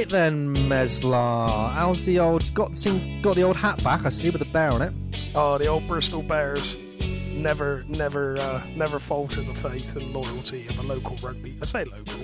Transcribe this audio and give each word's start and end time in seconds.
Right 0.00 0.08
then, 0.08 0.54
Meslar. 0.54 1.74
How's 1.74 2.02
the 2.06 2.20
old 2.20 2.54
got 2.54 2.74
seen, 2.74 3.20
got 3.20 3.36
the 3.36 3.42
old 3.42 3.58
hat 3.58 3.84
back? 3.84 4.06
I 4.06 4.08
see 4.08 4.30
with 4.30 4.38
the 4.38 4.46
bear 4.46 4.72
on 4.72 4.80
it. 4.80 4.94
Oh, 5.34 5.58
the 5.58 5.66
old 5.66 5.86
Bristol 5.86 6.22
Bears 6.22 6.78
never, 7.04 7.84
never, 7.86 8.38
uh, 8.38 8.64
never 8.74 8.98
falter 8.98 9.42
the 9.42 9.54
faith 9.54 9.96
and 9.96 10.10
loyalty 10.14 10.66
of 10.68 10.78
a 10.78 10.82
local 10.82 11.16
rugby. 11.16 11.58
I 11.60 11.66
say 11.66 11.84
local. 11.84 12.18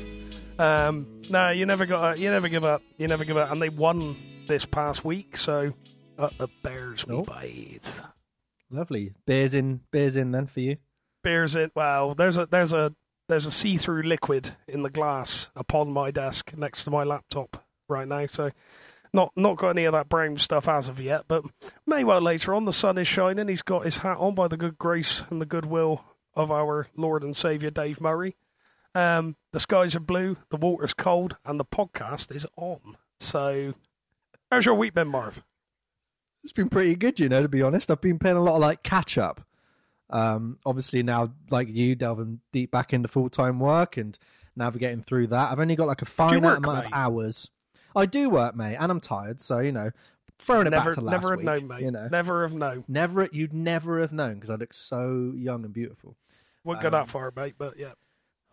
Um, 0.59 1.21
no, 1.29 1.51
you 1.51 1.67
never 1.67 1.85
got, 1.85 2.19
you 2.19 2.31
never 2.31 2.49
give 2.49 2.65
up. 2.65 2.81
You 2.97 3.09
never 3.09 3.27
give 3.27 3.37
up, 3.37 3.53
and 3.53 3.61
they 3.61 3.69
won 3.69 4.17
this 4.49 4.65
past 4.65 5.05
week. 5.05 5.37
So, 5.37 5.75
uh, 6.19 6.31
the 6.39 6.49
Bears 6.63 7.07
we 7.07 7.17
Nope. 7.17 7.27
bite. 7.27 8.01
Lovely. 8.71 9.13
Beers 9.27 9.53
in, 9.55 9.81
beers 9.91 10.17
in 10.17 10.31
then 10.31 10.47
for 10.47 10.61
you. 10.61 10.79
Bears 11.23 11.55
in. 11.55 11.71
Well, 11.75 12.15
there's 12.15 12.39
a 12.39 12.47
there's 12.47 12.73
a 12.73 12.95
there's 13.29 13.45
a 13.45 13.53
see-through 13.53 14.05
liquid 14.05 14.57
in 14.67 14.83
the 14.83 14.89
glass 14.89 15.51
upon 15.55 15.93
my 15.93 16.11
desk 16.11 16.55
next 16.57 16.85
to 16.85 16.91
my 16.91 17.05
laptop 17.05 17.65
right 17.89 18.09
now. 18.09 18.27
So, 18.27 18.51
not 19.13 19.33
not 19.37 19.57
got 19.57 19.71
any 19.71 19.85
of 19.85 19.93
that 19.93 20.09
brown 20.09 20.37
stuff 20.39 20.69
as 20.69 20.89
of 20.89 21.01
yet, 21.01 21.25
but 21.29 21.45
may 21.87 22.05
well 22.05 22.21
later 22.21 22.55
on. 22.55 22.65
The 22.65 22.73
sun 22.73 22.99
is 22.99 23.09
shining. 23.09 23.49
He's 23.49 23.63
got 23.63 23.85
his 23.85 23.99
hat 23.99 24.19
on 24.19 24.35
by 24.35 24.49
the 24.49 24.57
good 24.57 24.79
grace 24.79 25.23
and 25.31 25.41
the 25.41 25.47
goodwill 25.47 26.05
of 26.35 26.51
our 26.51 26.89
Lord 26.97 27.25
and 27.25 27.35
Savior 27.37 27.71
Dave 27.71 28.01
Murray. 28.01 28.37
Um, 28.95 29.37
the 29.53 29.61
skies 29.61 29.95
are 29.95 30.01
blue, 30.01 30.39
the 30.51 30.57
water's 30.57 30.95
cold, 30.95 31.37
and 31.45 31.61
the 31.61 31.65
podcast 31.65 32.35
is 32.35 32.47
on. 32.57 32.97
So, 33.21 33.75
how's 34.51 34.67
your 34.67 34.75
week 34.75 34.95
been, 34.95 35.09
Marv? 35.09 35.43
It's 36.43 36.53
been 36.53 36.69
pretty 36.69 36.95
good, 36.95 37.19
you 37.19 37.29
know. 37.29 37.43
To 37.43 37.49
be 37.49 37.63
honest, 37.63 37.91
I've 37.91 38.01
been 38.01 38.19
playing 38.19 38.37
a 38.37 38.43
lot 38.43 38.55
of 38.55 38.61
like 38.61 38.83
catch 38.83 39.19
up. 39.19 39.43
Um, 40.09 40.59
obviously 40.65 41.03
now, 41.03 41.33
like 41.51 41.69
you, 41.69 41.95
delving 41.95 42.41
deep 42.53 42.71
back 42.71 42.93
into 42.93 43.09
full 43.09 43.29
time 43.29 43.59
work 43.59 43.97
and 43.97 44.17
navigating 44.55 45.03
through 45.03 45.29
that. 45.29 45.51
I've 45.51 45.59
only 45.61 45.77
got 45.77 45.89
like 45.89 46.03
a 46.03 46.07
finite 46.07 46.43
work, 46.43 46.59
amount 46.59 46.85
mate? 46.85 46.87
of 46.87 46.93
hours. 46.93 47.51
I 47.97 48.07
do 48.07 48.31
work, 48.31 48.55
mate, 48.55 48.77
and 48.77 48.93
I'm 48.93 49.01
tired, 49.01 49.41
so 49.41 49.59
you 49.59 49.73
know, 49.73 49.91
throwing 50.39 50.67
it 50.67 50.71
Never, 50.71 50.91
back 50.91 50.95
to 50.95 51.01
last 51.01 51.13
never 51.13 51.31
have 51.31 51.39
week. 51.39 51.47
known, 51.47 51.67
mate. 51.67 51.81
You 51.83 51.91
know, 51.91 52.09
Never 52.11 52.43
have 52.43 52.53
known. 52.55 52.85
never 52.87 53.29
you'd 53.33 53.53
never 53.55 54.01
have 54.01 54.13
known 54.13 54.35
because 54.35 54.51
I 54.51 54.55
look 54.57 54.73
so 54.75 55.33
young 55.37 55.65
and 55.65 55.73
beautiful. 55.73 56.15
Wouldn't 56.63 56.83
go 56.83 56.89
Um, 56.89 56.93
that 56.93 57.09
far, 57.09 57.33
mate. 57.35 57.55
But 57.59 57.79
yeah, 57.79 57.93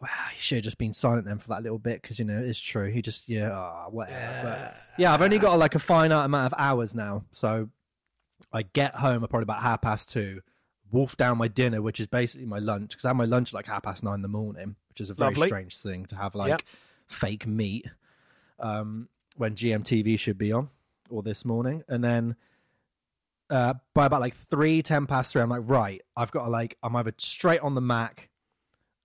Wow, 0.02 0.08
you 0.36 0.41
should 0.41 0.58
have 0.58 0.64
just 0.66 0.77
been 0.77 0.94
silent 0.94 1.25
then 1.25 1.39
for 1.39 1.47
that 1.49 1.64
little 1.64 1.80
bit 1.80 2.02
because 2.02 2.19
you 2.19 2.25
know 2.25 2.39
it's 2.41 2.59
true. 2.59 2.89
He 2.91 3.02
just 3.02 3.27
yeah, 3.30 3.52
ah, 3.52 3.86
whatever. 3.89 4.41
But, 4.73 4.77
yeah, 4.97 5.14
I've 5.14 5.21
only 5.21 5.39
got 5.39 5.58
like 5.59 5.75
a 5.75 5.80
finite 5.80 6.25
amount 6.25 6.52
of 6.53 6.59
hours 6.59 6.94
now, 6.95 7.23
so 7.31 7.69
I 8.52 8.64
get 8.64 8.95
home 8.95 9.23
at 9.23 9.30
probably 9.30 9.44
about 9.44 9.61
half 9.61 9.81
past 9.81 10.11
two, 10.11 10.41
wolf 10.91 11.16
down 11.17 11.38
my 11.38 11.47
dinner, 11.47 11.81
which 11.81 11.99
is 11.99 12.08
basically 12.08 12.45
my 12.47 12.59
lunch 12.59 12.91
because 12.91 13.05
I 13.05 13.09
have 13.09 13.16
my 13.17 13.25
lunch 13.25 13.49
at 13.49 13.53
like 13.55 13.66
half 13.67 13.83
past 13.83 14.03
nine 14.03 14.16
in 14.16 14.21
the 14.21 14.27
morning, 14.27 14.75
which 14.89 14.99
is 15.02 15.09
a 15.09 15.14
very 15.14 15.31
Lovely. 15.33 15.47
strange 15.47 15.77
thing 15.77 16.05
to 16.08 16.16
have 16.16 16.36
like 16.36 16.49
Yep. 16.49 16.61
fake 17.08 17.47
meat 17.47 17.86
um, 18.59 19.08
when 19.38 19.56
GMTV 19.56 20.20
should 20.20 20.38
be 20.38 20.52
on 20.52 20.70
or 21.09 21.23
this 21.23 21.45
morning, 21.45 21.84
and 21.88 22.03
then. 22.03 22.36
Uh, 23.50 23.73
by 23.94 24.06
about 24.06 24.22
like 24.22 24.36
three, 24.36 24.81
ten 24.81 25.06
past 25.06 25.31
three, 25.31 25.42
I'm 25.42 25.50
like, 25.50 25.62
right, 25.66 26.02
I've 26.16 26.31
got 26.31 26.45
to 26.45 26.50
like, 26.50 26.76
I'm 26.81 26.95
either 26.95 27.14
straight 27.20 27.59
on 27.59 27.76
the 27.76 27.81
Mac, 27.81 28.30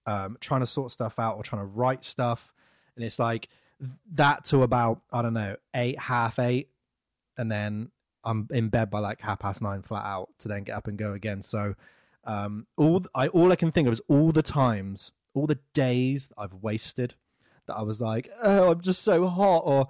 um, 0.06 0.38
trying 0.40 0.60
to 0.60 0.66
sort 0.66 0.90
stuff 0.90 1.18
out 1.18 1.36
or 1.36 1.42
trying 1.42 1.60
to 1.60 1.66
write 1.66 2.04
stuff, 2.04 2.54
and 2.96 3.04
it's 3.04 3.18
like 3.18 3.48
that 4.14 4.44
to 4.44 4.62
about 4.62 5.02
I 5.12 5.22
don't 5.22 5.34
know 5.34 5.56
eight, 5.74 5.98
half 5.98 6.38
eight, 6.38 6.70
and 7.36 7.50
then 7.50 7.90
I'm 8.24 8.48
in 8.50 8.68
bed 8.68 8.90
by 8.90 9.00
like 9.00 9.20
half 9.20 9.40
past 9.40 9.62
nine, 9.62 9.82
flat 9.82 10.04
out, 10.04 10.30
to 10.40 10.48
then 10.48 10.64
get 10.64 10.76
up 10.76 10.86
and 10.86 10.98
go 10.98 11.12
again. 11.12 11.42
So 11.42 11.74
um, 12.24 12.66
all 12.76 13.04
I 13.14 13.28
all 13.28 13.52
I 13.52 13.56
can 13.56 13.70
think 13.70 13.86
of 13.86 13.92
is 13.92 14.02
all 14.08 14.32
the 14.32 14.42
times, 14.42 15.12
all 15.34 15.46
the 15.46 15.58
days 15.74 16.28
that 16.28 16.36
I've 16.38 16.54
wasted 16.54 17.14
that 17.66 17.74
I 17.74 17.82
was 17.82 18.00
like, 18.00 18.30
oh, 18.42 18.72
I'm 18.72 18.80
just 18.80 19.02
so 19.02 19.26
hot, 19.28 19.62
or 19.64 19.88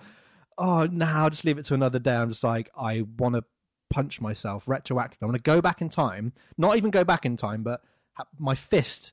oh, 0.58 0.86
no, 0.86 1.06
I'll 1.06 1.30
just 1.30 1.44
leave 1.44 1.58
it 1.58 1.64
to 1.66 1.74
another 1.74 1.98
day. 1.98 2.14
I'm 2.14 2.30
just 2.30 2.44
like, 2.44 2.70
I 2.76 3.04
want 3.16 3.36
to 3.36 3.44
punch 3.91 4.20
myself 4.20 4.66
retroactively. 4.66 5.22
I 5.22 5.26
want 5.26 5.36
to 5.36 5.42
go 5.42 5.62
back 5.62 5.80
in 5.80 5.88
time, 5.88 6.32
not 6.56 6.76
even 6.76 6.91
go 6.91 7.04
back 7.04 7.24
in 7.24 7.36
time, 7.36 7.62
but 7.62 7.80
my 8.38 8.54
fist 8.54 9.12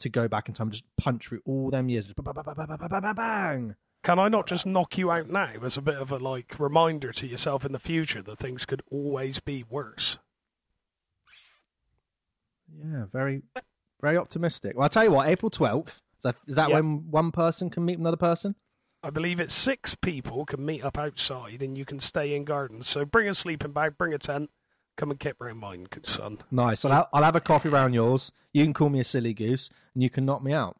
to 0.00 0.08
go 0.08 0.28
back 0.28 0.48
in 0.48 0.54
time, 0.54 0.70
just 0.70 0.84
punch 0.96 1.28
through 1.28 1.42
all 1.44 1.70
them 1.70 1.88
years. 1.88 2.06
Bang, 2.06 3.14
bang, 3.14 3.74
Can 4.02 4.18
I 4.18 4.28
not 4.28 4.46
just 4.46 4.66
knock 4.66 4.98
you 4.98 5.10
out 5.10 5.28
now 5.28 5.52
as 5.62 5.76
a 5.76 5.82
bit 5.82 5.96
of 5.96 6.10
a 6.12 6.18
like 6.18 6.58
reminder 6.58 7.12
to 7.12 7.26
yourself 7.26 7.64
in 7.64 7.72
the 7.72 7.78
future 7.78 8.22
that 8.22 8.38
things 8.38 8.64
could 8.64 8.82
always 8.90 9.38
be 9.38 9.64
worse? 9.68 10.18
Yeah, 12.78 13.04
very, 13.12 13.42
very 14.00 14.16
optimistic. 14.16 14.76
Well, 14.76 14.84
I'll 14.84 14.88
tell 14.88 15.04
you 15.04 15.12
what, 15.12 15.28
April 15.28 15.50
12th, 15.50 15.88
is 15.88 16.22
that, 16.24 16.36
is 16.46 16.56
that 16.56 16.68
yeah. 16.68 16.76
when 16.76 17.10
one 17.10 17.32
person 17.32 17.70
can 17.70 17.84
meet 17.84 17.98
another 17.98 18.16
person? 18.16 18.54
I 19.06 19.10
believe 19.10 19.38
it's 19.38 19.54
six 19.54 19.94
people 19.94 20.44
can 20.44 20.66
meet 20.66 20.82
up 20.82 20.98
outside 20.98 21.62
and 21.62 21.78
you 21.78 21.84
can 21.84 22.00
stay 22.00 22.34
in 22.34 22.44
gardens. 22.44 22.88
So 22.88 23.04
bring 23.04 23.28
a 23.28 23.34
sleeping 23.36 23.70
bag, 23.70 23.96
bring 23.96 24.12
a 24.12 24.18
tent, 24.18 24.50
come 24.96 25.12
and 25.12 25.20
kip 25.20 25.36
round 25.38 25.60
mine, 25.60 25.86
good 25.88 26.06
son. 26.06 26.38
Nice. 26.50 26.84
I'll, 26.84 26.90
ha- 26.90 27.08
I'll 27.12 27.22
have 27.22 27.36
a 27.36 27.40
coffee 27.40 27.68
round 27.68 27.94
yours. 27.94 28.32
You 28.52 28.64
can 28.64 28.74
call 28.74 28.88
me 28.88 28.98
a 28.98 29.04
silly 29.04 29.32
goose, 29.32 29.70
and 29.94 30.02
you 30.02 30.10
can 30.10 30.24
knock 30.24 30.42
me 30.42 30.52
out. 30.52 30.76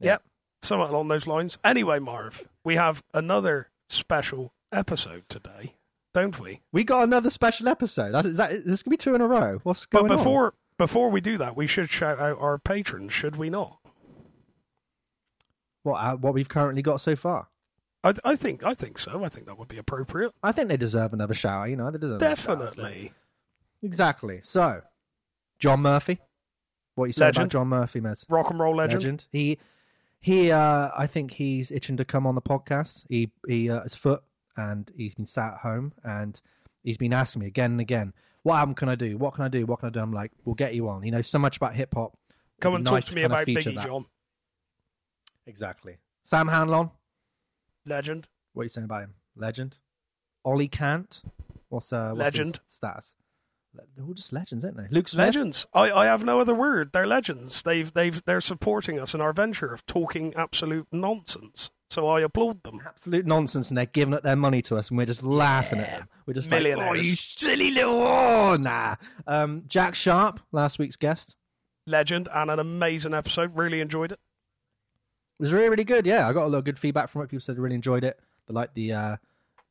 Yeah. 0.00 0.12
Yep, 0.12 0.22
somewhat 0.62 0.88
along 0.88 1.08
those 1.08 1.26
lines. 1.26 1.58
Anyway, 1.62 1.98
Marv, 1.98 2.48
we 2.64 2.76
have 2.76 3.02
another 3.12 3.68
special 3.90 4.54
episode 4.72 5.24
today, 5.28 5.74
don't 6.14 6.40
we? 6.40 6.62
We 6.72 6.82
got 6.82 7.04
another 7.04 7.28
special 7.28 7.68
episode. 7.68 8.12
That, 8.12 8.24
is 8.24 8.38
that, 8.38 8.52
is 8.52 8.64
this 8.64 8.82
going 8.82 8.90
to 8.90 8.90
be 8.90 8.96
two 8.96 9.14
in 9.14 9.20
a 9.20 9.26
row? 9.26 9.60
What's 9.64 9.84
But 9.84 9.98
going 9.98 10.12
on? 10.12 10.16
before 10.16 10.54
before 10.78 11.10
we 11.10 11.20
do 11.20 11.36
that, 11.36 11.58
we 11.58 11.66
should 11.66 11.90
shout 11.90 12.18
out 12.18 12.38
our 12.40 12.56
patrons, 12.56 13.12
should 13.12 13.36
we 13.36 13.50
not? 13.50 13.80
What, 15.82 15.94
uh, 15.96 16.16
what 16.16 16.34
we've 16.34 16.48
currently 16.48 16.82
got 16.82 17.00
so 17.00 17.16
far? 17.16 17.48
I, 18.04 18.14
I 18.24 18.36
think 18.36 18.64
I 18.64 18.74
think 18.74 18.98
so. 18.98 19.24
I 19.24 19.28
think 19.28 19.46
that 19.46 19.58
would 19.58 19.68
be 19.68 19.78
appropriate. 19.78 20.32
I 20.42 20.52
think 20.52 20.68
they 20.68 20.76
deserve 20.76 21.12
another 21.12 21.34
shower. 21.34 21.66
You 21.68 21.76
know, 21.76 21.90
they 21.90 21.98
deserve 21.98 22.20
another 22.22 22.36
shout, 22.36 22.44
so- 22.44 22.56
Definitely. 22.56 23.12
Exactly. 23.82 24.40
So, 24.42 24.82
John 25.58 25.80
Murphy. 25.80 26.20
What 26.94 27.06
you 27.06 27.12
say 27.12 27.28
about 27.30 27.48
John 27.48 27.68
Murphy, 27.68 28.00
Mez? 28.00 28.26
Rock 28.28 28.50
and 28.50 28.60
roll 28.60 28.76
legend. 28.76 29.24
He, 29.32 29.58
he. 30.20 30.50
Uh, 30.52 30.90
I 30.96 31.06
think 31.06 31.32
he's 31.32 31.70
itching 31.70 31.96
to 31.96 32.04
come 32.04 32.26
on 32.26 32.34
the 32.34 32.42
podcast. 32.42 33.04
He, 33.08 33.30
he, 33.48 33.70
uh, 33.70 33.82
his 33.82 33.94
foot, 33.94 34.22
and 34.56 34.90
he's 34.96 35.14
been 35.14 35.26
sat 35.26 35.54
at 35.54 35.58
home, 35.60 35.94
and 36.04 36.38
he's 36.84 36.98
been 36.98 37.12
asking 37.14 37.40
me 37.40 37.46
again 37.46 37.72
and 37.72 37.80
again, 37.80 38.12
"What 38.42 38.56
album 38.56 38.74
can 38.74 38.88
I 38.90 38.94
do? 38.94 39.16
What 39.16 39.34
can 39.34 39.44
I 39.44 39.48
do? 39.48 39.64
What 39.64 39.80
can 39.80 39.88
I 39.88 39.90
do?" 39.90 40.00
I'm 40.00 40.12
like, 40.12 40.32
"We'll 40.44 40.54
get 40.54 40.74
you 40.74 40.88
on." 40.88 41.02
He 41.02 41.10
knows 41.10 41.26
so 41.28 41.38
much 41.38 41.56
about 41.56 41.74
hip 41.74 41.94
hop. 41.94 42.16
Come 42.60 42.74
and 42.74 42.84
be 42.84 42.90
talk 42.90 43.04
to 43.04 43.14
me 43.16 43.22
about 43.22 43.46
Biggie 43.46 43.74
that. 43.74 43.86
John. 43.86 44.04
Exactly. 45.46 45.96
Sam 46.24 46.48
Hanlon. 46.48 46.90
Legend. 47.86 48.28
What 48.52 48.62
are 48.62 48.64
you 48.64 48.68
saying 48.68 48.84
about 48.84 49.02
him? 49.02 49.14
Legend. 49.36 49.76
Ollie 50.44 50.68
Kant. 50.68 51.22
What's 51.68 51.92
uh? 51.92 52.12
What's 52.14 52.36
his 52.36 52.38
Legend. 52.38 52.60
status? 52.66 53.14
Le- 53.74 53.82
They're 53.96 54.04
all 54.04 54.12
just 54.14 54.32
legends, 54.32 54.64
aren't 54.64 54.76
they? 54.76 54.86
Luke 54.90 55.08
Smith. 55.08 55.26
Legends. 55.26 55.66
I, 55.72 55.90
I 55.90 56.04
have 56.06 56.24
no 56.24 56.40
other 56.40 56.54
word. 56.54 56.90
They're 56.92 57.06
legends. 57.06 57.62
They've 57.62 57.92
they've 57.92 58.22
they're 58.24 58.40
supporting 58.40 59.00
us 59.00 59.14
in 59.14 59.20
our 59.20 59.32
venture 59.32 59.72
of 59.72 59.84
talking 59.86 60.34
absolute 60.36 60.86
nonsense. 60.92 61.70
So 61.88 62.08
I 62.08 62.20
applaud 62.22 62.62
them. 62.62 62.80
absolute 62.86 63.26
nonsense 63.26 63.68
and 63.70 63.76
they're 63.76 63.84
giving 63.84 64.14
up 64.14 64.22
their 64.22 64.36
money 64.36 64.62
to 64.62 64.76
us 64.76 64.88
and 64.88 64.96
we're 64.96 65.04
just 65.06 65.22
laughing 65.22 65.78
at 65.80 65.90
them. 65.90 66.08
We're 66.24 66.32
just 66.34 66.50
like, 66.50 66.64
oh, 66.64 66.94
you 66.94 67.16
silly 67.16 67.70
little, 67.70 68.00
oh, 68.00 68.56
nah. 68.56 68.96
Um, 69.26 69.64
Jack 69.68 69.94
Sharp, 69.94 70.40
last 70.52 70.78
week's 70.78 70.96
guest. 70.96 71.36
Legend 71.86 72.30
and 72.32 72.50
an 72.50 72.58
amazing 72.58 73.12
episode. 73.12 73.54
Really 73.58 73.80
enjoyed 73.82 74.10
it. 74.12 74.20
It 75.42 75.46
was 75.46 75.52
really, 75.52 75.70
really 75.70 75.82
good. 75.82 76.06
Yeah, 76.06 76.28
I 76.28 76.32
got 76.32 76.44
a 76.44 76.46
lot 76.46 76.58
of 76.58 76.64
good 76.64 76.78
feedback 76.78 77.10
from 77.10 77.22
it. 77.22 77.26
People 77.26 77.40
said 77.40 77.56
they 77.56 77.60
really 77.60 77.74
enjoyed 77.74 78.04
it. 78.04 78.20
They 78.46 78.54
liked 78.54 78.76
the 78.76 78.92
uh, 78.92 79.16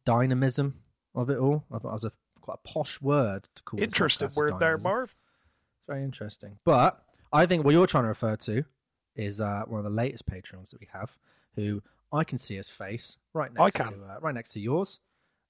dynamism 0.04 0.76
of 1.16 1.30
it 1.30 1.38
all. 1.38 1.64
I 1.72 1.78
thought 1.78 1.92
it 1.92 1.94
was 1.94 2.04
a 2.04 2.12
quite 2.42 2.58
a 2.62 2.68
posh 2.68 3.00
word 3.02 3.48
to 3.56 3.64
call 3.64 3.80
Interesting 3.80 4.28
word 4.36 4.60
there. 4.60 4.78
Marv. 4.78 5.16
It's 5.78 5.88
very 5.88 6.04
interesting. 6.04 6.58
But 6.66 7.02
I 7.32 7.46
think 7.46 7.64
what 7.64 7.72
you're 7.72 7.88
trying 7.88 8.04
to 8.04 8.10
refer 8.10 8.36
to 8.36 8.66
is 9.16 9.40
uh, 9.40 9.64
one 9.66 9.78
of 9.78 9.86
the 9.86 9.90
latest 9.90 10.26
patrons 10.26 10.72
that 10.72 10.82
we 10.82 10.90
have, 10.92 11.10
who 11.56 11.82
I 12.12 12.26
can 12.26 12.38
see 12.38 12.58
his 12.58 12.70
face 12.70 13.16
right 13.34 13.54
next 13.54 13.78
to 13.78 13.84
uh, 13.84 14.20
right 14.20 14.36
next 14.36 14.52
to 14.52 14.60
yours. 14.60 15.00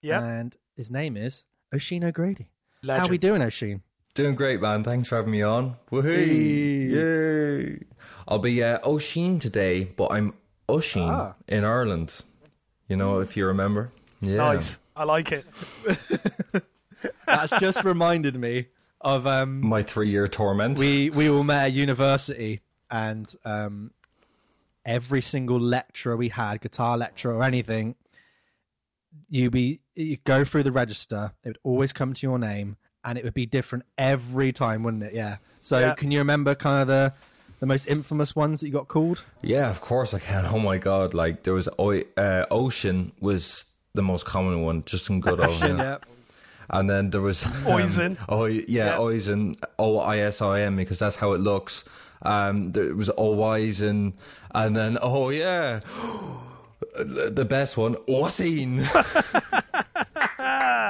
Yeah. 0.04 0.24
and 0.24 0.56
his 0.78 0.92
name 0.92 1.18
is 1.18 1.46
Oshin 1.74 2.04
O'Grady. 2.04 2.52
Legend. 2.84 3.02
How 3.02 3.08
are 3.08 3.10
we 3.10 3.18
doing, 3.18 3.42
Oshin? 3.42 3.82
Doing 4.14 4.36
great, 4.36 4.62
man. 4.62 4.84
Thanks 4.84 5.08
for 5.08 5.16
having 5.16 5.32
me 5.32 5.42
on. 5.42 5.78
Woohoo! 5.92 6.92
Yay! 6.92 7.80
I'll 8.28 8.40
be 8.40 8.62
uh, 8.62 8.80
Oisin 8.86 9.40
today, 9.40 9.86
but 9.86 10.12
I'm 10.12 10.34
Ushin 10.68 11.10
Ah. 11.10 11.34
in 11.48 11.64
Ireland. 11.64 12.22
You 12.90 12.98
know, 12.98 13.20
if 13.20 13.38
you 13.38 13.46
remember. 13.46 13.92
Yeah. 14.20 14.36
Nice. 14.38 14.80
I 14.96 15.06
like 15.06 15.32
it. 15.32 15.46
That's 17.26 17.52
just 17.60 17.84
reminded 17.86 18.36
me 18.36 18.68
of 19.00 19.26
um, 19.26 19.62
My 19.66 19.82
three-year 19.82 20.28
torment. 20.28 20.78
we 20.78 21.10
we 21.10 21.30
all 21.30 21.44
met 21.44 21.66
at 21.68 21.72
university, 21.74 22.60
and 22.90 23.34
um, 23.46 23.92
every 24.86 25.22
single 25.22 25.60
lecturer 25.60 26.18
we 26.18 26.30
had, 26.30 26.60
guitar 26.62 26.98
lecturer 26.98 27.36
or 27.36 27.44
anything, 27.44 27.96
you 29.30 29.50
be 29.50 29.80
you 29.96 30.18
go 30.26 30.44
through 30.44 30.64
the 30.64 30.72
register. 30.72 31.32
It 31.44 31.48
would 31.50 31.60
always 31.64 31.94
come 31.94 32.14
to 32.14 32.28
your 32.28 32.38
name, 32.38 32.76
and 33.04 33.18
it 33.18 33.24
would 33.24 33.34
be 33.34 33.46
different 33.46 33.86
every 33.98 34.52
time, 34.52 34.84
wouldn't 34.84 35.04
it? 35.04 35.14
Yeah. 35.14 35.38
So 35.60 35.80
Yeah. 35.80 35.94
can 35.96 36.12
you 36.12 36.20
remember 36.20 36.56
kind 36.56 36.82
of 36.82 36.88
the 36.88 37.14
the 37.60 37.66
most 37.68 37.86
infamous 37.88 38.36
ones 38.36 38.60
that 38.62 38.68
you 38.68 38.74
got 38.74 38.88
called? 38.88 39.24
Yeah, 39.44 39.70
of 39.70 39.82
course 39.82 40.14
I 40.16 40.20
can. 40.20 40.46
Oh 40.48 40.58
my 40.60 40.78
god! 40.78 41.14
Like 41.14 41.44
there 41.44 41.54
was 41.54 41.70
o- 41.78 42.02
uh, 42.18 42.46
Ocean 42.50 43.12
was 43.20 43.66
the 43.94 44.02
most 44.02 44.26
common 44.26 44.62
one, 44.64 44.84
just 44.86 45.10
in 45.10 45.20
good 45.22 45.40
old. 45.40 45.60
yeah. 45.62 45.78
yeah. 45.78 45.98
And 46.74 46.90
then 46.90 47.10
there 47.10 47.20
was 47.20 47.46
um, 47.46 47.68
Oisin. 47.68 48.18
Oh 48.30 48.46
yeah, 48.46 48.64
Yeah. 48.68 48.98
Oisin. 49.00 49.58
O 49.78 50.00
I 50.00 50.20
S 50.20 50.42
I 50.42 50.62
N 50.62 50.78
because 50.78 50.98
that's 51.00 51.18
how 51.18 51.34
it 51.34 51.42
looks. 51.42 51.84
Um, 52.22 52.72
there 52.72 52.96
was 52.96 53.10
Oisin, 53.18 54.14
and 54.56 54.76
then 54.76 54.98
oh 55.02 55.30
yeah, 55.32 55.82
the 56.96 57.44
best 57.46 57.76
one 57.78 57.98
Oisin. 58.08 58.88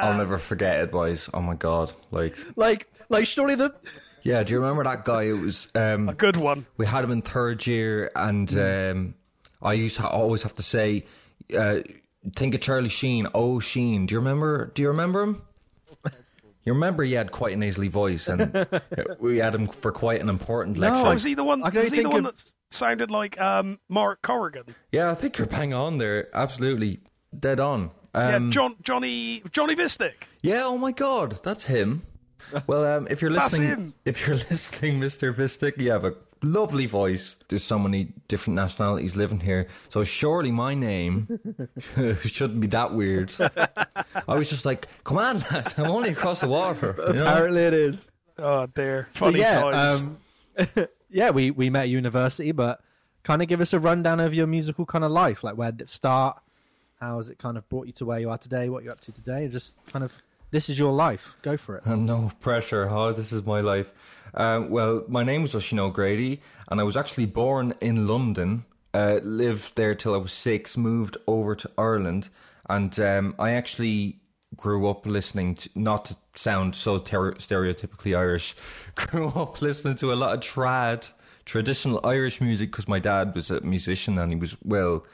I'll 0.02 0.18
never 0.18 0.38
forget 0.38 0.80
it, 0.82 0.92
boys. 0.92 1.30
Oh 1.34 1.42
my 1.42 1.56
god! 1.56 1.94
Like 2.12 2.36
Like, 2.56 2.88
like 3.10 3.28
surely 3.28 3.56
the 3.56 3.74
yeah, 4.24 4.44
do 4.44 4.54
you 4.54 4.60
remember 4.60 4.84
that 4.84 5.04
guy? 5.04 5.24
It 5.24 5.32
was 5.40 5.68
um, 5.74 6.08
A 6.10 6.14
good 6.14 6.38
one. 6.38 6.66
we 6.78 6.86
had 6.86 7.04
him 7.04 7.10
in 7.12 7.22
third 7.24 7.66
year, 7.66 8.12
and 8.16 8.56
um, 8.58 9.16
I 9.62 9.74
used 9.74 9.96
to 9.98 10.08
always 10.08 10.44
have 10.44 10.54
to 10.56 10.64
say, 10.64 11.06
uh, 11.58 11.80
"Think 12.36 12.54
of 12.54 12.62
Charlie 12.62 12.90
Sheen." 12.90 13.28
Oh, 13.34 13.60
Sheen. 13.60 14.06
Do 14.06 14.14
you 14.14 14.20
remember? 14.20 14.72
Do 14.76 14.82
you 14.84 14.90
remember 14.90 15.24
him? 15.24 15.42
You 16.64 16.74
remember 16.74 17.04
he 17.04 17.14
had 17.14 17.32
quite 17.32 17.54
a 17.54 17.58
nasally 17.58 17.88
voice, 17.88 18.28
and 18.28 18.68
we 19.20 19.40
had 19.40 19.56
him 19.56 19.66
for 19.66 19.92
quite 19.92 20.22
an 20.22 20.30
important 20.30 20.78
lecture. 20.78 21.10
Was 21.10 21.24
he 21.24 21.34
the 21.34 21.44
one? 21.44 21.64
I 21.64 21.70
Was 21.70 21.92
he 21.92 22.02
the 22.04 22.10
one 22.10 22.26
of- 22.28 22.36
that 22.36 22.54
sounded 22.70 23.10
like 23.10 23.42
um, 23.42 23.80
Mark 23.90 24.22
Corrigan? 24.22 24.66
Yeah, 24.92 25.10
I 25.10 25.16
think 25.16 25.40
you're 25.40 25.48
bang 25.48 25.74
on 25.74 25.98
there. 25.98 26.28
Absolutely 26.36 27.00
dead 27.38 27.60
on. 27.60 27.90
Yeah, 28.14 28.36
Um, 28.36 28.52
John, 28.52 28.76
Johnny, 28.84 29.42
Johnny 29.52 29.76
Vistic. 29.76 30.28
Yeah, 30.42 30.64
oh 30.66 30.78
my 30.78 30.92
god, 30.92 31.40
that's 31.44 31.66
him. 31.66 32.04
Well, 32.68 32.86
um, 32.86 33.08
if 33.10 33.22
you're 33.22 33.32
listening, 33.42 33.94
if 34.06 34.28
you're 34.28 34.36
listening, 34.50 35.00
Mister 35.00 35.34
Vistic, 35.34 35.78
you 35.78 35.92
have 35.92 36.04
a 36.06 36.16
lovely 36.44 36.88
voice. 36.88 37.38
There's 37.48 37.64
so 37.64 37.80
many 37.80 38.14
different 38.28 38.56
nationalities 38.56 39.16
living 39.16 39.40
here, 39.40 39.68
so 39.90 40.04
surely 40.04 40.52
my 40.52 40.74
name 40.74 41.28
shouldn't 42.26 42.60
be 42.60 42.68
that 42.68 42.94
weird. 42.94 43.32
I 44.28 44.36
was 44.36 44.50
just 44.50 44.66
like, 44.66 44.88
"Come 45.04 45.18
on, 45.18 45.40
lads, 45.52 45.78
I'm 45.78 45.90
only 45.90 46.10
across 46.10 46.42
the 46.42 46.48
water." 46.48 46.96
you 47.08 47.14
know? 47.14 47.24
apparently 47.24 47.62
it 47.62 47.74
is. 47.74 48.08
Oh 48.38 48.66
dear, 48.66 49.08
funny 49.14 49.40
so, 49.40 49.46
yeah, 49.46 49.62
times. 49.62 50.02
Um, 50.02 50.88
yeah, 51.10 51.30
we 51.30 51.52
we 51.52 51.70
met 51.70 51.84
at 51.84 51.90
university, 51.90 52.52
but 52.52 52.82
kind 53.24 53.42
of 53.42 53.48
give 53.48 53.62
us 53.62 53.72
a 53.72 53.80
rundown 53.80 54.20
of 54.20 54.34
your 54.34 54.48
musical 54.48 54.86
kind 54.86 55.04
of 55.04 55.12
life. 55.12 55.44
Like, 55.44 55.56
where 55.56 55.72
did 55.72 55.82
it 55.82 55.90
start? 55.90 56.42
How 57.02 57.18
has 57.18 57.30
it 57.30 57.40
kind 57.40 57.58
of 57.58 57.68
brought 57.68 57.88
you 57.88 57.94
to 57.94 58.06
where 58.06 58.20
you 58.20 58.30
are 58.30 58.38
today? 58.38 58.70
What 58.70 58.84
you're 58.84 58.94
up 58.94 59.00
to 59.02 59.12
today? 59.12 59.48
Just 59.48 59.76
kind 59.88 60.06
of, 60.06 60.14
this 60.52 60.70
is 60.70 60.78
your 60.78 60.94
life. 60.94 61.36
Go 61.42 61.58
for 61.58 61.78
it. 61.78 61.86
no 61.88 62.32
pressure. 62.42 62.88
Oh, 62.88 63.12
this 63.12 63.32
is 63.32 63.44
my 63.44 63.60
life. 63.60 63.92
Um, 64.36 64.70
well, 64.70 65.04
my 65.08 65.24
name 65.24 65.44
is 65.44 65.56
Oisin 65.56 65.80
O'Grady, 65.80 66.42
and 66.68 66.80
I 66.80 66.84
was 66.84 66.96
actually 66.96 67.26
born 67.26 67.74
in 67.82 68.06
London. 68.06 68.66
Uh, 68.94 69.20
lived 69.24 69.76
there 69.78 69.96
till 69.96 70.14
I 70.14 70.18
was 70.18 70.32
six. 70.32 70.78
Moved 70.78 71.18
over 71.26 71.56
to 71.56 71.72
Ireland, 71.76 72.30
and 72.70 72.98
um, 73.00 73.34
I 73.40 73.54
actually 73.54 74.18
grew 74.56 74.88
up 74.88 75.08
listening 75.08 75.56
to 75.56 75.70
not 75.74 76.06
to 76.06 76.18
sound 76.36 76.76
so 76.76 77.00
ter- 77.00 77.34
stereotypically 77.34 78.16
Irish. 78.16 78.56
Grew 78.96 79.30
up 79.30 79.62
listening 79.62 79.96
to 79.96 80.12
a 80.12 80.16
lot 80.16 80.36
of 80.36 80.42
trad, 80.42 81.10
traditional 81.46 82.00
Irish 82.04 82.42
music, 82.42 82.70
because 82.70 82.88
my 82.88 83.00
dad 83.00 83.34
was 83.34 83.50
a 83.50 83.62
musician 83.62 84.20
and 84.20 84.32
he 84.32 84.38
was 84.38 84.58
well 84.64 85.06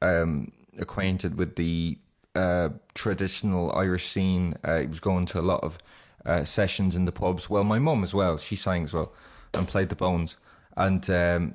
um, 0.00 0.52
acquainted 0.78 1.36
with 1.36 1.56
the 1.56 1.98
uh, 2.34 2.70
traditional 2.94 3.74
Irish 3.76 4.08
scene. 4.08 4.56
Uh, 4.64 4.80
he 4.80 4.86
was 4.86 5.00
going 5.00 5.26
to 5.26 5.40
a 5.40 5.42
lot 5.42 5.62
of 5.62 5.78
uh, 6.26 6.44
sessions 6.44 6.96
in 6.96 7.04
the 7.04 7.12
pubs. 7.12 7.48
Well, 7.48 7.64
my 7.64 7.78
mum 7.78 8.02
as 8.04 8.14
well. 8.14 8.38
She 8.38 8.56
sang 8.56 8.84
as 8.84 8.92
well 8.92 9.12
and 9.52 9.68
played 9.68 9.88
the 9.88 9.96
bones, 9.96 10.36
and 10.76 11.08
um, 11.10 11.54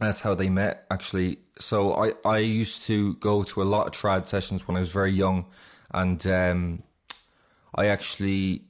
that's 0.00 0.20
how 0.20 0.34
they 0.34 0.48
met 0.48 0.86
actually. 0.90 1.38
So 1.58 1.94
I 1.94 2.12
I 2.28 2.38
used 2.38 2.82
to 2.84 3.14
go 3.14 3.44
to 3.44 3.62
a 3.62 3.64
lot 3.64 3.86
of 3.86 3.92
trad 3.92 4.26
sessions 4.26 4.66
when 4.66 4.76
I 4.76 4.80
was 4.80 4.90
very 4.90 5.12
young, 5.12 5.46
and 5.92 6.26
um, 6.26 6.82
I 7.74 7.86
actually 7.86 8.64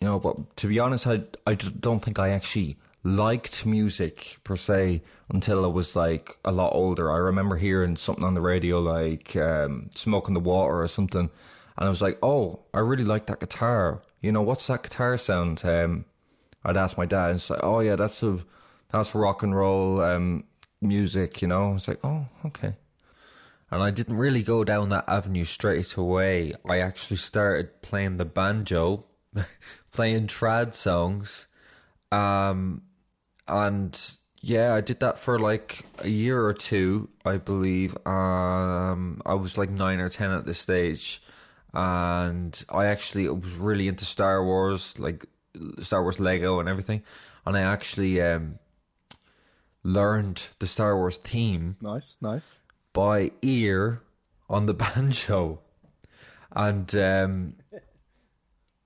you 0.00 0.08
know, 0.08 0.18
but 0.18 0.56
to 0.56 0.66
be 0.66 0.78
honest, 0.78 1.06
I, 1.06 1.22
I 1.46 1.54
don't 1.54 2.02
think 2.02 2.18
I 2.18 2.30
actually 2.30 2.78
liked 3.02 3.64
music 3.64 4.38
per 4.44 4.56
se 4.56 5.02
until 5.30 5.64
I 5.64 5.68
was 5.68 5.96
like 5.96 6.36
a 6.44 6.52
lot 6.52 6.72
older. 6.74 7.10
I 7.10 7.16
remember 7.16 7.56
hearing 7.56 7.96
something 7.96 8.24
on 8.24 8.34
the 8.34 8.40
radio 8.40 8.80
like 8.80 9.34
um, 9.36 9.90
"Smoke 9.94 10.28
the 10.28 10.40
Water" 10.40 10.82
or 10.82 10.88
something, 10.88 11.30
and 11.76 11.86
I 11.86 11.88
was 11.88 12.02
like, 12.02 12.18
"Oh, 12.22 12.60
I 12.74 12.80
really 12.80 13.04
like 13.04 13.26
that 13.26 13.40
guitar." 13.40 14.02
You 14.20 14.32
know, 14.32 14.42
what's 14.42 14.66
that 14.66 14.82
guitar 14.82 15.16
sound? 15.16 15.62
Um, 15.64 16.04
I'd 16.64 16.76
ask 16.76 16.98
my 16.98 17.06
dad, 17.06 17.30
and 17.30 17.36
it's 17.36 17.50
like, 17.50 17.60
"Oh 17.62 17.80
yeah, 17.80 17.96
that's 17.96 18.22
a 18.22 18.38
that's 18.90 19.14
rock 19.14 19.42
and 19.42 19.56
roll 19.56 20.00
um, 20.00 20.44
music." 20.80 21.42
You 21.42 21.48
know, 21.48 21.74
it's 21.74 21.88
like, 21.88 22.00
"Oh, 22.04 22.26
okay." 22.46 22.74
And 23.70 23.82
I 23.82 23.90
didn't 23.92 24.16
really 24.16 24.42
go 24.42 24.64
down 24.64 24.88
that 24.88 25.04
avenue 25.08 25.44
straight 25.44 25.94
away. 25.94 26.54
I 26.68 26.78
actually 26.80 27.18
started 27.18 27.82
playing 27.82 28.16
the 28.16 28.24
banjo, 28.24 29.04
playing 29.92 30.26
trad 30.26 30.74
songs. 30.74 31.46
Um, 32.10 32.82
and 33.50 34.00
yeah, 34.40 34.74
I 34.74 34.80
did 34.80 35.00
that 35.00 35.18
for 35.18 35.38
like 35.38 35.84
a 35.98 36.08
year 36.08 36.42
or 36.44 36.54
two, 36.54 37.08
I 37.24 37.36
believe. 37.36 37.94
Um, 38.06 39.20
I 39.26 39.34
was 39.34 39.58
like 39.58 39.70
nine 39.70 40.00
or 40.00 40.08
ten 40.08 40.30
at 40.30 40.46
this 40.46 40.58
stage. 40.58 41.22
And 41.72 42.64
I 42.68 42.86
actually 42.86 43.28
was 43.28 43.52
really 43.54 43.86
into 43.86 44.04
Star 44.04 44.44
Wars, 44.44 44.94
like 44.98 45.26
Star 45.80 46.02
Wars 46.02 46.18
Lego 46.18 46.58
and 46.58 46.68
everything. 46.68 47.02
And 47.46 47.56
I 47.56 47.60
actually 47.60 48.20
um, 48.20 48.58
learned 49.82 50.42
the 50.58 50.66
Star 50.66 50.96
Wars 50.96 51.18
theme 51.18 51.76
Nice, 51.80 52.16
nice. 52.20 52.54
by 52.92 53.30
ear 53.42 54.02
on 54.48 54.66
the 54.66 54.74
banjo, 54.84 55.60
and 56.52 56.94
um, 56.96 57.54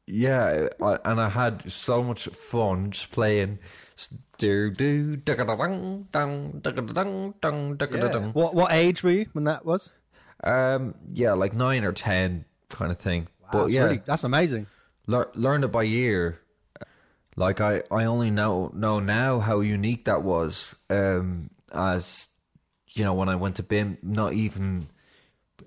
yeah, 0.07 0.69
I, 0.83 0.99
and 1.05 1.21
I 1.21 1.31
had 1.31 1.71
so 1.73 2.03
much 2.03 2.27
fun 2.27 2.91
just 2.91 3.11
playing. 3.11 3.59
Do 4.39 4.71
do 4.71 5.17
What 8.33 8.55
what 8.55 8.73
age 8.73 9.03
were 9.03 9.11
you 9.11 9.27
when 9.33 9.45
that 9.45 9.65
was? 9.65 9.93
Um, 10.43 10.95
yeah, 11.11 11.33
like 11.33 11.55
nine 11.55 11.85
or 11.85 11.93
ten 11.93 12.45
kind 12.69 12.91
of 12.91 12.99
thing. 12.99 13.29
but 13.53 13.63
that's 13.63 13.75
yeah, 13.75 13.85
really, 13.85 14.03
that's 14.05 14.25
amazing. 14.25 14.67
lear- 15.07 15.31
learned 15.35 15.65
it 15.65 15.69
by 15.69 15.85
ear. 15.85 16.41
Like 17.37 17.61
I, 17.61 17.83
I 17.91 18.05
only 18.05 18.31
know 18.31 18.71
know 18.75 19.01
now 19.01 19.41
how 19.41 19.61
unique 19.61 20.05
that 20.07 20.23
was. 20.23 20.75
Um, 20.91 21.51
as 21.73 22.29
you 22.93 23.05
know, 23.05 23.15
when 23.15 23.29
I 23.29 23.37
went 23.37 23.57
to 23.57 23.63
BIMM, 23.63 23.99
not 24.03 24.33
even 24.33 24.89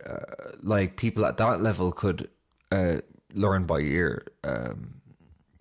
uh, 0.06 0.52
like 0.62 0.98
people 0.98 1.26
at 1.26 1.38
that 1.38 1.62
level 1.62 1.92
could 1.92 2.30
uh, 2.72 2.98
learn 3.34 3.66
by 3.66 3.80
ear. 3.80 4.26
Um, 4.44 5.02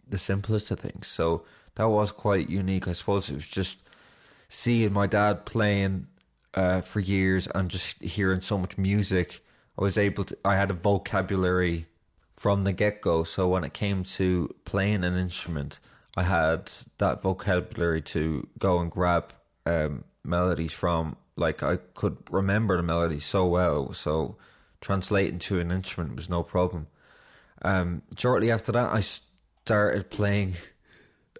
the 0.08 0.18
simplest 0.18 0.70
of 0.70 0.80
things. 0.80 1.08
So 1.08 1.44
that 1.76 1.88
was 1.88 2.10
quite 2.10 2.50
unique. 2.50 2.88
I 2.88 2.92
suppose 2.92 3.30
it 3.30 3.34
was 3.34 3.46
just 3.46 3.78
seeing 4.48 4.92
my 4.92 5.06
dad 5.06 5.46
playing 5.46 6.08
uh, 6.54 6.80
for 6.80 7.00
years 7.00 7.46
and 7.54 7.70
just 7.70 8.02
hearing 8.02 8.40
so 8.40 8.58
much 8.58 8.76
music. 8.76 9.44
I 9.78 9.82
was 9.82 9.96
able 9.96 10.24
to. 10.24 10.36
I 10.44 10.56
had 10.56 10.70
a 10.70 10.74
vocabulary 10.74 11.86
from 12.34 12.64
the 12.64 12.72
get 12.72 13.00
go. 13.02 13.24
So 13.24 13.48
when 13.48 13.64
it 13.64 13.74
came 13.74 14.04
to 14.04 14.54
playing 14.64 15.04
an 15.04 15.16
instrument, 15.16 15.78
I 16.16 16.22
had 16.22 16.72
that 16.98 17.22
vocabulary 17.22 18.02
to 18.02 18.48
go 18.58 18.80
and 18.80 18.90
grab 18.90 19.32
um, 19.66 20.04
melodies 20.24 20.72
from. 20.72 21.16
Like 21.36 21.62
I 21.62 21.76
could 21.94 22.16
remember 22.30 22.78
the 22.78 22.82
melodies 22.82 23.26
so 23.26 23.46
well. 23.46 23.92
So 23.92 24.36
translating 24.80 25.38
to 25.40 25.60
an 25.60 25.70
instrument 25.70 26.16
was 26.16 26.30
no 26.30 26.42
problem. 26.42 26.86
Um, 27.60 28.02
shortly 28.16 28.50
after 28.50 28.72
that, 28.72 28.92
I 28.92 29.00
started 29.00 30.08
playing 30.08 30.54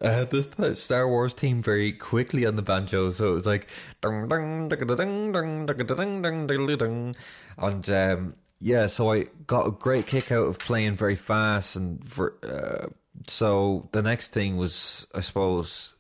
uh, 0.01 0.25
the 0.25 0.75
Star 0.77 1.09
Wars 1.09 1.35
team 1.35 1.63
very 1.63 1.93
quickly 1.93 2.47
on 2.47 2.57
the 2.57 2.63
banjo, 2.63 3.11
so 3.11 3.31
it 3.31 3.35
was 3.35 3.47
like 3.47 3.69
dung 4.01 4.29
dung 4.29 4.69
dung 4.69 4.87
dung 5.33 5.33
dung 5.33 5.67
dung 6.23 6.77
dung, 6.79 7.15
and 7.59 7.91
um, 7.91 8.35
yeah, 8.61 8.87
so 8.87 9.13
I 9.13 9.27
got 9.47 9.67
a 9.67 9.71
great 9.71 10.07
kick 10.07 10.33
out 10.33 10.47
of 10.47 10.59
playing 10.59 10.97
very 10.97 11.17
fast, 11.17 11.77
and 11.77 12.05
for, 12.05 12.35
uh, 12.43 12.89
so 13.27 13.89
the 13.93 14.03
next 14.03 14.33
thing 14.33 14.57
was, 14.57 15.07
I 15.15 15.21
suppose, 15.21 15.93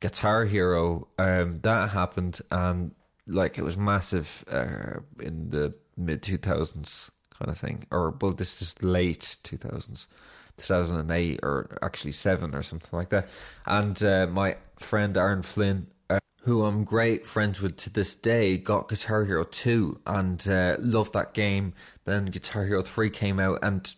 Guitar 0.00 0.44
Hero. 0.46 1.08
Um, 1.18 1.60
that 1.62 1.90
happened, 1.90 2.40
and 2.50 2.92
like 3.26 3.58
it 3.58 3.62
was 3.62 3.76
massive 3.76 4.44
uh, 4.50 5.00
in 5.20 5.50
the 5.50 5.74
mid 5.96 6.22
two 6.22 6.38
thousands 6.38 7.10
kind 7.38 7.50
of 7.50 7.58
thing, 7.58 7.86
or 7.90 8.10
well, 8.20 8.32
this 8.32 8.62
is 8.62 8.82
late 8.82 9.36
two 9.42 9.56
thousands. 9.56 10.08
2008 10.58 11.40
or 11.42 11.78
actually 11.82 12.12
7 12.12 12.54
or 12.54 12.62
something 12.62 12.90
like 12.92 13.10
that 13.10 13.28
and 13.66 14.02
uh, 14.02 14.26
my 14.26 14.56
friend 14.76 15.16
Aaron 15.16 15.42
Flynn 15.42 15.88
uh, 16.10 16.20
who 16.42 16.64
I'm 16.64 16.84
great 16.84 17.26
friends 17.26 17.60
with 17.60 17.76
to 17.78 17.90
this 17.90 18.14
day 18.14 18.58
got 18.58 18.88
Guitar 18.88 19.24
Hero 19.24 19.44
2 19.44 20.00
and 20.06 20.48
uh, 20.48 20.76
loved 20.78 21.12
that 21.14 21.34
game 21.34 21.74
then 22.04 22.26
Guitar 22.26 22.66
Hero 22.66 22.82
3 22.82 23.10
came 23.10 23.40
out 23.40 23.58
and 23.62 23.94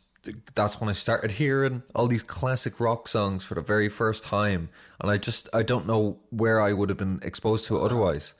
that's 0.55 0.81
when 0.81 0.89
I 0.89 0.93
started 0.93 1.33
hearing 1.33 1.83
all 1.95 2.07
these 2.07 2.23
classic 2.23 2.81
rock 2.81 3.09
songs 3.09 3.45
for 3.45 3.55
the 3.55 3.61
very 3.61 3.89
first 3.89 4.25
time, 4.25 4.69
and 5.01 5.11
I 5.11 5.19
just 5.19 5.49
I 5.53 5.63
don't 5.63 5.87
know 5.87 6.19
where 6.31 6.61
I 6.61 6.73
would 6.73 6.89
have 6.89 6.99
been 6.99 7.21
exposed 7.23 7.67
to 7.67 7.77
it 7.77 7.83
otherwise. 7.83 8.35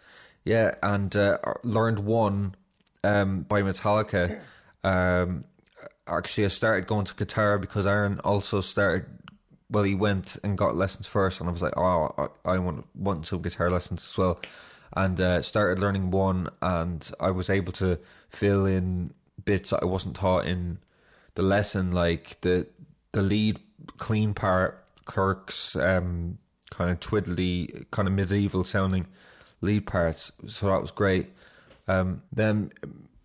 Yeah, 0.45 0.75
and 0.83 1.15
uh, 1.17 1.39
learned 1.65 2.01
one 2.01 2.55
um, 3.05 3.43
by 3.43 3.63
Metallica. 3.63 4.41
Um, 4.85 5.45
actually, 6.09 6.45
I 6.45 6.49
started 6.49 6.87
going 6.87 7.05
to 7.07 7.15
guitar 7.15 7.59
because 7.59 7.87
Aaron 7.87 8.21
also 8.21 8.61
started. 8.61 9.07
Well, 9.69 9.85
he 9.85 9.95
went 9.95 10.37
and 10.45 10.57
got 10.57 10.77
lessons 10.77 11.07
first, 11.07 11.41
and 11.41 11.49
I 11.49 11.53
was 11.53 11.63
like, 11.63 11.77
"Oh, 11.77 12.31
I, 12.45 12.53
I 12.53 12.59
want 12.59 12.87
want 12.95 13.27
some 13.27 13.43
guitar 13.43 13.71
lessons 13.71 14.05
as 14.09 14.17
well," 14.17 14.41
and 14.95 15.21
uh, 15.21 15.43
started 15.43 15.79
learning 15.81 16.11
one, 16.11 16.49
and 16.63 17.11
I 17.19 17.31
was 17.31 17.51
able 17.51 17.73
to 17.75 17.99
fill 18.29 18.67
in 18.67 19.13
bits 19.45 19.71
that 19.71 19.83
I 19.83 19.87
wasn't 19.87 20.17
taught 20.17 20.47
in 20.47 20.79
the 21.35 21.43
lesson, 21.43 21.91
like 21.91 22.41
the 22.43 22.67
the 23.13 23.23
lead 23.23 23.59
clean 23.97 24.35
part, 24.35 24.85
Kirk's 25.05 25.75
um, 25.77 26.39
kind 26.71 26.91
of 26.91 27.01
twiddly, 27.01 27.87
kind 27.91 28.09
of 28.09 28.15
medieval 28.15 28.65
sounding 28.65 29.07
lead 29.61 29.87
parts. 29.87 30.33
So 30.47 30.67
that 30.67 30.81
was 30.81 30.91
great. 30.91 31.31
Um, 31.89 32.23
then 32.33 32.73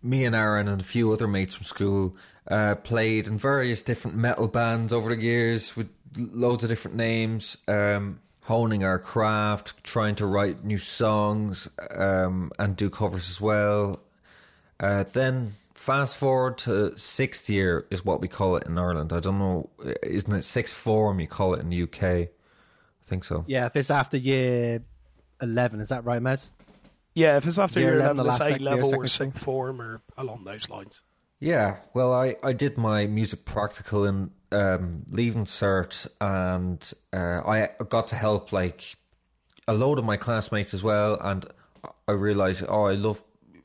me 0.02 0.24
and 0.24 0.34
Aaron 0.34 0.68
and 0.68 0.80
a 0.80 0.84
few 0.84 1.12
other 1.12 1.28
mates 1.28 1.54
from 1.54 1.64
school 1.64 2.16
uh, 2.48 2.74
played 2.76 3.26
in 3.26 3.38
various 3.38 3.82
different 3.82 4.16
metal 4.16 4.48
bands 4.48 4.92
over 4.92 5.14
the 5.14 5.20
years 5.22 5.76
with 5.76 5.88
loads 6.16 6.62
of 6.64 6.68
different 6.70 6.96
names, 6.96 7.56
um, 7.68 8.20
honing 8.42 8.84
our 8.84 8.98
craft, 8.98 9.74
trying 9.84 10.14
to 10.16 10.26
write 10.26 10.64
new 10.64 10.78
songs 10.78 11.68
um, 11.94 12.50
and 12.58 12.76
do 12.76 12.90
covers 12.90 13.30
as 13.30 13.40
well. 13.40 14.00
Uh, 14.80 15.04
then 15.12 15.54
fast 15.74 16.16
forward 16.16 16.58
to 16.58 16.96
sixth 16.98 17.48
year 17.48 17.86
is 17.90 18.04
what 18.04 18.20
we 18.20 18.28
call 18.28 18.56
it 18.56 18.66
in 18.66 18.76
Ireland. 18.78 19.12
I 19.12 19.20
don't 19.20 19.38
know, 19.38 19.70
isn't 20.02 20.32
it 20.32 20.42
sixth 20.42 20.74
form 20.74 21.20
you 21.20 21.28
call 21.28 21.54
it 21.54 21.60
in 21.60 21.70
the 21.70 21.82
UK? 21.84 22.02
I 22.02 22.28
think 23.06 23.24
so. 23.24 23.44
Yeah, 23.46 23.66
if 23.66 23.76
it's 23.76 23.90
after 23.90 24.16
year 24.16 24.82
11, 25.40 25.80
is 25.80 25.90
that 25.90 26.04
right, 26.04 26.20
Mez? 26.20 26.48
Yeah, 27.14 27.36
if 27.36 27.46
it's 27.46 27.58
after 27.58 27.78
Year 27.78 27.90
year 27.90 28.00
11, 28.00 28.18
11, 28.20 28.24
the 28.24 28.28
it's 28.30 28.40
A 28.40 28.44
sec- 28.44 28.60
year, 28.60 28.70
level 28.70 28.94
or 28.94 29.06
sixth 29.06 29.42
form 29.42 29.82
or 29.82 30.00
along 30.16 30.44
those 30.44 30.68
lines. 30.70 31.02
Yeah, 31.42 31.78
well, 31.92 32.12
I, 32.14 32.36
I 32.44 32.52
did 32.52 32.78
my 32.78 33.08
music 33.08 33.44
practical 33.44 34.04
in 34.04 34.30
um, 34.52 35.02
leaving 35.10 35.44
cert, 35.44 36.06
and 36.20 36.80
uh, 37.12 37.42
I 37.44 37.70
got 37.88 38.06
to 38.08 38.14
help 38.14 38.52
like 38.52 38.94
a 39.66 39.72
load 39.74 39.98
of 39.98 40.04
my 40.04 40.16
classmates 40.16 40.72
as 40.72 40.84
well. 40.84 41.18
And 41.20 41.44
I 42.06 42.12
realized, 42.12 42.62
oh, 42.68 42.84
I 42.84 42.92
love 42.92 43.24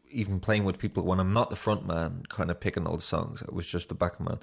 even 0.10 0.40
playing 0.40 0.64
with 0.64 0.80
people 0.80 1.04
when 1.04 1.20
I'm 1.20 1.32
not 1.32 1.52
the 1.52 1.56
front 1.56 1.86
man, 1.86 2.24
kind 2.30 2.50
of 2.50 2.60
picking 2.60 2.88
all 2.88 2.96
the 2.96 3.04
songs. 3.04 3.44
It 3.44 3.54
was 3.54 3.68
just 3.68 3.90
the 3.90 3.94
back 3.94 4.20
man. 4.20 4.40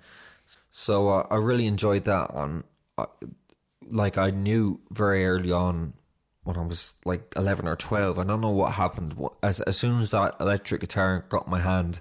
So 0.71 1.09
uh, 1.09 1.27
I 1.29 1.39
really 1.39 1.67
enjoyed 1.67 2.05
that. 2.05 2.33
And 2.35 2.63
uh, 2.97 3.07
like 3.83 4.17
I 4.17 4.31
knew 4.31 4.79
very 4.93 5.27
early 5.27 5.51
on 5.51 5.95
when 6.45 6.57
I 6.57 6.61
was 6.61 6.95
like 7.05 7.33
11 7.35 7.67
or 7.67 7.75
12, 7.75 8.17
I 8.17 8.23
don't 8.23 8.41
know 8.41 8.51
what 8.51 8.75
happened. 8.75 9.17
As, 9.43 9.59
as 9.63 9.77
soon 9.77 10.01
as 10.01 10.11
that 10.11 10.37
electric 10.39 10.83
guitar 10.83 11.25
got 11.29 11.49
my 11.49 11.59
hand, 11.59 12.01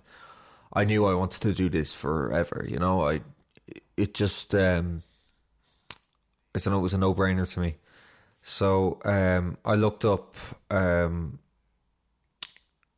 I 0.73 0.83
knew 0.85 1.05
I 1.05 1.13
wanted 1.13 1.41
to 1.41 1.53
do 1.53 1.69
this 1.69 1.93
forever. 1.93 2.65
You 2.67 2.79
know, 2.79 3.07
I 3.07 3.21
it 3.97 4.13
just 4.13 4.53
um, 4.55 5.03
I 6.55 6.59
don't 6.59 6.73
know, 6.73 6.79
it 6.79 6.83
was 6.83 6.93
a 6.93 6.97
no 6.97 7.13
brainer 7.13 7.49
to 7.53 7.59
me. 7.59 7.75
So 8.41 8.99
um, 9.05 9.57
I 9.63 9.75
looked 9.75 10.03
up, 10.03 10.35
um, 10.69 11.39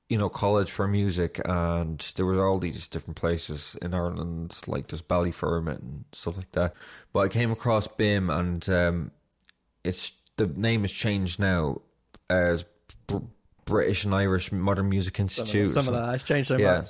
you 0.09 0.17
know, 0.17 0.29
college 0.29 0.71
for 0.71 0.87
music, 0.87 1.39
and 1.45 1.99
there 2.15 2.25
were 2.25 2.45
all 2.47 2.57
these 2.57 2.87
different 2.87 3.15
places 3.17 3.75
in 3.81 3.93
Ireland, 3.93 4.57
like 4.67 4.87
there's 4.87 5.01
Ballyfermot 5.03 5.79
and 5.79 6.05
stuff 6.13 6.37
like 6.37 6.51
that. 6.53 6.73
But 7.13 7.19
I 7.19 7.27
came 7.27 7.51
across 7.51 7.87
BIMM, 7.87 8.31
and 8.39 8.69
um, 8.69 9.11
it's 9.83 10.11
the 10.37 10.47
name 10.47 10.81
has 10.81 10.91
changed 10.91 11.39
now 11.39 11.81
as 12.29 12.65
Br- 13.07 13.17
British 13.65 14.03
and 14.05 14.15
Irish 14.15 14.51
Modern 14.51 14.89
Music 14.89 15.19
Institute. 15.19 15.65
or 15.65 15.73
Some 15.73 15.87
of 15.87 15.93
that 15.93 16.09
has 16.11 16.23
changed 16.23 16.47
so 16.47 16.57
Yeah. 16.57 16.79
much. 16.79 16.89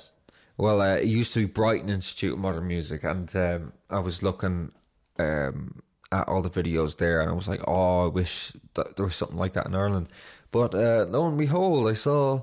Well, 0.58 0.80
uh, 0.80 0.96
it 0.96 1.06
used 1.06 1.34
to 1.34 1.40
be 1.40 1.52
Brighton 1.52 1.90
Institute 1.90 2.32
of 2.32 2.38
Modern 2.38 2.66
Music, 2.66 3.04
and 3.04 3.34
um, 3.36 3.72
I 3.90 3.98
was 3.98 4.22
looking 4.22 4.72
um, 5.18 5.82
at 6.10 6.28
all 6.28 6.40
the 6.40 6.50
videos 6.50 6.96
there, 6.96 7.20
and 7.20 7.30
I 7.30 7.34
was 7.34 7.48
like, 7.48 7.60
"Oh, 7.66 8.04
I 8.04 8.08
wish 8.08 8.52
that 8.74 8.96
there 8.96 9.04
was 9.04 9.16
something 9.16 9.36
like 9.36 9.52
that 9.52 9.66
in 9.66 9.74
Ireland." 9.74 10.08
But 10.50 10.74
uh, 10.74 11.06
lo 11.08 11.28
and 11.28 11.36
behold, 11.36 11.88
I 11.88 11.92
saw 11.92 12.42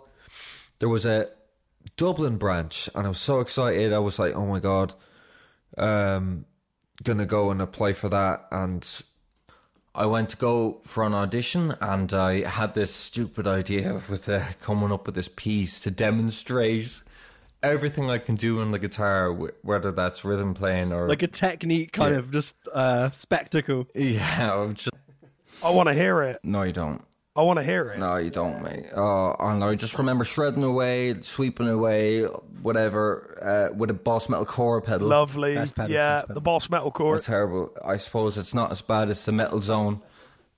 there 0.80 0.90
was 0.90 1.06
a 1.06 1.30
Dublin 1.98 2.38
branch, 2.38 2.88
and 2.94 3.06
I 3.06 3.10
was 3.10 3.20
so 3.20 3.40
excited. 3.40 3.94
I 3.94 4.00
was 4.00 4.20
like, 4.20 4.36
"Oh 4.36 4.46
my 4.46 4.60
god!" 4.60 4.94
Um, 5.76 6.46
gonna 7.02 7.26
go 7.26 7.50
and 7.50 7.62
apply 7.64 7.94
for 7.94 8.10
that, 8.10 8.46
and 8.52 8.88
I 9.96 10.06
went 10.06 10.30
to 10.32 10.38
go 10.38 10.82
for 10.84 11.04
an 11.04 11.16
audition, 11.16 11.76
and 11.82 12.14
I 12.14 12.48
had 12.48 12.76
this 12.76 12.94
stupid 12.94 13.48
idea 13.48 14.02
with 14.08 14.30
uh, 14.30 14.44
coming 14.62 14.92
up 14.92 15.08
with 15.08 15.16
this 15.16 15.30
piece 15.30 15.80
to 15.80 15.90
demonstrate 15.90 17.02
everything 17.64 18.10
I 18.12 18.18
can 18.20 18.36
do 18.36 18.60
on 18.62 18.72
the 18.72 18.80
guitar, 18.80 19.32
whether 19.64 19.92
that's 19.92 20.24
rhythm 20.24 20.54
playing 20.54 20.92
or 20.94 21.08
Like 21.10 21.24
a 21.24 21.28
technique 21.28 21.92
kind 21.94 22.14
Yeah. 22.14 22.20
of 22.20 22.32
just 22.32 22.56
uh, 22.72 23.10
spectacle. 23.12 23.88
yeah. 23.96 24.54
I'm 24.54 24.76
just 24.76 24.90
I 25.64 25.70
want 25.70 25.88
to 25.88 25.94
hear 25.96 26.22
it. 26.24 26.40
no, 26.44 26.64
you 26.64 26.74
don't. 26.74 27.04
I 27.36 27.42
want 27.42 27.58
to 27.58 27.64
hear 27.64 27.90
it. 27.90 27.98
No, 27.98 28.18
you 28.18 28.30
don't, 28.30 28.62
mate. 28.62 28.86
Oh, 28.96 29.36
and 29.40 29.64
I 29.64 29.74
just 29.74 29.98
remember 29.98 30.24
shredding 30.24 30.64
away, 30.64 31.16
sweeping 31.24 31.68
away, 31.68 32.24
whatever, 32.26 33.40
uh, 33.72 33.76
with 33.76 33.90
a 33.90 33.94
boss 33.94 34.30
metal 34.30 34.46
core 34.46 34.82
pedal. 34.82 35.08
Lovely. 35.08 35.56
Pedal, 35.56 35.90
yeah, 35.90 36.20
pedal. 36.22 36.36
the 36.36 36.42
boss 36.42 36.70
metal 36.70 36.92
core. 36.92 37.16
It's 37.16 37.26
terrible. 37.26 37.72
I 37.84 37.98
suppose 37.98 38.38
it's 38.38 38.54
not 38.54 38.72
as 38.72 38.84
bad 38.84 39.10
as 39.10 39.26
the 39.26 39.32
Metal 39.32 39.60
Zone, 39.62 40.02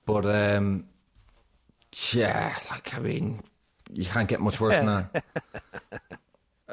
but 0.04 0.26
um, 0.26 0.84
yeah, 2.12 2.54
like 2.70 2.94
I 2.94 2.98
mean, 2.98 3.40
you 3.90 4.04
can't 4.04 4.28
get 4.28 4.40
much 4.40 4.60
worse 4.60 4.74
than 4.76 4.86
that. 5.12 5.24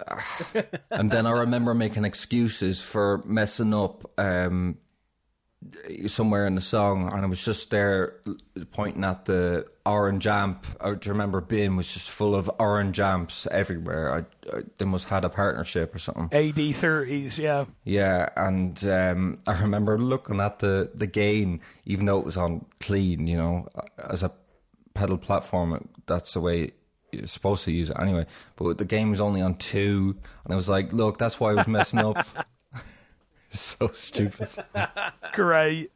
and 0.92 1.12
then 1.12 1.26
I 1.26 1.32
remember 1.32 1.74
making 1.74 2.06
excuses 2.06 2.82
for 2.82 3.22
messing 3.26 3.74
up 3.74 4.12
um, 4.18 4.78
somewhere 6.08 6.46
in 6.46 6.56
the 6.56 6.62
song, 6.62 7.12
and 7.12 7.22
I 7.22 7.26
was 7.26 7.44
just 7.44 7.70
there 7.70 8.20
pointing 8.72 9.04
at 9.04 9.26
the 9.26 9.66
orange 9.86 10.28
amp. 10.28 10.66
I 10.82 10.94
do 10.94 11.10
remember 11.10 11.42
BIMM 11.42 11.78
was 11.78 11.92
just 11.92 12.10
full 12.10 12.36
of 12.36 12.50
orange 12.60 13.00
amps 13.00 13.48
everywhere. 13.52 14.14
I, 14.14 14.56
I, 14.56 14.62
they 14.78 14.86
must 14.86 15.08
had 15.08 15.26
a 15.26 15.30
partnership 15.30 15.94
or 15.94 16.00
something. 16.00 16.30
AD 16.32 16.56
30s, 16.56 17.38
yeah. 17.38 17.66
Yeah, 17.84 18.30
and 18.36 18.84
um, 18.86 19.40
I 19.48 19.60
remember 19.62 19.98
looking 19.98 20.40
at 20.40 20.60
the, 20.60 20.92
the 20.94 21.08
gain, 21.08 21.62
even 21.86 22.06
though 22.06 22.20
it 22.20 22.26
was 22.26 22.38
on 22.38 22.66
clean, 22.80 23.28
you 23.28 23.38
know, 23.38 23.68
as 23.98 24.24
a 24.24 24.32
pedal 24.94 25.18
platform, 25.18 25.90
that's 26.06 26.34
the 26.34 26.42
way 26.42 26.72
you're 27.14 27.28
supposed 27.28 27.64
to 27.66 27.72
use 27.72 27.90
it 27.90 27.98
anyway. 28.00 28.26
But 28.56 28.78
the 28.78 28.86
game 28.86 29.10
was 29.10 29.22
only 29.22 29.42
on 29.42 29.56
two, 29.56 30.16
and 30.44 30.54
I 30.54 30.56
was 30.56 30.70
like, 30.70 30.94
look, 30.94 31.18
that's 31.18 31.40
why 31.40 31.52
I 31.52 31.54
was 31.54 31.68
messing 31.68 32.00
up. 32.00 32.26
so 33.50 33.90
stupid. 33.94 34.50
Great. 35.34 35.92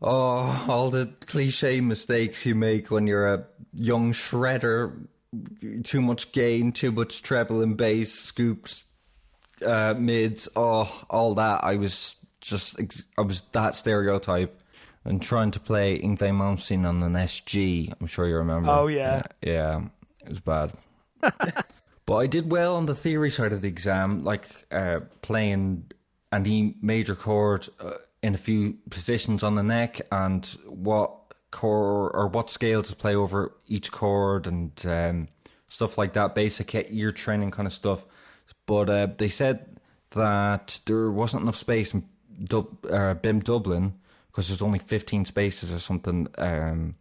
Oh, 0.00 0.66
all 0.68 0.90
the 0.90 1.12
cliche 1.26 1.80
mistakes 1.80 2.44
you 2.44 2.54
make 2.54 2.90
when 2.90 3.06
you're 3.06 3.32
a 3.32 3.44
young 3.74 4.12
shredder. 4.12 5.06
Too 5.84 6.02
much 6.02 6.32
gain, 6.32 6.72
too 6.72 6.92
much 6.92 7.22
treble 7.22 7.62
and 7.62 7.74
bass, 7.74 8.12
scoops, 8.12 8.84
uh, 9.64 9.94
mids, 9.94 10.46
oh, 10.56 11.04
all 11.08 11.34
that. 11.36 11.64
I 11.64 11.76
was 11.76 12.16
just, 12.42 12.78
ex- 12.78 13.06
I 13.16 13.22
was 13.22 13.42
that 13.52 13.74
stereotype. 13.74 14.58
And 15.04 15.20
trying 15.20 15.50
to 15.52 15.58
play 15.58 16.00
Yngwie 16.00 16.30
Malmsteen 16.30 16.86
on 16.86 17.02
an 17.02 17.14
SG, 17.14 17.92
I'm 18.00 18.06
sure 18.06 18.28
you 18.28 18.36
remember. 18.36 18.70
Oh, 18.70 18.86
yeah. 18.86 19.22
Yeah, 19.40 19.52
yeah, 19.52 19.80
it 20.24 20.30
was 20.30 20.40
bad. 20.40 20.72
but 22.06 22.16
I 22.16 22.26
did 22.26 22.50
well 22.50 22.76
on 22.76 22.86
the 22.86 22.94
theory 22.94 23.30
side 23.30 23.52
of 23.52 23.62
the 23.62 23.68
exam, 23.68 24.24
like 24.24 24.66
uh, 24.70 25.00
playing 25.20 25.90
an 26.30 26.46
E 26.46 26.74
major 26.80 27.14
chord 27.14 27.68
uh, 27.80 27.92
in 28.22 28.34
a 28.34 28.38
few 28.38 28.76
positions 28.90 29.42
on 29.42 29.54
the 29.54 29.62
neck 29.62 30.00
and 30.10 30.46
what 30.66 31.12
chord 31.50 32.12
or 32.14 32.28
what 32.28 32.50
scales 32.50 32.88
to 32.88 32.96
play 32.96 33.14
over 33.14 33.52
each 33.66 33.92
chord 33.92 34.46
and 34.46 34.84
um, 34.86 35.28
stuff 35.68 35.98
like 35.98 36.14
that, 36.14 36.34
basic 36.34 36.74
ear 36.90 37.12
training 37.12 37.50
kind 37.50 37.66
of 37.66 37.72
stuff. 37.72 38.04
But 38.66 38.88
uh, 38.88 39.08
they 39.16 39.28
said 39.28 39.80
that 40.10 40.80
there 40.86 41.10
wasn't 41.10 41.42
enough 41.42 41.56
space 41.56 41.94
in 41.94 42.04
Dub- 42.44 42.86
uh, 42.86 43.14
BIMM 43.14 43.44
Dublin 43.44 43.94
because 44.26 44.48
there's 44.48 44.62
only 44.62 44.78
15 44.78 45.26
spaces 45.26 45.72
or 45.72 45.78
something. 45.78 46.28
Um, 46.38 46.96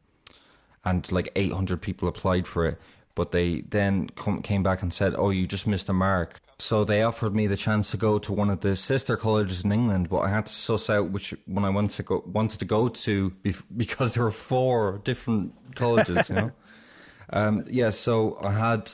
and 0.84 1.10
like 1.12 1.32
800 1.36 1.82
people 1.82 2.08
applied 2.08 2.48
for 2.48 2.66
it. 2.66 2.80
But 3.16 3.32
they 3.32 3.62
then 3.62 4.10
come, 4.16 4.42
came 4.42 4.64
back 4.64 4.82
and 4.82 4.94
said, 4.94 5.14
"Oh, 5.18 5.30
you 5.30 5.48
just 5.48 5.68
missed 5.68 5.90
a 5.90 5.94
mark." 5.94 6.42
So 6.60 6.84
they 6.84 7.02
offered 7.02 7.36
me 7.36 7.48
the 7.48 7.58
chance 7.58 7.92
to 7.92 7.98
go 7.98 8.20
to 8.20 8.32
one 8.32 8.50
of 8.50 8.60
the 8.62 8.76
sister 8.76 9.18
colleges 9.18 9.64
in 9.64 9.72
England, 9.72 10.10
but 10.10 10.20
I 10.20 10.30
had 10.30 10.46
to 10.46 10.54
suss 10.54 10.90
out 10.90 11.10
which 11.10 11.34
one 11.46 11.66
I 11.66 11.70
wanted 11.70 11.92
to 11.98 12.04
go 12.04 12.24
wanted 12.26 12.60
to 12.60 12.66
go 12.66 12.88
to 12.88 13.32
bef- 13.44 13.64
because 13.78 14.14
there 14.14 14.24
were 14.24 14.32
four 14.32 15.02
different 15.04 15.54
colleges. 15.76 16.30
You 16.30 16.36
know, 16.36 16.52
um, 17.32 17.64
yeah. 17.68 17.90
So 17.90 18.38
I 18.42 18.52
had 18.52 18.92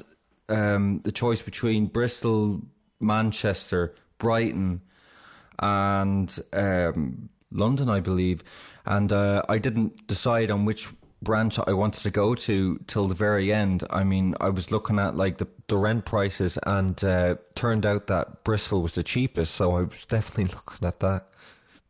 um, 0.49 1.01
the 1.03 1.11
choice 1.11 1.41
between 1.41 1.87
Bristol, 1.87 2.61
Manchester, 2.99 3.95
Brighton, 4.17 4.81
and 5.59 6.39
um, 6.53 7.29
London, 7.51 7.89
I 7.89 7.99
believe. 7.99 8.43
And 8.85 9.11
uh, 9.11 9.43
I 9.49 9.57
didn't 9.57 10.07
decide 10.07 10.49
on 10.49 10.65
which 10.65 10.87
branch 11.27 11.59
I 11.67 11.73
wanted 11.73 12.03
to 12.03 12.09
go 12.09 12.35
to 12.35 12.79
till 12.87 13.09
the 13.09 13.13
very 13.13 13.51
end. 13.51 13.83
I 13.89 14.05
mean, 14.05 14.33
I 14.39 14.49
was 14.49 14.71
looking 14.71 14.97
at 14.97 15.17
like 15.17 15.39
the, 15.39 15.47
the 15.67 15.75
rent 15.75 16.05
prices, 16.05 16.57
and 16.63 17.03
uh, 17.03 17.35
turned 17.53 17.85
out 17.85 18.07
that 18.07 18.45
Bristol 18.45 18.81
was 18.81 18.95
the 18.95 19.03
cheapest. 19.03 19.53
So 19.53 19.75
I 19.75 19.81
was 19.81 20.05
definitely 20.07 20.45
looking 20.45 20.87
at 20.87 21.01
that. 21.01 21.27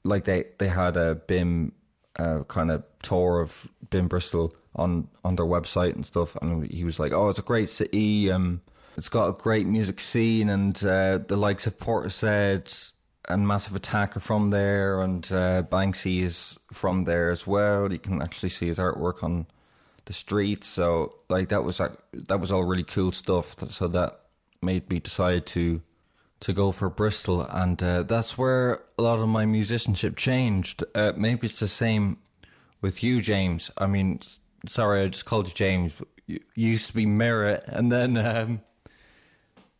Like 0.03 0.25
they 0.25 0.45
they 0.57 0.69
had 0.69 0.97
a 0.97 1.21
BIMM 1.27 1.71
uh, 2.17 2.43
kind 2.47 2.71
of 2.71 2.83
tour 3.03 3.39
of 3.39 3.69
BIMM 3.91 4.09
Bristol 4.09 4.55
on 4.75 5.07
on 5.23 5.35
their 5.35 5.45
website 5.45 5.93
and 5.93 6.05
stuff, 6.05 6.35
and 6.41 6.69
he 6.71 6.83
was 6.83 6.97
like, 6.97 7.13
"Oh, 7.13 7.29
it's 7.29 7.39
a 7.39 7.43
great 7.53 7.69
city. 7.69 8.31
Um, 8.31 8.61
it's 8.97 9.09
got 9.09 9.27
a 9.27 9.33
great 9.33 9.67
music 9.67 9.99
scene, 9.99 10.49
and 10.49 10.75
uh, 10.83 11.19
the 11.19 11.37
likes 11.37 11.67
of 11.67 11.77
Portishead 11.77 12.91
and 13.27 13.47
Massive 13.47 13.75
Attack 13.75 14.15
are 14.15 14.21
from 14.21 14.49
there, 14.49 15.01
and 15.01 15.25
uh, 15.31 15.63
Banksy 15.63 16.21
is 16.21 16.57
from 16.71 17.03
there 17.03 17.29
as 17.29 17.45
well. 17.45 17.91
You 17.91 17.99
can 17.99 18.21
actually 18.21 18.49
see 18.49 18.67
his 18.67 18.77
artwork 18.77 19.23
on 19.23 19.47
the 20.05 20.13
streets. 20.13 20.67
So, 20.67 21.15
like 21.29 21.49
that 21.49 21.63
was 21.63 21.77
that 21.77 22.39
was 22.39 22.51
all 22.51 22.63
really 22.63 22.83
cool 22.83 23.11
stuff. 23.11 23.55
So 23.69 23.87
that 23.89 24.19
made 24.61 24.89
me 24.89 24.99
decide 24.99 25.45
to 25.47 25.81
to 26.39 26.53
go 26.53 26.71
for 26.71 26.89
Bristol, 26.89 27.41
and 27.41 27.81
uh, 27.81 28.03
that's 28.03 28.37
where 28.37 28.83
a 28.97 29.01
lot 29.01 29.19
of 29.19 29.27
my 29.27 29.45
musicianship 29.45 30.15
changed. 30.15 30.83
Uh, 30.95 31.13
maybe 31.15 31.47
it's 31.47 31.59
the 31.59 31.67
same 31.67 32.17
with 32.81 33.03
you, 33.03 33.21
James. 33.21 33.71
I 33.77 33.87
mean, 33.87 34.21
sorry, 34.67 35.01
I 35.01 35.07
just 35.07 35.25
called 35.25 35.47
you 35.47 35.53
James. 35.53 35.93
You 36.27 36.39
used 36.55 36.87
to 36.87 36.93
be 36.93 37.05
Merritt, 37.05 37.63
and 37.67 37.91
then 37.91 38.17
um, 38.17 38.61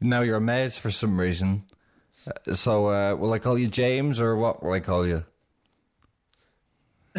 now 0.02 0.22
you're 0.22 0.38
a 0.38 0.42
Mez 0.42 0.80
for 0.80 0.92
some 0.92 1.20
reason. 1.20 1.64
Uh, 2.28 2.54
so, 2.54 2.88
uh, 2.88 3.16
will 3.16 3.32
I 3.34 3.40
call 3.40 3.58
you 3.58 3.68
James, 3.68 4.20
or 4.20 4.36
what 4.36 4.62
will 4.64 4.74
I 4.74 4.80
call 4.80 5.08
you? 5.08 5.24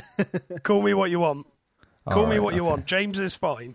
Call 0.62 0.82
me 0.82 0.94
what 0.94 1.10
you 1.10 1.18
want. 1.20 1.46
Call 2.08 2.18
me 2.26 2.36
Alright, 2.38 2.42
what 2.42 2.54
you 2.54 2.62
want. 2.64 2.86
James 2.86 3.18
is 3.18 3.34
fine. 3.36 3.74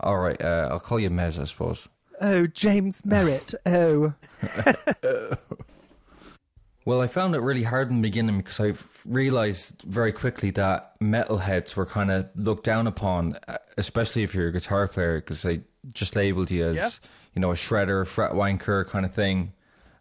All 0.00 0.18
right, 0.18 0.40
uh, 0.40 0.68
I'll 0.70 0.80
call 0.80 0.98
you 0.98 1.10
Mez, 1.10 1.38
I 1.38 1.44
suppose. 1.44 1.86
Oh, 2.20 2.46
James 2.46 3.04
Merritt. 3.04 3.54
Oh. 3.66 4.14
Well, 6.86 7.02
I 7.02 7.08
found 7.08 7.34
it 7.34 7.42
really 7.42 7.62
hard 7.62 7.90
in 7.90 7.96
the 7.96 8.02
beginning 8.02 8.38
because 8.38 8.58
I 8.58 8.72
realized 9.08 9.82
very 9.82 10.12
quickly 10.12 10.50
that 10.52 10.98
metalheads 10.98 11.76
were 11.76 11.84
kind 11.84 12.10
of 12.10 12.30
looked 12.34 12.64
down 12.64 12.86
upon, 12.86 13.36
uh, 13.46 13.58
especially 13.76 14.22
if 14.22 14.34
you're 14.34 14.48
a 14.48 14.52
guitar 14.52 14.88
player, 14.88 15.16
because 15.20 15.42
they 15.42 15.60
just 15.92 16.16
labeled 16.16 16.50
you 16.50 16.64
as, 16.66 16.76
Yeah. 16.76 16.88
you 17.34 17.40
know, 17.42 17.50
a 17.50 17.54
shredder, 17.54 18.06
fret 18.06 18.32
wanker 18.32 18.88
kind 18.88 19.04
of 19.04 19.14
thing. 19.14 19.52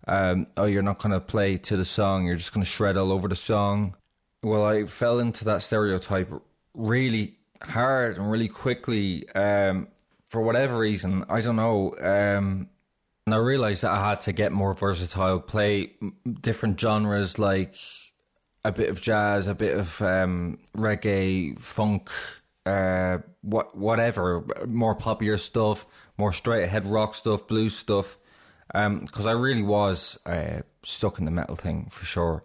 Um, 0.09 0.47
oh, 0.57 0.65
you're 0.65 0.81
not 0.81 0.97
going 0.97 1.11
to 1.11 1.19
play 1.19 1.57
to 1.57 1.77
the 1.77 1.85
song, 1.85 2.25
you're 2.25 2.35
just 2.35 2.51
going 2.51 2.63
to 2.63 2.69
shred 2.69 2.97
all 2.97 3.11
over 3.11 3.27
the 3.27 3.35
song. 3.35 3.95
Well, 4.41 4.65
I 4.65 4.85
fell 4.85 5.19
into 5.19 5.45
that 5.45 5.61
stereotype 5.61 6.33
really 6.73 7.37
hard 7.61 8.17
and 8.17 8.31
really 8.31 8.47
quickly 8.47 9.29
um, 9.35 9.87
for 10.25 10.41
whatever 10.41 10.79
reason. 10.79 11.25
I 11.29 11.41
don't 11.41 11.57
know. 11.57 11.95
Um, 11.99 12.69
and 13.27 13.35
I 13.35 13.37
realized 13.37 13.83
that 13.83 13.91
I 13.91 14.09
had 14.09 14.21
to 14.21 14.31
get 14.33 14.51
more 14.51 14.73
versatile, 14.73 15.39
play 15.39 15.91
different 16.41 16.79
genres 16.79 17.37
like 17.37 17.75
a 18.65 18.71
bit 18.71 18.89
of 18.89 18.99
jazz, 19.01 19.45
a 19.45 19.53
bit 19.53 19.77
of 19.77 20.01
um, 20.01 20.57
reggae, 20.75 21.59
funk, 21.59 22.09
uh, 22.65 23.19
what 23.41 23.77
whatever, 23.77 24.43
more 24.65 24.95
popular 24.95 25.37
stuff, 25.37 25.85
more 26.17 26.33
straight 26.33 26.63
ahead 26.63 26.87
rock 26.87 27.13
stuff, 27.13 27.47
blues 27.47 27.77
stuff. 27.77 28.17
Because 28.73 29.25
I 29.25 29.31
really 29.31 29.63
was 29.63 30.17
uh, 30.25 30.61
stuck 30.83 31.19
in 31.19 31.25
the 31.25 31.31
metal 31.31 31.55
thing 31.55 31.87
for 31.89 32.05
sure. 32.05 32.43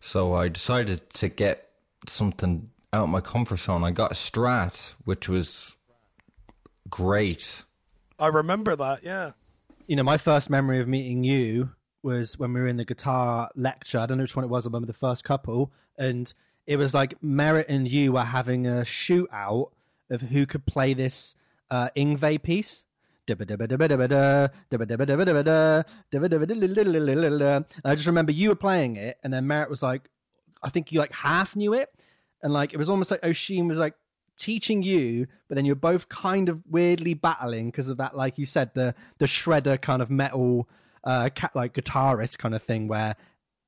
So 0.00 0.34
I 0.34 0.48
decided 0.48 1.10
to 1.14 1.28
get 1.28 1.68
something 2.08 2.70
out 2.92 3.04
of 3.04 3.08
my 3.08 3.20
comfort 3.20 3.58
zone. 3.58 3.84
I 3.84 3.90
got 3.90 4.10
a 4.12 4.14
Strat, 4.14 4.94
which 5.04 5.28
was 5.28 5.76
great. 6.90 7.62
I 8.18 8.26
remember 8.26 8.76
that. 8.76 9.02
Yeah. 9.02 9.32
you 9.86 9.96
know, 9.96 10.02
my 10.02 10.18
first 10.18 10.50
memory 10.50 10.80
of 10.80 10.88
meeting 10.88 11.24
you 11.24 11.70
was 12.02 12.38
when 12.38 12.52
we 12.52 12.60
were 12.60 12.66
in 12.66 12.76
the 12.76 12.84
guitar 12.84 13.50
lecture. 13.54 13.98
I 13.98 14.06
don't 14.06 14.18
know 14.18 14.24
which 14.24 14.36
one 14.36 14.44
it 14.44 14.48
was. 14.48 14.66
I 14.66 14.68
remember 14.68 14.86
the 14.86 14.92
first 14.92 15.24
couple, 15.24 15.72
and 15.96 16.32
it 16.66 16.76
was 16.76 16.94
like 16.94 17.14
Merritt 17.22 17.66
and 17.68 17.88
you 17.88 18.12
were 18.12 18.24
having 18.24 18.66
a 18.66 18.82
shootout 18.82 19.70
of 20.10 20.20
who 20.20 20.46
could 20.46 20.66
play 20.66 20.94
this 20.94 21.34
uh, 21.70 21.88
Yngwie 21.96 22.42
piece. 22.42 22.84
I 27.84 27.94
just 27.94 28.06
remember 28.06 28.32
you 28.32 28.50
were 28.50 28.54
playing 28.54 28.96
it, 28.96 29.18
and 29.22 29.32
then 29.32 29.46
Merritt 29.46 29.70
was 29.70 29.82
like, 29.82 30.08
I 30.62 30.70
think 30.70 30.92
you 30.92 30.98
like 30.98 31.12
half 31.12 31.56
knew 31.56 31.74
it, 31.74 31.88
and 32.42 32.52
like 32.52 32.72
it 32.72 32.76
was 32.76 32.90
almost 32.90 33.10
like 33.10 33.22
Oshin 33.22 33.68
was 33.68 33.78
like 33.78 33.94
teaching 34.36 34.82
you, 34.82 35.26
but 35.48 35.54
then 35.54 35.64
you're 35.64 35.74
both 35.76 36.08
kind 36.08 36.48
of 36.48 36.62
weirdly 36.68 37.14
battling 37.14 37.66
because 37.66 37.88
of 37.88 37.98
that, 37.98 38.16
like 38.16 38.38
you 38.38 38.46
said, 38.46 38.70
the 38.74 38.94
the 39.18 39.26
shredder 39.26 39.80
kind 39.80 40.02
of 40.02 40.10
metal, 40.10 40.68
uh, 41.04 41.30
cat 41.34 41.52
like 41.54 41.74
guitarist 41.74 42.38
kind 42.38 42.54
of 42.54 42.62
thing 42.62 42.88
where. 42.88 43.16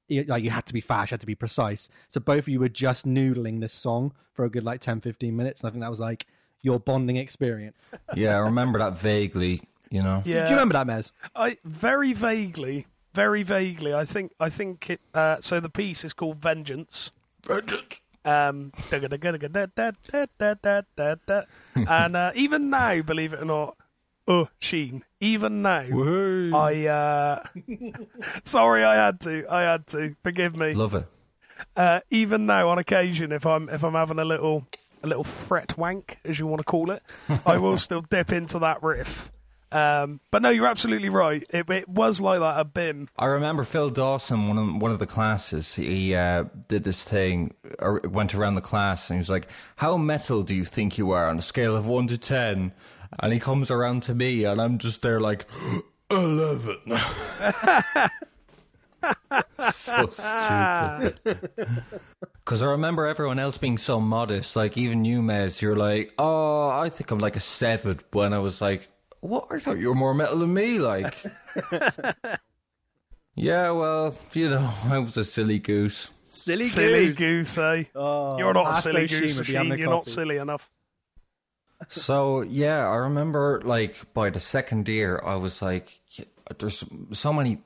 You, 0.06 0.22
like 0.24 0.44
you 0.44 0.50
had 0.50 0.66
to 0.66 0.74
be 0.74 0.82
fast, 0.82 1.10
you 1.10 1.14
had 1.14 1.20
to 1.20 1.26
be 1.26 1.34
precise. 1.34 1.88
So 2.08 2.20
both 2.20 2.40
of 2.40 2.48
you 2.48 2.60
were 2.60 2.68
just 2.68 3.06
noodling 3.06 3.62
this 3.62 3.72
song 3.72 4.12
for 4.34 4.44
a 4.44 4.50
good 4.50 4.62
like 4.62 4.82
10, 4.82 5.00
15 5.00 5.34
minutes, 5.34 5.62
and 5.62 5.68
I 5.68 5.70
think 5.72 5.80
that 5.82 5.88
was 5.88 5.98
like 5.98 6.26
your 6.64 6.80
bonding 6.80 7.16
experience. 7.16 7.88
Yeah, 8.16 8.36
I 8.36 8.38
remember 8.38 8.80
that 8.80 8.98
vaguely, 8.98 9.62
you 9.90 10.02
know. 10.02 10.22
Yeah. 10.24 10.44
Do 10.44 10.48
you 10.48 10.56
remember 10.56 10.72
that, 10.72 10.86
Mez? 10.86 11.12
I 11.36 11.58
very 11.64 12.12
vaguely, 12.12 12.86
very 13.12 13.44
vaguely. 13.44 13.94
I 13.94 14.04
think. 14.04 14.32
I 14.40 14.48
think 14.48 14.90
it. 14.90 15.00
Uh, 15.12 15.36
so 15.40 15.60
the 15.60 15.68
piece 15.68 16.04
is 16.04 16.12
called 16.12 16.38
Vengeance. 16.38 17.12
Vengeance. 17.46 18.00
Um, 18.24 18.72
and 21.76 22.16
uh, 22.16 22.32
even 22.34 22.70
now, 22.70 23.02
believe 23.02 23.34
it 23.34 23.42
or 23.42 23.44
not, 23.44 23.76
oh 24.26 24.48
Sheen, 24.58 25.04
even 25.20 25.60
now, 25.60 25.84
I 26.54 26.86
uh, 26.86 27.42
sorry, 28.44 28.82
I 28.82 28.94
had 28.94 29.20
to, 29.20 29.46
I 29.50 29.62
had 29.62 29.86
to. 29.88 30.16
Forgive 30.22 30.56
me. 30.56 30.72
Love 30.72 30.94
it. 30.94 31.06
Uh, 31.76 32.00
even 32.10 32.46
now, 32.46 32.70
on 32.70 32.78
occasion, 32.78 33.30
if 33.30 33.44
I'm 33.44 33.68
if 33.68 33.84
I'm 33.84 33.92
having 33.92 34.18
a 34.18 34.24
little 34.24 34.66
a 35.04 35.06
little 35.06 35.24
fret 35.24 35.76
wank, 35.78 36.18
as 36.24 36.38
you 36.38 36.46
want 36.46 36.60
to 36.60 36.64
call 36.64 36.90
it, 36.90 37.02
I 37.46 37.58
will 37.58 37.76
still 37.78 38.00
dip 38.10 38.32
into 38.32 38.58
that 38.60 38.82
riff. 38.82 39.30
Um, 39.70 40.20
but 40.30 40.40
no, 40.40 40.50
you're 40.50 40.68
absolutely 40.68 41.08
right. 41.08 41.44
It, 41.50 41.68
it 41.68 41.88
was 41.88 42.20
like 42.20 42.38
that 42.38 42.60
a 42.60 42.64
BIMM. 42.64 43.08
I 43.18 43.26
remember 43.26 43.64
Phil 43.64 43.90
Dawson, 43.90 44.48
one 44.48 44.56
of 44.58 44.82
one 44.82 44.90
of 44.92 45.00
the 45.00 45.06
classes. 45.06 45.74
He 45.74 46.14
uh, 46.14 46.44
did 46.68 46.84
this 46.84 47.02
thing, 47.02 47.54
or 47.80 48.00
went 48.04 48.36
around 48.36 48.54
the 48.54 48.60
class, 48.60 49.10
and 49.10 49.16
he 49.16 49.18
was 49.18 49.30
like, 49.30 49.48
"How 49.76 49.96
metal 49.96 50.44
do 50.44 50.54
you 50.54 50.64
think 50.64 50.96
you 50.96 51.10
are 51.10 51.28
on 51.28 51.38
a 51.38 51.42
scale 51.42 51.74
of 51.74 51.86
one 51.86 52.06
to 52.06 52.16
10? 52.16 52.72
And 53.20 53.32
he 53.32 53.40
comes 53.40 53.70
around 53.70 54.04
to 54.04 54.14
me, 54.14 54.44
and 54.44 54.60
I'm 54.60 54.78
just 54.78 55.02
there 55.02 55.20
like, 55.20 55.46
11. 56.10 56.76
so 59.72 60.08
stupid. 60.10 61.50
Because 62.44 62.60
I 62.60 62.66
remember 62.66 63.06
everyone 63.06 63.38
else 63.38 63.56
being 63.56 63.78
so 63.78 63.98
modest. 64.00 64.54
Like 64.54 64.76
even 64.76 65.06
you, 65.06 65.22
Mez, 65.22 65.62
you're 65.62 65.76
like, 65.76 66.12
"Oh, 66.18 66.68
I 66.68 66.90
think 66.90 67.10
I'm 67.10 67.18
like 67.18 67.36
a 67.36 67.40
seven. 67.40 68.00
When 68.12 68.34
I 68.34 68.38
was 68.38 68.60
like, 68.60 68.88
"What? 69.20 69.46
I 69.50 69.58
thought 69.60 69.78
you 69.78 69.88
were 69.88 69.94
more 69.94 70.12
metal 70.12 70.38
than 70.40 70.52
me." 70.52 70.78
Like. 70.78 71.24
Yeah, 73.36 73.70
well, 73.72 74.14
you 74.32 74.48
know, 74.48 74.72
I 74.84 74.98
was 75.00 75.16
a 75.16 75.24
silly 75.24 75.58
goose. 75.58 76.10
Silly, 76.22 76.68
Silly 76.68 77.08
goose. 77.08 77.56
goose, 77.56 77.58
eh? 77.58 77.84
Oh, 77.96 78.38
You're 78.38 78.54
not 78.54 78.78
a 78.78 78.82
silly 78.82 79.08
goose, 79.08 79.36
would 79.38 79.46
be 79.48 79.54
having 79.54 79.72
Sheen. 79.72 79.78
a 79.80 79.82
You're 79.82 79.90
not 79.90 80.06
silly 80.06 80.36
enough. 80.36 80.70
So 81.88 82.42
yeah, 82.42 82.88
I 82.88 82.94
remember 82.94 83.60
like 83.64 84.12
by 84.14 84.30
the 84.30 84.38
second 84.38 84.86
year, 84.86 85.20
I 85.24 85.34
was 85.34 85.60
like, 85.60 86.00
yeah, 86.12 86.26
"There's 86.58 86.84
so 87.12 87.32
many 87.32 87.60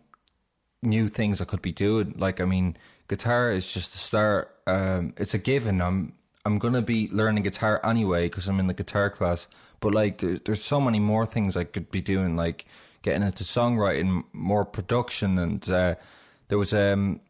new 0.83 1.09
things 1.09 1.41
I 1.41 1.45
could 1.45 1.63
be 1.63 1.73
doing." 1.73 2.15
Like, 2.17 2.41
I 2.41 2.45
mean, 2.45 2.77
guitar 3.09 3.51
is 3.53 3.71
just 3.73 3.93
the 3.93 3.99
start. 3.99 4.55
Um, 4.67 5.15
it's 5.17 5.35
a 5.35 5.39
given. 5.39 5.81
I'm 5.81 6.13
I'm 6.45 6.59
gonna 6.59 6.83
be 6.83 7.09
learning 7.11 7.43
guitar 7.43 7.81
anyway 7.85 8.25
because 8.25 8.49
I'm 8.49 8.61
in 8.61 8.67
the 8.67 8.75
guitar 8.75 9.11
class. 9.11 9.49
But 9.81 9.95
like, 9.95 10.19
there, 10.19 10.39
there's 10.45 10.65
so 10.65 10.81
many 10.81 10.99
more 10.99 11.27
things 11.27 11.57
I 11.57 11.65
could 11.65 11.91
be 11.91 12.01
doing, 12.01 12.37
like 12.37 12.67
getting 13.03 13.23
into 13.23 13.45
songwriting, 13.45 14.25
more 14.33 14.65
production, 14.65 15.39
and 15.39 15.69
uh, 15.71 15.95
there 16.49 16.59
was 16.59 16.73
um, 16.73 17.21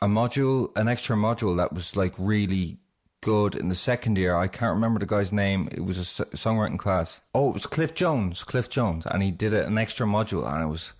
a 0.00 0.06
module, 0.06 0.76
an 0.76 0.88
extra 0.88 1.16
module 1.16 1.56
that 1.56 1.72
was 1.72 1.96
like 1.96 2.14
really 2.18 2.78
good 3.20 3.54
in 3.54 3.68
the 3.68 3.74
second 3.74 4.16
year. 4.16 4.36
I 4.36 4.48
can't 4.48 4.74
remember 4.74 5.00
the 5.00 5.06
guy's 5.06 5.32
name. 5.32 5.68
It 5.72 5.84
was 5.84 5.98
a 5.98 6.24
songwriting 6.36 6.78
class. 6.78 7.20
Oh, 7.34 7.48
it 7.50 7.54
was 7.54 7.66
Cliff 7.66 7.94
Jones. 7.94 8.44
Cliff 8.44 8.70
Jones, 8.70 9.06
and 9.06 9.22
he 9.22 9.30
did 9.30 9.52
it 9.52 9.66
an 9.66 9.78
extra 9.78 10.06
module, 10.06 10.50
and 10.50 10.62
it 10.62 10.68
was 10.68 10.92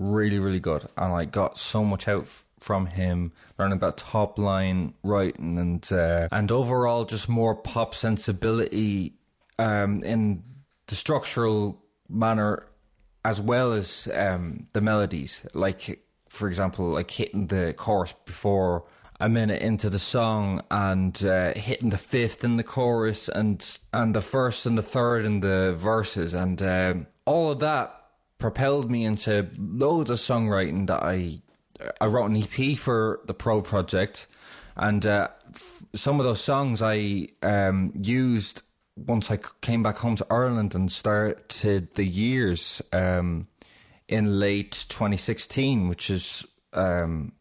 really, 0.00 0.38
really 0.38 0.60
good. 0.60 0.88
And 0.96 1.12
I 1.12 1.26
got 1.26 1.58
so 1.58 1.84
much 1.84 2.08
out 2.08 2.22
f- 2.22 2.44
from 2.58 2.86
him, 2.86 3.32
learning 3.58 3.76
about 3.76 3.98
top 3.98 4.38
line 4.38 4.94
writing 5.02 5.58
and 5.58 5.92
uh, 5.92 6.28
and 6.32 6.50
overall 6.50 7.04
just 7.04 7.28
more 7.28 7.54
pop 7.54 7.94
sensibility 7.94 9.14
um, 9.58 10.02
in 10.02 10.42
the 10.86 10.94
structural 10.94 11.82
manner 12.08 12.66
as 13.24 13.40
well 13.40 13.72
as 13.72 14.08
um, 14.14 14.66
the 14.72 14.80
melodies. 14.80 15.40
Like 15.54 16.00
for 16.28 16.48
example, 16.48 16.88
like 16.90 17.10
hitting 17.10 17.48
the 17.48 17.74
chorus 17.76 18.14
before 18.24 18.84
a 19.20 19.28
minute 19.28 19.60
into 19.60 19.90
the 19.90 19.98
song 19.98 20.62
and 20.70 21.22
uh, 21.24 21.52
hitting 21.52 21.90
the 21.90 21.98
fifth 21.98 22.42
in 22.42 22.56
the 22.56 22.64
chorus 22.64 23.28
and 23.28 23.78
and 23.92 24.14
the 24.14 24.22
first 24.22 24.64
and 24.64 24.78
the 24.78 24.82
third 24.82 25.26
in 25.26 25.40
the 25.40 25.74
verses 25.78 26.32
and 26.32 26.62
um, 26.62 27.06
all 27.26 27.52
of 27.52 27.58
that 27.58 27.99
propelled 28.40 28.90
me 28.90 29.04
into 29.04 29.48
loads 29.56 30.10
of 30.10 30.18
songwriting 30.18 30.86
that 30.88 31.02
I 31.02 31.40
I 32.00 32.06
wrote 32.06 32.30
an 32.30 32.36
EP 32.36 32.76
for 32.76 33.20
the 33.26 33.34
Pro 33.34 33.62
project 33.62 34.26
and 34.76 35.04
uh, 35.06 35.28
f- 35.54 35.84
some 35.94 36.20
of 36.20 36.24
those 36.24 36.40
songs 36.40 36.82
I 36.82 37.28
um, 37.42 37.92
used 37.94 38.62
once 38.96 39.30
I 39.30 39.38
came 39.60 39.82
back 39.82 39.98
home 39.98 40.16
to 40.16 40.26
Ireland 40.30 40.74
and 40.74 40.90
started 40.90 41.90
the 41.94 42.04
years 42.04 42.82
um, 42.92 43.46
in 44.08 44.40
late 44.40 44.84
2016, 44.88 45.88
which 45.88 46.10
is 46.10 46.46
um, 46.72 47.32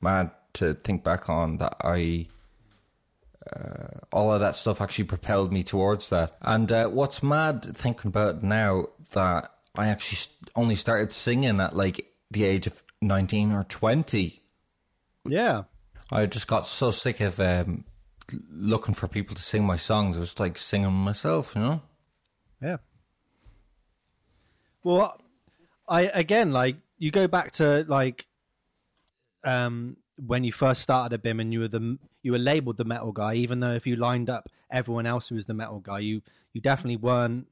mad 0.00 0.30
to 0.54 0.74
think 0.74 1.04
back 1.04 1.28
on 1.28 1.58
that 1.58 1.76
I. 1.82 2.28
Uh, 3.50 4.00
all 4.12 4.30
of 4.30 4.40
that 4.40 4.54
stuff 4.54 4.82
actually 4.82 5.04
propelled 5.04 5.50
me 5.50 5.62
towards 5.62 6.10
that. 6.10 6.36
And 6.42 6.70
uh, 6.70 6.88
what's 6.88 7.22
mad 7.22 7.64
thinking 7.74 8.08
about 8.08 8.42
now 8.42 8.88
that 9.12 9.50
I 9.78 9.88
actually 9.88 10.34
only 10.56 10.74
started 10.74 11.12
singing 11.12 11.60
at 11.60 11.74
like 11.74 12.04
the 12.30 12.44
age 12.44 12.66
of 12.66 12.82
19 13.00 13.52
or 13.52 13.64
20. 13.64 14.42
Yeah. 15.24 15.62
I 16.10 16.26
just 16.26 16.48
got 16.48 16.66
so 16.66 16.90
sick 16.90 17.20
of 17.20 17.38
um, 17.38 17.84
looking 18.50 18.94
for 18.94 19.06
people 19.06 19.36
to 19.36 19.42
sing 19.42 19.64
my 19.64 19.76
songs. 19.76 20.16
I 20.16 20.20
was 20.20 20.38
like 20.40 20.58
singing 20.58 20.90
myself, 20.92 21.54
you 21.54 21.62
know? 21.62 21.82
Yeah. 22.60 22.78
Well, 24.82 25.20
I 25.88 26.02
again 26.02 26.52
like 26.52 26.76
you 26.98 27.10
go 27.10 27.28
back 27.28 27.52
to 27.52 27.84
like 27.88 28.26
um 29.44 29.96
when 30.18 30.44
you 30.44 30.52
first 30.52 30.82
started 30.82 31.14
at 31.14 31.22
BIMM 31.22 31.40
and 31.40 31.52
you 31.52 31.60
were 31.60 31.68
the 31.68 31.98
you 32.22 32.32
were 32.32 32.38
labeled 32.38 32.78
the 32.78 32.84
metal 32.84 33.12
guy, 33.12 33.34
even 33.34 33.60
though 33.60 33.72
if 33.72 33.86
you 33.86 33.96
lined 33.96 34.28
up 34.28 34.48
everyone 34.70 35.06
else 35.06 35.28
who 35.28 35.36
was 35.36 35.46
the 35.46 35.54
metal 35.54 35.80
guy, 35.80 36.00
you 36.00 36.22
you 36.52 36.60
definitely 36.60 36.96
weren't. 36.96 37.46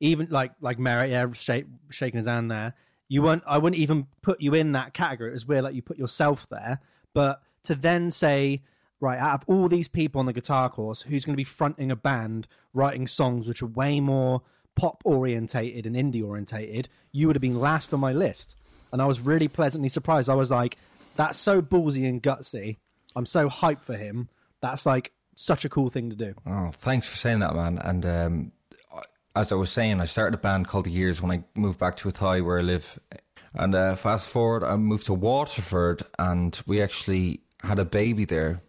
Even 0.00 0.28
like 0.30 0.52
like 0.60 0.78
Merritt, 0.78 1.10
yeah, 1.10 1.26
shake, 1.32 1.66
shaking 1.90 2.18
his 2.18 2.26
hand 2.26 2.50
there. 2.50 2.74
You 3.08 3.22
weren't. 3.22 3.42
I 3.46 3.58
wouldn't 3.58 3.80
even 3.80 4.06
put 4.22 4.40
you 4.40 4.54
in 4.54 4.72
that 4.72 4.94
category. 4.94 5.30
It 5.30 5.34
was 5.34 5.46
weird, 5.46 5.64
like 5.64 5.74
you 5.74 5.82
put 5.82 5.98
yourself 5.98 6.46
there. 6.50 6.80
But 7.14 7.40
to 7.64 7.74
then 7.74 8.10
say, 8.10 8.62
right, 9.00 9.18
out 9.18 9.42
of 9.42 9.44
all 9.48 9.68
these 9.68 9.88
people 9.88 10.18
on 10.18 10.26
the 10.26 10.32
guitar 10.32 10.68
course, 10.68 11.02
who's 11.02 11.24
going 11.24 11.34
to 11.34 11.38
be 11.38 11.44
fronting 11.44 11.90
a 11.90 11.96
band, 11.96 12.46
writing 12.74 13.06
songs 13.06 13.48
which 13.48 13.62
are 13.62 13.66
way 13.66 14.00
more 14.00 14.42
pop 14.76 15.02
orientated 15.04 15.86
and 15.86 15.96
indie 15.96 16.24
orientated, 16.24 16.88
you 17.12 17.26
would 17.26 17.36
have 17.36 17.40
been 17.40 17.58
last 17.58 17.92
on 17.92 18.00
my 18.00 18.12
list. 18.12 18.56
And 18.92 19.02
I 19.02 19.06
was 19.06 19.20
really 19.20 19.48
pleasantly 19.48 19.88
surprised. 19.88 20.30
I 20.30 20.34
was 20.34 20.50
like, 20.50 20.78
that's 21.16 21.38
so 21.38 21.60
ballsy 21.60 22.08
and 22.08 22.22
gutsy. 22.22 22.76
I'm 23.16 23.26
so 23.26 23.48
hyped 23.48 23.82
for 23.82 23.96
him. 23.96 24.28
That's 24.60 24.86
like 24.86 25.12
such 25.34 25.64
a 25.64 25.68
cool 25.68 25.90
thing 25.90 26.10
to 26.10 26.16
do. 26.16 26.34
Oh, 26.46 26.70
thanks 26.72 27.06
for 27.06 27.16
saying 27.16 27.40
that, 27.40 27.54
man. 27.54 27.78
And 27.78 28.06
um, 28.06 28.52
as 29.38 29.52
I 29.52 29.54
was 29.54 29.70
saying, 29.70 30.00
I 30.00 30.04
started 30.04 30.34
a 30.34 30.38
band 30.40 30.66
called 30.66 30.86
The 30.86 30.90
Years 30.90 31.22
when 31.22 31.30
I 31.30 31.44
moved 31.54 31.78
back 31.78 31.96
to 31.98 32.08
Athy, 32.08 32.44
where 32.44 32.58
I 32.58 32.62
live. 32.62 32.98
And 33.54 33.74
uh, 33.74 33.94
fast 33.94 34.28
forward, 34.28 34.64
I 34.64 34.76
moved 34.76 35.06
to 35.06 35.14
Waterford, 35.14 36.02
and 36.18 36.60
we 36.66 36.82
actually 36.82 37.40
had 37.60 37.78
a 37.78 37.84
baby 37.84 38.24
there. 38.24 38.60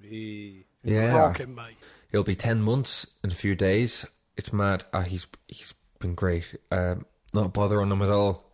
Yeah, 0.00 1.16
Rocking, 1.16 1.54
mate. 1.54 1.76
He'll 2.10 2.22
be 2.22 2.36
ten 2.36 2.62
months 2.62 3.06
in 3.22 3.30
a 3.30 3.34
few 3.34 3.54
days. 3.54 4.06
It's 4.36 4.52
mad. 4.52 4.84
Ah, 4.94 5.02
he's 5.02 5.26
he's 5.48 5.74
been 5.98 6.14
great. 6.14 6.44
Um, 6.70 7.04
not 7.34 7.52
bothering 7.52 7.90
him 7.90 8.02
at 8.02 8.08
all. 8.08 8.50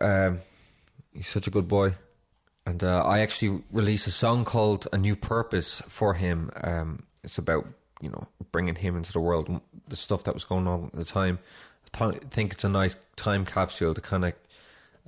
Um, 0.00 0.40
he's 1.12 1.28
such 1.28 1.46
a 1.46 1.50
good 1.50 1.68
boy. 1.68 1.94
And 2.66 2.82
uh, 2.84 3.02
I 3.04 3.20
actually 3.20 3.62
released 3.70 4.06
a 4.06 4.10
song 4.10 4.44
called 4.44 4.88
"A 4.92 4.98
New 4.98 5.16
Purpose" 5.16 5.82
for 5.88 6.14
him. 6.14 6.50
Um, 6.62 7.04
it's 7.22 7.38
about 7.38 7.66
you 8.02 8.10
know 8.10 8.26
bringing 8.50 8.74
him 8.74 8.96
into 8.96 9.12
the 9.12 9.20
world, 9.20 9.60
the 9.88 9.96
stuff 9.96 10.24
that 10.24 10.34
was 10.34 10.44
going 10.44 10.66
on 10.66 10.86
at 10.92 10.98
the 10.98 11.04
time. 11.04 11.38
I 12.00 12.10
th- 12.10 12.22
think 12.30 12.52
it's 12.52 12.64
a 12.64 12.68
nice 12.68 12.96
time 13.16 13.44
capsule 13.46 13.94
to 13.94 14.00
kind 14.00 14.24
of 14.26 14.32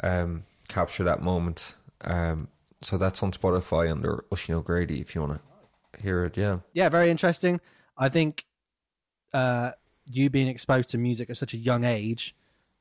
um, 0.03 0.45
capture 0.69 1.05
that 1.05 1.23
moment. 1.23 1.75
Um, 2.03 2.49
so 2.83 2.97
that's 2.99 3.23
on 3.23 3.33
Spotify 3.33 3.91
under 3.91 4.25
Ushin 4.31 4.55
O'Grady 4.55 5.01
if 5.01 5.15
you 5.15 5.23
want 5.23 5.41
to 5.95 6.01
hear 6.01 6.25
it. 6.25 6.37
Yeah. 6.37 6.59
yeah, 6.73 6.89
very 6.89 7.11
interesting. 7.11 7.61
I 7.97 8.09
think 8.11 8.45
uh, 9.33 9.73
you 10.07 10.29
being 10.31 10.49
exposed 10.49 10.91
to 10.91 10.99
music 10.99 11.31
at 11.31 11.37
such 11.37 11.55
a 11.55 11.57
young 11.57 11.85
age, 11.85 12.35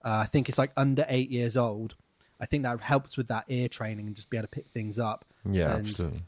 uh, 0.04 0.10
I 0.10 0.26
think 0.26 0.49
it's 0.49 0.58
like 0.58 0.71
under 0.76 1.06
eight 1.08 1.30
years 1.32 1.56
old. 1.56 1.95
I 2.41 2.45
think 2.45 2.63
that 2.63 2.82
helps 2.82 3.15
with 3.15 3.30
that 3.30 3.45
ear 3.47 3.69
training 3.69 4.08
and 4.08 4.15
just 4.15 4.30
be 4.30 4.36
able 4.38 4.45
to 4.45 4.52
pick 4.52 4.65
things 4.73 4.99
up. 4.99 5.23
Yeah, 5.49 5.76
And- 5.76 5.88
absolutely. 5.88 6.23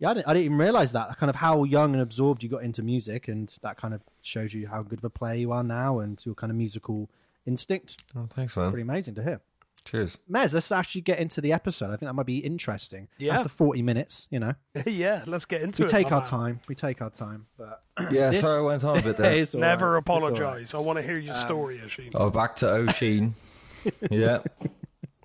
Yeah, 0.00 0.10
I 0.10 0.14
didn't, 0.14 0.26
I 0.28 0.32
didn't 0.32 0.44
even 0.46 0.58
realize 0.58 0.92
that 0.92 1.18
kind 1.18 1.28
of 1.30 1.36
how 1.36 1.62
young 1.64 1.92
and 1.92 2.02
absorbed 2.02 2.42
you 2.42 2.48
got 2.48 2.64
into 2.64 2.82
music, 2.82 3.28
and 3.28 3.54
that 3.62 3.76
kind 3.76 3.94
of 3.94 4.00
shows 4.22 4.52
you 4.54 4.66
how 4.66 4.82
good 4.82 4.98
of 4.98 5.04
a 5.04 5.10
player 5.10 5.34
you 5.34 5.52
are 5.52 5.62
now 5.62 5.98
and 6.00 6.20
your 6.24 6.34
kind 6.34 6.50
of 6.50 6.56
musical 6.56 7.08
instinct. 7.46 8.02
Oh, 8.16 8.26
thanks, 8.34 8.56
man. 8.56 8.70
Pretty 8.70 8.82
amazing 8.82 9.14
to 9.16 9.22
hear. 9.22 9.40
Cheers. 9.84 10.18
Mez, 10.30 10.52
let's 10.52 10.70
actually 10.72 11.00
get 11.00 11.18
into 11.18 11.40
the 11.40 11.52
episode. 11.52 11.86
I 11.86 11.96
think 11.96 12.00
that 12.02 12.12
might 12.14 12.26
be 12.26 12.38
interesting. 12.38 13.08
Yeah. 13.18 13.36
After 13.36 13.48
40 13.48 13.82
minutes, 13.82 14.26
you 14.30 14.38
know, 14.38 14.52
yeah, 14.86 15.22
let's 15.26 15.46
get 15.46 15.62
into 15.62 15.82
we 15.82 15.84
it. 15.86 15.92
We 15.92 15.98
take 16.02 16.12
our 16.12 16.20
man. 16.20 16.26
time. 16.28 16.60
We 16.68 16.74
take 16.74 17.00
our 17.00 17.10
time. 17.10 17.46
But 17.56 17.82
Yeah, 18.10 18.30
This- 18.30 18.40
sorry 18.42 18.60
I 18.62 18.66
went 18.66 18.84
on 18.84 18.98
a 18.98 19.02
bit 19.02 19.16
there. 19.16 19.30
Never 19.32 19.34
right. 19.34 19.42
It's 19.46 19.58
all 19.60 19.90
right. 19.90 19.98
apologise. 19.98 20.74
I 20.74 20.78
want 20.78 20.98
to 20.98 21.02
hear 21.02 21.18
your 21.18 21.34
um, 21.34 21.40
story, 21.40 21.80
Oisin. 21.82 22.10
oh, 22.14 22.30
back 22.30 22.56
to 22.56 22.68
O'Sheen. 22.68 23.34
yeah. 24.10 24.40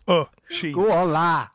Oh, 0.07 0.29
she. 0.49 0.71
Go 0.71 0.91
on, 0.91 1.11
la. 1.11 1.47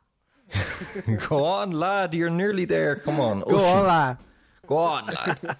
Go 1.28 1.44
on, 1.44 1.70
lad. 1.72 2.14
You're 2.14 2.30
nearly 2.30 2.64
there. 2.64 2.96
Come 2.96 3.20
on. 3.20 3.40
Go 3.40 3.56
O'Sheen. 3.56 3.68
on, 3.78 3.86
lad. 3.86 4.18
Go 4.66 4.78
on, 4.78 5.06
lad. 5.06 5.56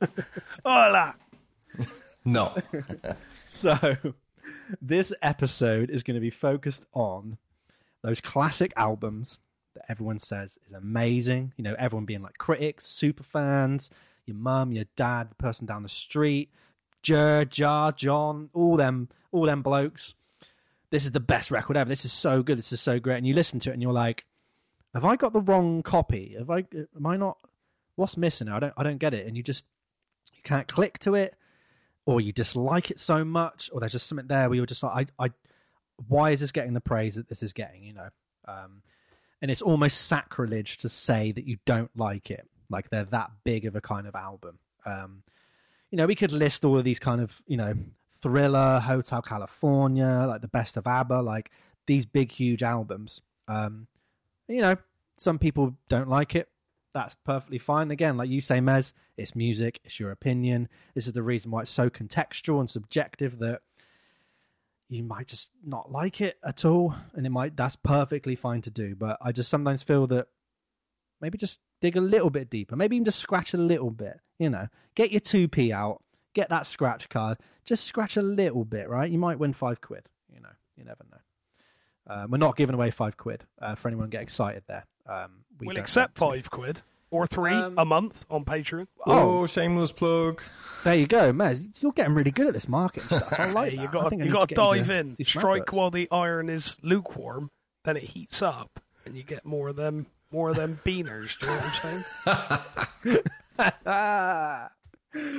Hola. 0.64 1.14
No. 2.22 2.54
So, 3.44 3.96
this 4.82 5.10
episode 5.22 5.88
is 5.88 6.02
going 6.02 6.16
to 6.16 6.20
be 6.20 6.28
focused 6.28 6.84
on 6.92 7.38
those 8.02 8.20
classic 8.20 8.74
albums 8.76 9.38
that 9.74 9.84
everyone 9.88 10.18
says 10.18 10.58
is 10.66 10.72
amazing. 10.72 11.54
You 11.56 11.64
know, 11.64 11.74
everyone 11.78 12.04
being 12.04 12.20
like 12.20 12.36
critics, 12.36 12.84
super 12.84 13.22
fans, 13.22 13.88
your 14.26 14.36
mum, 14.36 14.70
your 14.72 14.84
dad, 14.96 15.30
the 15.30 15.34
person 15.36 15.66
down 15.66 15.82
the 15.82 15.88
street, 15.88 16.50
Jer, 17.02 17.46
Jar, 17.46 17.90
John, 17.90 18.50
all 18.52 18.76
them, 18.76 19.08
all 19.32 19.46
them 19.46 19.62
blokes. 19.62 20.14
This 20.90 21.06
is 21.06 21.12
the 21.12 21.20
best 21.20 21.50
record 21.50 21.78
ever. 21.78 21.88
This 21.88 22.04
is 22.04 22.12
so 22.12 22.42
good. 22.42 22.58
This 22.58 22.72
is 22.72 22.82
so 22.82 22.98
great. 23.00 23.16
And 23.16 23.26
you 23.26 23.32
listen 23.32 23.60
to 23.60 23.70
it 23.70 23.72
and 23.72 23.82
you're 23.82 23.92
like, 23.92 24.26
have 24.94 25.04
I 25.04 25.16
got 25.16 25.32
the 25.32 25.40
wrong 25.40 25.82
copy? 25.82 26.34
Have 26.38 26.50
I? 26.50 26.64
Am 26.96 27.06
I 27.06 27.16
not? 27.16 27.38
What's 27.96 28.16
missing? 28.16 28.48
I 28.48 28.58
don't. 28.58 28.74
I 28.76 28.82
don't 28.82 28.98
get 28.98 29.14
it. 29.14 29.26
And 29.26 29.36
you 29.36 29.42
just 29.42 29.64
you 30.32 30.42
can't 30.42 30.68
click 30.68 30.98
to 31.00 31.14
it 31.14 31.34
or 32.06 32.20
you 32.20 32.32
dislike 32.32 32.90
it 32.90 32.98
so 32.98 33.24
much, 33.24 33.70
or 33.72 33.80
there's 33.80 33.92
just 33.92 34.06
something 34.06 34.26
there 34.26 34.48
where 34.48 34.56
you're 34.56 34.66
just 34.66 34.82
like, 34.82 35.08
I, 35.18 35.26
I, 35.26 35.30
why 36.08 36.30
is 36.30 36.40
this 36.40 36.50
getting 36.50 36.72
the 36.72 36.80
praise 36.80 37.14
that 37.16 37.28
this 37.28 37.42
is 37.42 37.52
getting? 37.52 37.84
You 37.84 37.94
know, 37.94 38.08
um, 38.48 38.82
and 39.40 39.50
it's 39.50 39.62
almost 39.62 40.06
sacrilege 40.06 40.78
to 40.78 40.88
say 40.88 41.32
that 41.32 41.46
you 41.46 41.58
don't 41.64 41.90
like 41.96 42.30
it, 42.30 42.48
like 42.68 42.90
they're 42.90 43.04
that 43.06 43.30
big 43.44 43.64
of 43.64 43.76
a 43.76 43.80
kind 43.80 44.06
of 44.06 44.14
album. 44.14 44.58
Um, 44.84 45.22
you 45.90 45.98
know, 45.98 46.06
we 46.06 46.14
could 46.14 46.32
list 46.32 46.64
all 46.64 46.78
of 46.78 46.84
these 46.84 46.98
kind 46.98 47.20
of, 47.20 47.40
you 47.46 47.56
know, 47.56 47.74
Thriller, 48.22 48.80
Hotel 48.80 49.22
California, 49.22 50.24
like 50.26 50.40
the 50.40 50.48
best 50.48 50.76
of 50.76 50.86
ABBA, 50.86 51.22
like 51.22 51.50
these 51.86 52.06
big, 52.06 52.32
huge 52.32 52.62
albums. 52.62 53.22
Um, 53.48 53.86
you 54.50 54.62
know, 54.62 54.76
some 55.16 55.38
people 55.38 55.74
don't 55.88 56.08
like 56.08 56.34
it 56.34 56.48
that's 56.92 57.16
perfectly 57.24 57.58
fine. 57.58 57.90
Again, 57.90 58.16
like 58.16 58.28
you 58.28 58.40
say, 58.40 58.58
Mez, 58.58 58.92
it's 59.16 59.36
music, 59.36 59.80
it's 59.84 60.00
your 60.00 60.10
opinion. 60.10 60.68
This 60.94 61.06
is 61.06 61.12
the 61.12 61.22
reason 61.22 61.50
why 61.50 61.62
it's 61.62 61.70
so 61.70 61.88
contextual 61.88 62.60
and 62.60 62.68
subjective 62.68 63.38
that 63.38 63.62
you 64.88 65.04
might 65.04 65.28
just 65.28 65.50
not 65.64 65.92
like 65.92 66.20
it 66.20 66.38
at 66.44 66.64
all, 66.64 66.94
and 67.14 67.24
it 67.24 67.30
might 67.30 67.56
that's 67.56 67.76
perfectly 67.76 68.34
fine 68.34 68.60
to 68.62 68.70
do. 68.70 68.94
But 68.96 69.18
I 69.22 69.30
just 69.30 69.48
sometimes 69.48 69.82
feel 69.82 70.06
that 70.08 70.26
maybe 71.20 71.38
just 71.38 71.60
dig 71.80 71.96
a 71.96 72.00
little 72.00 72.30
bit 72.30 72.50
deeper, 72.50 72.74
maybe 72.74 72.96
even 72.96 73.04
just 73.04 73.20
scratch 73.20 73.54
a 73.54 73.58
little 73.58 73.90
bit. 73.90 74.18
You 74.38 74.50
know, 74.50 74.66
get 74.96 75.12
your 75.12 75.20
two 75.20 75.46
p 75.46 75.72
out, 75.72 76.02
get 76.34 76.48
that 76.48 76.66
scratch 76.66 77.08
card, 77.08 77.38
just 77.64 77.84
scratch 77.84 78.16
a 78.16 78.22
little 78.22 78.64
bit, 78.64 78.88
right? 78.88 79.10
You 79.10 79.18
might 79.18 79.38
win 79.38 79.52
five 79.52 79.80
quid. 79.80 80.08
You 80.32 80.40
know, 80.40 80.50
you 80.76 80.84
never 80.84 81.04
know. 81.10 81.18
Uh, 82.08 82.26
we're 82.28 82.38
not 82.38 82.56
giving 82.56 82.74
away 82.74 82.90
five 82.90 83.16
quid 83.16 83.44
uh, 83.60 83.74
for 83.74 83.88
anyone 83.88 84.06
to 84.06 84.10
get 84.10 84.22
excited 84.22 84.62
there. 84.66 84.84
Um, 85.08 85.44
we 85.58 85.66
We'll 85.68 85.78
accept 85.78 86.18
five 86.18 86.50
quid 86.50 86.82
or 87.10 87.26
three 87.26 87.52
Um, 87.54 87.74
a 87.78 87.84
month 87.84 88.24
on 88.30 88.44
Patreon. 88.44 88.86
Oh, 89.06 89.46
shameless 89.46 89.92
plug. 89.92 90.42
There 90.84 90.94
you 90.94 91.06
go, 91.06 91.32
Mez. 91.32 91.62
You're 91.82 91.92
getting 91.92 92.14
really 92.14 92.30
good 92.30 92.46
at 92.46 92.52
this 92.52 92.68
market 92.68 93.04
stuff. 93.04 93.32
I 93.38 93.46
like 93.52 93.70
Hey, 93.72 93.76
that. 93.76 93.82
you 93.82 93.88
I 93.88 93.92
got 93.92 94.18
you 94.18 94.32
got 94.32 94.48
to 94.48 94.54
dive 94.54 94.90
in, 94.90 95.16
strike 95.24 95.66
smackers. 95.66 95.72
while 95.76 95.90
the 95.90 96.08
iron 96.10 96.48
is 96.48 96.76
lukewarm, 96.82 97.50
then 97.84 97.96
it 97.96 98.04
heats 98.04 98.42
up, 98.42 98.80
and 99.04 99.16
you 99.16 99.22
get 99.22 99.44
more 99.44 99.68
of 99.68 99.76
them 99.76 100.06
more 100.32 100.50
of 100.50 100.56
them 100.56 100.78
beaners. 100.86 101.36
Do 101.40 101.46
you 101.46 101.52
know 101.52 101.58
what 101.58 102.04
I'm 103.04 103.20
saying? 103.84 104.68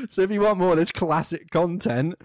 So 0.10 0.21
if 0.24 0.30
you 0.32 0.41
want 0.41 0.58
more 0.60 0.71
of 0.74 0.78
this 0.78 0.91
classic 0.91 1.50
content, 1.50 2.15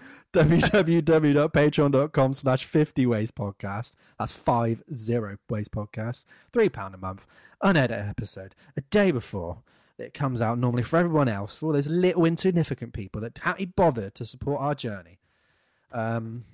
www.patreon.com 0.45 2.33
slash 2.33 2.65
50 2.65 3.05
ways 3.05 3.31
podcast. 3.31 3.93
That's 4.19 4.31
five 4.31 4.83
zero 4.95 5.37
ways 5.49 5.67
podcast. 5.67 6.25
Three 6.53 6.69
pound 6.69 6.95
a 6.95 6.97
month. 6.97 7.25
Unedited 7.61 8.07
episode. 8.07 8.55
A 8.75 8.81
day 8.81 9.11
before 9.11 9.57
it 9.97 10.13
comes 10.13 10.41
out 10.41 10.59
normally 10.59 10.83
for 10.83 10.97
everyone 10.97 11.27
else, 11.27 11.55
for 11.55 11.67
all 11.67 11.73
those 11.73 11.87
little 11.87 12.25
insignificant 12.25 12.93
people 12.93 13.19
that 13.21 13.37
haven't 13.39 13.75
bothered 13.75 14.13
to 14.15 14.25
support 14.25 14.61
our 14.61 14.75
journey. 14.75 15.17
Um, 15.91 16.45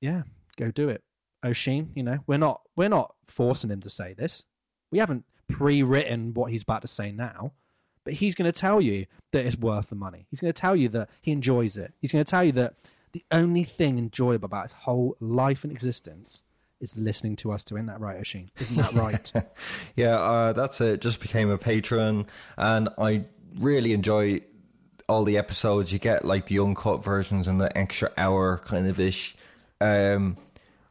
yeah, 0.00 0.22
go 0.56 0.70
do 0.70 0.88
it. 0.88 1.02
Oshin, 1.44 1.88
you 1.94 2.02
know, 2.02 2.18
we're 2.26 2.38
not 2.38 2.62
we're 2.76 2.88
not 2.88 3.14
forcing 3.26 3.70
him 3.70 3.80
to 3.82 3.90
say 3.90 4.12
this. 4.12 4.44
We 4.90 4.98
haven't 4.98 5.24
pre-written 5.48 6.34
what 6.34 6.50
he's 6.50 6.62
about 6.62 6.82
to 6.82 6.88
say 6.88 7.12
now, 7.12 7.52
but 8.04 8.14
he's 8.14 8.34
going 8.34 8.50
to 8.50 8.58
tell 8.60 8.80
you 8.80 9.06
that 9.32 9.46
it's 9.46 9.56
worth 9.56 9.88
the 9.88 9.94
money. 9.94 10.26
He's 10.30 10.40
going 10.40 10.52
to 10.52 10.60
tell 10.60 10.74
you 10.74 10.88
that 10.90 11.08
he 11.22 11.30
enjoys 11.30 11.76
it. 11.76 11.94
He's 12.00 12.12
going 12.12 12.24
to 12.24 12.30
tell 12.30 12.44
you 12.44 12.52
that 12.52 12.74
the 13.12 13.24
only 13.30 13.64
thing 13.64 13.98
enjoyable 13.98 14.46
about 14.46 14.64
his 14.64 14.72
whole 14.72 15.16
life 15.20 15.64
and 15.64 15.72
existence 15.72 16.42
is 16.80 16.96
listening 16.96 17.36
to 17.36 17.52
us. 17.52 17.64
Doing 17.64 17.86
that 17.86 18.00
right, 18.00 18.20
Oshin? 18.20 18.48
Isn't 18.58 18.76
that 18.76 18.92
right? 18.94 19.32
Yeah, 19.96 20.16
uh, 20.16 20.52
that's 20.52 20.80
it. 20.80 21.00
Just 21.00 21.20
became 21.20 21.50
a 21.50 21.58
patron, 21.58 22.26
and 22.56 22.88
I 22.98 23.24
really 23.58 23.92
enjoy 23.92 24.40
all 25.08 25.24
the 25.24 25.36
episodes. 25.36 25.92
You 25.92 25.98
get 25.98 26.24
like 26.24 26.46
the 26.46 26.58
uncut 26.60 27.04
versions 27.04 27.48
and 27.48 27.60
the 27.60 27.76
extra 27.76 28.10
hour 28.16 28.58
kind 28.58 28.86
of 28.86 28.98
ish. 29.00 29.34
Um, 29.80 30.36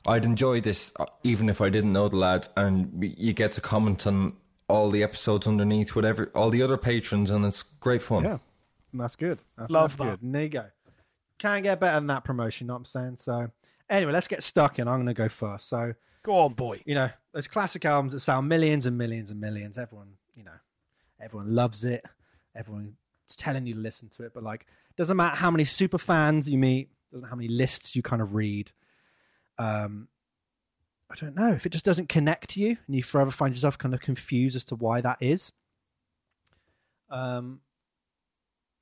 I'd 0.05 0.25
enjoy 0.25 0.62
this 0.62 0.91
uh, 0.99 1.05
even 1.23 1.49
if 1.49 1.62
I 1.62 1.69
didn't 1.69 1.93
know 1.93 2.08
the 2.10 2.17
lads, 2.17 2.49
and 2.58 3.13
you 3.17 3.34
get 3.34 3.53
to 3.53 3.62
comment 3.62 4.05
on 4.05 4.34
all 4.67 4.89
the 4.91 5.01
episodes 5.01 5.47
underneath, 5.47 5.95
whatever 5.95 6.29
all 6.36 6.49
the 6.51 6.62
other 6.62 6.77
patrons, 6.77 7.32
and 7.32 7.45
it's 7.45 7.63
great 7.63 8.01
fun. 8.01 8.23
yeah, 8.25 8.38
that's 8.93 9.15
good. 9.15 9.41
That's, 9.58 9.71
Love 9.71 9.84
that's 9.84 9.95
that. 9.95 10.03
good. 10.03 10.21
And 10.21 10.36
there 10.36 10.43
you 10.43 10.49
go. 10.49 10.65
Can't 11.39 11.63
get 11.63 11.80
better 11.80 11.95
than 11.95 12.08
that 12.08 12.23
promotion. 12.23 12.65
you 12.65 12.67
Know 12.67 12.75
what 12.75 12.80
I'm 12.80 12.86
saying? 12.86 13.17
So 13.17 13.49
anyway, 13.89 14.12
let's 14.12 14.28
get 14.28 14.43
stuck 14.43 14.78
in. 14.78 14.88
I'm 14.88 14.97
going 14.97 15.08
to 15.08 15.13
go 15.13 15.30
first. 15.30 15.67
So 15.69 15.93
Go 16.23 16.38
on, 16.38 16.54
boy. 16.54 16.82
you 16.86 16.93
know, 16.95 17.10
those 17.34 17.47
classic 17.47 17.86
albums 17.86 18.13
that 18.13 18.19
sell 18.19 18.41
millions 18.41 18.86
and 18.86 18.97
millions 18.97 19.32
and 19.32 19.39
millions. 19.39 19.78
Everyone, 19.78 20.10
you 20.36 20.43
know, 20.43 20.52
everyone 21.19 21.56
loves 21.56 21.84
it. 21.86 22.06
Everyone's 22.56 22.93
telling 23.38 23.65
you 23.65 23.73
to 23.75 23.80
listen 23.80 24.10
to 24.10 24.23
it, 24.23 24.34
but 24.34 24.43
like, 24.43 24.65
doesn't 24.97 25.15
matter 25.15 25.38
how 25.38 25.49
many 25.49 25.63
super 25.63 25.97
fans 25.97 26.49
you 26.49 26.58
meet, 26.58 26.89
doesn't 27.12 27.21
matter 27.21 27.30
how 27.30 27.36
many 27.38 27.47
lists 27.47 27.95
you 27.95 28.02
kind 28.02 28.21
of 28.21 28.36
read. 28.36 28.71
Um, 29.58 30.08
I 31.10 31.15
don't 31.15 31.36
know 31.36 31.54
if 31.54 31.65
it 31.65 31.71
just 31.71 31.86
doesn't 31.86 32.10
connect 32.10 32.49
to 32.52 32.60
you, 32.62 32.78
and 32.86 32.95
you 32.95 33.02
forever 33.02 33.32
find 33.32 33.54
yourself 33.54 33.78
kind 33.78 33.93
of 33.93 34.02
confused 34.02 34.56
as 34.56 34.65
to 34.65 34.75
why 34.75 34.99
that 35.02 35.17
is. 35.21 35.52
Um, 37.10 37.62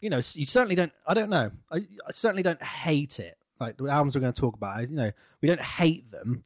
you 0.02 0.10
know, 0.10 0.18
you 0.18 0.46
certainly 0.46 0.76
don't. 0.76 0.92
I 1.06 1.14
don't 1.14 1.30
know. 1.30 1.52
I, 1.72 1.78
I 1.78 2.12
certainly 2.12 2.44
don't 2.44 2.62
hate 2.62 3.20
it. 3.20 3.38
Like 3.60 3.78
the 3.78 3.88
albums 3.88 4.16
we're 4.16 4.22
going 4.22 4.34
to 4.34 4.40
talk 4.40 4.56
about, 4.56 4.88
you 4.88 4.96
know, 4.96 5.12
we 5.42 5.48
don't 5.48 5.62
hate 5.62 6.12
them 6.12 6.44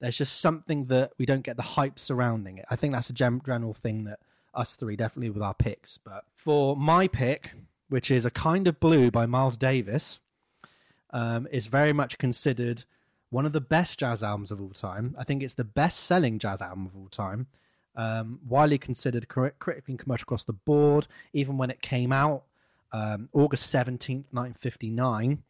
there's 0.00 0.16
just 0.16 0.40
something 0.40 0.86
that 0.86 1.12
we 1.18 1.26
don't 1.26 1.42
get 1.42 1.56
the 1.56 1.62
hype 1.62 1.98
surrounding 1.98 2.58
it. 2.58 2.64
I 2.70 2.76
think 2.76 2.92
that's 2.92 3.10
a 3.10 3.12
gen- 3.12 3.40
thing 3.40 4.04
that 4.04 4.18
us 4.54 4.74
three 4.74 4.96
definitely 4.96 5.30
with 5.30 5.42
our 5.42 5.54
picks. 5.54 5.98
But 5.98 6.24
for 6.34 6.76
my 6.76 7.06
pick, 7.06 7.52
which 7.88 8.10
is 8.10 8.24
a 8.24 8.30
kind 8.30 8.66
of 8.66 8.80
blue 8.80 9.10
by 9.10 9.26
Miles 9.26 9.56
Davis, 9.56 10.18
um, 11.10 11.46
is 11.52 11.66
very 11.66 11.92
much 11.92 12.18
considered 12.18 12.84
one 13.28 13.46
of 13.46 13.52
the 13.52 13.60
best 13.60 13.98
jazz 13.98 14.22
albums 14.22 14.50
of 14.50 14.60
all 14.60 14.70
time. 14.70 15.14
I 15.18 15.24
think 15.24 15.42
it's 15.42 15.54
the 15.54 15.64
best-selling 15.64 16.38
jazz 16.38 16.62
album 16.62 16.86
of 16.86 16.96
all 16.96 17.08
time. 17.08 17.46
Um, 17.94 18.40
widely 18.48 18.78
considered 18.78 19.28
critically 19.28 19.82
and 19.88 19.98
commercial 19.98 20.24
across 20.24 20.44
the 20.44 20.52
board, 20.52 21.06
even 21.32 21.58
when 21.58 21.70
it 21.70 21.82
came 21.82 22.12
out 22.12 22.44
um, 22.92 23.28
August 23.32 23.66
seventeenth, 23.66 24.26
nineteen 24.32 24.54
fifty-nine. 24.54 25.42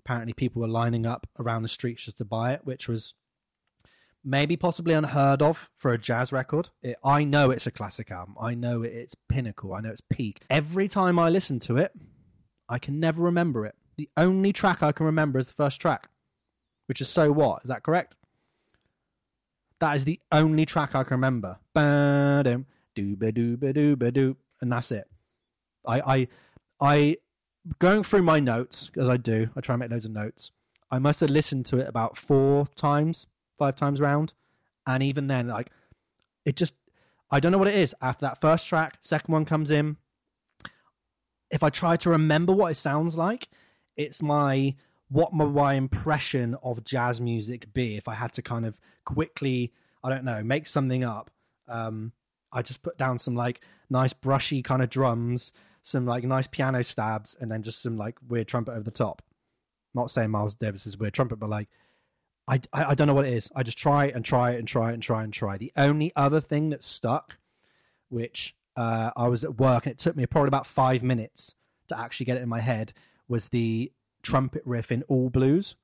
Apparently, 0.00 0.32
people 0.32 0.62
were 0.62 0.68
lining 0.68 1.06
up 1.06 1.26
around 1.38 1.62
the 1.62 1.68
streets 1.68 2.04
just 2.04 2.18
to 2.18 2.24
buy 2.24 2.52
it, 2.52 2.60
which 2.64 2.88
was 2.88 3.14
maybe 4.24 4.56
possibly 4.56 4.92
unheard 4.94 5.40
of 5.42 5.70
for 5.76 5.92
a 5.92 5.98
jazz 5.98 6.32
record. 6.32 6.70
It, 6.82 6.96
I 7.04 7.24
know 7.24 7.50
it's 7.50 7.66
a 7.66 7.70
classic 7.70 8.10
album. 8.10 8.36
I 8.40 8.54
know 8.54 8.82
it, 8.82 8.92
it's 8.92 9.14
pinnacle. 9.14 9.72
I 9.72 9.80
know 9.80 9.90
it's 9.90 10.00
peak. 10.00 10.42
Every 10.50 10.88
time 10.88 11.18
I 11.18 11.28
listen 11.28 11.58
to 11.60 11.76
it, 11.76 11.92
I 12.68 12.78
can 12.78 12.98
never 13.00 13.22
remember 13.22 13.66
it. 13.66 13.74
The 13.96 14.10
only 14.16 14.52
track 14.52 14.82
I 14.82 14.92
can 14.92 15.06
remember 15.06 15.38
is 15.38 15.46
the 15.46 15.54
first 15.54 15.80
track, 15.80 16.08
which 16.86 17.00
is 17.00 17.08
So 17.08 17.32
What? 17.32 17.62
Is 17.62 17.68
that 17.68 17.82
correct? 17.82 18.14
That 19.80 19.94
is 19.96 20.04
the 20.04 20.20
only 20.32 20.66
track 20.66 20.94
I 20.94 21.04
can 21.04 21.14
remember. 21.14 21.58
Ba-dum, 21.74 22.66
and 22.96 24.72
that's 24.72 24.90
it. 24.92 25.06
I, 25.86 26.00
I, 26.00 26.28
I, 26.80 27.16
going 27.78 28.02
through 28.02 28.22
my 28.22 28.40
notes 28.40 28.90
as 28.96 29.08
I 29.08 29.16
do. 29.16 29.48
I 29.56 29.60
try 29.60 29.74
and 29.74 29.80
make 29.80 29.90
loads 29.90 30.04
of 30.04 30.12
notes. 30.12 30.50
I 30.90 30.98
must 30.98 31.20
have 31.20 31.30
listened 31.30 31.66
to 31.66 31.78
it 31.78 31.88
about 31.88 32.16
four 32.16 32.66
times 32.76 33.26
five 33.58 33.76
times 33.76 34.00
round, 34.00 34.32
and 34.86 35.02
even 35.02 35.26
then, 35.26 35.48
like 35.48 35.70
it 36.44 36.56
just 36.56 36.74
I 37.30 37.40
don't 37.40 37.52
know 37.52 37.58
what 37.58 37.68
it 37.68 37.74
is. 37.74 37.94
After 38.00 38.26
that 38.26 38.40
first 38.40 38.68
track, 38.68 38.98
second 39.00 39.32
one 39.32 39.44
comes 39.44 39.70
in. 39.70 39.96
If 41.50 41.62
I 41.62 41.70
try 41.70 41.96
to 41.96 42.10
remember 42.10 42.52
what 42.52 42.72
it 42.72 42.76
sounds 42.76 43.16
like, 43.16 43.48
it's 43.96 44.22
my 44.22 44.74
what 45.08 45.32
my, 45.32 45.44
my 45.44 45.74
impression 45.74 46.56
of 46.62 46.84
jazz 46.84 47.20
music 47.20 47.72
be 47.72 47.96
if 47.96 48.08
I 48.08 48.14
had 48.14 48.32
to 48.34 48.42
kind 48.42 48.66
of 48.66 48.80
quickly, 49.04 49.72
I 50.02 50.10
don't 50.10 50.24
know, 50.24 50.42
make 50.42 50.66
something 50.66 51.04
up. 51.04 51.30
Um, 51.68 52.12
I 52.52 52.62
just 52.62 52.82
put 52.82 52.98
down 52.98 53.18
some 53.18 53.34
like 53.34 53.60
nice 53.90 54.12
brushy 54.12 54.62
kind 54.62 54.82
of 54.82 54.90
drums, 54.90 55.52
some 55.86 56.04
like 56.04 56.24
nice 56.24 56.48
piano 56.48 56.82
stabs, 56.82 57.36
and 57.40 57.50
then 57.50 57.62
just 57.62 57.80
some 57.80 57.96
like 57.96 58.16
weird 58.26 58.48
trumpet 58.48 58.72
over 58.72 58.82
the 58.82 58.90
top. 58.90 59.22
Not 59.94 60.10
saying 60.10 60.30
Miles 60.30 60.56
Davis 60.56 60.84
is 60.84 60.98
weird 60.98 61.14
trumpet, 61.14 61.36
but 61.36 61.48
like 61.48 61.68
I, 62.48 62.60
I, 62.72 62.84
I 62.86 62.94
don't 62.94 63.06
know 63.06 63.14
what 63.14 63.24
it 63.24 63.32
is. 63.32 63.50
I 63.54 63.62
just 63.62 63.78
try 63.78 64.06
and 64.06 64.24
try 64.24 64.50
and 64.50 64.66
try 64.66 64.90
and 64.90 65.00
try 65.00 65.22
and 65.22 65.32
try. 65.32 65.56
The 65.56 65.72
only 65.76 66.12
other 66.16 66.40
thing 66.40 66.70
that 66.70 66.82
stuck, 66.82 67.38
which 68.08 68.56
uh, 68.76 69.12
I 69.16 69.28
was 69.28 69.44
at 69.44 69.58
work 69.60 69.86
and 69.86 69.92
it 69.92 69.98
took 69.98 70.16
me 70.16 70.26
probably 70.26 70.48
about 70.48 70.66
five 70.66 71.04
minutes 71.04 71.54
to 71.86 71.98
actually 71.98 72.26
get 72.26 72.36
it 72.36 72.42
in 72.42 72.48
my 72.48 72.60
head, 72.60 72.92
was 73.28 73.50
the 73.50 73.92
trumpet 74.22 74.62
riff 74.64 74.90
in 74.90 75.04
All 75.04 75.30
Blues. 75.30 75.76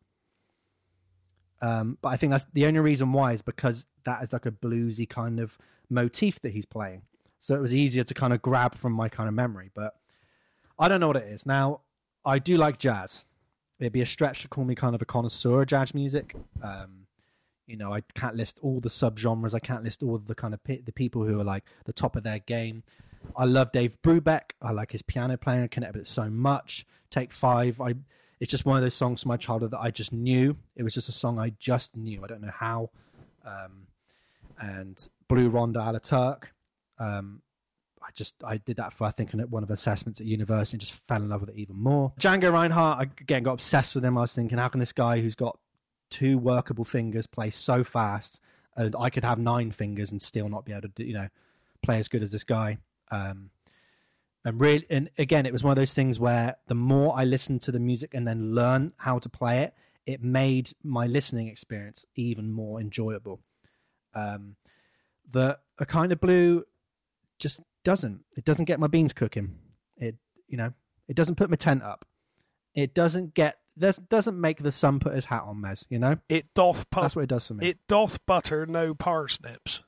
Um, 1.61 1.97
but 2.03 2.09
I 2.09 2.17
think 2.17 2.33
that's 2.33 2.47
the 2.53 2.67
only 2.67 2.81
reason 2.81 3.13
why 3.13 3.35
is 3.35 3.43
because 3.43 3.87
that 4.05 4.25
is 4.25 4.33
like 4.33 4.47
a 4.47 4.51
bluesy 4.51 5.09
kind 5.09 5.39
of 5.39 5.57
motif 5.89 6.41
that 6.41 6.53
he's 6.53 6.67
playing. 6.67 7.03
So 7.43 7.55
it 7.55 7.61
was 7.61 7.75
easier 7.75 8.05
to 8.05 8.15
kind 8.15 8.33
of 8.33 8.41
grab 8.41 8.77
from 8.77 8.93
my 8.93 9.09
kind 9.09 9.29
of 9.29 9.35
memory. 9.35 9.71
But 9.75 9.95
I 10.79 10.89
don't 10.89 11.01
know 11.01 11.09
what 11.09 11.17
it 11.17 11.29
is. 11.29 11.45
Now, 11.45 11.81
I 12.25 12.39
do 12.39 12.57
like 12.57 12.79
jazz 12.79 13.25
it'd 13.83 13.93
be 13.93 14.01
a 14.01 14.07
stretch 14.07 14.43
to 14.43 14.49
call 14.49 14.65
me 14.65 14.77
kind 14.77 14.95
of 14.95 15.03
a 15.03 15.05
connoisseur 15.05 15.63
of 15.63 15.67
jazz 15.67 15.93
music. 15.93 16.37
Um, 16.63 17.07
you 17.67 17.77
know, 17.77 17.93
I 17.93 18.03
can't 18.15 18.37
list 18.37 18.61
all 18.63 18.81
the 18.81 18.89
subgenres. 18.89 19.55
I 19.55 19.59
can't 19.59 19.83
list 19.83 20.05
all 20.05 20.19
the 20.19 20.37
kind 20.37 20.55
of 20.55 20.63
pe- 20.63 20.83
the 20.83 20.93
people 20.93 21.25
who 21.25 21.41
are 21.41 21.45
like 21.45 21.65
the 21.85 21.93
top 21.93 22.15
of 22.15 22.23
their 22.23 22.39
game. 22.39 22.85
I 23.37 23.45
love 23.45 23.73
Dave 23.73 23.97
Brubeck. 24.03 24.53
I 24.61 24.71
like 24.71 24.93
his 24.93 25.03
piano 25.03 25.37
playing. 25.37 25.65
I 25.65 25.67
connect 25.67 25.95
with 25.95 26.03
it 26.03 26.07
so 26.07 26.31
much. 26.31 26.87
Take 27.11 27.33
Five. 27.33 27.81
I. 27.81 27.95
It's 28.39 28.51
just 28.51 28.65
one 28.65 28.77
of 28.77 28.83
those 28.83 28.95
songs 28.95 29.23
from 29.23 29.29
my 29.29 29.37
childhood 29.37 29.71
that 29.71 29.81
I 29.81 29.91
just 29.91 30.13
knew. 30.13 30.57
It 30.75 30.83
was 30.83 30.95
just 30.95 31.09
a 31.09 31.13
song 31.13 31.39
I 31.39 31.53
just 31.61 31.97
knew. 31.97 32.25
I 32.25 32.27
don't 32.27 32.41
know 32.41 32.53
how. 32.53 32.91
Um, 33.45 33.87
and 34.61 35.09
Blue 35.29 35.49
Rondo 35.49 35.81
à 35.81 35.93
la 35.93 36.01
Turk. 36.01 36.52
Um, 37.03 37.43
I 38.03 38.09
just 38.15 38.35
I 38.45 38.59
did 38.59 38.77
that 38.77 38.93
for 38.93 39.05
I 39.05 39.11
think 39.11 39.33
one 39.33 39.63
of 39.63 39.71
assessments 39.71 40.21
at 40.21 40.27
university 40.27 40.77
and 40.77 40.81
just 40.81 41.01
fell 41.09 41.23
in 41.23 41.29
love 41.29 41.41
with 41.41 41.51
it 41.51 41.57
even 41.57 41.77
more. 41.77 42.13
Django 42.19 42.53
Reinhardt, 42.53 43.03
again 43.21 43.43
got 43.43 43.55
obsessed 43.55 43.95
with 43.95 44.05
him. 44.05 44.19
I 44.19 44.23
was 44.23 44.35
thinking, 44.35 44.59
how 44.59 44.69
can 44.69 44.81
this 44.81 44.93
guy 44.93 45.21
who's 45.21 45.35
got 45.35 45.59
two 46.11 46.39
workable 46.39 46.85
fingers 46.85 47.27
play 47.27 47.51
so 47.51 47.83
fast, 47.85 48.41
and 48.77 48.95
I 48.99 49.11
could 49.11 49.25
have 49.25 49.39
nine 49.39 49.71
fingers 49.71 50.11
and 50.11 50.21
still 50.21 50.49
not 50.49 50.65
be 50.65 50.73
able 50.73 50.83
to, 50.83 50.89
do, 50.89 51.05
you 51.05 51.15
know, 51.15 51.29
play 51.83 51.99
as 51.99 52.09
good 52.09 52.23
as 52.23 52.33
this 52.33 52.45
guy. 52.45 52.79
Um, 53.11 53.51
and 54.45 54.61
really, 54.61 54.87
and 54.91 55.09
again, 55.19 55.47
it 55.47 55.53
was 55.53 55.63
one 55.63 55.71
of 55.71 55.77
those 55.77 55.95
things 55.95 56.19
where 56.19 56.57
the 56.67 56.75
more 56.75 57.17
I 57.17 57.25
listened 57.25 57.63
to 57.63 57.73
the 57.73 57.81
music 57.81 58.15
and 58.15 58.27
then 58.27 58.55
learn 58.55 58.93
how 58.97 59.19
to 59.21 59.29
play 59.29 59.63
it, 59.63 59.75
it 60.05 60.23
made 60.23 60.73
my 60.83 61.07
listening 61.07 61.49
experience 61.49 62.05
even 62.17 62.51
more 62.51 62.81
enjoyable. 62.81 63.41
Um, 64.15 64.57
the 65.31 65.59
a 65.79 65.87
kind 65.87 66.13
of 66.13 66.21
blue 66.21 66.65
just 67.43 67.61
doesn't. 67.85 68.21
It 68.37 68.45
doesn't 68.45 68.65
get 68.67 68.81
my 68.81 68.87
beans 68.87 69.13
cooking. 69.13 69.57
It 69.97 70.17
you 70.49 70.57
know 70.57 70.73
it 71.09 71.17
doesn't 71.17 71.35
put 71.35 71.51
my 71.51 71.57
tent 71.57 71.83
up. 71.83 72.07
It 72.75 72.95
doesn't 72.95 73.35
get 73.35 73.59
this 73.77 73.97
doesn't 73.97 74.41
make 74.41 74.63
the 74.63 74.73
sun 74.73 75.01
put 75.01 75.15
his 75.15 75.27
hat 75.27 75.43
on 75.45 75.57
Mez. 75.57 75.87
You 75.91 75.99
know 75.99 76.19
It 76.29 76.55
doth 76.55 76.87
that's 76.93 77.17
what 77.17 77.23
it 77.23 77.29
does 77.29 77.47
for 77.47 77.55
me. 77.55 77.69
it 77.69 77.79
doth 77.89 78.25
butter 78.27 78.65
no 78.65 78.95
parsnips. 78.95 79.83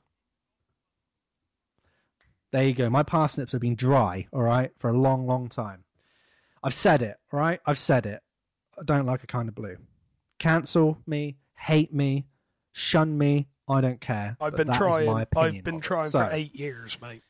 There 2.51 2.63
you 2.63 2.73
go. 2.73 2.89
My 2.89 3.03
parsnips 3.03 3.51
have 3.51 3.61
been 3.61 3.75
dry, 3.75 4.27
all 4.31 4.41
right, 4.41 4.71
for 4.79 4.89
a 4.89 4.97
long, 4.97 5.27
long 5.27 5.49
time. 5.49 5.83
I've 6.63 6.73
said 6.73 7.01
it, 7.01 7.17
all 7.33 7.39
right? 7.39 7.59
I've 7.65 7.77
said 7.77 8.05
it. 8.05 8.21
I 8.79 8.83
don't 8.83 9.05
like 9.05 9.23
a 9.23 9.27
kind 9.27 9.49
of 9.49 9.55
blue. 9.55 9.77
Cancel 10.39 10.99
me, 11.05 11.35
hate 11.57 11.93
me, 11.93 12.27
shun 12.71 13.17
me. 13.17 13.47
I 13.67 13.81
don't 13.81 13.99
care. 13.99 14.37
I've 14.39 14.55
but 14.55 14.67
been 14.67 14.75
trying. 14.75 15.05
my 15.07 15.27
I've 15.35 15.63
been 15.63 15.79
trying 15.81 16.09
So, 16.11 16.19
for 16.19 16.29
eight 16.31 16.55
years, 16.55 16.97
mate. 17.01 17.23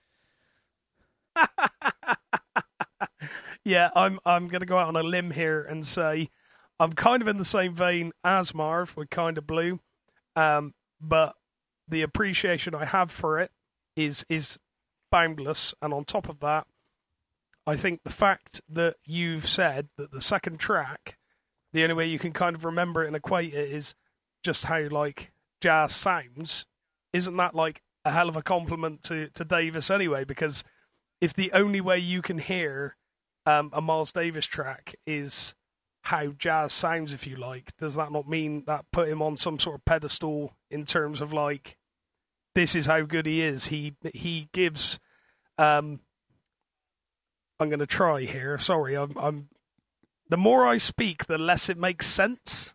yeah, 3.65 3.89
I'm. 3.95 4.19
I'm 4.26 4.48
going 4.48 4.62
to 4.62 4.65
go 4.65 4.78
out 4.78 4.88
on 4.88 4.95
a 4.95 5.04
limb 5.04 5.32
here 5.32 5.62
and 5.63 5.86
say 5.86 6.30
I'm 6.80 6.93
kind 6.93 7.21
of 7.21 7.28
in 7.28 7.38
the 7.38 7.45
same 7.45 7.74
vein 7.74 8.12
as 8.24 8.54
Marv 8.54 8.95
with 8.98 9.10
Kind 9.10 9.38
of 9.38 9.48
Blue, 9.48 9.80
um, 10.36 10.74
but 11.00 11.36
the 11.88 12.02
appreciation 12.02 12.76
I 12.76 12.86
have 12.86 13.12
for 13.12 13.39
it 13.39 13.52
is 13.95 14.26
is 14.30 14.58
boundless. 15.12 15.74
And 15.82 15.93
on 15.93 16.04
top 16.04 16.28
of 16.28 16.39
that, 16.41 16.67
I 17.65 17.76
think 17.76 18.02
the 18.04 18.10
fact 18.10 18.62
that 18.69 18.95
you've 19.06 19.48
said 19.48 19.89
that 19.98 20.12
the 20.12 20.21
second 20.21 20.60
track, 20.60 21.17
the 21.74 21.84
only 21.84 21.95
way 21.95 22.08
you 22.08 22.19
can 22.19 22.34
kind 22.34 22.56
of 22.56 22.65
remember 22.65 23.04
it 23.04 23.08
and 23.08 23.15
equate 23.15 23.54
it 23.54 23.71
is 23.71 23.95
just 24.43 24.65
how 24.65 24.88
like 24.89 25.32
jazz 25.62 25.93
sounds. 25.93 26.65
Isn't 27.13 27.38
that 27.38 27.56
like 27.56 27.82
a 28.04 28.12
hell 28.12 28.30
of 28.30 28.36
a 28.36 28.43
compliment 28.43 29.04
to 29.04 29.30
to 29.30 29.45
Davis 29.45 29.89
anyway? 29.89 30.26
Because 30.26 30.63
if 31.21 31.34
the 31.34 31.51
only 31.54 31.82
way 31.82 31.97
you 31.97 32.21
can 32.21 32.38
hear 32.39 32.95
um, 33.45 33.69
a 33.73 33.82
Miles 33.82 34.12
Davis 34.12 34.45
track 34.45 34.95
is 35.06 35.56
how 36.04 36.28
jazz 36.38 36.71
sounds, 36.73 37.13
if 37.13 37.25
you 37.25 37.36
like, 37.36 37.75
does 37.78 37.95
that 37.95 38.12
not 38.12 38.28
mean 38.28 38.63
that 38.67 38.86
put 38.91 39.10
him 39.10 39.21
on 39.21 39.38
some 39.38 39.60
sort 39.60 39.75
of 39.75 39.86
pedestal 39.86 40.56
in 40.69 40.86
terms 40.86 41.19
of 41.21 41.34
like 41.34 41.78
this 42.54 42.75
is 42.75 42.86
how 42.86 43.01
good 43.01 43.25
he 43.25 43.41
is? 43.41 43.67
He 43.67 43.93
he 44.13 44.49
gives. 44.54 44.99
Um, 45.58 46.01
I'm 47.60 47.69
going 47.69 47.80
to 47.80 47.88
try 47.88 48.21
here. 48.21 48.58
Sorry, 48.58 48.95
I'm, 48.95 49.13
I'm. 49.17 49.49
The 50.30 50.38
more 50.38 50.65
I 50.65 50.78
speak, 50.78 51.28
the 51.28 51.38
less 51.38 51.69
it 51.69 51.78
makes 51.78 52.06
sense. 52.08 52.73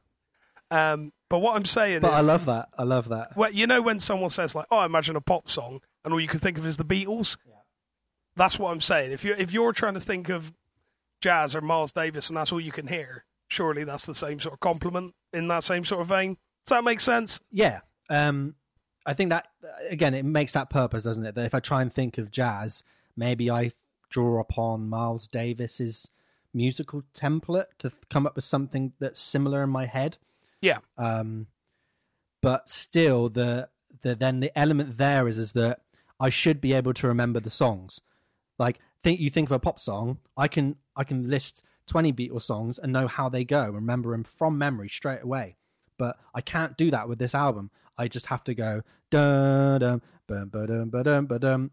Um, 0.70 1.12
but 1.28 1.40
what 1.40 1.56
I'm 1.56 1.64
saying 1.64 2.00
But 2.00 2.08
is, 2.12 2.14
I 2.14 2.20
love 2.20 2.44
that. 2.46 2.68
I 2.78 2.84
love 2.84 3.08
that. 3.08 3.36
well, 3.36 3.52
you 3.52 3.66
know 3.66 3.82
when 3.82 3.98
someone 3.98 4.30
says 4.30 4.54
like, 4.54 4.66
"Oh, 4.70 4.82
imagine 4.84 5.16
a 5.16 5.20
pop 5.20 5.50
song," 5.50 5.80
and 6.04 6.14
all 6.14 6.20
you 6.20 6.28
can 6.28 6.40
think 6.40 6.58
of 6.58 6.66
is 6.66 6.76
the 6.76 6.84
Beatles. 6.84 7.36
That's 8.36 8.58
what 8.58 8.70
I'm 8.70 8.80
saying. 8.80 9.12
If 9.12 9.24
you 9.24 9.34
if 9.36 9.52
you're 9.52 9.72
trying 9.72 9.94
to 9.94 10.00
think 10.00 10.28
of 10.28 10.52
jazz 11.20 11.54
or 11.54 11.60
Miles 11.60 11.92
Davis 11.92 12.28
and 12.28 12.36
that's 12.36 12.52
all 12.52 12.60
you 12.60 12.72
can 12.72 12.86
hear, 12.86 13.24
surely 13.48 13.84
that's 13.84 14.06
the 14.06 14.14
same 14.14 14.40
sort 14.40 14.54
of 14.54 14.60
compliment 14.60 15.14
in 15.32 15.48
that 15.48 15.64
same 15.64 15.84
sort 15.84 16.00
of 16.00 16.08
vein. 16.08 16.36
Does 16.64 16.70
that 16.70 16.84
make 16.84 17.00
sense? 17.00 17.40
Yeah. 17.50 17.80
Um, 18.08 18.54
I 19.06 19.14
think 19.14 19.30
that 19.30 19.48
again, 19.88 20.14
it 20.14 20.24
makes 20.24 20.52
that 20.52 20.70
purpose, 20.70 21.04
doesn't 21.04 21.24
it? 21.24 21.34
That 21.34 21.46
if 21.46 21.54
I 21.54 21.60
try 21.60 21.82
and 21.82 21.92
think 21.92 22.18
of 22.18 22.30
jazz, 22.30 22.82
maybe 23.16 23.50
I 23.50 23.72
draw 24.08 24.40
upon 24.40 24.88
Miles 24.88 25.26
Davis's 25.26 26.08
musical 26.52 27.02
template 27.14 27.66
to 27.78 27.92
come 28.10 28.26
up 28.26 28.34
with 28.34 28.44
something 28.44 28.92
that's 28.98 29.20
similar 29.20 29.62
in 29.62 29.70
my 29.70 29.86
head. 29.86 30.18
Yeah. 30.60 30.78
Um, 30.98 31.46
but 32.42 32.68
still, 32.68 33.28
the 33.28 33.68
the 34.02 34.14
then 34.14 34.40
the 34.40 34.56
element 34.58 34.98
there 34.98 35.28
is 35.28 35.38
is 35.38 35.52
that 35.52 35.80
I 36.18 36.28
should 36.28 36.60
be 36.60 36.72
able 36.72 36.94
to 36.94 37.08
remember 37.08 37.40
the 37.40 37.50
songs. 37.50 38.00
Like 38.60 38.78
think 39.02 39.18
you 39.18 39.30
think 39.30 39.48
of 39.48 39.52
a 39.52 39.58
pop 39.58 39.80
song, 39.80 40.18
I 40.36 40.46
can 40.46 40.76
I 40.94 41.02
can 41.02 41.28
list 41.28 41.64
twenty 41.86 42.12
Beatles 42.12 42.42
songs 42.42 42.78
and 42.78 42.92
know 42.92 43.08
how 43.08 43.28
they 43.28 43.44
go, 43.44 43.68
remember 43.68 44.12
them 44.12 44.22
from 44.22 44.58
memory 44.58 44.88
straight 44.88 45.22
away. 45.22 45.56
But 45.98 46.16
I 46.34 46.42
can't 46.42 46.76
do 46.76 46.90
that 46.92 47.08
with 47.08 47.18
this 47.18 47.34
album. 47.34 47.70
I 47.98 48.06
just 48.08 48.26
have 48.26 48.44
to 48.44 48.54
go 48.54 48.82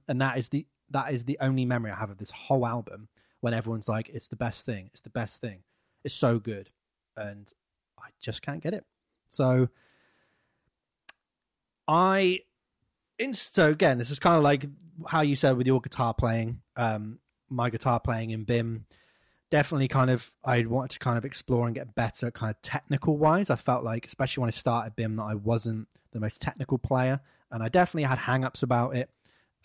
and 0.08 0.22
that 0.22 0.34
is 0.38 0.50
the 0.50 0.66
that 0.90 1.14
is 1.14 1.26
the 1.26 1.38
only 1.42 1.66
memory 1.66 1.92
I 1.92 1.96
have 1.96 2.10
of 2.10 2.18
this 2.18 2.32
whole 2.32 2.66
album. 2.66 3.10
When 3.42 3.54
everyone's 3.54 3.88
like, 3.88 4.10
"It's 4.10 4.28
the 4.28 4.36
best 4.36 4.66
thing. 4.66 4.90
It's 4.94 5.02
the 5.02 5.12
best 5.12 5.40
thing. 5.42 5.60
It's 6.04 6.16
so 6.16 6.40
good," 6.40 6.72
and 7.16 7.52
I 8.00 8.10
just 8.20 8.42
can't 8.42 8.64
get 8.64 8.74
it. 8.74 8.86
So 9.28 9.70
I, 11.88 12.42
in, 13.20 13.34
so 13.34 13.70
again, 13.70 13.98
this 13.98 14.12
is 14.12 14.20
kind 14.20 14.38
of 14.38 14.44
like 14.44 14.66
how 15.08 15.22
you 15.22 15.36
said 15.36 15.58
with 15.58 15.68
your 15.68 15.82
guitar 15.82 16.14
playing. 16.14 16.62
Um, 16.76 17.20
my 17.50 17.70
guitar 17.70 18.00
playing 18.00 18.32
in 18.32 18.46
BIMM, 18.46 18.82
definitely 19.50 19.88
kind 19.88 20.10
of 20.10 20.32
I 20.44 20.66
wanted 20.66 20.92
to 20.92 21.00
kind 21.00 21.18
of 21.18 21.26
explore 21.26 21.66
and 21.66 21.76
get 21.76 21.96
better, 21.96 22.32
kind 22.32 22.52
of 22.52 22.62
technical 22.62 23.18
wise. 23.18 23.50
I 23.50 23.56
felt 23.56 23.84
like, 23.84 24.06
especially 24.06 24.42
when 24.42 24.50
I 24.50 24.52
started 24.52 24.96
BIMM, 24.96 25.18
that 25.18 25.24
I 25.24 25.36
wasn't 25.36 25.88
the 26.12 26.20
most 26.20 26.42
technical 26.42 26.78
player, 26.78 27.20
and 27.52 27.64
I 27.64 27.70
definitely 27.70 28.04
had 28.04 28.18
hang-ups 28.18 28.64
about 28.64 28.96
it. 28.96 29.10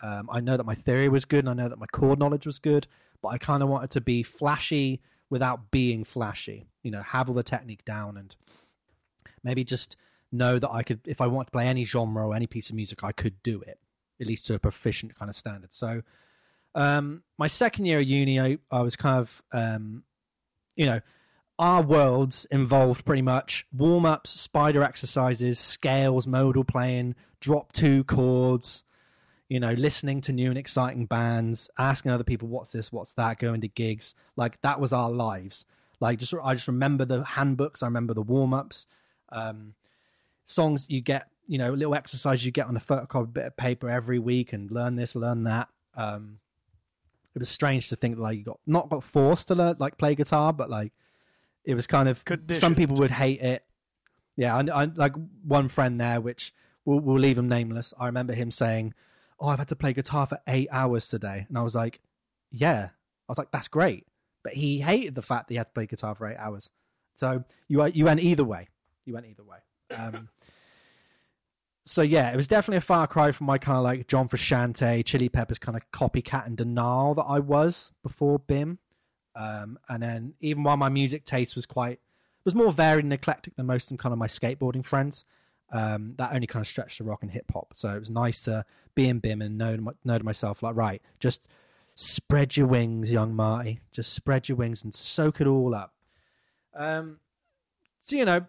Um, 0.01 0.29
I 0.31 0.39
know 0.39 0.57
that 0.57 0.65
my 0.65 0.75
theory 0.75 1.09
was 1.09 1.25
good, 1.25 1.45
and 1.45 1.49
I 1.49 1.53
know 1.53 1.69
that 1.69 1.79
my 1.79 1.85
chord 1.87 2.19
knowledge 2.19 2.45
was 2.45 2.59
good, 2.59 2.87
but 3.21 3.29
I 3.29 3.37
kind 3.37 3.63
of 3.63 3.69
wanted 3.69 3.91
to 3.91 4.01
be 4.01 4.23
flashy 4.23 5.01
without 5.29 5.71
being 5.71 6.03
flashy. 6.03 6.67
You 6.83 6.91
know, 6.91 7.01
have 7.01 7.29
all 7.29 7.35
the 7.35 7.43
technique 7.43 7.85
down 7.85 8.17
and 8.17 8.35
maybe 9.43 9.63
just 9.63 9.95
know 10.33 10.59
that 10.59 10.69
I 10.69 10.83
could, 10.83 11.01
if 11.05 11.21
I 11.21 11.27
want 11.27 11.47
to 11.47 11.51
play 11.51 11.67
any 11.67 11.85
genre 11.85 12.27
or 12.27 12.35
any 12.35 12.47
piece 12.47 12.69
of 12.69 12.75
music, 12.75 13.03
I 13.03 13.11
could 13.11 13.41
do 13.43 13.61
it, 13.61 13.79
at 14.19 14.27
least 14.27 14.47
to 14.47 14.55
a 14.55 14.59
proficient 14.59 15.15
kind 15.15 15.29
of 15.29 15.35
standard. 15.35 15.73
So, 15.73 16.01
um, 16.75 17.23
my 17.37 17.47
second 17.47 17.85
year 17.85 17.99
of 17.99 18.07
uni, 18.07 18.39
I, 18.39 18.57
I 18.71 18.81
was 18.81 18.95
kind 18.95 19.19
of, 19.19 19.43
um, 19.51 20.03
you 20.75 20.87
know, 20.87 21.01
our 21.59 21.83
worlds 21.83 22.47
involved 22.49 23.05
pretty 23.05 23.21
much 23.21 23.65
warm 23.71 24.05
ups, 24.05 24.31
spider 24.31 24.81
exercises, 24.81 25.59
scales, 25.59 26.25
modal 26.25 26.63
playing, 26.63 27.15
drop 27.39 27.71
two 27.71 28.03
chords, 28.05 28.83
you 29.49 29.59
know, 29.59 29.73
listening 29.73 30.19
to 30.21 30.33
new 30.33 30.49
and 30.49 30.57
exciting 30.57 31.05
bands, 31.05 31.69
asking 31.77 32.11
other 32.11 32.23
people, 32.23 32.47
what's 32.47 32.71
this, 32.71 32.91
what's 32.91 33.13
that, 33.13 33.37
going 33.37 33.61
to 33.61 33.67
gigs. 33.67 34.15
Like, 34.35 34.59
that 34.61 34.79
was 34.79 34.91
our 34.93 35.11
lives. 35.11 35.65
Like, 35.99 36.17
just 36.17 36.33
I 36.43 36.55
just 36.55 36.67
remember 36.67 37.05
the 37.05 37.23
handbooks, 37.23 37.83
I 37.83 37.85
remember 37.85 38.15
the 38.15 38.23
warm 38.23 38.53
ups. 38.53 38.87
Um, 39.31 39.75
songs 40.45 40.89
you 40.89 41.01
get, 41.01 41.27
you 41.47 41.57
know, 41.57 41.73
little 41.73 41.95
exercise 41.95 42.45
you 42.45 42.51
get 42.51 42.67
on 42.67 42.77
a 42.77 42.79
photocopied 42.79 43.33
bit 43.33 43.45
of 43.45 43.57
paper 43.57 43.89
every 43.89 44.19
week 44.19 44.53
and 44.53 44.71
learn 44.71 44.95
this, 44.95 45.15
learn 45.15 45.43
that. 45.43 45.69
Um, 45.95 46.39
it 47.35 47.39
was 47.39 47.49
strange 47.49 47.89
to 47.89 47.95
think 47.95 48.17
like 48.17 48.37
you 48.37 48.43
got 48.43 48.59
not 48.67 48.89
got 48.89 49.03
forced 49.03 49.47
to 49.47 49.55
learn 49.55 49.75
like 49.79 49.97
play 49.97 50.15
guitar, 50.15 50.53
but 50.53 50.69
like 50.69 50.93
it 51.65 51.75
was 51.75 51.87
kind 51.87 52.07
of 52.07 52.23
some 52.53 52.75
people 52.75 52.95
would 52.97 53.11
hate 53.11 53.41
it. 53.41 53.65
Yeah, 54.35 54.55
I, 54.55 54.83
I 54.83 54.85
like 54.85 55.13
one 55.43 55.69
friend 55.69 55.99
there, 55.99 56.19
which 56.21 56.53
we'll, 56.85 56.99
we'll 56.99 57.19
leave 57.19 57.37
him 57.37 57.47
nameless. 57.47 57.93
I 57.99 58.05
remember 58.07 58.33
him 58.33 58.51
saying, 58.51 58.93
"Oh, 59.39 59.47
I've 59.47 59.59
had 59.59 59.67
to 59.69 59.75
play 59.75 59.93
guitar 59.93 60.27
for 60.27 60.39
eight 60.47 60.69
hours 60.71 61.07
today," 61.07 61.45
and 61.47 61.57
I 61.57 61.61
was 61.61 61.75
like, 61.75 62.01
"Yeah," 62.51 62.89
I 62.91 63.31
was 63.31 63.37
like, 63.37 63.51
"That's 63.51 63.67
great," 63.67 64.05
but 64.43 64.53
he 64.53 64.79
hated 64.81 65.15
the 65.15 65.21
fact 65.21 65.47
that 65.47 65.53
he 65.53 65.57
had 65.57 65.67
to 65.67 65.73
play 65.73 65.87
guitar 65.87 66.15
for 66.15 66.27
eight 66.27 66.37
hours. 66.37 66.69
So 67.15 67.43
you 67.67 67.83
you 67.87 68.05
went 68.05 68.19
either 68.19 68.43
way. 68.43 68.69
You 69.05 69.13
went 69.13 69.25
either 69.25 69.43
way. 69.43 69.57
Um, 69.97 70.29
so 71.85 72.01
yeah, 72.01 72.31
it 72.31 72.35
was 72.35 72.47
definitely 72.47 72.77
a 72.77 72.81
far 72.81 73.07
cry 73.07 73.31
from 73.31 73.47
my 73.47 73.57
kind 73.57 73.77
of 73.77 73.83
like 73.83 74.07
John 74.07 74.29
Frusciante, 74.29 75.05
Chili 75.05 75.29
Peppers 75.29 75.59
kind 75.59 75.77
of 75.77 75.83
copycat 75.91 76.45
and 76.45 76.55
denial 76.55 77.13
that 77.15 77.23
I 77.23 77.39
was 77.39 77.91
before 78.01 78.39
BIMM. 78.39 78.77
Um, 79.35 79.79
and 79.89 80.03
then 80.03 80.33
even 80.39 80.63
while 80.63 80.77
my 80.77 80.89
music 80.89 81.25
taste 81.25 81.55
was 81.55 81.65
quite 81.65 81.99
was 82.45 82.55
more 82.55 82.71
varied 82.71 83.05
and 83.05 83.13
eclectic 83.13 83.55
than 83.55 83.65
most 83.65 83.91
of 83.91 83.97
kind 83.97 84.13
of 84.13 84.19
my 84.19 84.27
skateboarding 84.27 84.85
friends, 84.85 85.25
um, 85.71 86.13
that 86.17 86.33
only 86.33 86.45
kind 86.45 86.61
of 86.61 86.67
stretched 86.67 86.97
to 86.97 87.03
rock 87.03 87.23
and 87.23 87.31
hip 87.31 87.45
hop. 87.51 87.69
So 87.73 87.89
it 87.95 87.99
was 87.99 88.09
nice 88.09 88.41
to 88.41 88.65
be 88.95 89.07
in 89.09 89.19
BIMM 89.19 89.43
and 89.43 89.57
know 89.57 89.93
know 90.03 90.17
to 90.17 90.23
myself 90.23 90.63
like, 90.63 90.75
right, 90.75 91.01
just 91.19 91.47
spread 91.95 92.55
your 92.55 92.67
wings, 92.67 93.11
young 93.11 93.35
Marty. 93.35 93.79
Just 93.91 94.13
spread 94.13 94.47
your 94.47 94.55
wings 94.55 94.83
and 94.83 94.93
soak 94.93 95.41
it 95.41 95.47
all 95.47 95.73
up. 95.75 95.93
Um, 96.75 97.19
so 97.99 98.15
you 98.15 98.25
know, 98.25 98.45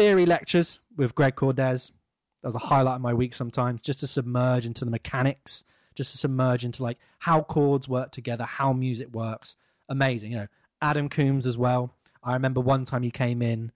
theory 0.00 0.24
lectures 0.24 0.80
with 0.96 1.14
Greg 1.14 1.36
Cordes. 1.36 1.92
That 2.40 2.48
was 2.48 2.54
a 2.54 2.58
highlight 2.58 2.94
of 2.94 3.00
my 3.02 3.12
week 3.12 3.34
sometimes, 3.34 3.82
just 3.82 4.00
to 4.00 4.06
submerge 4.06 4.64
into 4.64 4.86
the 4.86 4.90
mechanics, 4.90 5.62
just 5.94 6.12
to 6.12 6.16
submerge 6.16 6.64
into 6.64 6.82
like 6.82 6.96
how 7.18 7.42
chords 7.42 7.86
work 7.86 8.10
together, 8.10 8.44
how 8.44 8.72
music 8.72 9.12
works. 9.12 9.56
Amazing, 9.90 10.30
you 10.30 10.38
know. 10.38 10.46
Adam 10.80 11.10
Coombs 11.10 11.46
as 11.46 11.58
well. 11.58 11.94
I 12.24 12.32
remember 12.32 12.62
one 12.62 12.86
time 12.86 13.02
he 13.02 13.10
came 13.10 13.42
in 13.42 13.72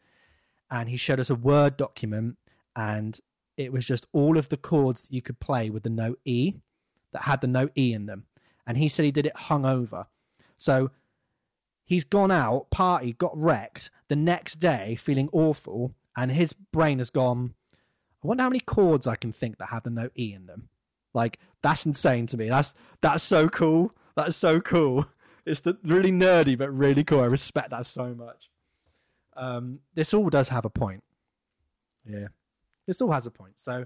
and 0.71 0.89
he 0.89 0.97
showed 0.97 1.21
us 1.21 1.29
a 1.29 1.35
Word 1.35 1.77
document 1.77 2.39
and 2.75 3.21
it 3.59 3.71
was 3.71 3.85
just 3.85 4.07
all 4.15 4.39
of 4.39 4.49
the 4.49 4.57
chords 4.57 5.03
that 5.03 5.13
you 5.13 5.21
could 5.21 5.41
play 5.41 5.69
with 5.69 5.83
the 5.83 5.91
note 5.91 6.21
E 6.25 6.55
that 7.13 7.25
had 7.25 7.43
the 7.43 7.47
note 7.47 7.73
E 7.77 7.93
in 7.93 8.07
them. 8.07 8.25
And 8.67 8.79
he 8.79 8.89
said 8.89 9.05
he 9.05 9.11
did 9.11 9.27
it 9.27 9.35
hungover. 9.35 10.07
So 10.57 10.91
he's 11.85 12.05
gone 12.05 12.31
out, 12.31 12.71
party, 12.71 13.13
got 13.13 13.37
wrecked 13.37 13.91
the 14.09 14.17
next 14.17 14.55
day, 14.55 14.95
feeling 14.95 15.29
awful, 15.31 15.93
and 16.17 16.31
his 16.31 16.53
brain 16.53 16.99
has 16.99 17.11
gone, 17.11 17.55
I 18.23 18.27
wonder 18.27 18.43
how 18.43 18.49
many 18.49 18.61
chords 18.61 19.07
I 19.07 19.17
can 19.17 19.33
think 19.33 19.59
that 19.59 19.69
have 19.69 19.83
the 19.83 19.91
note 19.91 20.13
E 20.19 20.33
in 20.33 20.47
them. 20.47 20.69
Like, 21.13 21.39
that's 21.63 21.87
insane 21.87 22.27
to 22.29 22.37
me. 22.37 22.49
That's 22.49 22.75
that's 23.01 23.23
so 23.23 23.49
cool. 23.49 23.93
That's 24.17 24.37
so 24.37 24.61
cool. 24.61 25.07
It's 25.47 25.61
the, 25.61 25.77
really 25.85 26.11
nerdy, 26.11 26.57
but 26.57 26.71
really 26.71 27.05
cool. 27.05 27.21
I 27.21 27.27
respect 27.27 27.71
that 27.71 27.85
so 27.87 28.15
much. 28.15 28.49
Um, 29.37 29.81
this 29.95 30.15
all 30.15 30.31
does 30.31 30.49
have 30.49 30.65
a 30.65 30.71
point. 30.71 31.03
Yeah. 32.07 32.29
This 32.87 33.01
all 33.01 33.13
has 33.13 33.27
a 33.27 33.31
point. 33.31 33.59
So, 33.59 33.85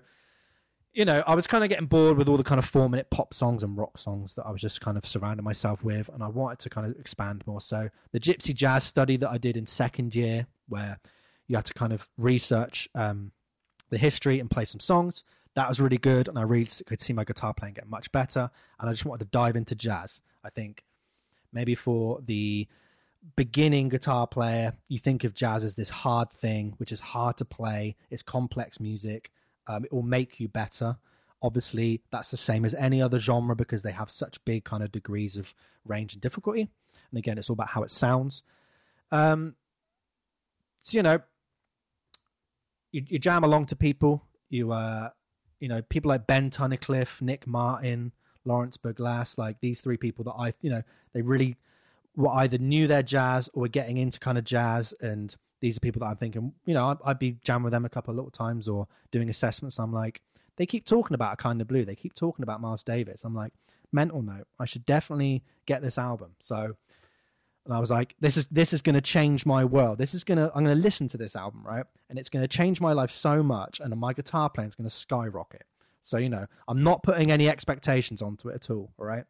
you 0.93 1.05
know, 1.05 1.23
I 1.27 1.35
was 1.35 1.47
kind 1.47 1.65
of 1.65 1.71
getting 1.71 1.87
bored 1.87 2.17
with 2.17 2.29
all 2.29 2.37
the 2.37 2.45
kind 2.45 2.59
of 2.59 2.65
four 2.65 2.89
minute 2.89 3.11
pop 3.11 3.35
songs 3.35 3.63
and 3.63 3.77
rock 3.77 3.99
songs 3.99 4.35
that 4.35 4.47
I 4.47 4.51
was 4.51 4.61
just 4.61 4.81
kind 4.81 4.97
of 4.97 5.07
surrounding 5.07 5.45
myself 5.45 5.83
with, 5.83 6.09
and 6.09 6.23
I 6.23 6.29
wanted 6.29 6.59
to 6.61 6.71
kind 6.71 6.87
of 6.87 6.99
expand 6.99 7.43
more. 7.47 7.61
So, 7.61 7.89
the 8.13 8.21
Gypsy 8.21 8.55
Jazz 8.55 8.85
study 8.85 9.17
that 9.17 9.31
I 9.31 9.39
did 9.39 9.57
in 9.57 9.67
second 9.67 10.15
year, 10.15 10.47
where 10.69 10.99
you 11.49 11.57
had 11.57 11.65
to 11.65 11.75
kind 11.75 11.93
of 11.93 12.09
research 12.17 12.89
um, 12.95 13.33
the 13.91 13.99
history 13.99 14.39
and 14.39 14.51
play 14.51 14.65
some 14.65 14.81
songs, 14.81 15.25
that 15.55 15.69
was 15.69 15.81
really 15.81 15.99
good, 15.99 16.29
and 16.29 16.39
I 16.39 16.43
really 16.43 16.69
could 16.87 17.01
see 17.01 17.13
my 17.13 17.25
guitar 17.25 17.53
playing 17.53 17.75
get 17.75 17.89
much 17.89 18.13
better. 18.13 18.49
And 18.79 18.89
I 18.89 18.93
just 18.93 19.05
wanted 19.05 19.25
to 19.25 19.31
dive 19.31 19.57
into 19.57 19.75
jazz. 19.75 20.21
I 20.45 20.51
think 20.51 20.85
maybe 21.53 21.75
for 21.75 22.21
the 22.25 22.69
beginning 23.35 23.89
guitar 23.89 24.27
player, 24.27 24.75
you 24.87 24.99
think 24.99 25.25
of 25.25 25.35
jazz 25.35 25.65
as 25.65 25.75
this 25.75 25.91
hard 25.91 26.31
thing, 26.31 26.75
which 26.77 26.93
is 26.93 27.01
hard 27.01 27.37
to 27.39 27.45
play. 27.45 27.97
It's 28.09 28.23
complex 28.23 28.79
music. 28.79 29.33
Um, 29.67 29.85
it 29.85 29.93
will 29.93 30.03
make 30.03 30.39
you 30.39 30.47
better. 30.47 30.97
Obviously, 31.43 32.03
that's 32.11 32.31
the 32.31 32.37
same 32.37 32.65
as 32.65 32.75
any 32.75 33.03
other 33.03 33.19
genre 33.19 33.57
because 33.57 33.83
they 33.83 33.93
have 33.93 34.11
such 34.11 34.45
big 34.45 34.65
kind 34.65 34.83
of 34.83 34.93
degrees 34.93 35.37
of 35.37 35.55
range 35.85 36.13
and 36.13 36.23
difficulty. 36.23 36.69
And 37.11 37.19
again, 37.19 37.39
it's 37.39 37.51
all 37.51 37.55
about 37.55 37.71
how 37.71 37.83
it 37.83 37.91
sounds. 37.91 38.43
Um, 39.11 39.55
so 40.81 40.97
you 40.97 41.03
know, 41.03 41.19
you, 42.93 43.05
you 43.07 43.19
jam 43.19 43.45
along 43.45 43.67
to 43.67 43.77
people. 43.77 44.23
You 44.51 44.73
uh, 44.73 45.11
you 45.61 45.69
know, 45.69 45.83
people 45.83 46.09
like 46.09 46.27
Ben 46.27 46.51
Tunnicliffe, 46.51 47.21
Nick 47.21 47.47
Martin, 47.47 48.13
Lawrence 48.45 48.77
Berglass, 48.77 49.37
like 49.39 49.61
these 49.61 49.81
three 49.81 49.97
people 49.97 50.25
that 50.25 50.33
I, 50.33 50.55
you 50.61 50.71
know, 50.71 50.83
they 51.13 51.23
really 51.23 51.57
were 52.17 52.31
either 52.31 52.59
knew 52.59 52.87
their 52.87 53.03
jazz 53.03 53.49
or 53.53 53.63
were 53.63 53.69
getting 53.69 53.99
into 53.99 54.19
kind 54.19 54.39
of 54.39 54.45
jazz. 54.45 54.95
And 55.01 55.35
these 55.61 55.77
are 55.77 55.81
people 55.81 56.01
that 56.01 56.07
I'm 56.07 56.17
thinking, 56.17 56.53
you 56.65 56.75
know, 56.75 56.91
I'd, 56.91 56.99
I'd 57.05 57.19
be 57.19 57.37
jamming 57.45 57.65
with 57.65 57.73
them 57.73 57.85
a 57.85 57.89
couple 57.89 58.13
of 58.13 58.17
little 58.17 58.31
times 58.31 58.69
or 58.69 58.87
doing 59.11 59.29
assessments. 59.29 59.79
I'm 59.79 59.93
like, 59.93 60.23
they 60.57 60.67
keep 60.67 60.87
talking 60.87 61.15
about 61.15 61.35
a 61.35 61.37
kind 61.37 61.61
of 61.61 61.69
blue. 61.69 61.85
They 61.85 61.95
keep 61.95 62.15
talking 62.15 62.43
about 62.43 62.61
Miles 62.61 62.83
Davis. 62.83 63.23
I'm 63.25 63.35
like, 63.35 63.53
mental 63.93 64.23
note. 64.23 64.47
I 64.59 64.65
should 64.65 64.85
definitely 64.87 65.45
get 65.67 65.83
this 65.83 65.99
album. 65.99 66.33
So, 66.39 66.77
and 67.69 67.77
I 67.77 67.81
was 67.81 67.91
like, 67.91 68.15
this 68.19 68.39
is 68.39 68.47
this 68.51 68.73
is 68.73 68.81
going 68.81 68.95
to 68.95 69.03
change 69.03 69.45
my 69.45 69.63
world. 69.63 69.99
This 69.99 70.15
is 70.15 70.25
going 70.25 70.39
to 70.39 70.51
I'm 70.55 70.65
going 70.65 70.75
to 70.75 70.83
listen 70.83 71.07
to 71.09 71.19
this 71.19 71.37
album, 71.37 71.63
right? 71.67 71.85
And 72.09 72.19
it's 72.19 72.31
going 72.31 72.43
to 72.43 72.49
change 72.49 72.81
my 72.81 72.95
life 72.95 73.11
so 73.11 73.43
much, 73.43 73.79
and 73.79 73.95
my 73.95 74.15
guitar 74.15 74.49
playing 74.49 74.69
is 74.69 74.75
going 74.75 74.89
to 74.89 74.95
skyrocket. 74.95 75.65
So 76.01 76.17
you 76.17 76.31
know, 76.31 76.47
I'm 76.67 76.83
not 76.83 77.03
putting 77.03 77.31
any 77.31 77.47
expectations 77.47 78.23
onto 78.23 78.49
it 78.49 78.55
at 78.55 78.71
all. 78.71 78.91
All 78.99 79.05
right, 79.05 79.25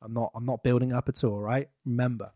I'm 0.00 0.14
not 0.14 0.30
I'm 0.36 0.46
not 0.46 0.62
building 0.62 0.92
up 0.92 1.08
at 1.08 1.24
all. 1.24 1.40
Right, 1.40 1.68
remember. 1.84 2.30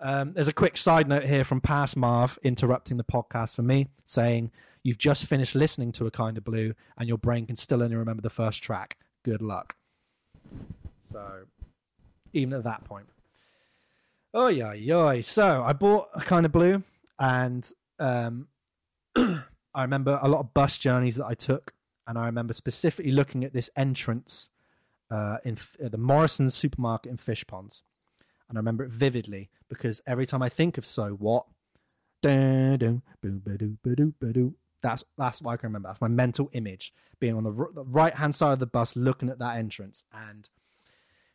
Um, 0.00 0.32
there's 0.32 0.48
a 0.48 0.54
quick 0.54 0.78
side 0.78 1.06
note 1.06 1.24
here 1.24 1.44
from 1.44 1.60
Past 1.60 1.94
Marv 1.94 2.38
interrupting 2.42 2.96
the 2.96 3.04
podcast 3.04 3.54
for 3.54 3.62
me, 3.62 3.88
saying 4.06 4.50
you've 4.82 4.96
just 4.96 5.26
finished 5.26 5.54
listening 5.54 5.92
to 5.92 6.06
a 6.06 6.10
kind 6.10 6.38
of 6.38 6.44
blue, 6.44 6.72
and 6.96 7.08
your 7.08 7.18
brain 7.18 7.44
can 7.44 7.56
still 7.56 7.82
only 7.82 7.96
remember 7.96 8.22
the 8.22 8.30
first 8.30 8.62
track. 8.62 8.96
Good 9.22 9.42
luck. 9.42 9.76
So, 11.04 11.42
even 12.32 12.54
at 12.54 12.64
that 12.64 12.84
point. 12.84 13.06
Oh 14.34 14.48
yeah, 14.48 14.72
yeah. 14.72 15.20
So 15.20 15.62
I 15.62 15.72
bought 15.72 16.08
a 16.14 16.20
kind 16.20 16.46
of 16.46 16.52
blue, 16.52 16.82
and 17.18 17.70
um, 17.98 18.48
I 19.16 19.82
remember 19.82 20.18
a 20.22 20.28
lot 20.28 20.40
of 20.40 20.54
bus 20.54 20.78
journeys 20.78 21.16
that 21.16 21.26
I 21.26 21.34
took, 21.34 21.74
and 22.06 22.18
I 22.18 22.26
remember 22.26 22.54
specifically 22.54 23.12
looking 23.12 23.44
at 23.44 23.52
this 23.52 23.68
entrance 23.76 24.48
uh, 25.10 25.36
in 25.44 25.58
uh, 25.84 25.88
the 25.88 25.98
Morrison's 25.98 26.54
supermarket 26.54 27.10
in 27.10 27.18
Fishponds, 27.18 27.82
and 28.48 28.56
I 28.56 28.60
remember 28.60 28.84
it 28.84 28.90
vividly 28.90 29.50
because 29.68 30.00
every 30.06 30.24
time 30.24 30.42
I 30.42 30.48
think 30.48 30.78
of 30.78 30.86
so 30.86 31.10
what, 31.10 31.44
that's 34.82 35.04
that's 35.18 35.42
what 35.42 35.52
I 35.52 35.56
can 35.58 35.68
remember. 35.68 35.90
That's 35.90 36.00
my 36.00 36.08
mental 36.08 36.48
image 36.54 36.94
being 37.20 37.36
on 37.36 37.44
the, 37.44 37.52
r- 37.52 37.70
the 37.74 37.84
right 37.84 38.14
hand 38.14 38.34
side 38.34 38.52
of 38.52 38.58
the 38.60 38.66
bus, 38.66 38.96
looking 38.96 39.28
at 39.28 39.38
that 39.40 39.58
entrance, 39.58 40.04
and 40.10 40.48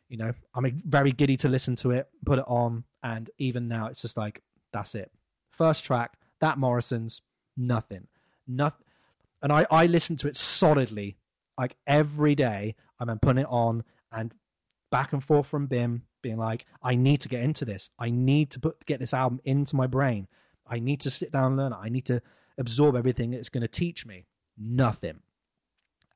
you 0.08 0.16
know, 0.16 0.32
I'm 0.54 0.80
very 0.84 1.12
giddy 1.12 1.36
to 1.38 1.48
listen 1.48 1.76
to 1.76 1.90
it, 1.90 2.08
put 2.24 2.38
it 2.38 2.44
on, 2.48 2.84
and 3.02 3.30
even 3.38 3.68
now 3.68 3.86
it's 3.86 4.02
just 4.02 4.16
like 4.16 4.42
that's 4.72 4.94
it. 4.94 5.10
First 5.50 5.84
track, 5.84 6.18
that 6.40 6.58
Morrison's 6.58 7.22
nothing, 7.56 8.06
nothing, 8.46 8.86
and 9.42 9.52
I 9.52 9.66
I 9.70 9.86
listen 9.86 10.16
to 10.16 10.28
it 10.28 10.36
solidly, 10.36 11.16
like 11.58 11.76
every 11.86 12.34
day. 12.34 12.74
I'm 13.00 13.18
putting 13.20 13.42
it 13.42 13.48
on 13.48 13.84
and 14.10 14.34
back 14.90 15.12
and 15.12 15.22
forth 15.22 15.46
from 15.46 15.68
BIMM, 15.68 16.02
being 16.22 16.36
like, 16.36 16.66
I 16.82 16.94
need 16.94 17.20
to 17.20 17.28
get 17.28 17.42
into 17.42 17.64
this. 17.64 17.90
I 17.98 18.10
need 18.10 18.50
to 18.50 18.60
put 18.60 18.84
get 18.86 19.00
this 19.00 19.14
album 19.14 19.40
into 19.44 19.76
my 19.76 19.86
brain. 19.86 20.26
I 20.66 20.78
need 20.80 21.00
to 21.00 21.10
sit 21.10 21.32
down 21.32 21.44
and 21.44 21.56
learn 21.56 21.72
it. 21.72 21.78
I 21.80 21.88
need 21.88 22.06
to 22.06 22.20
absorb 22.58 22.96
everything 22.96 23.32
it's 23.32 23.48
going 23.48 23.62
to 23.62 23.68
teach 23.68 24.04
me. 24.04 24.26
Nothing, 24.58 25.20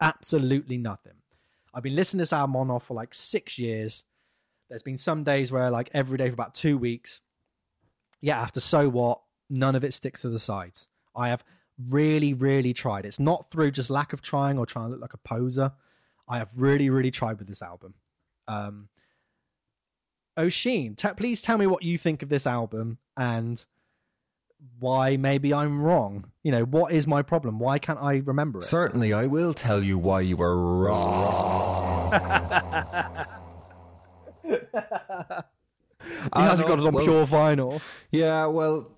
absolutely 0.01 0.77
nothing. 0.77 1.15
I've 1.73 1.83
been 1.83 1.97
listening 1.97 2.19
to 2.19 2.23
this 2.23 2.33
album 2.33 2.57
on 2.57 2.71
off 2.71 2.87
for 2.87 2.95
like 2.95 3.15
six 3.15 3.59
years. 3.59 4.05
There's 4.73 4.83
been 4.83 4.97
some 4.97 5.23
days 5.23 5.53
where 5.53 5.71
like 5.71 5.91
every 5.93 6.17
day 6.17 6.29
for 6.29 6.33
about 6.33 6.55
two 6.55 6.79
weeks. 6.79 7.21
Yeah, 8.23 8.41
after 8.41 8.59
so 8.59 8.89
what, 8.89 9.21
none 9.51 9.77
of 9.77 9.85
it 9.85 9.93
sticks 9.93 10.23
to 10.23 10.31
the 10.31 10.39
sides. 10.39 10.89
I 11.15 11.29
have 11.29 11.45
really, 11.91 12.33
really 12.33 12.73
tried. 12.73 13.05
It's 13.05 13.21
not 13.21 13.51
through 13.51 13.73
just 13.73 13.91
lack 13.91 14.15
of 14.15 14.23
trying 14.23 14.57
or 14.57 14.65
trying 14.65 14.87
to 14.87 14.93
look 14.93 15.03
like 15.03 15.13
a 15.13 15.19
poser. 15.19 15.73
I 16.27 16.39
have 16.39 16.49
really, 16.57 16.89
really 16.89 17.11
tried 17.11 17.39
with 17.39 17.49
this 17.49 17.61
album. 17.61 17.93
Um, 18.49 18.89
Oisín, 20.39 20.97
t- 20.97 21.09
please 21.19 21.43
tell 21.43 21.59
me 21.59 21.67
what 21.67 21.83
you 21.83 21.99
think 21.99 22.23
of 22.23 22.31
this 22.31 22.47
album 22.47 22.97
and 23.15 23.63
why 24.79 25.19
maybe 25.19 25.53
I'm 25.53 25.83
wrong. 25.83 26.31
You 26.43 26.53
know, 26.53 26.65
what 26.65 26.93
is 26.93 27.07
my 27.07 27.21
problem? 27.21 27.59
Why 27.59 27.79
can't 27.79 28.01
I 28.01 28.23
remember 28.25 28.61
it? 28.61 28.65
Certainly, 28.65 29.13
I 29.13 29.27
will 29.27 29.53
tell 29.53 29.83
you 29.83 29.99
why 29.99 30.23
you 30.23 30.39
were 30.39 30.57
wrong. 30.57 32.09
he 34.73 36.41
hasn't 36.41 36.69
got 36.69 36.79
it 36.79 36.87
on 36.87 36.93
well- 36.95 37.05
pure 37.05 37.27
vinyl. 37.27 37.81
Yeah, 38.11 38.47
well, 38.47 38.91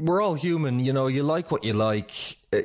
we're 0.00 0.22
all 0.22 0.34
human. 0.34 0.80
You 0.80 0.92
know, 0.92 1.06
you 1.06 1.22
like 1.22 1.50
what 1.50 1.64
you 1.64 1.72
like. 1.72 2.12
Uh, 2.52 2.60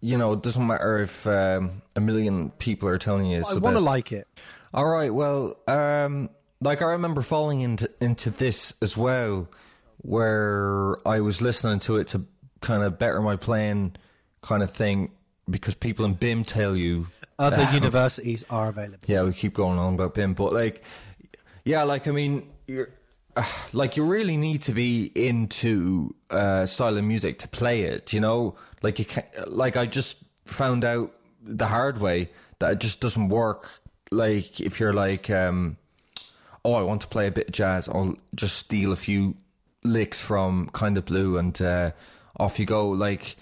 You 0.00 0.18
know, 0.18 0.34
it 0.34 0.42
doesn't 0.42 0.66
matter 0.66 0.98
if 0.98 1.26
um, 1.26 1.80
a 1.96 2.00
million 2.00 2.50
people 2.58 2.90
are 2.90 2.98
telling 2.98 3.24
you 3.24 3.40
it's 3.40 3.50
I 3.50 3.54
want 3.54 3.76
to 3.78 3.82
like 3.82 4.12
it. 4.12 4.28
All 4.74 4.84
right. 4.86 5.12
Well, 5.14 5.56
um, 5.66 6.28
like 6.60 6.82
I 6.82 6.86
remember 6.92 7.22
falling 7.22 7.62
into 7.62 7.88
into 8.02 8.28
this 8.28 8.74
as 8.82 8.98
well, 8.98 9.48
where 10.02 10.96
I 11.08 11.20
was 11.20 11.40
listening 11.40 11.78
to 11.80 11.96
it 11.96 12.08
to 12.08 12.26
kind 12.60 12.82
of 12.82 12.98
better 12.98 13.22
my 13.22 13.36
playing, 13.36 13.96
kind 14.42 14.62
of 14.62 14.72
thing, 14.72 15.12
because 15.48 15.74
people 15.74 16.04
in 16.04 16.16
BIMM 16.16 16.46
tell 16.46 16.76
you. 16.76 17.06
Other 17.38 17.66
universities 17.72 18.44
are 18.50 18.68
available. 18.68 18.98
Yeah, 19.06 19.22
we 19.22 19.32
keep 19.32 19.54
going 19.54 19.78
on 19.78 19.94
about 19.94 20.14
BIMM, 20.14 20.36
but 20.36 20.52
like, 20.52 20.84
yeah, 21.64 21.82
like 21.82 22.06
I 22.06 22.10
mean, 22.10 22.50
like 23.72 23.96
you 23.96 24.04
really 24.04 24.36
need 24.36 24.62
to 24.62 24.72
be 24.72 25.10
into 25.14 26.14
uh, 26.30 26.66
style 26.66 26.96
of 26.96 27.04
music 27.04 27.38
to 27.40 27.48
play 27.48 27.82
it, 27.82 28.12
you 28.12 28.20
know. 28.20 28.56
Like 28.82 28.98
you 28.98 29.04
can 29.04 29.24
like 29.46 29.76
I 29.76 29.86
just 29.86 30.18
found 30.44 30.84
out 30.84 31.12
the 31.42 31.66
hard 31.66 32.00
way 32.00 32.30
that 32.58 32.72
it 32.72 32.78
just 32.80 33.00
doesn't 33.00 33.28
work. 33.28 33.80
Like 34.10 34.60
if 34.60 34.78
you're 34.78 34.92
like, 34.92 35.30
um, 35.30 35.76
oh, 36.64 36.74
I 36.74 36.82
want 36.82 37.00
to 37.02 37.08
play 37.08 37.26
a 37.26 37.32
bit 37.32 37.48
of 37.48 37.52
jazz, 37.52 37.88
I'll 37.88 38.16
just 38.34 38.56
steal 38.56 38.92
a 38.92 38.96
few 38.96 39.36
licks 39.82 40.20
from 40.20 40.68
Kind 40.72 40.96
of 40.96 41.04
Blue 41.06 41.38
and 41.38 41.60
uh, 41.60 41.90
off 42.38 42.58
you 42.58 42.66
go. 42.66 42.88
Like 42.88 43.36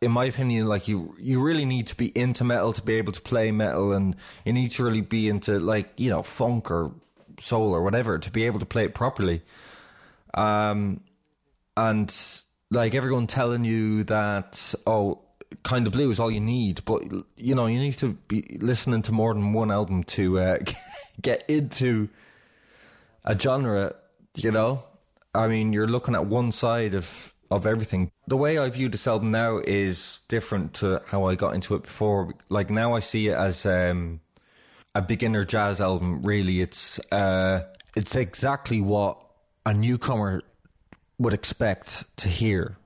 in 0.00 0.10
my 0.10 0.26
opinion, 0.26 0.66
like 0.66 0.88
you, 0.88 1.14
you 1.18 1.42
really 1.42 1.64
need 1.64 1.88
to 1.88 1.96
be 1.96 2.16
into 2.16 2.44
metal 2.44 2.72
to 2.72 2.82
be 2.82 2.94
able 2.94 3.12
to 3.12 3.20
play 3.20 3.50
metal, 3.50 3.92
and 3.92 4.16
you 4.44 4.52
need 4.52 4.70
to 4.72 4.84
really 4.84 5.00
be 5.00 5.28
into 5.28 5.58
like 5.58 5.98
you 5.98 6.10
know 6.10 6.22
funk 6.22 6.70
or 6.70 6.92
soul 7.40 7.74
or 7.74 7.82
whatever 7.82 8.18
to 8.18 8.30
be 8.30 8.44
able 8.44 8.60
to 8.60 8.66
play 8.66 8.84
it 8.84 8.94
properly. 8.94 9.42
Um, 10.34 11.00
and 11.76 12.14
like 12.70 12.94
everyone 12.94 13.26
telling 13.26 13.64
you 13.64 14.04
that 14.04 14.74
oh 14.86 15.20
kind 15.62 15.86
of 15.86 15.92
blue 15.92 16.10
is 16.10 16.20
all 16.20 16.30
you 16.30 16.40
need 16.40 16.84
but 16.84 17.02
you 17.36 17.54
know 17.54 17.66
you 17.66 17.78
need 17.78 17.94
to 17.94 18.12
be 18.28 18.58
listening 18.60 19.00
to 19.00 19.12
more 19.12 19.32
than 19.32 19.52
one 19.52 19.70
album 19.70 20.04
to 20.04 20.38
uh, 20.38 20.58
get 21.22 21.44
into 21.48 22.08
a 23.24 23.38
genre 23.38 23.94
you 24.36 24.50
know 24.50 24.82
i 25.34 25.48
mean 25.48 25.72
you're 25.72 25.86
looking 25.86 26.14
at 26.14 26.26
one 26.26 26.52
side 26.52 26.94
of 26.94 27.32
of 27.50 27.66
everything 27.66 28.10
the 28.26 28.36
way 28.36 28.58
i 28.58 28.68
view 28.68 28.88
this 28.88 29.06
album 29.06 29.30
now 29.30 29.58
is 29.64 30.20
different 30.28 30.74
to 30.74 31.00
how 31.06 31.24
i 31.24 31.34
got 31.34 31.54
into 31.54 31.74
it 31.74 31.82
before 31.82 32.34
like 32.48 32.70
now 32.70 32.94
i 32.94 33.00
see 33.00 33.28
it 33.28 33.34
as 33.34 33.64
um 33.64 34.20
a 34.94 35.02
beginner 35.02 35.44
jazz 35.44 35.80
album 35.80 36.22
really 36.22 36.60
it's 36.60 36.98
uh 37.12 37.62
it's 37.96 38.14
exactly 38.14 38.80
what 38.80 39.18
a 39.66 39.74
newcomer 39.74 40.42
would 41.18 41.34
expect 41.34 42.04
to 42.16 42.28
hear. 42.28 42.76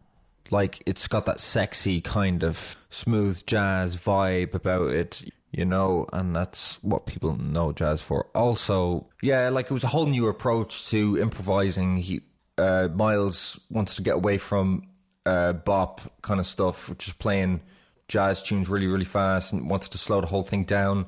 Like 0.51 0.83
it's 0.87 1.07
got 1.09 1.27
that 1.27 1.41
sexy 1.41 2.01
kind 2.01 2.43
of 2.43 2.77
smooth 2.91 3.45
jazz 3.47 3.97
vibe 3.97 4.55
about 4.55 4.89
it, 4.91 5.23
you 5.51 5.65
know, 5.65 6.07
and 6.13 6.35
that's 6.35 6.79
what 6.83 7.07
people 7.07 7.37
know 7.37 7.73
jazz 7.73 8.03
for. 8.03 8.27
Also, 8.35 9.07
yeah, 9.23 9.49
like 9.49 9.67
it 9.67 9.75
was 9.75 9.85
a 9.85 9.89
whole 9.89 10.07
new 10.07 10.27
approach 10.27 10.89
to 10.89 11.19
improvising. 11.19 11.99
He 11.99 12.23
uh, 12.59 12.89
Miles 12.95 13.59
wanted 13.71 13.97
to 13.97 14.03
get 14.03 14.15
away 14.15 14.39
from 14.39 14.89
uh, 15.27 15.53
bop 15.53 16.01
kind 16.23 16.41
of 16.41 16.47
stuff, 16.47 16.89
which 16.89 17.07
is 17.07 17.13
playing 17.13 17.61
jazz 18.09 18.43
tunes 18.43 18.69
really, 18.69 18.87
really 18.87 19.05
fast, 19.05 19.53
and 19.53 19.69
wanted 19.71 19.91
to 19.93 19.99
slow 19.99 20.21
the 20.21 20.27
whole 20.27 20.43
thing 20.43 20.65
down. 20.65 21.07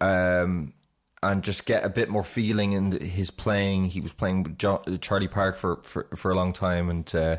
Um, 0.00 0.74
and 1.22 1.44
just 1.44 1.66
get 1.66 1.84
a 1.84 1.88
bit 1.88 2.08
more 2.08 2.24
feeling 2.24 2.72
in 2.72 3.00
his 3.00 3.30
playing. 3.30 3.84
He 3.84 4.00
was 4.00 4.12
playing 4.12 4.42
with 4.42 4.58
jo- 4.58 4.82
Charlie 5.00 5.28
Park 5.28 5.56
for, 5.56 5.76
for, 5.84 6.08
for 6.16 6.32
a 6.32 6.34
long 6.34 6.52
time, 6.52 6.90
and 6.90 7.14
uh, 7.14 7.36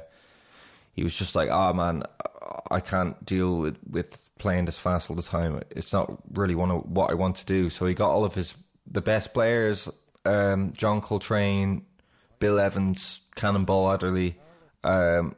he 0.93 1.03
was 1.03 1.15
just 1.15 1.35
like, 1.35 1.49
"Oh 1.51 1.73
man, 1.73 2.03
I 2.71 2.79
can't 2.79 3.23
deal 3.25 3.57
with, 3.57 3.77
with 3.89 4.29
playing 4.39 4.65
this 4.65 4.79
fast 4.79 5.09
all 5.09 5.17
the 5.17 5.21
time. 5.21 5.61
It's 5.69 5.91
not 5.91 6.17
really 6.31 6.55
one 6.55 6.71
of 6.71 6.89
what 6.89 7.11
I 7.11 7.15
want 7.15 7.35
to 7.37 7.45
do." 7.45 7.69
So 7.69 7.85
he 7.85 7.93
got 7.93 8.09
all 8.09 8.23
of 8.23 8.35
his 8.35 8.55
the 8.89 9.01
best 9.01 9.33
players, 9.33 9.89
um, 10.23 10.71
John 10.73 11.01
Coltrane, 11.01 11.85
Bill 12.43 12.59
Evans, 12.59 13.21
Cannonball 13.37 13.89
Adderley, 13.93 14.35
um, 14.83 15.33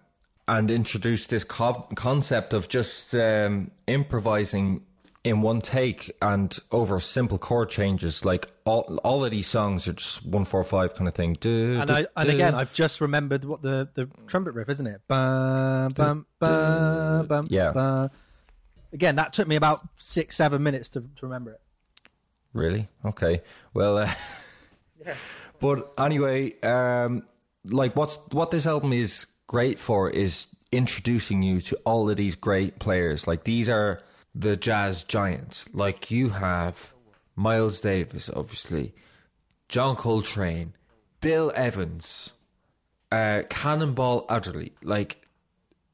and 0.48 0.72
introduced 0.72 1.30
this 1.30 1.44
co- 1.44 1.88
concept 1.94 2.52
of 2.52 2.68
just 2.68 3.14
um, 3.14 3.70
improvising 3.86 4.82
in 5.24 5.42
one 5.44 5.62
take 5.62 6.16
and 6.20 6.58
over 6.72 7.00
simple 7.00 7.38
chord 7.38 7.70
changes. 7.70 8.26
Like 8.26 8.48
all, 8.66 9.00
all 9.04 9.24
of 9.24 9.30
these 9.30 9.46
songs 9.46 9.88
are 9.88 9.94
just 9.94 10.26
one 10.26 10.46
four 10.46 10.64
five 10.64 10.96
kind 10.96 11.08
of 11.08 11.14
thing. 11.14 11.34
Du- 11.40 11.78
And 11.80 11.88
du- 11.88 11.94
I 11.94 12.22
and 12.22 12.30
du- 12.30 12.34
again, 12.36 12.56
I've 12.56 12.74
just 12.74 13.02
remembered 13.02 13.46
what 13.46 13.62
the, 13.62 13.88
the 13.94 14.10
trumpet 14.26 14.54
riff, 14.56 14.68
isn't 14.70 14.88
it? 14.88 15.02
Bum, 15.08 15.92
bum, 15.92 16.26
bum, 16.40 17.28
bum, 17.28 17.48
Yeah. 17.52 17.72
bum. 17.72 18.10
Again, 18.94 19.18
that 19.18 19.32
took 19.32 19.48
me 19.48 19.58
about 19.58 19.88
six, 19.98 20.36
seven 20.38 20.64
minutes 20.64 20.90
to, 20.90 21.02
to 21.02 21.08
remember 21.22 21.52
it. 21.52 21.62
Really? 22.54 22.88
Okay. 23.06 23.44
Well, 23.76 24.00
uh, 24.00 24.10
but 25.60 25.94
anyway, 25.98 26.60
um, 26.62 27.24
like 27.66 27.96
what's 27.96 28.18
what 28.32 28.52
this 28.52 28.66
album 28.66 28.94
is 28.94 29.26
great 29.48 29.80
for 29.80 30.10
is 30.10 30.48
introducing 30.72 31.44
you 31.44 31.62
to 31.62 31.78
all 31.86 32.10
of 32.10 32.18
these 32.18 32.36
great 32.36 32.80
players. 32.80 33.28
Like 33.28 33.44
these 33.44 33.70
are 33.70 34.02
the 34.34 34.58
jazz 34.58 35.04
giants. 35.04 35.66
Like 35.74 36.12
you 36.12 36.30
have 36.30 36.94
Miles 37.36 37.80
Davis, 37.80 38.30
obviously, 38.34 38.94
John 39.70 39.96
Coltrane, 39.96 40.74
Bill 41.22 41.52
Evans, 41.56 42.32
uh, 43.12 43.44
Cannonball 43.50 44.26
Adderley, 44.30 44.74
like 44.84 45.26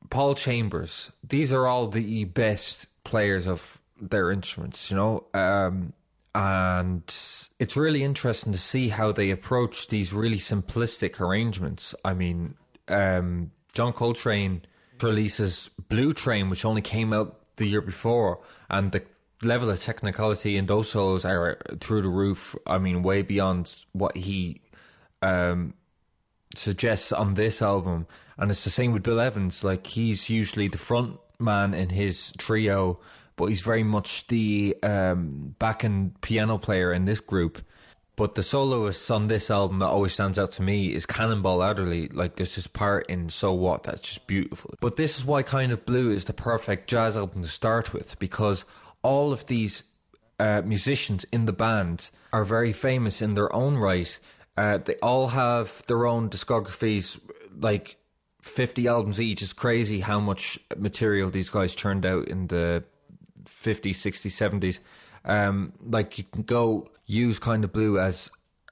Paul 0.10 0.36
Chambers. 0.36 1.12
These 1.28 1.54
are 1.54 1.68
all 1.68 1.88
the 1.88 2.26
best 2.26 2.88
players 3.04 3.48
of 3.48 3.82
their 4.00 4.32
instruments, 4.32 4.90
you 4.90 4.98
know. 4.98 5.26
Um, 5.34 5.94
and 6.34 7.04
it's 7.62 7.78
really 7.78 8.04
interesting 8.04 8.52
to 8.52 8.58
see 8.58 8.90
how 8.90 9.12
they 9.12 9.30
approach 9.30 9.88
these 9.90 10.12
really 10.14 10.40
simplistic 10.40 11.22
arrangements. 11.22 11.94
I 12.04 12.16
mean, 12.16 12.56
um, 12.88 13.52
John 13.76 13.94
Coltrane 13.94 14.64
releases 15.00 15.70
Blue 15.88 16.12
Train, 16.12 16.50
which 16.50 16.66
only 16.66 16.82
came 16.82 17.14
out 17.14 17.40
the 17.58 17.68
year 17.68 17.82
before, 17.82 18.40
and 18.72 18.92
the 18.92 19.04
level 19.44 19.70
of 19.70 19.80
technicality 19.80 20.58
in 20.58 20.66
those 20.66 20.90
solos 20.90 21.24
are 21.24 21.60
through 21.80 22.02
the 22.02 22.10
roof. 22.10 22.56
I 22.66 22.80
mean, 22.80 23.04
way 23.04 23.22
beyond 23.22 23.76
what 23.94 24.18
he 24.18 24.62
um, 25.22 25.76
suggests 26.56 27.12
on 27.12 27.36
this 27.36 27.62
album. 27.62 28.08
And 28.40 28.50
it's 28.50 28.64
the 28.64 28.72
same 28.72 28.92
with 28.92 29.04
Bill 29.04 29.20
Evans. 29.20 29.64
Like 29.64 29.86
he's 29.86 30.32
usually 30.32 30.68
the 30.68 30.80
front 30.80 31.20
man 31.38 31.76
in 31.76 31.90
his 31.90 32.34
trio, 32.40 33.00
but 33.36 33.48
he's 33.48 33.62
very 33.62 33.84
much 33.84 34.28
the 34.28 34.76
um, 34.84 35.56
back 35.60 35.84
end 35.84 36.20
piano 36.22 36.58
player 36.58 36.94
in 36.94 37.06
this 37.06 37.20
group. 37.20 37.62
But 38.18 38.36
the 38.36 38.44
soloist 38.44 39.10
on 39.10 39.28
this 39.28 39.50
album 39.50 39.80
that 39.80 39.88
always 39.88 40.14
stands 40.14 40.38
out 40.38 40.52
to 40.54 40.62
me 40.62 40.94
is 40.94 41.06
Cannonball 41.06 41.64
Adderley. 41.64 42.10
Like 42.10 42.36
there's 42.36 42.56
this 42.56 42.68
part 42.68 43.10
in 43.10 43.30
So 43.30 43.54
What 43.54 43.84
that's 43.84 44.02
just 44.02 44.28
beautiful. 44.28 44.76
But 44.80 44.98
this 44.98 45.18
is 45.18 45.26
why 45.26 45.44
Kind 45.44 45.72
of 45.72 45.86
Blue 45.86 46.12
is 46.12 46.26
the 46.26 46.34
perfect 46.34 46.90
jazz 46.90 47.18
album 47.18 47.42
to 47.42 47.48
start 47.48 47.94
with 47.94 48.20
because 48.20 48.66
all 49.02 49.32
of 49.32 49.48
these 49.48 49.84
uh, 50.40 50.62
musicians 50.64 51.26
in 51.32 51.46
the 51.46 51.54
band 51.54 52.10
are 52.34 52.44
very 52.44 52.74
famous 52.74 53.22
in 53.22 53.34
their 53.34 53.54
own 53.56 53.78
right. 53.78 54.20
Uh, 54.58 54.78
they 54.78 54.96
all 54.96 55.30
have 55.30 55.82
their 55.88 56.06
own 56.06 56.30
discographies, 56.30 57.20
like 57.60 57.96
50 58.42 58.88
albums 58.88 59.22
each. 59.22 59.42
It's 59.42 59.54
crazy 59.54 60.02
how 60.02 60.20
much 60.20 60.60
material 60.78 61.30
these 61.30 61.50
guys 61.50 61.74
churned 61.74 62.06
out 62.06 62.28
in 62.28 62.48
the 62.48 62.84
50s, 63.46 63.96
60s, 63.96 64.60
70s. 64.60 64.80
Um, 65.24 65.74
like 65.82 66.18
you 66.18 66.24
can 66.24 66.44
go 66.44 66.90
use 67.06 67.40
Kind 67.40 67.64
of 67.64 67.72
Blue 67.74 68.00
as 68.00 68.30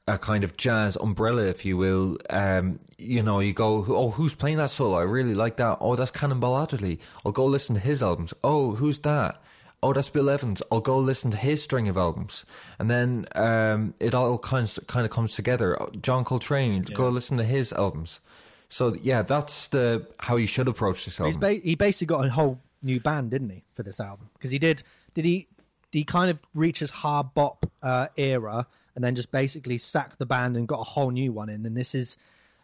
a 0.07 0.17
kind 0.17 0.43
of 0.43 0.57
jazz 0.57 0.95
umbrella, 0.95 1.43
if 1.43 1.63
you 1.65 1.78
will. 1.78 2.17
Um, 2.30 2.80
you 2.97 3.22
know, 3.22 3.39
you 3.39 3.53
go, 3.53 3.86
oh, 3.88 4.09
who's 4.09 4.34
playing 4.34 4.57
that 4.57 4.72
solo? 4.72 4.97
I 4.97 5.03
really 5.03 5.36
like 5.36 5.57
that. 5.57 5.78
Oh, 5.80 5.95
that's 5.95 6.09
Cannonball 6.11 6.57
Adderley. 6.63 6.99
I'll 7.26 7.32
go 7.32 7.45
listen 7.45 7.76
to 7.76 7.82
his 7.82 8.01
albums. 8.01 8.34
Oh, 8.43 8.72
who's 8.76 8.97
that? 8.99 9.41
Oh, 9.82 9.93
that's 9.93 10.09
Bill 10.09 10.30
Evans. 10.30 10.61
I'll 10.72 10.82
go 10.82 10.97
listen 10.97 11.32
to 11.32 11.38
his 11.38 11.63
string 11.63 11.88
of 11.88 11.95
albums, 11.95 12.43
and 12.80 12.89
then 12.89 13.26
um, 13.36 13.93
it 14.01 14.13
all 14.13 14.38
kind 14.38 14.65
of, 14.65 14.88
kind 14.88 15.05
of 15.05 15.11
comes 15.11 15.36
together. 15.36 15.82
Oh, 15.82 15.89
John 16.01 16.26
Coltrane, 16.26 16.82
go 16.82 17.07
listen 17.07 17.38
to 17.38 17.45
his 17.45 17.72
albums. 17.72 18.20
So 18.67 18.95
yeah, 19.01 19.22
that's 19.22 19.67
the 19.67 20.05
how 20.20 20.36
you 20.36 20.47
should 20.47 20.67
approach 20.67 21.05
this 21.05 21.15
He's 21.17 21.26
album. 21.26 21.39
ba- 21.39 21.53
he 21.63 21.76
basically 21.76 22.07
got 22.07 22.26
a 22.26 22.30
whole 22.30 22.59
new 22.82 23.00
band, 23.00 23.32
didn't 23.32 23.50
he, 23.50 23.64
for 23.74 23.84
this 23.84 24.00
album? 24.00 24.30
Because 24.34 24.52
he 24.52 24.60
did. 24.60 24.84
Did 25.14 25.26
he? 25.26 25.48
Did 25.92 26.00
he 26.00 26.04
kind 26.04 26.30
of 26.30 26.38
reach 26.54 26.80
his 26.80 26.92
hard 26.92 27.34
bop 27.34 27.66
uh, 27.82 28.08
era 28.16 28.68
and 28.94 29.04
then 29.04 29.16
just 29.16 29.32
basically 29.32 29.80
sacked 29.80 30.20
the 30.20 30.26
band 30.26 30.56
and 30.56 30.68
got 30.68 30.80
a 30.80 30.84
whole 30.84 31.10
new 31.10 31.32
one 31.32 31.50
in? 31.50 31.66
And 31.66 31.76
this 31.76 31.96
is 31.96 32.18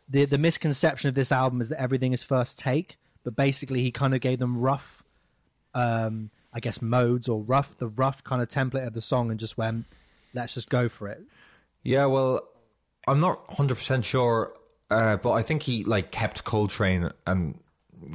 the 0.08 0.26
the 0.26 0.38
misconception 0.38 1.10
of 1.10 1.16
this 1.16 1.32
album 1.32 1.62
is 1.62 1.70
that 1.70 1.82
everything 1.82 2.14
is 2.14 2.24
first 2.24 2.60
take, 2.60 2.98
but 3.24 3.36
basically 3.36 3.82
he 3.82 3.92
kind 3.92 4.14
of 4.14 4.22
gave 4.22 4.40
them 4.40 4.60
rough, 4.60 5.04
um, 5.74 6.30
I 6.54 6.60
guess 6.60 6.82
modes 6.82 7.28
or 7.28 7.42
rough 7.42 7.78
the 7.78 7.88
rough 7.88 8.24
kind 8.24 8.42
of 8.42 8.48
template 8.48 8.86
of 8.86 8.94
the 8.94 9.02
song 9.02 9.32
and 9.32 9.40
just 9.40 9.58
went, 9.58 9.86
let's 10.34 10.54
just 10.54 10.70
go 10.70 10.88
for 10.88 11.08
it. 11.08 11.22
Yeah, 11.84 12.06
well, 12.06 12.42
I'm 13.08 13.20
not 13.20 13.48
100% 13.50 14.04
sure, 14.04 14.54
uh, 14.90 15.18
but 15.18 15.32
I 15.32 15.44
think 15.44 15.64
he 15.64 15.84
like 15.84 16.12
kept 16.12 16.44
Coltrane 16.44 17.12
and 17.28 17.60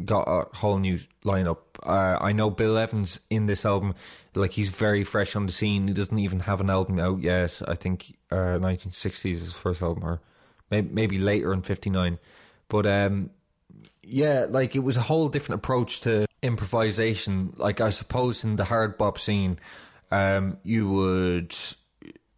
got 0.05 0.23
a 0.23 0.57
whole 0.57 0.79
new 0.79 0.99
lineup. 1.25 1.59
Uh, 1.83 2.19
I 2.21 2.33
know 2.33 2.51
Bill 2.51 2.77
Evans 2.77 3.21
in 3.31 3.47
this 3.47 3.65
album, 3.65 3.95
like 4.35 4.53
he's 4.53 4.71
very 4.71 5.05
fresh 5.05 5.37
on 5.37 5.47
the 5.47 5.53
scene. 5.53 5.89
He 5.89 5.95
doesn't 5.95 6.19
even 6.19 6.41
have 6.41 6.61
an 6.61 6.71
album 6.71 6.99
out 6.99 7.21
yet. 7.21 7.61
I 7.67 7.75
think 7.75 8.17
uh, 8.31 8.59
1960s 8.59 9.33
is 9.33 9.41
his 9.41 9.53
first 9.55 9.83
album, 9.83 10.05
or 10.05 10.21
maybe, 10.71 10.89
maybe 10.93 11.19
later 11.19 11.53
in 11.53 11.63
59. 11.63 12.19
But 12.69 12.87
um, 12.87 13.31
yeah, 14.03 14.47
like 14.49 14.75
it 14.77 14.81
was 14.81 14.97
a 14.97 15.03
whole 15.03 15.29
different 15.29 15.61
approach 15.61 16.01
to 16.01 16.27
improvisation. 16.43 17.55
Like 17.57 17.81
I 17.81 17.91
suppose 17.91 18.45
in 18.45 18.57
the 18.57 18.65
hard 18.65 18.99
bop 18.99 19.19
scene, 19.19 19.59
um, 20.11 20.59
you 20.63 20.89
would, 20.89 21.55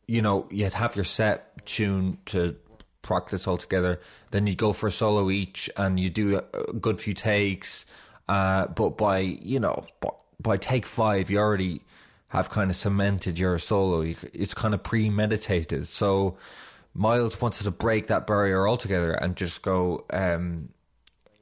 you 0.06 0.22
know, 0.22 0.46
you'd 0.50 0.74
have 0.74 0.96
your 0.96 1.04
set 1.04 1.64
tune 1.66 2.18
to 2.26 2.56
practice 3.02 3.46
all 3.46 3.58
together. 3.58 4.00
Then 4.30 4.46
you 4.46 4.54
go 4.54 4.72
for 4.72 4.86
a 4.86 4.92
solo 4.92 5.30
each, 5.30 5.68
and 5.76 5.98
you 5.98 6.10
do 6.10 6.40
a, 6.54 6.72
good 6.72 7.00
few 7.00 7.14
takes. 7.14 7.84
Uh, 8.28 8.66
but 8.68 8.96
by 8.96 9.18
you 9.18 9.60
know, 9.60 9.84
by, 10.00 10.10
by 10.40 10.56
take 10.56 10.86
five, 10.86 11.30
you 11.30 11.38
already 11.38 11.82
have 12.28 12.48
kind 12.48 12.70
of 12.70 12.76
cemented 12.76 13.38
your 13.38 13.58
solo. 13.58 14.14
It's 14.32 14.54
kind 14.54 14.74
of 14.74 14.82
premeditated. 14.82 15.86
So 15.88 16.38
Miles 16.94 17.40
wanted 17.40 17.64
to 17.64 17.70
break 17.70 18.06
that 18.08 18.26
barrier 18.26 18.66
altogether 18.68 19.12
and 19.12 19.36
just 19.36 19.62
go. 19.62 20.04
Um, 20.10 20.70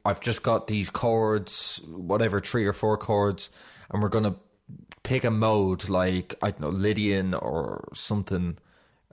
I've 0.05 0.21
just 0.21 0.43
got 0.43 0.67
these 0.67 0.89
chords, 0.89 1.81
whatever, 1.87 2.41
three 2.41 2.65
or 2.65 2.73
four 2.73 2.97
chords, 2.97 3.51
and 3.91 4.03
we're 4.03 4.09
gonna 4.09 4.37
pick 5.03 5.25
a 5.25 5.31
mode 5.31 5.89
like 5.89 6.35
I 6.43 6.51
don't 6.51 6.61
know, 6.61 6.69
Lydian 6.69 7.35
or 7.35 7.89
something, 7.95 8.59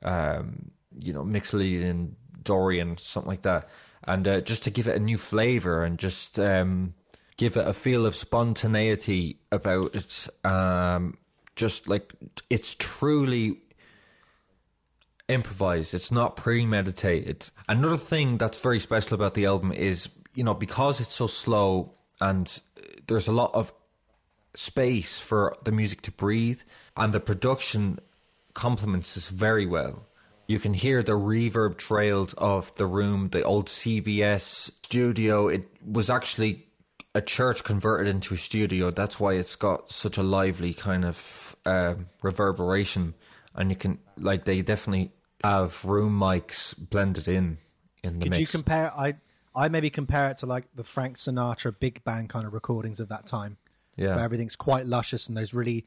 um, 0.04 0.72
you 1.00 1.14
know, 1.14 1.24
Mixolydian, 1.24 2.12
Dorian, 2.48 2.98
something 2.98 3.30
like 3.30 3.44
that, 3.44 3.70
and 4.04 4.28
uh, 4.28 4.42
just 4.42 4.64
to 4.64 4.72
give 4.72 4.88
it 4.88 4.96
a 4.96 5.00
new 5.00 5.18
flavor 5.18 5.84
and 5.84 6.00
just 6.00 6.40
um, 6.40 6.96
give 7.38 7.58
it 7.58 7.68
a 7.68 7.74
feel 7.74 8.06
of 8.06 8.16
spontaneity 8.16 9.38
about 9.52 9.96
it. 9.96 10.28
Um, 10.44 11.18
just 11.56 11.90
like 11.90 12.14
it's 12.50 12.76
truly 12.80 13.60
improvised. 15.28 15.94
It's 15.94 16.12
not 16.12 16.38
premeditated. 16.38 17.50
Another 17.68 17.98
thing 17.98 18.38
that's 18.38 18.62
very 18.62 18.80
special 18.80 19.16
about 19.16 19.34
the 19.34 19.46
album 19.46 19.72
is, 19.72 20.08
you 20.36 20.44
know, 20.44 20.54
because 20.54 21.02
it's 21.02 21.16
so 21.16 21.28
slow 21.28 21.94
and 22.22 22.62
there's 23.08 23.28
a 23.28 23.32
lot 23.32 23.52
of 23.54 23.74
space 24.56 25.20
for 25.20 25.56
the 25.64 25.72
music 25.72 26.02
to 26.04 26.12
breathe 26.12 26.62
and 26.96 27.14
the 27.14 27.20
production 27.20 28.00
complements 28.54 29.16
this 29.16 29.30
very 29.30 29.66
well. 29.66 30.08
You 30.48 30.60
can 30.60 30.74
hear 30.74 31.04
the 31.04 31.14
reverb 31.14 31.78
trails 31.78 32.34
of 32.38 32.74
the 32.76 32.86
room, 32.86 33.30
the 33.30 33.44
old 33.44 33.68
CBS 33.68 34.72
studio. 34.84 35.48
It 35.50 35.70
was 35.86 36.10
actually 36.10 36.66
a 37.14 37.22
church 37.22 37.64
converted 37.64 38.08
into 38.08 38.34
a 38.34 38.38
studio. 38.38 38.90
That's 38.92 39.20
why 39.20 39.34
it's 39.34 39.56
got 39.56 39.92
such 39.92 40.18
a 40.18 40.24
lively 40.24 40.74
kind 40.74 41.04
of 41.06 41.56
um 41.66 42.08
reverberation. 42.22 43.14
And 43.56 43.70
you 43.72 43.76
can, 43.76 44.00
like, 44.18 44.46
they 44.46 44.62
definitely 44.62 45.12
have 45.44 45.84
room 45.84 46.18
mics 46.18 46.76
blended 46.78 47.28
in 47.28 47.58
in 48.04 48.20
the 48.20 48.26
Could 48.26 48.30
mix. 48.32 48.40
you 48.40 48.48
compare? 48.48 48.94
I 48.98 49.16
I 49.56 49.68
maybe 49.68 49.90
compare 49.90 50.30
it 50.30 50.38
to 50.38 50.46
like 50.46 50.66
the 50.76 50.84
Frank 50.84 51.18
Sinatra 51.18 51.78
big 51.78 52.04
band 52.04 52.30
kind 52.30 52.46
of 52.46 52.54
recordings 52.54 53.00
of 53.00 53.10
that 53.10 53.26
time. 53.26 53.58
Yeah. 53.98 54.16
where 54.16 54.24
everything's 54.24 54.56
quite 54.56 54.86
luscious 54.86 55.28
and 55.28 55.36
those 55.36 55.56
really 55.56 55.84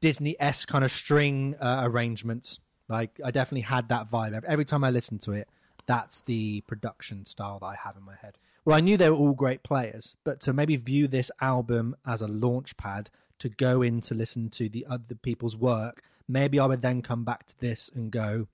Disney 0.00 0.36
esque 0.38 0.68
kind 0.68 0.84
of 0.84 0.92
string 0.92 1.56
uh, 1.60 1.80
arrangements. 1.82 2.60
Like 2.88 3.20
I 3.24 3.30
definitely 3.30 3.62
had 3.62 3.88
that 3.88 4.10
vibe 4.10 4.42
every, 4.46 4.64
time 4.64 4.84
I 4.84 4.90
listened 4.90 5.22
to 5.22 5.32
it. 5.32 5.48
That's 5.86 6.20
the 6.22 6.62
production 6.62 7.26
style 7.26 7.58
that 7.60 7.66
I 7.66 7.76
have 7.82 7.96
in 7.96 8.02
my 8.02 8.16
head. 8.20 8.38
Well, 8.64 8.76
I 8.76 8.80
knew 8.80 8.96
they 8.96 9.10
were 9.10 9.16
all 9.16 9.34
great 9.34 9.62
players, 9.62 10.16
but 10.24 10.40
to 10.40 10.52
maybe 10.52 10.76
view 10.76 11.06
this 11.06 11.30
album 11.40 11.96
as 12.06 12.22
a 12.22 12.28
launch 12.28 12.76
pad 12.76 13.10
to 13.38 13.48
go 13.50 13.82
in 13.82 14.00
to 14.02 14.14
listen 14.14 14.48
to 14.50 14.68
the 14.68 14.86
other 14.88 15.14
people's 15.14 15.56
work, 15.56 16.02
maybe 16.26 16.58
I 16.58 16.66
would 16.66 16.80
then 16.80 17.02
come 17.02 17.24
back 17.24 17.46
to 17.48 17.60
this 17.60 17.90
and 17.94 18.10
go, 18.10 18.48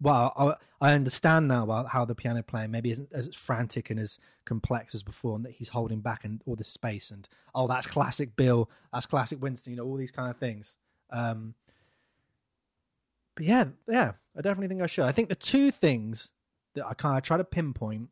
well, 0.00 0.56
I, 0.80 0.92
understand 0.92 1.48
now 1.48 1.86
how 1.90 2.04
the 2.04 2.14
piano 2.14 2.42
playing 2.42 2.70
maybe 2.70 2.90
isn't 2.90 3.12
as 3.12 3.34
frantic 3.34 3.90
and 3.90 3.98
as 3.98 4.18
complex 4.44 4.94
as 4.94 5.02
before, 5.02 5.36
and 5.36 5.44
that 5.44 5.52
he's 5.52 5.70
holding 5.70 6.00
back 6.00 6.24
and 6.24 6.40
all 6.46 6.54
this 6.54 6.68
space, 6.68 7.10
and 7.10 7.28
oh, 7.54 7.66
that's 7.66 7.86
classic 7.86 8.36
Bill, 8.36 8.70
that's 8.92 9.06
classic 9.06 9.42
Winston, 9.42 9.72
you 9.72 9.76
know, 9.76 9.84
all 9.84 9.96
these 9.96 10.12
kind 10.12 10.30
of 10.30 10.36
things. 10.36 10.76
Um, 11.10 11.54
but 13.38 13.46
yeah, 13.46 13.66
yeah, 13.88 14.12
I 14.36 14.40
definitely 14.40 14.66
think 14.66 14.82
I 14.82 14.88
should. 14.88 15.04
I 15.04 15.12
think 15.12 15.28
the 15.28 15.36
two 15.36 15.70
things 15.70 16.32
that 16.74 16.84
I 16.84 16.94
kind 16.94 17.16
of 17.16 17.22
try 17.22 17.36
to 17.36 17.44
pinpoint 17.44 18.08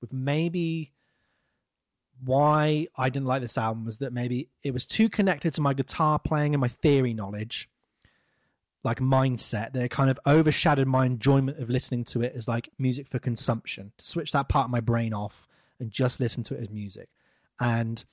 with 0.00 0.12
maybe 0.12 0.92
why 2.24 2.86
I 2.96 3.08
didn't 3.08 3.26
like 3.26 3.42
this 3.42 3.58
album 3.58 3.86
was 3.86 3.98
that 3.98 4.12
maybe 4.12 4.50
it 4.62 4.70
was 4.70 4.86
too 4.86 5.08
connected 5.08 5.52
to 5.54 5.60
my 5.60 5.74
guitar 5.74 6.20
playing 6.20 6.54
and 6.54 6.60
my 6.60 6.68
theory 6.68 7.12
knowledge, 7.12 7.68
like 8.84 9.00
mindset, 9.00 9.72
that 9.72 9.90
kind 9.90 10.10
of 10.10 10.20
overshadowed 10.24 10.86
my 10.86 11.06
enjoyment 11.06 11.58
of 11.58 11.68
listening 11.68 12.04
to 12.04 12.22
it 12.22 12.34
as 12.36 12.46
like 12.46 12.70
music 12.78 13.08
for 13.08 13.18
consumption. 13.18 13.90
To 13.98 14.04
switch 14.04 14.30
that 14.30 14.48
part 14.48 14.66
of 14.66 14.70
my 14.70 14.80
brain 14.80 15.12
off 15.12 15.48
and 15.80 15.90
just 15.90 16.20
listen 16.20 16.44
to 16.44 16.54
it 16.54 16.60
as 16.60 16.70
music. 16.70 17.08
And 17.58 18.04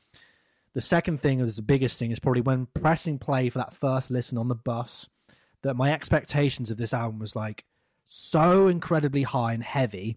the 0.73 0.81
second 0.81 1.21
thing, 1.21 1.41
or 1.41 1.45
the 1.45 1.61
biggest 1.61 1.99
thing, 1.99 2.09
is 2.09 2.17
probably 2.17 2.41
when 2.41 2.65
pressing 2.73 3.19
play 3.19 3.51
for 3.51 3.59
that 3.59 3.75
first 3.75 4.09
listen 4.09 4.39
on 4.39 4.47
the 4.47 4.55
bus, 4.55 5.07
that 5.65 5.75
my 5.75 5.91
expectations 5.91 6.69
of 6.69 6.77
this 6.77 6.93
album 6.93 7.17
was 7.17 7.35
like 7.35 7.65
so 8.05 8.67
incredibly 8.67 9.23
high 9.23 9.51
and 9.51 9.63
heavy, 9.63 10.15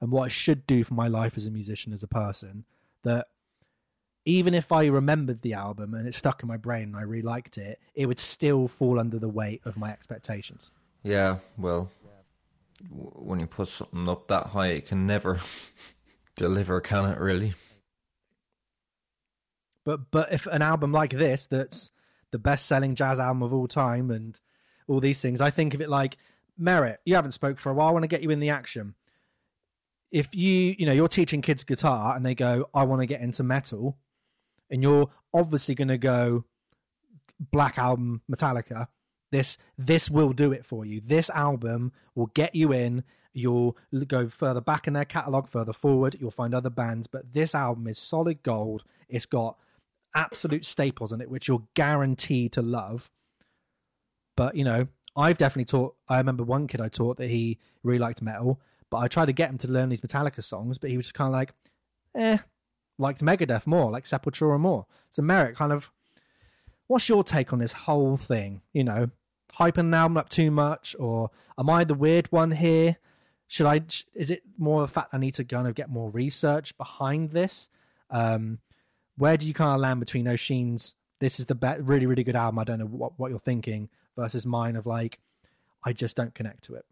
and 0.00 0.10
what 0.10 0.24
it 0.24 0.32
should 0.32 0.66
do 0.66 0.84
for 0.84 0.94
my 0.94 1.06
life 1.06 1.34
as 1.36 1.44
a 1.44 1.50
musician, 1.50 1.92
as 1.92 2.02
a 2.02 2.08
person, 2.08 2.64
that 3.02 3.26
even 4.24 4.54
if 4.54 4.72
I 4.72 4.86
remembered 4.86 5.42
the 5.42 5.52
album 5.52 5.92
and 5.92 6.08
it 6.08 6.14
stuck 6.14 6.42
in 6.42 6.48
my 6.48 6.56
brain 6.56 6.84
and 6.84 6.96
I 6.96 7.02
really 7.02 7.20
liked 7.20 7.58
it, 7.58 7.78
it 7.94 8.06
would 8.06 8.18
still 8.18 8.68
fall 8.68 8.98
under 8.98 9.18
the 9.18 9.28
weight 9.28 9.60
of 9.66 9.76
my 9.76 9.90
expectations. 9.92 10.70
Yeah, 11.02 11.40
well, 11.58 11.90
when 12.90 13.38
you 13.38 13.46
put 13.46 13.68
something 13.68 14.08
up 14.08 14.28
that 14.28 14.46
high, 14.46 14.68
it 14.68 14.88
can 14.88 15.06
never 15.06 15.40
deliver, 16.36 16.80
can 16.80 17.04
it? 17.04 17.18
Really? 17.18 17.52
But 19.84 20.10
but 20.10 20.32
if 20.32 20.46
an 20.46 20.62
album 20.62 20.90
like 20.90 21.12
this, 21.12 21.46
that's 21.46 21.90
the 22.30 22.38
best-selling 22.38 22.94
jazz 22.94 23.20
album 23.20 23.42
of 23.42 23.52
all 23.52 23.68
time, 23.68 24.10
and 24.10 24.40
all 24.88 25.00
these 25.00 25.20
things, 25.20 25.40
I 25.40 25.50
think 25.50 25.74
of 25.74 25.80
it 25.80 25.88
like 25.88 26.16
Merritt. 26.58 27.00
You 27.04 27.14
haven't 27.14 27.32
spoke 27.32 27.58
for 27.58 27.70
a 27.70 27.74
while. 27.74 27.88
I 27.88 27.92
want 27.92 28.04
to 28.04 28.08
get 28.08 28.22
you 28.22 28.30
in 28.30 28.40
the 28.40 28.50
action. 28.50 28.94
If 30.10 30.34
you 30.34 30.74
you 30.78 30.86
know 30.86 30.92
you're 30.92 31.08
teaching 31.08 31.42
kids 31.42 31.64
guitar 31.64 32.16
and 32.16 32.24
they 32.24 32.34
go, 32.34 32.68
I 32.72 32.84
want 32.84 33.02
to 33.02 33.06
get 33.06 33.20
into 33.20 33.42
metal, 33.42 33.98
and 34.70 34.82
you're 34.82 35.10
obviously 35.34 35.74
going 35.74 35.88
to 35.88 35.98
go 35.98 36.44
Black 37.50 37.78
Album 37.78 38.22
Metallica. 38.30 38.88
This 39.32 39.58
this 39.76 40.08
will 40.10 40.32
do 40.32 40.52
it 40.52 40.64
for 40.64 40.84
you. 40.84 41.00
This 41.04 41.28
album 41.30 41.92
will 42.14 42.26
get 42.28 42.54
you 42.54 42.72
in. 42.72 43.04
You'll 43.32 43.76
go 44.06 44.30
further 44.30 44.62
back 44.62 44.86
in 44.86 44.94
their 44.94 45.04
catalog, 45.04 45.48
further 45.48 45.74
forward. 45.74 46.16
You'll 46.18 46.30
find 46.30 46.54
other 46.54 46.70
bands, 46.70 47.06
but 47.06 47.34
this 47.34 47.54
album 47.54 47.86
is 47.86 47.98
solid 47.98 48.42
gold. 48.42 48.84
It's 49.08 49.26
got 49.26 49.58
absolute 50.14 50.64
staples 50.64 51.12
in 51.12 51.20
it, 51.20 51.30
which 51.30 51.48
you're 51.48 51.64
guaranteed 51.74 52.52
to 52.52 52.62
love. 52.62 53.10
But 54.36 54.54
you 54.54 54.64
know, 54.64 54.86
I've 55.16 55.38
definitely 55.38 55.64
taught. 55.64 55.96
I 56.08 56.18
remember 56.18 56.44
one 56.44 56.66
kid 56.66 56.80
I 56.80 56.88
taught 56.88 57.16
that 57.16 57.30
he 57.30 57.58
really 57.82 57.98
liked 57.98 58.22
metal, 58.22 58.60
but 58.90 58.98
I 58.98 59.08
tried 59.08 59.26
to 59.26 59.32
get 59.32 59.50
him 59.50 59.58
to 59.58 59.68
learn 59.68 59.88
these 59.88 60.02
Metallica 60.02 60.44
songs, 60.44 60.78
but 60.78 60.90
he 60.90 60.96
was 60.96 61.10
kind 61.10 61.28
of 61.28 61.32
like, 61.32 61.54
eh, 62.14 62.38
liked 62.98 63.22
Megadeth 63.22 63.66
more, 63.66 63.90
like 63.90 64.04
Sepultura 64.04 64.60
more. 64.60 64.86
So 65.10 65.22
Merrick, 65.22 65.56
kind 65.56 65.72
of, 65.72 65.90
what's 66.86 67.08
your 67.08 67.24
take 67.24 67.52
on 67.52 67.58
this 67.58 67.72
whole 67.72 68.16
thing? 68.16 68.60
You 68.72 68.84
know, 68.84 69.10
hyping 69.58 69.78
an 69.78 69.94
album 69.94 70.18
up 70.18 70.28
too 70.28 70.50
much, 70.50 70.94
or 70.98 71.30
am 71.58 71.70
I 71.70 71.84
the 71.84 71.94
weird 71.94 72.30
one 72.30 72.52
here? 72.52 72.96
Should 73.48 73.66
I? 73.66 73.82
Is 74.14 74.30
it 74.30 74.42
more 74.58 74.82
the 74.82 74.88
fact 74.88 75.10
I 75.14 75.18
need 75.18 75.34
to 75.34 75.44
kind 75.44 75.66
of 75.66 75.74
get 75.74 75.88
more 75.88 76.10
research 76.10 76.76
behind 76.76 77.30
this? 77.30 77.68
Um, 78.10 78.58
where 79.16 79.36
do 79.36 79.46
you 79.46 79.54
kind 79.54 79.74
of 79.74 79.80
land 79.80 80.00
between 80.00 80.28
Oisin's 80.28 80.94
this 81.18 81.40
is 81.40 81.46
the 81.46 81.54
be- 81.54 81.80
really 81.80 82.06
really 82.06 82.22
good 82.24 82.36
album 82.36 82.58
I 82.58 82.64
don't 82.64 82.78
know 82.78 82.86
what, 82.86 83.18
what 83.18 83.30
you're 83.30 83.40
thinking 83.40 83.88
versus 84.16 84.46
mine 84.46 84.76
of 84.76 84.86
like 84.86 85.18
I 85.84 85.92
just 85.92 86.16
don't 86.16 86.34
connect 86.34 86.64
to 86.64 86.74
it 86.74 86.84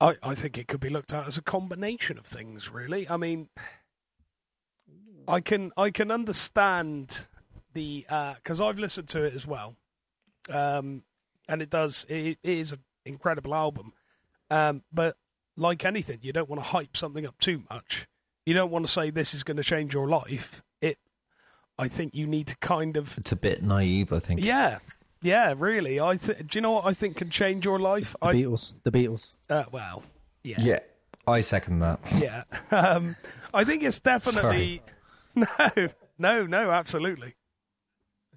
I, 0.00 0.16
I 0.22 0.34
think 0.34 0.56
it 0.56 0.66
could 0.66 0.80
be 0.80 0.88
looked 0.88 1.12
at 1.12 1.26
as 1.26 1.36
a 1.36 1.42
combination 1.42 2.16
of 2.16 2.24
things, 2.24 2.70
really. 2.70 3.06
I 3.08 3.18
mean, 3.18 3.48
I 5.28 5.40
can 5.40 5.72
I 5.76 5.90
can 5.90 6.10
understand 6.10 7.26
the 7.74 8.06
because 8.36 8.60
I've 8.60 8.78
listened 8.78 9.08
to 9.08 9.22
it 9.24 9.34
as 9.34 9.46
well, 9.46 9.76
um, 10.48 11.02
and 11.48 11.60
it 11.60 11.70
does 11.70 12.06
it, 12.08 12.38
it 12.42 12.58
is 12.58 12.72
an 12.72 12.78
incredible 13.04 13.54
album, 13.54 13.92
um, 14.50 14.82
but 14.92 15.16
like 15.56 15.84
anything, 15.84 16.20
you 16.22 16.32
don't 16.32 16.48
want 16.48 16.62
to 16.62 16.68
hype 16.68 16.96
something 16.96 17.26
up 17.26 17.38
too 17.38 17.64
much. 17.68 18.08
You 18.46 18.54
don't 18.54 18.70
want 18.70 18.86
to 18.86 18.90
say 18.90 19.10
this 19.10 19.34
is 19.34 19.44
going 19.44 19.58
to 19.58 19.62
change 19.62 19.92
your 19.92 20.08
life. 20.08 20.62
It, 20.80 20.98
I 21.78 21.88
think 21.88 22.14
you 22.14 22.26
need 22.26 22.46
to 22.46 22.56
kind 22.56 22.96
of 22.96 23.18
It's 23.18 23.32
a 23.32 23.36
bit 23.36 23.62
naive, 23.62 24.14
I 24.14 24.18
think. 24.18 24.42
yeah, 24.42 24.78
yeah, 25.22 25.54
really. 25.56 26.00
I 26.00 26.16
th- 26.16 26.46
do 26.46 26.58
you 26.58 26.60
know 26.60 26.72
what 26.72 26.86
I 26.86 26.92
think 26.92 27.16
can 27.16 27.30
change 27.30 27.64
your 27.64 27.78
life? 27.78 28.14
the 28.20 28.26
I 28.26 28.34
Beatles 28.34 28.72
the 28.82 28.90
Beatles 28.90 29.30
uh, 29.48 29.64
well, 29.70 30.02
yeah, 30.42 30.60
Yeah, 30.60 30.78
I 31.26 31.40
second 31.40 31.80
that. 31.80 32.00
yeah. 32.18 32.44
Um, 32.70 33.16
I 33.52 33.64
think 33.64 33.82
it's 33.82 33.98
definitely 34.00 34.82
no, 35.34 35.46
no, 36.18 36.46
no, 36.46 36.70
absolutely. 36.70 37.34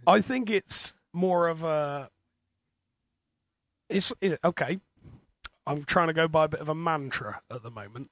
I 0.06 0.22
think 0.22 0.50
it's 0.50 0.96
more 1.14 1.48
of 1.48 1.64
a. 1.64 2.10
It's 3.90 4.12
it, 4.22 4.40
okay. 4.44 4.80
I'm 5.66 5.84
trying 5.84 6.08
to 6.08 6.14
go 6.14 6.28
by 6.28 6.46
a 6.46 6.48
bit 6.48 6.60
of 6.60 6.68
a 6.68 6.76
mantra 6.76 7.42
at 7.50 7.64
the 7.64 7.72
moment, 7.72 8.10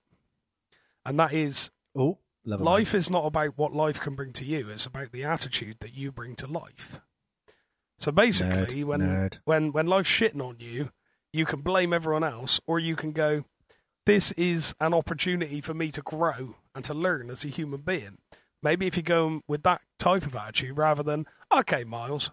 and 1.05 1.19
that 1.19 1.33
is 1.33 1.71
oh 1.95 2.17
love 2.45 2.61
life 2.61 2.95
is 2.95 3.09
not 3.09 3.25
about 3.25 3.57
what 3.57 3.73
life 3.73 3.99
can 3.99 4.15
bring 4.15 4.31
to 4.33 4.45
you. 4.45 4.69
It's 4.69 4.85
about 4.85 5.11
the 5.11 5.23
attitude 5.25 5.77
that 5.81 5.93
you 5.93 6.11
bring 6.11 6.35
to 6.37 6.47
life. 6.47 7.01
So 8.01 8.11
basically, 8.11 8.81
Nerd, 8.81 8.85
when 8.85 8.99
nerd. 9.01 9.39
when 9.45 9.71
when 9.73 9.85
life's 9.85 10.09
shitting 10.09 10.41
on 10.41 10.55
you, 10.59 10.89
you 11.31 11.45
can 11.45 11.61
blame 11.61 11.93
everyone 11.93 12.23
else, 12.23 12.59
or 12.65 12.79
you 12.79 12.95
can 12.95 13.11
go, 13.11 13.45
"This 14.07 14.31
is 14.31 14.73
an 14.79 14.95
opportunity 14.95 15.61
for 15.61 15.75
me 15.75 15.91
to 15.91 16.01
grow 16.01 16.55
and 16.73 16.83
to 16.85 16.95
learn 16.95 17.29
as 17.29 17.45
a 17.45 17.49
human 17.49 17.81
being." 17.81 18.17
Maybe 18.63 18.87
if 18.87 18.97
you 18.97 19.03
go 19.03 19.41
with 19.47 19.61
that 19.63 19.81
type 19.99 20.25
of 20.25 20.35
attitude 20.35 20.77
rather 20.77 21.03
than, 21.03 21.27
"Okay, 21.51 21.83
Miles, 21.83 22.31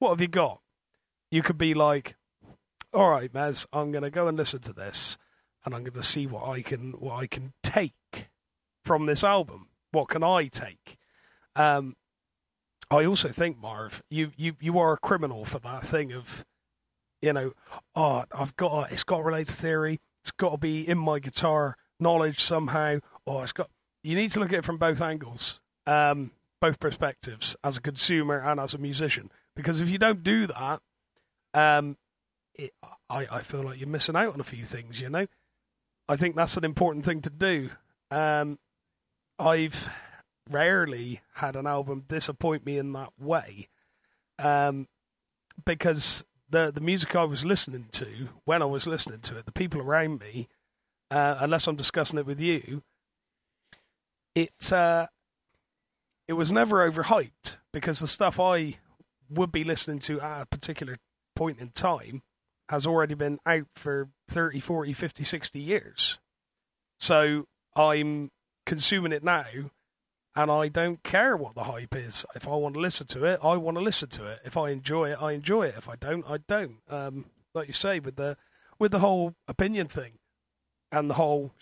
what 0.00 0.10
have 0.10 0.20
you 0.20 0.26
got?" 0.26 0.60
You 1.30 1.42
could 1.42 1.58
be 1.58 1.72
like, 1.72 2.16
"All 2.92 3.10
right, 3.10 3.32
Mez, 3.32 3.66
I'm 3.72 3.92
going 3.92 4.02
to 4.02 4.10
go 4.10 4.26
and 4.26 4.36
listen 4.36 4.58
to 4.62 4.72
this, 4.72 5.18
and 5.64 5.72
I'm 5.72 5.84
going 5.84 5.92
to 5.92 6.02
see 6.02 6.26
what 6.26 6.48
I 6.48 6.62
can 6.62 6.94
what 6.94 7.14
I 7.14 7.28
can 7.28 7.52
take 7.62 8.28
from 8.84 9.06
this 9.06 9.22
album. 9.22 9.68
What 9.92 10.08
can 10.08 10.24
I 10.24 10.48
take?" 10.48 10.98
Um, 11.54 11.94
I 12.90 13.04
also 13.04 13.28
think, 13.28 13.58
Marv, 13.58 14.02
you, 14.10 14.32
you, 14.36 14.56
you 14.60 14.78
are 14.78 14.94
a 14.94 14.98
criminal 14.98 15.44
for 15.44 15.60
that 15.60 15.86
thing 15.86 16.12
of, 16.12 16.44
you 17.22 17.32
know, 17.32 17.52
oh, 17.94 18.24
I've 18.32 18.56
got 18.56 18.72
a, 18.72 18.92
it's 18.92 19.04
got 19.04 19.24
related 19.24 19.54
theory. 19.54 20.00
It's 20.24 20.32
got 20.32 20.50
to 20.50 20.58
be 20.58 20.86
in 20.86 20.98
my 20.98 21.18
guitar 21.18 21.76
knowledge 22.00 22.40
somehow. 22.40 22.98
Or 23.26 23.42
it's 23.42 23.52
got. 23.52 23.70
You 24.02 24.16
need 24.16 24.30
to 24.32 24.40
look 24.40 24.52
at 24.52 24.60
it 24.60 24.64
from 24.64 24.78
both 24.78 25.00
angles, 25.00 25.60
um, 25.86 26.32
both 26.60 26.80
perspectives, 26.80 27.54
as 27.62 27.76
a 27.76 27.80
consumer 27.80 28.38
and 28.38 28.58
as 28.58 28.74
a 28.74 28.78
musician. 28.78 29.30
Because 29.54 29.80
if 29.80 29.90
you 29.90 29.98
don't 29.98 30.22
do 30.24 30.46
that, 30.46 30.80
um, 31.54 31.96
it, 32.54 32.72
I 33.08 33.26
I 33.30 33.42
feel 33.42 33.62
like 33.62 33.78
you're 33.78 33.88
missing 33.88 34.16
out 34.16 34.32
on 34.34 34.40
a 34.40 34.44
few 34.44 34.64
things. 34.64 35.00
You 35.00 35.10
know, 35.10 35.26
I 36.08 36.16
think 36.16 36.34
that's 36.34 36.56
an 36.56 36.64
important 36.64 37.04
thing 37.04 37.20
to 37.22 37.30
do. 37.30 37.70
Um, 38.10 38.58
I've 39.38 39.88
rarely 40.50 41.20
had 41.34 41.56
an 41.56 41.66
album 41.66 42.04
disappoint 42.08 42.66
me 42.66 42.78
in 42.78 42.92
that 42.92 43.12
way, 43.18 43.68
um, 44.38 44.88
because 45.64 46.24
the 46.48 46.70
the 46.72 46.80
music 46.80 47.14
I 47.14 47.24
was 47.24 47.44
listening 47.44 47.86
to 47.92 48.28
when 48.44 48.62
I 48.62 48.66
was 48.66 48.86
listening 48.86 49.20
to 49.20 49.38
it, 49.38 49.46
the 49.46 49.52
people 49.52 49.80
around 49.80 50.20
me, 50.20 50.48
uh, 51.10 51.36
unless 51.40 51.66
I'm 51.66 51.76
discussing 51.76 52.18
it 52.18 52.26
with 52.26 52.40
you, 52.40 52.82
it 54.34 54.72
uh, 54.72 55.06
it 56.28 56.34
was 56.34 56.52
never 56.52 56.88
overhyped 56.88 57.56
because 57.72 58.00
the 58.00 58.08
stuff 58.08 58.38
I 58.38 58.78
would 59.28 59.52
be 59.52 59.64
listening 59.64 60.00
to 60.00 60.20
at 60.20 60.42
a 60.42 60.46
particular 60.46 60.96
point 61.34 61.58
in 61.58 61.70
time 61.70 62.22
has 62.68 62.86
already 62.86 63.14
been 63.14 63.38
out 63.46 63.66
for 63.74 64.10
30, 64.28 64.60
40, 64.60 64.92
50, 64.92 65.24
60 65.24 65.58
years. 65.58 66.18
So 67.00 67.46
I'm 67.74 68.30
consuming 68.64 69.12
it 69.12 69.24
now 69.24 69.44
and 70.36 70.50
I 70.50 70.68
don't 70.68 71.02
care 71.02 71.36
what 71.36 71.54
the 71.54 71.64
hype 71.64 71.94
is. 71.94 72.24
If 72.34 72.46
I 72.46 72.52
want 72.52 72.74
to 72.74 72.80
listen 72.80 73.06
to 73.08 73.24
it, 73.24 73.40
I 73.42 73.56
want 73.56 73.76
to 73.76 73.82
listen 73.82 74.08
to 74.10 74.26
it. 74.26 74.40
If 74.44 74.56
I 74.56 74.70
enjoy 74.70 75.12
it, 75.12 75.18
I 75.20 75.32
enjoy 75.32 75.64
it. 75.64 75.74
If 75.76 75.88
I 75.88 75.96
don't, 75.96 76.24
I 76.28 76.38
don't. 76.38 76.78
Um, 76.88 77.26
like 77.54 77.66
you 77.68 77.74
say, 77.74 77.98
with 77.98 78.16
the 78.16 78.36
with 78.78 78.92
the 78.92 79.00
whole 79.00 79.34
opinion 79.48 79.88
thing, 79.88 80.12
and 80.92 81.10
the 81.10 81.14
whole 81.14 81.52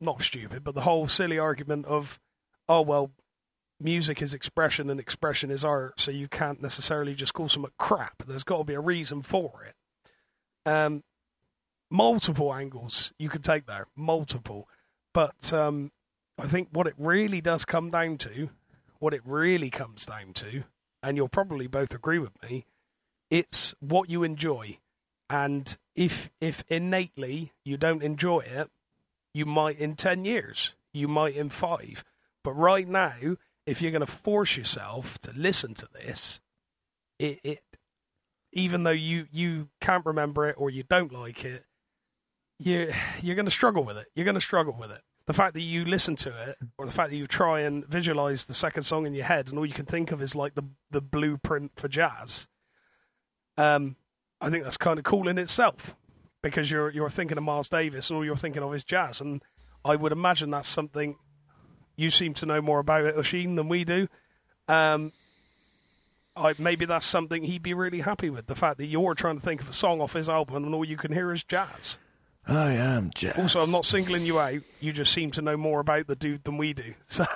not 0.00 0.22
stupid, 0.22 0.64
but 0.64 0.74
the 0.74 0.82
whole 0.82 1.08
silly 1.08 1.38
argument 1.38 1.86
of, 1.86 2.18
oh 2.68 2.82
well, 2.82 3.10
music 3.80 4.22
is 4.22 4.34
expression 4.34 4.90
and 4.90 5.00
expression 5.00 5.50
is 5.50 5.64
art, 5.64 6.00
so 6.00 6.10
you 6.10 6.28
can't 6.28 6.62
necessarily 6.62 7.14
just 7.14 7.34
call 7.34 7.48
something 7.48 7.72
crap. 7.78 8.22
There's 8.26 8.44
got 8.44 8.58
to 8.58 8.64
be 8.64 8.74
a 8.74 8.80
reason 8.80 9.22
for 9.22 9.64
it. 9.64 10.70
Um, 10.70 11.04
multiple 11.90 12.52
angles 12.52 13.12
you 13.18 13.28
could 13.28 13.44
take 13.44 13.66
there, 13.66 13.86
multiple. 13.94 14.68
But 15.14 15.52
um, 15.52 15.92
I 16.38 16.46
think 16.46 16.68
what 16.70 16.86
it 16.86 16.94
really 16.98 17.40
does 17.40 17.64
come 17.64 17.88
down 17.88 18.18
to, 18.18 18.50
what 18.98 19.14
it 19.14 19.22
really 19.24 19.70
comes 19.70 20.06
down 20.06 20.32
to, 20.34 20.64
and 21.02 21.16
you'll 21.16 21.28
probably 21.28 21.66
both 21.66 21.94
agree 21.94 22.18
with 22.18 22.40
me, 22.42 22.66
it's 23.30 23.74
what 23.80 24.10
you 24.10 24.22
enjoy. 24.22 24.78
And 25.28 25.76
if 25.94 26.30
if 26.40 26.62
innately 26.68 27.52
you 27.64 27.76
don't 27.76 28.02
enjoy 28.02 28.40
it, 28.40 28.70
you 29.34 29.44
might 29.46 29.78
in 29.78 29.96
ten 29.96 30.24
years, 30.24 30.74
you 30.92 31.08
might 31.08 31.34
in 31.34 31.48
five. 31.48 32.04
But 32.44 32.52
right 32.52 32.86
now, 32.86 33.36
if 33.66 33.82
you're 33.82 33.90
going 33.90 34.06
to 34.06 34.06
force 34.06 34.56
yourself 34.56 35.18
to 35.20 35.32
listen 35.34 35.74
to 35.74 35.88
this, 35.92 36.40
it, 37.18 37.40
it 37.42 37.62
even 38.52 38.84
though 38.84 38.90
you 38.90 39.26
you 39.32 39.68
can't 39.80 40.06
remember 40.06 40.48
it 40.48 40.56
or 40.58 40.70
you 40.70 40.84
don't 40.84 41.12
like 41.12 41.44
it, 41.44 41.64
you 42.58 42.92
you're 43.20 43.34
going 43.34 43.46
to 43.46 43.50
struggle 43.50 43.84
with 43.84 43.96
it. 43.96 44.06
You're 44.14 44.24
going 44.24 44.36
to 44.36 44.40
struggle 44.40 44.76
with 44.78 44.92
it. 44.92 45.02
The 45.26 45.32
fact 45.32 45.54
that 45.54 45.62
you 45.62 45.84
listen 45.84 46.14
to 46.16 46.50
it, 46.50 46.56
or 46.78 46.86
the 46.86 46.92
fact 46.92 47.10
that 47.10 47.16
you 47.16 47.26
try 47.26 47.60
and 47.60 47.84
visualize 47.86 48.44
the 48.44 48.54
second 48.54 48.84
song 48.84 49.06
in 49.06 49.14
your 49.14 49.24
head, 49.24 49.48
and 49.48 49.58
all 49.58 49.66
you 49.66 49.74
can 49.74 49.86
think 49.86 50.12
of 50.12 50.22
is 50.22 50.34
like 50.34 50.54
the 50.54 50.62
the 50.90 51.00
blueprint 51.00 51.72
for 51.76 51.88
jazz. 51.88 52.46
Um, 53.58 53.96
I 54.40 54.50
think 54.50 54.64
that's 54.64 54.76
kind 54.76 54.98
of 54.98 55.04
cool 55.04 55.26
in 55.26 55.38
itself 55.38 55.96
because 56.42 56.70
you're 56.70 56.90
you're 56.90 57.10
thinking 57.10 57.38
of 57.38 57.44
Miles 57.44 57.68
Davis, 57.68 58.08
and 58.08 58.16
all 58.18 58.24
you're 58.24 58.36
thinking 58.36 58.62
of 58.62 58.72
is 58.74 58.84
jazz, 58.84 59.20
and 59.20 59.42
I 59.84 59.96
would 59.96 60.12
imagine 60.12 60.50
that's 60.50 60.68
something 60.68 61.16
you 61.96 62.10
seem 62.10 62.34
to 62.34 62.46
know 62.46 62.60
more 62.60 62.78
about 62.78 63.04
it, 63.04 63.16
Oisín, 63.16 63.56
than 63.56 63.68
we 63.68 63.84
do. 63.84 64.08
Um, 64.68 65.12
I, 66.36 66.54
maybe 66.58 66.84
that's 66.84 67.06
something 67.06 67.44
he'd 67.44 67.62
be 67.62 67.72
really 67.72 68.00
happy 68.00 68.28
with. 68.28 68.46
The 68.46 68.54
fact 68.54 68.78
that 68.78 68.86
you're 68.86 69.14
trying 69.14 69.38
to 69.38 69.42
think 69.42 69.62
of 69.62 69.70
a 69.70 69.72
song 69.72 70.00
off 70.00 70.12
his 70.12 70.28
album 70.28 70.64
and 70.64 70.74
all 70.74 70.84
you 70.84 70.96
can 70.96 71.12
hear 71.12 71.32
is 71.32 71.42
jazz. 71.42 71.98
I 72.46 72.72
am 72.72 73.10
jazz. 73.14 73.38
Also, 73.38 73.60
I'm 73.60 73.70
not 73.72 73.84
singling 73.84 74.24
you 74.24 74.38
out. 74.38 74.60
You 74.80 74.92
just 74.92 75.12
seem 75.12 75.32
to 75.32 75.42
know 75.42 75.56
more 75.56 75.80
about 75.80 76.06
the 76.06 76.14
dude 76.14 76.44
than 76.44 76.58
we 76.58 76.72
do. 76.72 76.94
So, 77.06 77.26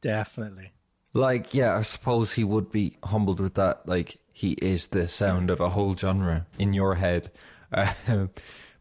Definitely. 0.00 0.72
Like, 1.14 1.54
yeah, 1.54 1.76
I 1.76 1.82
suppose 1.82 2.32
he 2.32 2.44
would 2.44 2.70
be 2.72 2.96
humbled 3.04 3.40
with 3.40 3.54
that. 3.54 3.86
Like, 3.86 4.18
he 4.32 4.52
is 4.52 4.88
the 4.88 5.06
sound 5.08 5.50
of 5.50 5.60
a 5.60 5.68
whole 5.70 5.96
genre 5.96 6.46
in 6.58 6.72
your 6.72 6.96
head. 6.96 7.30
Um, 8.06 8.30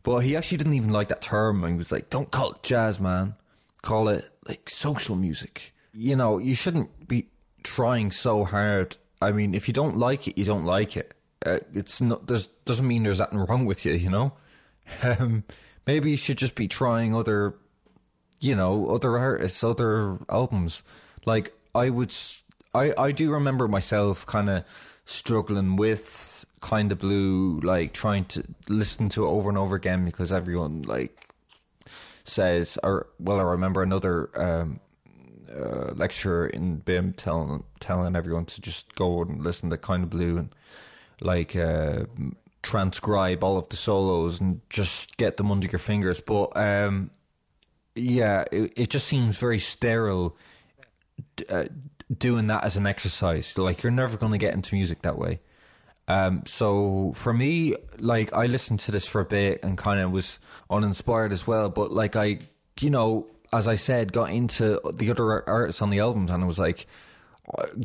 but 0.03 0.19
he 0.19 0.35
actually 0.35 0.57
didn't 0.57 0.73
even 0.73 0.91
like 0.91 1.09
that 1.09 1.21
term. 1.21 1.65
He 1.67 1.73
was 1.75 1.91
like, 1.91 2.09
don't 2.09 2.31
call 2.31 2.51
it 2.51 2.63
jazz, 2.63 2.99
man. 2.99 3.35
Call 3.81 4.09
it, 4.09 4.29
like, 4.47 4.69
social 4.69 5.15
music. 5.15 5.73
You 5.93 6.15
know, 6.15 6.37
you 6.39 6.55
shouldn't 6.55 7.07
be 7.07 7.27
trying 7.63 8.11
so 8.11 8.43
hard. 8.45 8.97
I 9.21 9.31
mean, 9.31 9.53
if 9.53 9.67
you 9.67 9.73
don't 9.73 9.97
like 9.97 10.27
it, 10.27 10.37
you 10.37 10.45
don't 10.45 10.65
like 10.65 10.97
it. 10.97 11.13
Uh, 11.45 11.59
it's 11.73 12.01
not, 12.01 12.27
there's, 12.27 12.47
doesn't 12.65 12.87
mean 12.87 13.03
there's 13.03 13.19
nothing 13.19 13.39
wrong 13.39 13.65
with 13.65 13.85
you, 13.85 13.93
you 13.93 14.09
know? 14.09 14.33
Um, 15.03 15.43
maybe 15.87 16.11
you 16.11 16.17
should 16.17 16.37
just 16.37 16.55
be 16.55 16.67
trying 16.67 17.15
other, 17.15 17.55
you 18.39 18.55
know, 18.55 18.89
other 18.89 19.17
artists, 19.17 19.63
other 19.63 20.19
albums. 20.29 20.83
Like, 21.25 21.53
I 21.73 21.89
would, 21.89 22.13
I, 22.73 22.93
I 22.97 23.11
do 23.11 23.31
remember 23.31 23.67
myself 23.67 24.25
kind 24.25 24.49
of 24.49 24.63
struggling 25.05 25.75
with 25.75 26.45
kind 26.61 26.91
of 26.91 26.99
blue, 26.99 27.59
like 27.61 27.93
trying 27.93 28.25
to 28.25 28.43
listen 28.69 29.09
to 29.09 29.25
it 29.25 29.29
over 29.29 29.49
and 29.49 29.57
over 29.57 29.75
again 29.75 30.05
because 30.05 30.31
everyone 30.31 30.83
like 30.83 31.33
says, 32.23 32.77
or 32.83 33.07
well, 33.19 33.39
I 33.39 33.43
remember 33.43 33.81
another 33.81 34.29
um, 34.35 34.79
uh, 35.53 35.91
lecturer 35.95 36.47
in 36.47 36.81
BIMM 36.81 37.15
telling 37.17 37.63
telling 37.79 38.15
everyone 38.15 38.45
to 38.45 38.61
just 38.61 38.95
go 38.95 39.21
and 39.21 39.43
listen 39.43 39.69
to 39.71 39.77
kind 39.77 40.03
of 40.03 40.09
blue 40.09 40.37
and 40.37 40.55
like 41.19 41.55
uh, 41.55 42.05
transcribe 42.63 43.43
all 43.43 43.57
of 43.57 43.69
the 43.69 43.75
solos 43.75 44.39
and 44.39 44.61
just 44.69 45.17
get 45.17 45.37
them 45.37 45.51
under 45.51 45.67
your 45.67 45.79
fingers. 45.79 46.21
But 46.21 46.55
um, 46.55 47.11
yeah, 47.95 48.45
it, 48.51 48.73
it 48.75 48.89
just 48.89 49.07
seems 49.07 49.37
very 49.37 49.59
sterile 49.59 50.37
uh, 51.49 51.65
doing 52.15 52.47
that 52.47 52.63
as 52.63 52.77
an 52.77 52.87
exercise. 52.87 53.57
Like 53.57 53.83
you're 53.83 53.91
never 53.91 54.17
going 54.17 54.31
to 54.31 54.37
get 54.37 54.53
into 54.53 54.75
music 54.75 55.01
that 55.01 55.17
way. 55.17 55.39
Um, 56.07 56.43
so 56.45 57.13
for 57.15 57.33
me, 57.33 57.75
like 57.97 58.33
I 58.33 58.45
listened 58.47 58.79
to 58.81 58.91
this 58.91 59.05
for 59.05 59.21
a 59.21 59.25
bit 59.25 59.63
and 59.63 59.77
kind 59.77 59.99
of 59.99 60.11
was 60.11 60.39
uninspired 60.69 61.31
as 61.31 61.47
well. 61.47 61.69
But 61.69 61.91
like 61.91 62.15
I, 62.15 62.39
you 62.79 62.89
know, 62.89 63.27
as 63.53 63.67
I 63.67 63.75
said, 63.75 64.13
got 64.13 64.29
into 64.29 64.79
the 64.93 65.09
other 65.11 65.47
artists 65.47 65.81
on 65.81 65.89
the 65.89 65.99
albums 65.99 66.31
and 66.31 66.43
I 66.43 66.47
was 66.47 66.59
like, 66.59 66.87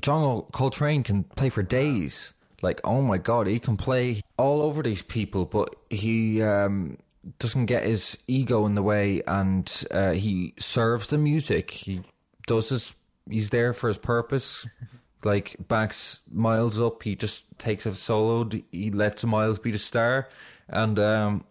John 0.01 0.45
Coltrane 0.53 1.03
can 1.03 1.25
play 1.25 1.49
for 1.49 1.63
days. 1.63 2.35
Like, 2.63 2.81
oh 2.85 3.03
my 3.03 3.19
god, 3.19 3.47
he 3.47 3.59
can 3.59 3.77
play 3.77 4.23
all 4.39 4.63
over 4.63 4.83
these 4.83 5.03
people, 5.03 5.45
but 5.45 5.77
he 5.91 6.43
um, 6.43 6.99
doesn't 7.39 7.67
get 7.67 7.85
his 7.85 8.17
ego 8.27 8.67
in 8.67 8.75
the 8.75 8.83
way, 8.83 9.23
and 9.27 9.71
uh, 9.91 10.13
he 10.13 10.55
serves 10.59 11.09
the 11.09 11.19
music. 11.19 11.71
He 11.71 12.03
does 12.47 12.71
his. 12.71 12.95
He's 13.29 13.51
there 13.51 13.73
for 13.73 13.89
his 13.89 13.99
purpose. 13.99 14.67
like 15.25 15.57
backs 15.69 16.21
Miles 16.31 16.81
up, 16.81 17.03
he 17.03 17.17
just 17.17 17.45
takes 17.59 17.85
a 17.85 17.95
solo. 17.95 18.49
He 18.71 18.91
lets 18.91 19.25
Miles 19.25 19.59
be 19.59 19.73
the 19.73 19.79
star, 19.79 20.29
and 20.69 20.99
um, 20.99 21.45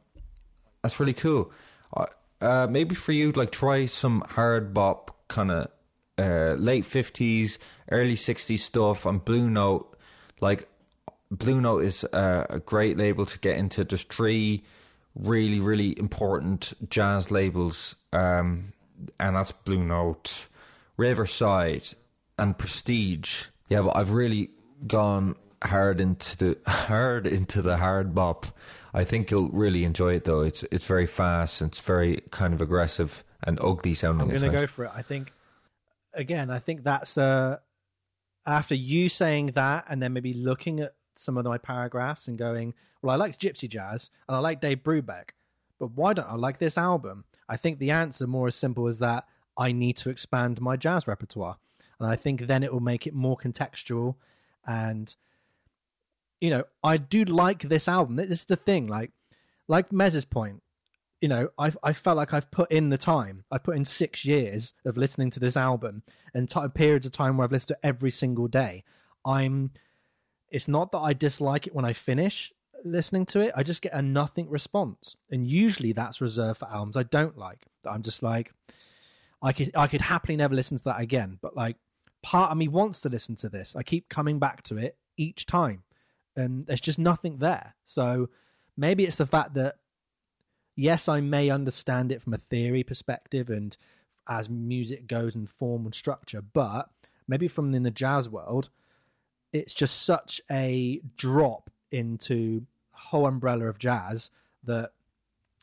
that's 0.82 1.00
really 1.00 1.14
cool. 1.14 1.52
Uh, 2.42 2.68
maybe 2.70 2.96
for 2.96 3.12
you, 3.12 3.32
like 3.32 3.52
try 3.52 3.86
some 3.86 4.24
hard 4.30 4.74
bop 4.74 5.16
kind 5.28 5.52
of 5.52 5.68
uh, 6.18 6.56
late 6.58 6.86
fifties, 6.86 7.60
early 7.92 8.16
sixties 8.16 8.64
stuff 8.64 9.06
on 9.06 9.20
Blue 9.20 9.50
Note. 9.50 9.98
Like 10.42 10.68
Blue 11.32 11.60
Note 11.60 11.84
is 11.84 12.04
uh, 12.06 12.46
a 12.50 12.60
great 12.60 12.98
label 12.98 13.26
to 13.26 13.40
get 13.40 13.58
into. 13.58 13.84
There's 13.84 14.04
three 14.04 14.64
really, 15.16 15.60
really 15.60 15.98
important 15.98 16.74
jazz 16.90 17.32
labels, 17.32 17.96
um, 18.14 18.74
and 19.20 19.36
that's 19.36 19.52
Blue 19.52 19.84
Note, 19.84 20.48
Riverside, 20.98 21.94
and 22.38 22.58
Prestige. 22.58 23.46
Yeah, 23.70 23.82
but 23.82 23.98
I've 23.98 24.12
really 24.12 24.50
gone 24.88 25.36
hard 25.64 26.00
into 26.00 26.38
the 26.38 26.58
hard 26.70 27.28
into 27.28 27.62
the 27.62 27.78
hard 27.78 28.14
bop. 28.14 28.48
I 28.94 29.04
think 29.04 29.32
you'll 29.32 29.50
really 29.50 29.84
enjoy 29.84 30.14
it 30.16 30.26
though. 30.26 30.42
It's 30.42 30.64
it's 30.72 30.86
very 30.86 31.08
fast. 31.08 31.62
It's 31.62 31.80
very 31.80 32.22
kind 32.32 32.54
of 32.54 32.62
aggressive 32.62 33.24
and 33.44 33.60
ugly 33.62 33.94
sounding. 33.94 34.32
I'm 34.32 34.38
going 34.38 34.52
to 34.52 34.58
go 34.58 34.68
for 34.68 34.86
it. 34.86 34.92
I 34.94 35.02
think 35.02 35.34
again. 36.14 36.50
I 36.50 36.60
think 36.60 36.84
that's 36.84 37.18
uh 37.18 37.58
after 38.46 38.76
you 38.76 39.10
saying 39.10 39.48
that, 39.56 39.86
and 39.90 40.02
then 40.02 40.14
maybe 40.14 40.34
looking 40.34 40.80
at 40.80 40.94
some 41.16 41.38
of 41.38 41.46
my 41.46 41.58
paragraphs 41.58 42.28
and 42.28 42.38
going, 42.38 42.74
well, 43.02 43.14
I 43.14 43.18
like 43.18 43.40
Gypsy 43.40 43.70
Jazz 43.70 44.12
and 44.28 44.36
I 44.36 44.40
like 44.40 44.62
Dave 44.62 44.84
Brubeck, 44.84 45.30
but 45.80 45.92
why 45.92 46.14
don't 46.14 46.30
I 46.30 46.36
like 46.36 46.60
this 46.60 46.78
album? 46.78 47.26
I 47.48 47.58
think 47.58 47.80
the 47.80 47.92
answer 47.92 48.28
more 48.28 48.48
as 48.48 48.56
simple 48.56 48.88
as 48.88 49.00
that. 49.00 49.26
I 49.58 49.72
need 49.72 49.96
to 49.98 50.10
expand 50.10 50.60
my 50.60 50.76
jazz 50.76 51.08
repertoire, 51.08 51.58
and 52.00 52.10
I 52.10 52.18
think 52.18 52.42
then 52.42 52.62
it 52.62 52.74
will 52.74 52.82
make 52.82 53.08
it 53.08 53.14
more 53.14 53.38
contextual 53.38 54.16
and 54.68 55.16
you 56.42 56.50
know, 56.50 56.64
I 56.84 56.98
do 56.98 57.26
like 57.26 57.64
this 57.64 57.88
album. 57.88 58.18
This 58.18 58.30
is 58.30 58.46
the 58.46 58.56
thing, 58.56 58.88
like, 58.88 59.12
like 59.68 59.92
Mez's 59.92 60.26
point. 60.26 60.62
You 61.22 61.30
know, 61.30 61.50
I 61.58 61.72
I 61.82 61.94
felt 61.94 62.18
like 62.18 62.34
I've 62.34 62.52
put 62.52 62.72
in 62.72 62.90
the 62.90 62.98
time. 62.98 63.46
I 63.50 63.58
put 63.58 63.78
in 63.78 63.86
six 63.86 64.26
years 64.26 64.74
of 64.86 64.98
listening 64.98 65.32
to 65.32 65.40
this 65.40 65.58
album 65.58 66.04
and 66.34 66.50
t- 66.50 66.60
periods 66.74 67.06
of 67.06 67.14
time 67.14 67.38
where 67.38 67.46
I've 67.46 67.52
listened 67.52 67.78
to 67.82 67.86
every 67.86 68.12
single 68.12 68.48
day. 68.48 68.84
I'm. 69.26 69.72
It's 70.50 70.68
not 70.68 70.92
that 70.92 71.00
I 71.00 71.14
dislike 71.14 71.68
it 71.68 71.76
when 71.76 71.86
I 71.86 71.94
finish 71.94 72.52
listening 72.84 73.26
to 73.26 73.40
it. 73.40 73.54
I 73.56 73.64
just 73.64 73.82
get 73.82 73.94
a 73.94 74.02
nothing 74.02 74.50
response, 74.50 75.16
and 75.32 75.48
usually 75.48 75.92
that's 75.92 76.22
reserved 76.22 76.60
for 76.60 76.70
albums 76.70 76.98
I 76.98 77.04
don't 77.04 77.38
like. 77.38 77.66
That 77.84 77.92
I'm 77.92 78.04
just 78.04 78.24
like, 78.24 78.54
I 79.42 79.54
could 79.54 79.72
I 79.76 79.88
could 79.88 80.02
happily 80.02 80.36
never 80.36 80.56
listen 80.56 80.78
to 80.78 80.84
that 80.86 81.00
again. 81.00 81.40
But 81.42 81.56
like, 81.56 81.78
part 82.22 82.52
of 82.52 82.58
me 82.58 82.68
wants 82.68 83.02
to 83.02 83.10
listen 83.10 83.36
to 83.38 83.50
this. 83.50 83.76
I 83.76 83.84
keep 83.84 84.10
coming 84.10 84.40
back 84.40 84.64
to 84.64 84.78
it 84.78 84.98
each 85.18 85.46
time 85.46 85.84
and 86.36 86.66
there's 86.66 86.82
just 86.82 87.00
nothing 87.00 87.38
there. 87.38 87.76
So 87.84 88.30
maybe 88.76 89.06
it's 89.06 89.16
the 89.16 89.26
fact 89.26 89.54
that 89.56 89.76
yes, 90.76 91.08
I 91.08 91.22
may 91.22 91.50
understand 91.50 92.12
it 92.12 92.22
from 92.22 92.34
a 92.34 92.40
theory 92.50 92.84
perspective 92.84 93.50
and 93.50 93.76
as 94.28 94.50
music 94.50 95.08
goes 95.08 95.36
in 95.36 95.48
form 95.48 95.86
and 95.86 95.94
structure, 95.94 96.42
but 96.42 96.90
maybe 97.28 97.48
from 97.48 97.74
in 97.74 97.84
the 97.84 97.92
jazz 97.92 98.28
world, 98.28 98.70
it's 99.56 99.74
just 99.74 100.02
such 100.04 100.42
a 100.52 101.02
drop 101.16 101.70
into 101.92 102.66
a 102.94 102.98
whole 102.98 103.26
umbrella 103.26 103.66
of 103.68 103.80
jazz 103.80 104.30
that 104.66 104.92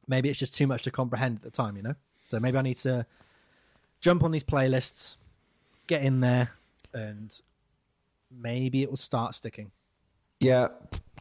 maybe 0.09 0.31
it's 0.31 0.39
just 0.39 0.55
too 0.55 0.67
much 0.67 0.83
to 0.83 0.91
comprehend 0.91 1.37
at 1.37 1.43
the 1.43 1.51
time, 1.51 1.77
you 1.77 1.83
know? 1.83 1.95
So 2.25 2.41
maybe 2.41 2.57
I 2.57 2.63
need 2.63 2.79
to 2.79 3.05
jump 4.01 4.23
on 4.23 4.31
these 4.31 4.45
playlists, 4.45 5.17
get 5.87 6.03
in 6.03 6.21
there, 6.21 6.53
and 6.95 7.39
maybe 8.31 8.83
it 8.83 8.89
will 8.89 8.97
start 8.97 9.35
sticking. 9.35 9.71
Yeah, 10.41 10.69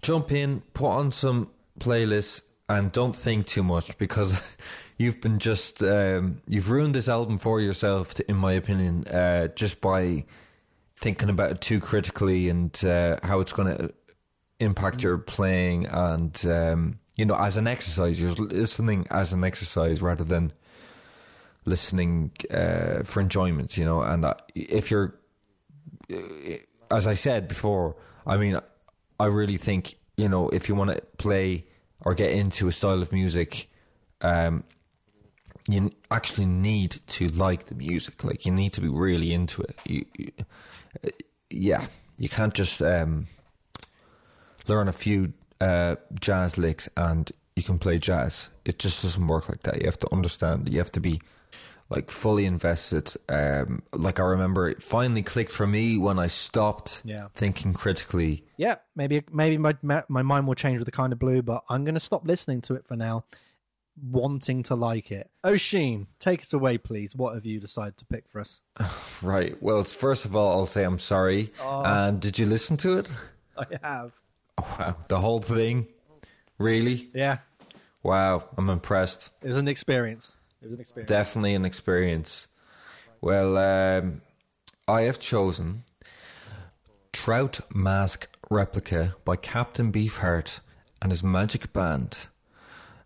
jump 0.01 0.31
in, 0.31 0.61
put 0.73 0.87
on 0.87 1.11
some 1.11 1.49
playlists, 1.77 2.41
and 2.69 2.89
don't 2.93 3.15
think 3.15 3.47
too 3.47 3.63
much 3.63 3.97
because 3.97 4.41
you've 4.97 5.19
been 5.19 5.39
just 5.39 5.83
um, 5.83 6.41
you've 6.47 6.71
ruined 6.71 6.95
this 6.95 7.09
album 7.09 7.37
for 7.37 7.59
yourself, 7.59 8.17
in 8.21 8.37
my 8.37 8.53
opinion, 8.53 9.05
uh, 9.07 9.47
just 9.49 9.81
by 9.81 10.23
thinking 11.01 11.29
about 11.29 11.51
it 11.51 11.61
too 11.61 11.81
critically 11.81 12.47
and 12.47 12.85
uh, 12.85 13.17
how 13.23 13.41
it's 13.41 13.53
going 13.53 13.75
to 13.75 13.93
impact 14.59 15.03
your 15.03 15.17
playing 15.17 15.87
and 15.87 16.45
um, 16.45 16.99
you 17.15 17.25
know, 17.25 17.35
as 17.35 17.57
an 17.57 17.67
exercise. 17.67 18.19
You're 18.19 18.31
listening 18.31 19.05
as 19.11 19.33
an 19.33 19.43
exercise 19.43 20.01
rather 20.01 20.23
than 20.23 20.53
listening 21.65 22.31
uh, 22.49 23.03
for 23.03 23.21
enjoyment. 23.21 23.77
You 23.77 23.85
know, 23.85 24.01
and 24.01 24.25
uh, 24.25 24.33
if 24.55 24.89
you're, 24.89 25.15
uh, 26.11 26.17
as 26.89 27.07
I 27.07 27.15
said 27.15 27.47
before, 27.47 27.95
I 28.25 28.37
mean, 28.37 28.59
I 29.19 29.25
really 29.25 29.57
think 29.57 29.97
you 30.17 30.29
know 30.29 30.49
if 30.49 30.69
you 30.69 30.75
want 30.75 30.91
to 30.91 31.01
play 31.17 31.65
or 32.01 32.15
get 32.15 32.31
into 32.31 32.67
a 32.67 32.71
style 32.71 33.01
of 33.01 33.11
music. 33.11 33.69
Um, 34.21 34.63
you 35.69 35.91
actually 36.09 36.47
need 36.47 36.99
to 37.05 37.27
like 37.27 37.67
the 37.67 37.75
music. 37.75 38.23
Like 38.23 38.47
you 38.47 38.51
need 38.51 38.73
to 38.73 38.81
be 38.81 38.87
really 38.87 39.31
into 39.31 39.61
it. 39.61 39.75
You, 39.85 40.05
you, 40.17 40.31
yeah, 41.49 41.85
you 42.17 42.29
can't 42.29 42.53
just 42.53 42.81
um, 42.81 43.27
learn 44.67 44.87
a 44.87 44.93
few 44.93 45.33
uh, 45.59 45.95
jazz 46.19 46.57
licks 46.57 46.89
and 46.97 47.31
you 47.55 47.63
can 47.63 47.77
play 47.79 47.97
jazz. 47.97 48.49
It 48.65 48.79
just 48.79 49.01
doesn't 49.03 49.27
work 49.27 49.49
like 49.49 49.63
that. 49.63 49.79
You 49.79 49.85
have 49.85 49.99
to 49.99 50.13
understand. 50.13 50.69
You 50.69 50.77
have 50.79 50.91
to 50.93 50.99
be 50.99 51.21
like 51.89 52.09
fully 52.09 52.45
invested. 52.45 53.13
Um, 53.27 53.83
like 53.91 54.19
I 54.19 54.23
remember, 54.23 54.69
it 54.69 54.81
finally 54.81 55.23
clicked 55.23 55.51
for 55.51 55.67
me 55.67 55.97
when 55.97 56.17
I 56.19 56.27
stopped 56.27 57.01
Yeah. 57.03 57.27
thinking 57.33 57.73
critically. 57.73 58.43
Yeah, 58.57 58.75
maybe 58.95 59.23
maybe 59.31 59.57
my 59.57 59.75
my 59.81 60.21
mind 60.21 60.47
will 60.47 60.55
change 60.55 60.77
with 60.79 60.85
the 60.85 60.91
kind 60.91 61.11
of 61.11 61.19
blue, 61.19 61.41
but 61.41 61.63
I'm 61.69 61.83
going 61.83 61.95
to 61.95 61.99
stop 61.99 62.25
listening 62.25 62.61
to 62.61 62.75
it 62.75 62.85
for 62.87 62.95
now, 62.95 63.25
wanting 64.01 64.63
to 64.63 64.75
like 64.75 65.11
it. 65.11 65.29
Oisín, 65.45 66.07
take 66.19 66.41
us 66.41 66.53
away, 66.53 66.77
please. 66.77 67.15
What 67.15 67.33
have 67.35 67.45
you 67.45 67.59
decided 67.59 67.97
to 67.97 68.05
pick 68.05 68.25
for 68.29 68.39
us? 68.41 68.61
Right. 69.21 69.61
Well, 69.61 69.83
first 69.83 70.25
of 70.25 70.35
all, 70.35 70.51
I'll 70.59 70.65
say 70.65 70.83
I'm 70.83 70.97
sorry. 70.97 71.53
And 71.63 72.19
did 72.19 72.39
you 72.39 72.47
listen 72.47 72.75
to 72.77 72.97
it? 72.97 73.07
I 73.55 73.65
have. 73.83 74.13
Oh, 74.57 74.75
wow, 74.79 74.95
the 75.09 75.19
whole 75.19 75.39
thing. 75.41 75.85
Really? 76.57 77.09
Yeah, 77.13 77.37
Wow, 78.03 78.45
I'm 78.57 78.69
impressed. 78.69 79.29
it 79.43 79.47
was 79.49 79.57
an 79.57 79.67
experience. 79.67 80.37
It 80.61 80.65
was 80.65 80.73
an 80.73 80.79
experience. 80.79 81.07
Definitely 81.09 81.53
an 81.53 81.65
experience. 81.65 82.47
Well, 83.21 83.57
um, 83.59 84.21
I 84.87 85.01
have 85.01 85.19
chosen 85.19 85.83
Trout 87.13 87.59
Mask 87.75 88.27
Replica 88.49 89.15
by 89.23 89.35
Captain 89.35 89.91
Beefheart 89.91 90.61
and 91.01 91.11
his 91.11 91.23
Magic 91.23 91.71
Band. 91.73 92.27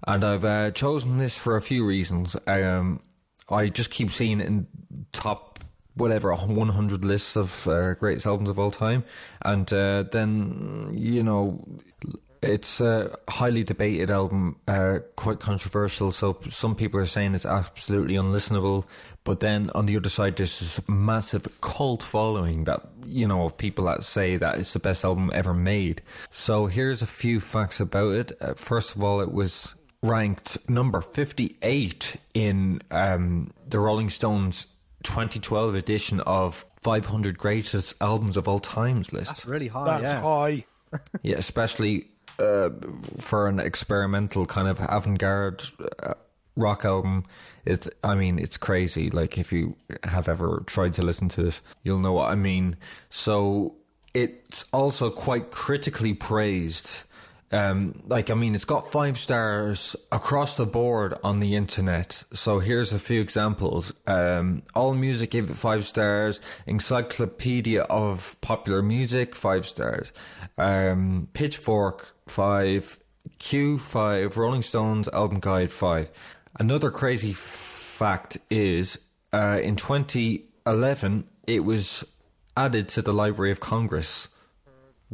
And 0.08 0.24
I've 0.24 0.46
uh, 0.46 0.72
chosen 0.72 1.18
this 1.18 1.38
for 1.38 1.56
a 1.56 1.62
few 1.62 1.86
reasons. 1.86 2.36
Um, 2.48 3.02
I 3.50 3.70
just 3.70 3.90
keep 3.90 4.12
seeing 4.12 4.40
it 4.40 4.48
in 4.48 4.68
top, 5.12 5.60
whatever, 5.96 6.34
100 6.34 7.04
lists 7.04 7.36
of 7.36 7.68
uh, 7.68 7.94
greatest 7.96 8.26
albums 8.26 8.50
of 8.50 8.60
all 8.60 8.72
time. 8.72 9.04
And 9.42 9.72
uh, 9.74 10.04
then, 10.12 10.92
you 10.94 11.24
know, 11.24 11.66
it's 12.42 12.80
a 12.80 13.18
highly 13.28 13.64
debated 13.64 14.12
album, 14.12 14.58
uh, 14.68 15.00
quite 15.16 15.40
controversial. 15.40 16.12
So 16.12 16.38
some 16.50 16.76
people 16.76 17.00
are 17.00 17.06
saying 17.08 17.34
it's 17.34 17.46
absolutely 17.46 18.16
unlistenable. 18.16 18.86
But 19.24 19.40
then 19.40 19.72
on 19.74 19.88
the 19.88 19.98
other 19.98 20.10
side, 20.10 20.38
there's 20.38 20.60
this 20.60 20.80
massive 20.88 21.48
cult 21.62 22.04
following 22.04 22.66
that, 22.66 22.88
you 23.08 23.28
know, 23.28 23.46
of 23.46 23.58
people 23.58 23.86
that 23.86 24.04
say 24.04 24.38
that 24.38 24.60
it's 24.60 24.74
the 24.74 24.80
best 24.80 25.04
album 25.04 25.32
ever 25.34 25.54
made. 25.54 26.04
So 26.30 26.68
here's 26.68 27.02
a 27.02 27.08
few 27.08 27.40
facts 27.40 27.80
about 27.80 28.14
it. 28.14 28.32
Uh, 28.40 28.54
first 28.54 28.96
of 28.96 29.04
all, 29.04 29.22
it 29.22 29.32
was 29.32 29.74
ranked 30.06 30.70
number 30.70 31.02
58 31.02 32.18
in 32.34 32.82
um, 32.92 33.52
the 33.68 33.80
Rolling 33.80 34.10
Stones 34.10 34.68
2012 35.04 35.76
edition 35.76 36.20
of 36.22 36.66
500 36.82 37.38
greatest 37.38 37.96
albums 38.02 38.38
of 38.38 38.48
all 38.48 38.60
times 38.60 39.12
list. 39.12 39.30
That's 39.30 39.46
really 39.46 39.68
high. 39.68 40.00
That's 40.00 40.14
yeah. 40.14 40.22
high. 40.22 40.66
Yeah, 41.24 41.36
especially 41.36 42.08
uh, 42.40 42.70
for 43.18 43.48
an 43.48 43.60
experimental 43.60 44.46
kind 44.46 44.70
of 44.70 44.80
avant-garde 44.80 45.64
uh, 46.02 46.14
rock 46.56 46.86
album. 46.86 47.26
It's, 47.66 47.90
I 48.04 48.16
mean, 48.16 48.40
it's 48.40 48.56
crazy. 48.56 49.10
Like 49.10 49.38
if 49.38 49.52
you 49.52 49.76
have 50.04 50.30
ever 50.30 50.64
tried 50.68 50.94
to 50.94 51.02
listen 51.02 51.28
to 51.30 51.44
this, 51.44 51.62
you'll 51.84 52.00
know 52.00 52.14
what 52.14 52.32
I 52.32 52.36
mean. 52.36 52.78
So 53.10 53.76
it's 54.14 54.64
also 54.72 55.10
quite 55.10 55.52
critically 55.52 56.14
praised. 56.14 56.90
Um, 57.52 58.02
like 58.08 58.30
I 58.30 58.34
mean, 58.34 58.56
it's 58.56 58.66
got 58.66 58.92
five 58.92 59.18
stars 59.18 59.96
across 60.12 60.56
the 60.56 60.66
board 60.66 61.14
on 61.24 61.40
the 61.40 61.56
internet. 61.56 62.24
So 62.34 62.60
here's 62.60 62.92
a 62.92 63.00
few 63.00 63.22
examples. 63.22 63.94
Um, 64.08 64.64
All 64.74 64.94
Music 64.94 65.32
gave 65.32 65.50
it 65.50 65.56
five 65.56 65.86
stars. 65.86 66.40
Encyclopedia 66.66 67.84
of 67.84 68.36
Popular 68.42 68.82
Music 68.82 69.36
five 69.36 69.66
stars. 69.66 70.12
Um, 70.58 71.28
Pitchfork 71.34 72.16
five. 72.28 73.00
Q 73.40 73.80
five. 73.80 74.38
Rolling 74.38 74.62
Stones 74.62 75.08
album 75.10 75.40
guide 75.40 75.72
five. 75.72 76.12
Another 76.60 76.90
crazy 76.90 77.32
f- 77.32 77.38
fact 77.38 78.38
is, 78.50 78.98
uh, 79.34 79.60
in 79.62 79.76
2011, 79.76 81.28
it 81.48 81.64
was 81.64 82.04
added 82.58 82.88
to 82.90 83.02
the 83.02 83.14
Library 83.14 83.52
of 83.52 83.60
Congress 83.60 84.30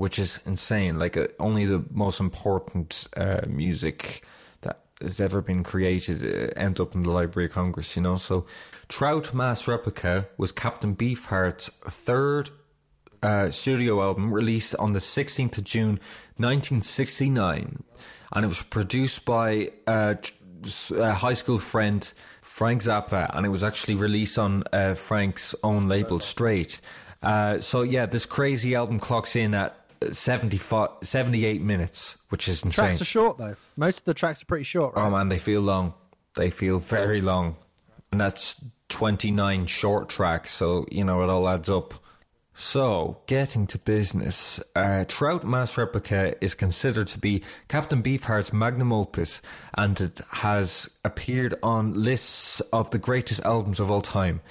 which 0.01 0.17
is 0.17 0.39
insane. 0.47 0.97
Like 0.97 1.15
uh, 1.15 1.27
only 1.39 1.65
the 1.65 1.85
most 1.91 2.19
important 2.19 3.07
uh, 3.15 3.41
music 3.45 4.23
that 4.61 4.79
has 4.99 5.19
ever 5.19 5.41
been 5.41 5.63
created 5.63 6.23
uh, 6.23 6.59
ends 6.59 6.79
up 6.79 6.95
in 6.95 7.01
the 7.01 7.11
Library 7.11 7.45
of 7.45 7.51
Congress. 7.51 7.95
You 7.95 8.01
know, 8.01 8.17
so 8.17 8.47
Trout 8.89 9.31
Mask 9.31 9.67
Replica 9.67 10.27
was 10.37 10.51
Captain 10.51 10.95
Beefheart's 10.95 11.67
third 11.85 12.49
uh, 13.21 13.51
studio 13.51 14.01
album 14.01 14.33
released 14.33 14.73
on 14.77 14.93
the 14.93 14.99
16th 14.99 15.59
of 15.59 15.65
June 15.65 15.99
1969, 16.37 17.83
and 18.33 18.43
it 18.43 18.47
was 18.47 18.63
produced 18.63 19.23
by 19.23 19.69
uh, 19.85 20.15
tr- 20.15 20.95
a 20.95 21.13
high 21.13 21.33
school 21.33 21.59
friend 21.59 22.11
Frank 22.41 22.81
Zappa, 22.81 23.29
and 23.35 23.45
it 23.45 23.49
was 23.49 23.63
actually 23.63 23.93
released 23.93 24.39
on 24.39 24.63
uh, 24.73 24.95
Frank's 24.95 25.53
own 25.63 25.87
label, 25.87 26.19
Straight. 26.19 26.81
Uh, 27.21 27.61
so 27.61 27.83
yeah, 27.83 28.07
this 28.07 28.25
crazy 28.25 28.73
album 28.73 28.99
clocks 28.99 29.35
in 29.35 29.53
at 29.53 29.77
75, 30.11 30.89
78 31.03 31.61
minutes, 31.61 32.17
which 32.29 32.47
is 32.47 32.63
insane. 32.63 32.85
Tracks 32.85 33.01
are 33.01 33.05
short 33.05 33.37
though. 33.37 33.55
Most 33.77 33.99
of 33.99 34.05
the 34.05 34.13
tracks 34.13 34.41
are 34.41 34.45
pretty 34.45 34.63
short. 34.63 34.95
Right? 34.95 35.05
Oh 35.05 35.09
man, 35.09 35.29
they 35.29 35.37
feel 35.37 35.61
long. 35.61 35.93
They 36.35 36.49
feel 36.49 36.79
very 36.79 37.21
long. 37.21 37.57
And 38.11 38.19
that's 38.19 38.55
29 38.89 39.65
short 39.67 40.09
tracks, 40.09 40.51
so, 40.51 40.85
you 40.91 41.03
know, 41.03 41.23
it 41.23 41.29
all 41.29 41.47
adds 41.47 41.69
up. 41.69 41.93
So, 42.53 43.21
getting 43.27 43.65
to 43.67 43.77
business, 43.77 44.59
uh, 44.75 45.05
Trout 45.07 45.45
Mask 45.45 45.77
Replica 45.77 46.35
is 46.43 46.53
considered 46.53 47.07
to 47.07 47.17
be 47.17 47.41
Captain 47.69 48.03
Beefheart's 48.03 48.51
magnum 48.51 48.91
opus, 48.91 49.41
and 49.75 49.99
it 49.99 50.19
has 50.29 50.89
appeared 51.05 51.55
on 51.63 51.93
lists 51.93 52.59
of 52.73 52.91
the 52.91 52.99
greatest 52.99 53.39
albums 53.41 53.79
of 53.79 53.89
all 53.89 54.01
time. 54.01 54.41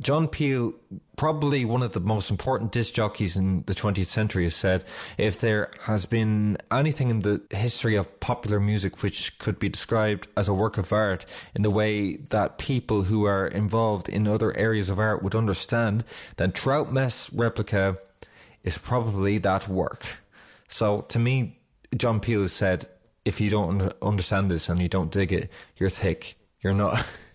John 0.00 0.28
Peel, 0.28 0.74
probably 1.16 1.64
one 1.64 1.82
of 1.82 1.92
the 1.92 2.00
most 2.00 2.30
important 2.30 2.72
disc 2.72 2.92
jockeys 2.92 3.36
in 3.36 3.62
the 3.66 3.74
20th 3.74 4.06
century, 4.06 4.44
has 4.44 4.54
said 4.54 4.84
if 5.16 5.40
there 5.40 5.70
has 5.86 6.04
been 6.04 6.58
anything 6.70 7.08
in 7.08 7.20
the 7.20 7.40
history 7.50 7.96
of 7.96 8.20
popular 8.20 8.60
music 8.60 9.02
which 9.02 9.38
could 9.38 9.58
be 9.58 9.68
described 9.68 10.28
as 10.36 10.48
a 10.48 10.54
work 10.54 10.76
of 10.76 10.92
art 10.92 11.24
in 11.54 11.62
the 11.62 11.70
way 11.70 12.16
that 12.16 12.58
people 12.58 13.04
who 13.04 13.24
are 13.24 13.46
involved 13.46 14.08
in 14.08 14.28
other 14.28 14.54
areas 14.56 14.90
of 14.90 14.98
art 14.98 15.22
would 15.22 15.34
understand, 15.34 16.04
then 16.36 16.52
Trout 16.52 16.92
Mask 16.92 17.30
Replica 17.32 17.98
is 18.62 18.76
probably 18.76 19.38
that 19.38 19.68
work. 19.68 20.04
So 20.68 21.02
to 21.08 21.18
me, 21.18 21.58
John 21.96 22.20
Peel 22.20 22.42
has 22.42 22.52
said, 22.52 22.86
if 23.24 23.40
you 23.40 23.48
don't 23.48 23.92
understand 24.02 24.50
this 24.50 24.68
and 24.68 24.78
you 24.78 24.88
don't 24.88 25.10
dig 25.10 25.32
it, 25.32 25.50
you're 25.76 25.90
thick. 25.90 26.36
You're 26.60 26.74
not. 26.74 27.04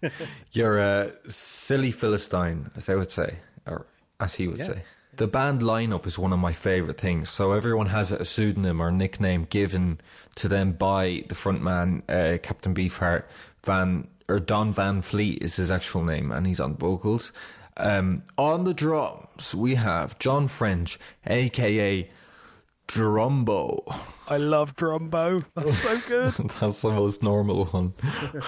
You're 0.52 0.78
a 0.78 1.12
silly 1.28 1.90
Philistine, 1.90 2.70
as 2.76 2.88
I 2.88 2.94
would 2.94 3.10
say, 3.10 3.36
or 3.66 3.86
as 4.20 4.34
he 4.34 4.48
would 4.48 4.58
say. 4.60 4.82
The 5.16 5.26
band 5.26 5.62
lineup 5.62 6.06
is 6.06 6.18
one 6.18 6.32
of 6.32 6.38
my 6.38 6.52
favorite 6.52 7.00
things. 7.00 7.28
So 7.28 7.52
everyone 7.52 7.86
has 7.86 8.12
a 8.12 8.24
pseudonym 8.24 8.80
or 8.80 8.92
nickname 8.92 9.46
given 9.50 10.00
to 10.36 10.46
them 10.46 10.72
by 10.72 11.24
the 11.28 11.34
frontman, 11.34 12.02
uh, 12.08 12.38
Captain 12.38 12.74
Beefheart. 12.74 13.24
Van 13.64 14.06
or 14.28 14.38
Don 14.38 14.72
Van 14.72 15.00
Vliet 15.02 15.42
is 15.42 15.56
his 15.56 15.70
actual 15.70 16.04
name, 16.04 16.30
and 16.30 16.46
he's 16.46 16.60
on 16.60 16.76
vocals. 16.76 17.32
Um, 17.78 18.22
on 18.36 18.64
the 18.64 18.74
drums, 18.74 19.54
we 19.54 19.76
have 19.76 20.18
John 20.18 20.48
French, 20.48 20.98
aka 21.26 22.08
Drumbo. 22.88 23.82
I 24.28 24.38
love 24.38 24.74
Drumbo. 24.76 25.44
That's 25.54 25.78
so 25.78 25.98
good. 26.08 26.32
That's 26.60 26.82
the 26.82 26.90
most 26.90 27.22
normal 27.22 27.66
one. 27.66 27.94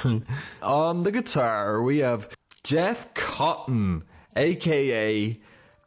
On 0.62 1.02
the 1.02 1.12
guitar, 1.12 1.82
we 1.82 1.98
have 1.98 2.28
Jeff 2.64 3.12
Cotton, 3.14 4.02
aka 4.36 5.38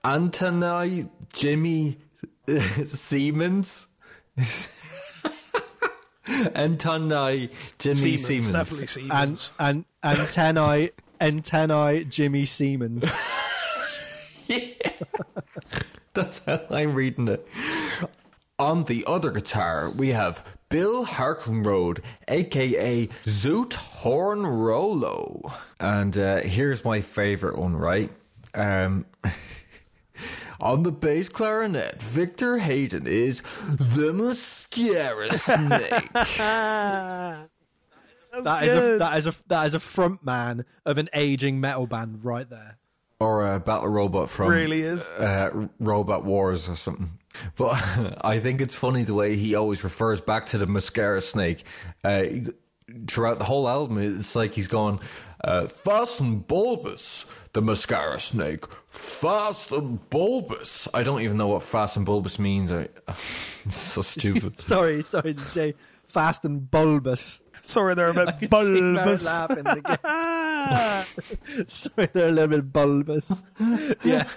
Antony 0.04 1.10
Jimmy 1.34 1.98
Siemens. 2.86 3.88
Antony 6.56 7.50
Jimmy 7.80 7.96
Siemens, 8.18 8.26
Siemens. 8.26 8.50
definitely 8.50 9.10
and 9.12 9.40
Siemens. 9.40 9.52
and 9.60 9.86
antennae 10.04 10.92
antennae 11.20 12.04
Jimmy 12.06 12.46
Siemens. 12.46 13.12
yeah. 14.48 14.60
That's 16.14 16.40
how 16.46 16.62
I'm 16.70 16.94
reading 16.94 17.28
it. 17.28 17.48
On 18.64 18.86
the 18.86 19.04
other 19.06 19.30
guitar, 19.30 19.90
we 19.90 20.10
have 20.14 20.46
Bill 20.70 21.06
Harkleroad, 21.06 22.00
aka 22.30 23.08
Zoot 23.26 23.74
Horn 23.74 24.48
Rolo. 24.48 25.52
And 25.82 26.18
uh, 26.18 26.38
here's 26.44 26.86
my 26.86 27.02
favorite 27.02 27.58
one, 27.58 27.76
right? 27.76 28.10
Um, 28.56 29.06
on 30.62 30.84
the 30.84 30.94
bass 30.94 31.28
clarinet, 31.28 32.02
Victor 32.02 32.58
Hayden 32.60 33.06
is 33.06 33.42
the 33.78 34.14
mascara 34.14 35.30
snake. 35.38 36.10
That's 36.14 36.38
a 38.48 38.98
that 38.98 39.18
is 39.18 39.28
a 39.28 39.34
that 39.48 39.66
is 39.68 39.74
a 39.74 39.80
front 39.82 40.24
man 40.26 40.64
of 40.86 40.98
an 40.98 41.10
aging 41.14 41.60
metal 41.60 41.86
band 41.86 42.24
right 42.24 42.50
there. 42.50 42.78
or 43.20 43.54
a 43.56 43.60
battle 43.60 43.90
robot 43.90 44.30
from 44.30 44.48
Really 44.48 44.84
is. 44.84 45.06
uh, 45.10 45.68
Robot 45.80 46.24
Wars 46.24 46.70
or 46.70 46.78
something. 46.78 47.20
But 47.58 47.82
I 48.24 48.40
think 48.40 48.62
it's 48.62 48.76
funny 48.76 49.04
the 49.04 49.14
way 49.14 49.36
he 49.36 49.56
always 49.56 49.84
refers 49.84 50.22
back 50.22 50.48
to 50.48 50.58
the 50.58 50.66
mascara 50.68 51.22
snake. 51.22 51.64
Uh, 52.04 52.24
throughout 53.08 53.40
the 53.40 53.46
whole 53.46 53.68
album, 53.68 53.98
it's 53.98 54.36
like 54.36 54.54
he's 54.54 54.68
going, 54.68 55.00
uh, 55.44 55.68
Fast 55.68 56.20
and 56.20 56.46
bulbous, 56.48 57.26
the 57.54 57.62
mascara 57.62 58.20
snake. 58.20 58.66
Fast 58.90 59.72
and 59.72 60.08
bulbous. 60.10 60.88
I 60.94 61.04
don't 61.04 61.22
even 61.22 61.38
know 61.38 61.48
what 61.48 61.64
fast 61.64 61.98
and 61.98 62.06
bulbous 62.06 62.40
means. 62.40 62.72
I, 62.72 62.88
I'm 63.08 63.72
so 63.72 64.02
stupid. 64.02 64.60
Sorry, 64.60 65.04
sorry, 65.04 65.36
Jay. 65.54 65.74
Fast 66.08 66.46
and 66.46 66.70
bulbous. 66.70 67.42
Sorry, 67.66 67.96
they're 67.96 68.10
a 68.10 68.22
I 68.22 68.26
bit 68.32 68.52
can 68.52 68.66
see 68.66 68.82
Merritt 68.82 69.06
bulbous. 69.06 69.26
laughing 69.26 69.68
again. 69.68 69.98
sorry, 71.68 72.10
they're 72.14 72.28
a 72.28 72.32
little 72.32 72.48
bit 72.48 72.74
bulbous. 72.74 73.44
Yeah. 74.04 74.28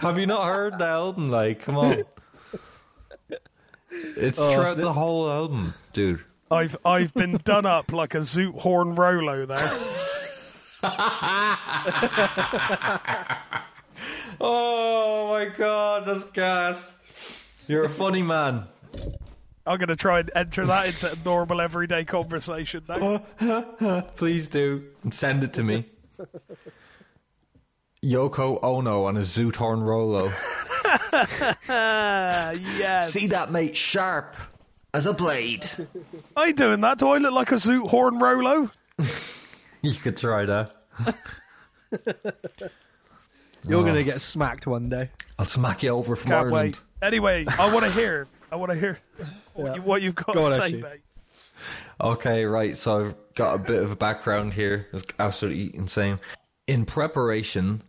Have 0.00 0.18
you 0.18 0.26
not 0.26 0.44
heard 0.44 0.78
the 0.78 0.86
album? 0.86 1.30
Like, 1.30 1.60
come 1.60 1.76
on. 1.76 2.02
It's 3.90 4.38
Oh, 4.38 4.52
throughout 4.54 4.76
the 4.76 4.92
whole 4.92 5.28
album, 5.30 5.74
dude. 5.92 6.20
I've 6.50 6.76
I've 6.84 7.14
been 7.14 7.38
done 7.44 7.66
up 7.66 7.92
like 7.92 8.14
a 8.14 8.18
Zoot 8.18 8.60
Horn 8.60 8.94
Rollo 8.94 9.46
there. 9.46 9.70
Oh 14.40 15.28
my 15.30 15.46
god, 15.56 16.06
that's 16.06 16.24
gas. 16.24 16.92
You're 17.68 17.84
a 17.84 17.88
funny 17.90 18.22
man. 18.22 18.64
I'm 19.66 19.78
gonna 19.78 19.96
try 19.96 20.20
and 20.20 20.30
enter 20.34 20.66
that 20.66 20.86
into 20.86 21.12
a 21.12 21.16
normal 21.24 21.60
everyday 21.60 22.04
conversation 22.04 22.82
now. 22.88 24.02
Please 24.16 24.46
do. 24.46 24.84
And 25.02 25.12
send 25.12 25.44
it 25.44 25.52
to 25.54 25.62
me. 25.62 25.86
Yoko 28.02 28.58
Ono 28.62 29.04
on 29.04 29.18
a 29.18 29.20
Zoot 29.20 29.56
Horn 29.56 29.82
Rollo. 29.82 30.32
Yes. 31.68 33.12
See 33.12 33.26
that, 33.28 33.50
mate? 33.50 33.76
Sharp 33.76 34.36
as 34.94 35.06
a 35.06 35.12
blade. 35.12 35.68
I 36.36 36.46
ain't 36.48 36.56
doing 36.56 36.80
that. 36.80 36.98
Do 36.98 37.08
I 37.08 37.18
look 37.18 37.32
like 37.32 37.52
a 37.52 37.56
Zoot 37.56 37.88
Horn 37.88 38.18
Rollo? 38.18 38.70
You 39.82 39.94
could 39.94 40.18
try 40.18 40.44
that. 40.44 40.74
You're 43.66 43.80
oh. 43.80 43.82
going 43.82 43.94
to 43.94 44.04
get 44.04 44.20
smacked 44.20 44.66
one 44.66 44.90
day. 44.90 45.10
I'll 45.38 45.46
smack 45.46 45.82
you 45.82 45.90
over 45.90 46.16
from 46.16 46.30
Can't 46.30 46.46
Ireland. 46.46 46.76
wait. 46.76 46.80
Anyway, 47.06 47.46
I 47.58 47.72
want 47.72 47.86
to 47.86 47.92
hear. 47.92 48.26
I 48.52 48.56
want 48.56 48.72
to 48.72 48.78
hear 48.78 48.98
what, 49.54 49.76
you, 49.76 49.82
what 49.82 50.02
you've 50.02 50.14
got 50.14 50.34
Go 50.34 50.40
to 50.40 50.46
on, 50.46 50.52
say, 50.52 50.64
Ashley. 50.66 50.82
mate. 50.82 51.00
Okay, 52.00 52.44
right. 52.44 52.76
So 52.76 53.06
I've 53.06 53.14
got 53.34 53.54
a 53.54 53.58
bit 53.58 53.82
of 53.82 53.90
a 53.90 53.96
background 53.96 54.52
here. 54.52 54.86
It's 54.92 55.04
absolutely 55.18 55.74
insane. 55.74 56.18
In 56.66 56.84
preparation, 56.84 57.82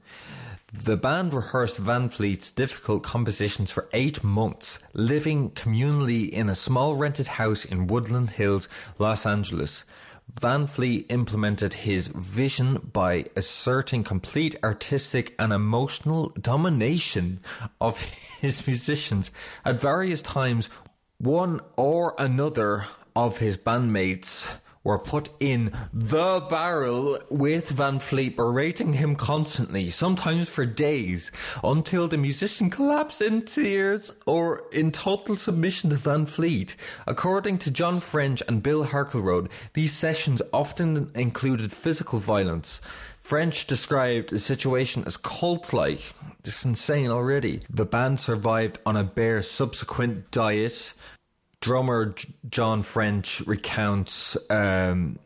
the 0.74 0.96
band 0.96 1.34
rehearsed 1.34 1.76
Van 1.78 2.10
Vliet's 2.10 2.50
difficult 2.50 3.04
compositions 3.04 3.72
for 3.72 3.90
eight 3.92 4.24
months, 4.24 4.80
living 4.94 5.52
communally 5.52 6.30
in 6.30 6.48
a 6.48 6.56
small 6.56 6.96
rented 6.96 7.28
house 7.28 7.66
in 7.66 7.88
Woodland 7.88 8.32
Hills, 8.32 8.70
Los 8.98 9.26
Angeles. 9.26 9.84
Van 10.40 10.66
Fleet 10.66 11.06
implemented 11.10 11.74
his 11.74 12.08
vision 12.08 12.90
by 12.94 13.26
asserting 13.36 14.06
complete 14.06 14.56
artistic 14.64 15.36
and 15.38 15.52
emotional 15.52 16.30
domination 16.40 17.42
of 17.82 18.00
his 18.40 18.66
musicians 18.66 19.30
at 19.66 19.82
various 19.82 20.22
times. 20.22 20.70
One 21.18 21.60
or 21.76 22.16
another 22.18 22.86
of 23.14 23.40
his 23.40 23.58
bandmates 23.58 24.48
were 24.84 25.00
put 25.00 25.30
in 25.40 25.72
the 25.94 26.46
barrel 26.50 27.20
with 27.30 27.70
Van 27.70 28.00
Vliet 28.00 28.36
berating 28.36 28.94
him 28.94 29.16
constantly, 29.16 29.90
sometimes 29.90 30.50
for 30.50 30.66
days, 30.66 31.32
until 31.64 32.08
the 32.08 32.18
musician 32.18 32.70
collapsed 32.70 33.22
in 33.22 33.44
tears 33.44 34.12
or 34.26 34.64
in 34.72 34.92
total 34.92 35.36
submission 35.36 35.90
to 35.90 35.96
Van 35.96 36.26
Vliet. 36.26 36.76
According 37.06 37.60
to 37.60 37.72
John 37.72 38.00
French 38.00 38.42
and 38.48 38.64
Bill 38.64 38.86
Harkleroad, 38.86 39.50
these 39.74 39.94
sessions 39.94 40.42
often 40.52 41.12
included 41.16 41.72
physical 41.72 42.20
violence. 42.20 42.82
French 43.20 43.68
described 43.68 44.32
the 44.32 44.40
situation 44.40 45.04
as 45.06 45.16
cult 45.18 45.74
like. 45.74 46.14
Is 46.44 46.66
insane 46.66 47.12
already. 47.12 47.62
The 47.70 47.86
band 47.86 48.20
survived 48.20 48.80
on 48.84 48.98
a 48.98 49.04
bare 49.04 49.44
subsequent 49.44 50.32
diet. 50.32 50.94
Drummer 51.62 52.16
John 52.50 52.84
French 52.84 53.42
recounts 53.42 54.36
um, 54.50 55.20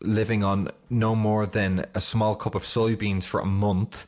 living 0.00 0.44
on 0.44 0.70
no 0.90 1.14
more 1.14 1.46
than 1.46 1.86
a 1.94 2.00
small 2.00 2.34
cup 2.34 2.54
of 2.54 2.62
soybeans 2.62 3.24
for 3.24 3.40
a 3.40 3.46
month. 3.46 4.06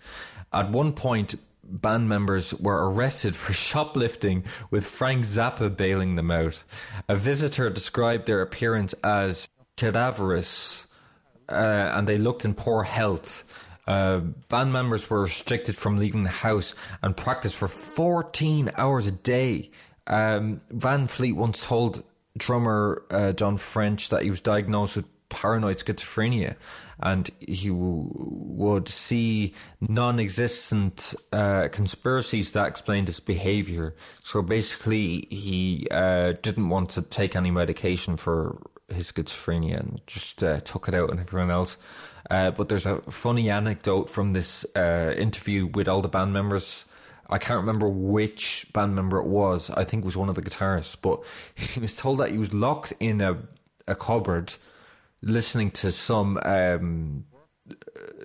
At 0.53 0.71
one 0.71 0.93
point, 0.93 1.35
band 1.65 2.09
members 2.09 2.53
were 2.55 2.91
arrested 2.91 3.37
for 3.37 3.53
shoplifting, 3.53 4.45
with 4.71 4.85
Frank 4.85 5.25
Zappa 5.25 5.75
bailing 5.75 6.17
them 6.17 6.31
out. 6.31 6.63
A 7.09 7.17
visitor 7.17 7.71
described 7.71 8.27
their 8.27 8.43
appearance 8.43 8.93
as 9.05 9.49
cadaverous, 9.77 10.87
uh, 11.49 11.93
and 11.95 12.07
they 12.07 12.19
looked 12.19 12.45
in 12.45 12.55
poor 12.55 12.83
health. 12.83 13.45
Uh, 13.87 14.19
band 14.49 14.73
members 14.73 15.09
were 15.09 15.23
restricted 15.23 15.77
from 15.77 15.99
leaving 15.99 16.23
the 16.23 16.29
house 16.29 16.75
and 17.03 17.17
practiced 17.17 17.57
for 17.57 17.67
14 17.67 18.71
hours 18.77 19.07
a 19.07 19.11
day. 19.11 19.71
Um, 20.11 20.61
Van 20.71 21.07
Vliet 21.07 21.37
once 21.37 21.65
told 21.65 22.05
drummer 22.37 23.03
uh, 23.11 23.33
John 23.33 23.57
French 23.57 24.11
that 24.11 24.23
he 24.23 24.31
was 24.31 24.41
diagnosed 24.41 24.97
with 24.97 25.07
paranoid 25.29 25.79
schizophrenia 25.79 26.57
and 26.99 27.31
he 27.39 27.69
w- 27.69 28.11
would 28.13 28.89
see 28.89 29.55
non 29.81 30.21
existent 30.21 31.15
uh, 31.33 31.69
conspiracies 31.73 32.51
that 32.51 32.67
explained 32.67 33.07
his 33.07 33.21
behavior. 33.21 33.95
So 34.23 34.43
basically, 34.43 35.27
he 35.31 35.87
uh, 35.91 36.33
didn't 36.43 36.69
want 36.69 36.91
to 36.91 37.03
take 37.03 37.35
any 37.35 37.51
medication 37.51 38.17
for 38.17 38.59
his 38.89 39.13
schizophrenia 39.13 39.81
and 39.81 40.01
just 40.07 40.43
uh, 40.43 40.61
took 40.61 40.89
it 40.89 40.95
out 40.95 41.11
on 41.11 41.21
everyone 41.21 41.51
else. 41.51 41.79
Uh, 42.29 42.51
but 42.51 42.69
there's 42.69 42.87
a 42.87 43.01
funny 43.11 43.51
anecdote 43.51 44.09
from 44.09 44.33
this 44.35 44.67
uh, 44.77 45.15
interview 45.17 45.67
with 45.67 45.89
all 45.89 46.03
the 46.03 46.09
band 46.09 46.33
members. 46.33 46.85
I 47.31 47.39
can't 47.39 47.61
remember 47.61 47.89
which 47.89 48.67
band 48.73 48.95
member 48.95 49.19
it 49.19 49.27
was. 49.27 49.71
I 49.71 49.85
think 49.85 50.03
it 50.03 50.07
was 50.07 50.17
one 50.17 50.29
of 50.29 50.35
the 50.35 50.43
guitarists. 50.43 50.97
But 51.01 51.23
he 51.55 51.81
was 51.81 51.95
told 51.95 52.19
that 52.19 52.31
he 52.31 52.39
was 52.39 52.53
locked 52.53 52.93
in 53.01 53.21
a, 53.21 53.39
a 53.87 53.95
cupboard 53.95 54.53
listening 55.23 55.71
to 55.71 55.93
some 55.93 56.39
um, 56.45 57.25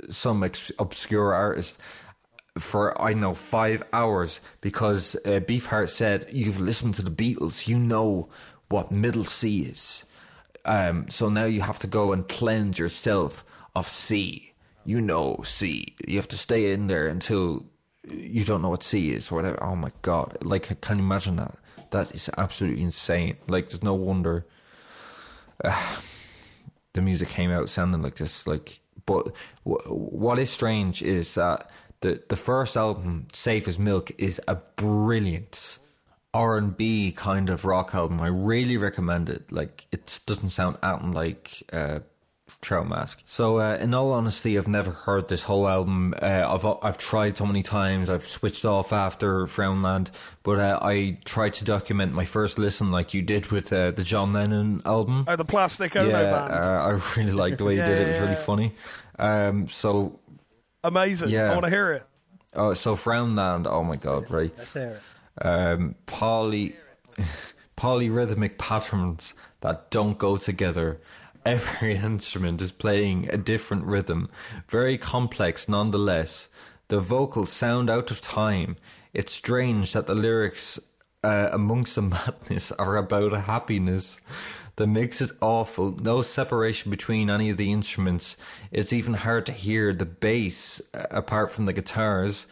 some 0.09 0.43
ex- 0.43 0.71
obscure 0.79 1.33
artist 1.33 1.77
for 2.57 2.99
I 3.01 3.11
don't 3.11 3.21
know 3.21 3.33
five 3.33 3.83
hours 3.91 4.39
because 4.61 5.15
uh, 5.25 5.41
Beefheart 5.41 5.89
said 5.89 6.27
you've 6.31 6.59
listened 6.59 6.95
to 6.95 7.01
the 7.01 7.11
Beatles, 7.11 7.67
you 7.67 7.77
know 7.77 8.29
what 8.69 8.91
middle 8.91 9.25
C 9.25 9.63
is. 9.63 10.05
Um, 10.63 11.09
so 11.09 11.29
now 11.29 11.45
you 11.45 11.61
have 11.61 11.79
to 11.79 11.87
go 11.87 12.11
and 12.11 12.27
cleanse 12.27 12.79
yourself 12.79 13.45
of 13.75 13.87
C. 13.87 14.53
You 14.83 15.01
know 15.01 15.41
C. 15.43 15.95
You 16.07 16.17
have 16.17 16.27
to 16.29 16.37
stay 16.37 16.71
in 16.71 16.87
there 16.87 17.07
until 17.07 17.65
you 18.09 18.43
don't 18.43 18.61
know 18.61 18.69
what 18.69 18.83
C 18.83 19.11
is 19.11 19.31
or 19.31 19.35
whatever. 19.35 19.63
Oh 19.63 19.75
my 19.75 19.91
god! 20.01 20.37
Like, 20.41 20.71
I 20.71 20.75
can 20.75 20.99
imagine 20.99 21.37
that? 21.37 21.55
That 21.91 22.13
is 22.13 22.29
absolutely 22.37 22.83
insane. 22.83 23.37
Like, 23.47 23.69
there's 23.69 23.83
no 23.83 23.93
wonder 23.93 24.45
uh, 25.63 25.97
the 26.93 27.01
music 27.01 27.29
came 27.29 27.51
out 27.51 27.69
sounding 27.69 28.01
like 28.01 28.15
this. 28.15 28.47
Like, 28.47 28.79
but 29.05 29.31
w- 29.65 29.87
what 29.89 30.39
is 30.39 30.49
strange 30.49 31.01
is 31.01 31.35
that 31.35 31.69
the 32.01 32.21
the 32.29 32.35
first 32.35 32.77
album, 32.77 33.27
"Safe 33.33 33.67
as 33.67 33.79
Milk," 33.79 34.11
is 34.17 34.41
a 34.47 34.55
brilliant 34.55 35.77
R 36.33 36.57
and 36.57 36.75
B 36.75 37.11
kind 37.11 37.49
of 37.49 37.65
rock 37.65 37.95
album. 37.95 38.19
I 38.21 38.27
really 38.27 38.77
recommend 38.77 39.29
it. 39.29 39.51
Like, 39.51 39.87
it 39.91 40.19
doesn't 40.25 40.51
sound 40.51 40.77
out 40.83 41.09
like. 41.11 41.63
Uh, 41.71 41.99
Trout 42.65 42.87
Mask. 42.89 43.21
So, 43.25 43.59
uh, 43.59 43.77
in 43.79 43.93
all 43.93 44.11
honesty, 44.11 44.57
I've 44.57 44.67
never 44.67 44.91
heard 44.91 45.27
this 45.29 45.43
whole 45.43 45.67
album. 45.67 46.13
Uh, 46.21 46.25
I've 46.51 46.65
I've 46.83 46.97
tried 46.97 47.37
so 47.37 47.45
many 47.45 47.61
times. 47.63 48.09
I've 48.09 48.25
switched 48.27 48.65
off 48.65 48.91
after 48.91 49.45
Frownland, 49.45 50.09
but 50.43 50.59
uh, 50.59 50.79
I 50.81 51.19
tried 51.25 51.53
to 51.55 51.63
document 51.63 52.13
my 52.13 52.25
first 52.25 52.57
listen, 52.57 52.91
like 52.91 53.13
you 53.13 53.21
did 53.21 53.51
with 53.51 53.71
uh, 53.71 53.91
the 53.91 54.03
John 54.03 54.33
Lennon 54.33 54.81
album. 54.85 55.25
Oh, 55.27 55.35
the 55.35 55.45
Plastic 55.45 55.95
Ono 55.95 56.09
yeah, 56.09 56.23
band. 56.31 56.51
uh, 56.51 56.55
I 56.55 57.01
really 57.19 57.31
liked 57.43 57.59
the 57.59 57.65
way 57.65 57.73
you 57.75 57.79
Yeah, 57.81 57.87
did 57.87 57.99
it. 57.99 58.01
It 58.01 58.07
was 58.07 58.15
yeah, 58.17 58.23
really 58.23 58.35
funny. 58.35 58.75
Um, 59.19 59.67
so, 59.69 60.19
Amazing. 60.83 61.29
yeah. 61.29 61.51
I 61.51 61.53
want 61.53 61.65
to 61.65 61.69
hear 61.69 61.93
it. 61.93 62.03
oh, 62.55 62.73
so 62.73 62.95
Frownland. 62.95 63.67
Oh 63.67 63.83
my 63.83 63.95
god, 63.95 64.29
right? 64.31 64.51
Let's 64.57 64.73
hear 64.73 64.99
it. 65.37 65.45
Um, 65.45 65.95
Polly, 66.05 66.75
polyrhythmic 67.77 68.57
patterns 68.57 69.33
that 69.61 69.91
don't 69.91 70.17
go 70.17 70.37
together. 70.37 70.99
Every 71.45 71.95
instrument 72.11 72.61
is 72.61 72.71
playing 72.71 73.29
a 73.29 73.37
different 73.37 73.85
rhythm, 73.85 74.29
very 74.67 74.97
complex 74.97 75.69
nonetheless. 75.69 76.49
The 76.87 76.99
vocals 76.99 77.51
sound 77.51 77.89
out 77.89 78.09
of 78.11 78.21
time. 78.21 78.77
It's 79.13 79.31
strange 79.31 79.93
that 79.93 80.07
the 80.07 80.15
lyrics 80.15 80.79
uh, 81.23 81.49
amongst 81.51 81.95
the 81.95 82.01
madness 82.01 82.71
are 82.73 82.97
about 82.97 83.33
happiness. 83.33 84.19
The 84.77 84.87
mix 84.87 85.21
is 85.21 85.31
awful. 85.41 85.91
No 85.91 86.21
separation 86.21 86.91
between 86.91 87.29
any 87.29 87.49
of 87.49 87.57
the 87.57 87.71
instruments. 87.71 88.35
It's 88.71 88.91
even 88.91 89.13
hard 89.13 89.45
to 89.45 89.53
hear 89.53 89.93
the 89.93 90.05
bass 90.05 90.81
uh, 90.93 91.05
apart 91.11 91.51
from 91.51 91.65
the 91.65 91.73
guitars. 91.73 92.47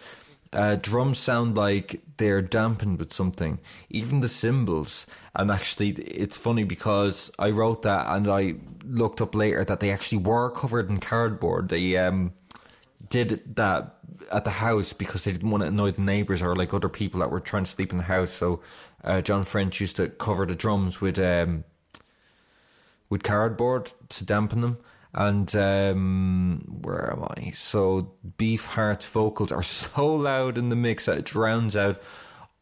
Uh, 0.53 0.75
drums 0.75 1.17
sound 1.17 1.57
like 1.57 2.01
they're 2.17 2.41
dampened 2.41 2.99
with 2.99 3.11
something. 3.11 3.59
Even 3.89 4.21
the 4.21 4.29
cymbals. 4.29 5.05
And 5.35 5.49
actually, 5.49 5.89
it's 5.89 6.37
funny 6.37 6.63
because 6.63 7.31
I 7.39 7.49
wrote 7.49 7.81
that 7.81 8.07
and 8.07 8.29
I 8.29 8.55
looked 8.85 9.19
up 9.19 9.33
later 9.33 9.65
that 9.65 9.79
they 9.79 9.89
actually 9.89 10.19
were 10.19 10.51
covered 10.51 10.89
in 10.89 10.99
cardboard. 10.99 11.69
They 11.69 11.97
um, 11.97 12.33
did 13.09 13.55
that 13.55 13.97
at 14.31 14.43
the 14.43 14.51
house 14.51 14.93
because 14.93 15.23
they 15.23 15.31
didn't 15.31 15.49
want 15.49 15.61
to 15.61 15.67
annoy 15.67 15.91
the 15.91 16.01
neighbors 16.01 16.41
or 16.41 16.55
like 16.55 16.73
other 16.73 16.89
people 16.89 17.19
that 17.21 17.31
were 17.31 17.39
trying 17.39 17.63
to 17.63 17.71
sleep 17.71 17.91
in 17.91 17.97
the 17.97 18.03
house. 18.03 18.31
So 18.31 18.61
uh, 19.03 19.21
John 19.21 19.43
French 19.43 19.81
used 19.81 19.95
to 19.95 20.09
cover 20.09 20.45
the 20.45 20.55
drums 20.55 21.01
with 21.01 21.17
um, 21.19 21.63
with 23.09 23.23
cardboard 23.23 23.91
to 24.09 24.25
dampen 24.25 24.61
them. 24.61 24.77
And 25.13 25.55
um, 25.55 26.79
where 26.81 27.11
am 27.11 27.23
I? 27.23 27.51
So 27.51 28.13
Beefheart's 28.37 29.05
vocals 29.05 29.51
are 29.51 29.63
so 29.83 30.07
loud 30.07 30.57
in 30.57 30.69
the 30.69 30.75
mix 30.75 31.05
that 31.05 31.19
it 31.19 31.25
drowns 31.25 31.75
out 31.75 32.01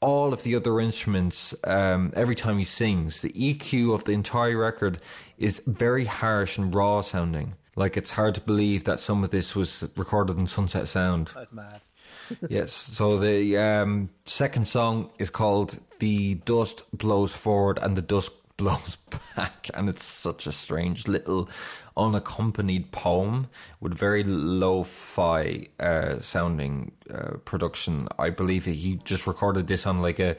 all 0.01 0.33
of 0.33 0.43
the 0.43 0.55
other 0.55 0.79
instruments 0.79 1.53
um, 1.63 2.11
every 2.15 2.35
time 2.35 2.57
he 2.57 2.63
sings. 2.63 3.21
The 3.21 3.29
EQ 3.29 3.93
of 3.93 4.03
the 4.03 4.11
entire 4.11 4.57
record 4.57 4.99
is 5.37 5.61
very 5.65 6.05
harsh 6.05 6.57
and 6.57 6.73
raw 6.73 7.01
sounding. 7.01 7.55
Like 7.75 7.95
it's 7.95 8.11
hard 8.11 8.35
to 8.35 8.41
believe 8.41 8.83
that 8.83 8.99
some 8.99 9.23
of 9.23 9.29
this 9.29 9.55
was 9.55 9.87
recorded 9.95 10.37
in 10.37 10.47
Sunset 10.47 10.87
Sound. 10.87 11.31
That's 11.33 11.53
mad. 11.53 11.81
yes. 12.49 12.73
So 12.73 13.17
the 13.17 13.57
um, 13.57 14.09
second 14.25 14.67
song 14.67 15.11
is 15.19 15.29
called 15.29 15.79
"The 15.99 16.35
Dust 16.35 16.83
Blows 16.91 17.31
Forward 17.31 17.79
and 17.81 17.95
the 17.95 18.01
Dust 18.01 18.31
Blows 18.57 18.97
Back," 19.35 19.69
and 19.73 19.87
it's 19.87 20.03
such 20.03 20.47
a 20.47 20.51
strange 20.51 21.07
little 21.07 21.49
unaccompanied 21.97 22.91
poem 22.91 23.47
with 23.79 23.93
very 23.93 24.23
lo-fi 24.23 25.67
uh, 25.79 26.19
sounding 26.19 26.91
uh, 27.13 27.37
production. 27.45 28.07
I 28.17 28.29
believe 28.29 28.65
he 28.65 28.99
just 29.03 29.27
recorded 29.27 29.67
this 29.67 29.85
on 29.85 30.01
like 30.01 30.19
a 30.19 30.37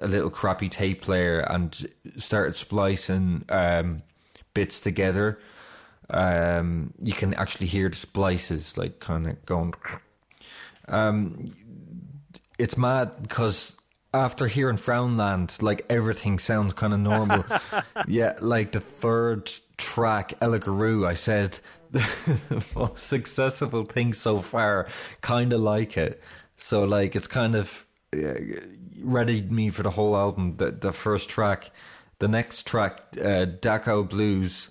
a 0.00 0.06
little 0.06 0.30
crappy 0.30 0.68
tape 0.68 1.02
player 1.02 1.40
and 1.40 1.88
started 2.16 2.56
splicing 2.56 3.44
um, 3.48 4.02
bits 4.54 4.80
together. 4.80 5.38
Um, 6.10 6.94
you 7.00 7.12
can 7.12 7.34
actually 7.34 7.66
hear 7.66 7.88
the 7.88 7.96
splices 7.96 8.78
like 8.78 9.00
kind 9.00 9.26
of 9.26 9.44
going. 9.44 9.74
Um, 10.86 11.54
it's 12.58 12.76
mad 12.76 13.22
because 13.22 13.74
after 14.14 14.46
hearing 14.46 14.76
Frownland, 14.76 15.60
like 15.62 15.84
everything 15.90 16.38
sounds 16.38 16.72
kind 16.72 16.94
of 16.94 17.00
normal. 17.00 17.44
yeah, 18.08 18.34
like 18.40 18.72
the 18.72 18.80
third 18.80 19.52
track, 19.78 20.34
Ella 20.40 20.58
Guru, 20.58 21.06
I 21.06 21.14
said 21.14 21.60
the 21.90 22.64
most 22.74 23.06
successful 23.06 23.84
thing 23.84 24.12
so 24.12 24.40
far, 24.40 24.88
kind 25.22 25.52
of 25.52 25.60
like 25.60 25.96
it. 25.96 26.20
So 26.58 26.84
like 26.84 27.16
it's 27.16 27.26
kind 27.26 27.54
of 27.54 27.86
uh, 28.14 28.34
readied 29.00 29.50
me 29.50 29.70
for 29.70 29.82
the 29.82 29.90
whole 29.90 30.16
album. 30.16 30.56
The 30.56 30.72
the 30.72 30.92
first 30.92 31.30
track, 31.30 31.70
the 32.18 32.28
next 32.28 32.66
track, 32.66 33.00
uh, 33.22 33.46
Blues. 34.02 34.70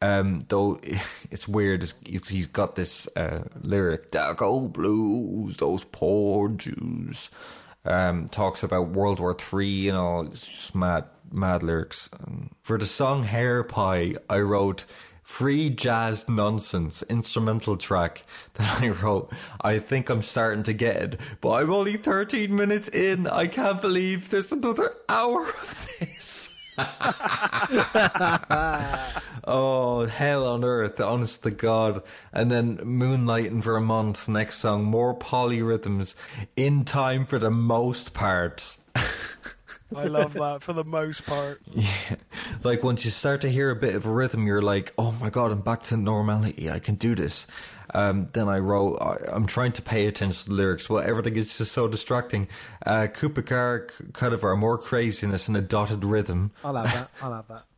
Um, 0.00 0.44
though 0.48 0.80
it's 1.30 1.48
weird, 1.48 1.82
it's, 1.82 1.94
it's, 2.04 2.28
he's 2.28 2.46
got 2.46 2.76
this 2.76 3.08
uh, 3.16 3.44
lyric, 3.60 4.10
Dachau 4.10 4.70
Blues, 4.70 5.56
those 5.56 5.84
poor 5.84 6.48
Jews. 6.50 7.30
Um, 7.86 8.28
talks 8.28 8.62
about 8.62 8.90
World 8.90 9.20
War 9.20 9.34
Three 9.34 9.88
and 9.88 9.98
all. 9.98 10.26
It's 10.26 10.46
just 10.46 10.74
mad, 10.74 11.04
mad 11.30 11.62
lyrics. 11.62 12.08
Um, 12.12 12.50
for 12.62 12.78
the 12.78 12.86
song 12.86 13.24
Hair 13.24 13.64
Pie, 13.64 14.14
I 14.28 14.38
wrote 14.40 14.84
free 15.22 15.70
jazz 15.70 16.28
nonsense 16.28 17.02
instrumental 17.04 17.76
track 17.76 18.22
that 18.54 18.82
I 18.82 18.88
wrote. 18.88 19.32
I 19.60 19.78
think 19.78 20.08
I'm 20.10 20.22
starting 20.22 20.62
to 20.64 20.72
get 20.72 20.96
it, 20.96 21.20
but 21.40 21.62
I'm 21.62 21.72
only 21.72 21.96
13 21.96 22.54
minutes 22.54 22.88
in. 22.88 23.26
I 23.26 23.46
can't 23.46 23.80
believe 23.80 24.30
there's 24.30 24.52
another 24.52 24.94
hour 25.08 25.46
of 25.48 25.96
this. 25.98 26.54
oh, 29.44 30.06
hell 30.10 30.46
on 30.46 30.64
earth, 30.64 31.00
honest 31.00 31.44
to 31.44 31.50
God. 31.52 32.02
And 32.32 32.50
then 32.50 32.80
Moonlight 32.82 33.52
on 33.52 33.62
Vermont, 33.62 34.26
next 34.28 34.58
song, 34.58 34.82
more 34.84 35.16
polyrhythms 35.16 36.14
in 36.56 36.84
time 36.84 37.26
for 37.26 37.38
the 37.38 37.50
most 37.50 38.12
part. 38.12 38.76
I 39.96 40.04
love 40.04 40.32
that 40.34 40.62
for 40.62 40.72
the 40.72 40.84
most 40.84 41.24
part. 41.26 41.60
Yeah. 41.74 42.16
Like 42.62 42.82
once 42.82 43.04
you 43.04 43.10
start 43.10 43.40
to 43.42 43.50
hear 43.50 43.70
a 43.70 43.76
bit 43.76 43.94
of 43.94 44.06
a 44.06 44.10
rhythm, 44.10 44.46
you're 44.46 44.62
like, 44.62 44.94
oh 44.96 45.12
my 45.12 45.28
God, 45.28 45.52
I'm 45.52 45.60
back 45.60 45.82
to 45.84 45.96
normality. 45.96 46.70
I 46.70 46.78
can 46.78 46.94
do 46.94 47.14
this. 47.14 47.46
Um, 47.92 48.28
then 48.32 48.48
I 48.48 48.58
wrote, 48.58 48.96
I, 48.96 49.36
am 49.36 49.46
trying 49.46 49.72
to 49.72 49.82
pay 49.82 50.06
attention 50.06 50.44
to 50.44 50.48
the 50.50 50.54
lyrics, 50.54 50.88
but 50.88 51.04
everything 51.04 51.36
is 51.36 51.56
just 51.56 51.72
so 51.72 51.86
distracting. 51.88 52.48
Uh, 52.84 53.06
Kupakar, 53.12 53.90
kind 54.12 54.32
of 54.34 54.44
our 54.44 54.56
more 54.56 54.78
craziness 54.78 55.46
and 55.48 55.56
a 55.56 55.60
dotted 55.60 56.04
rhythm. 56.04 56.50
I'll 56.64 56.74
have 56.74 56.92
that. 56.92 57.10
I'll 57.22 57.32
have 57.32 57.48
that. 57.48 57.64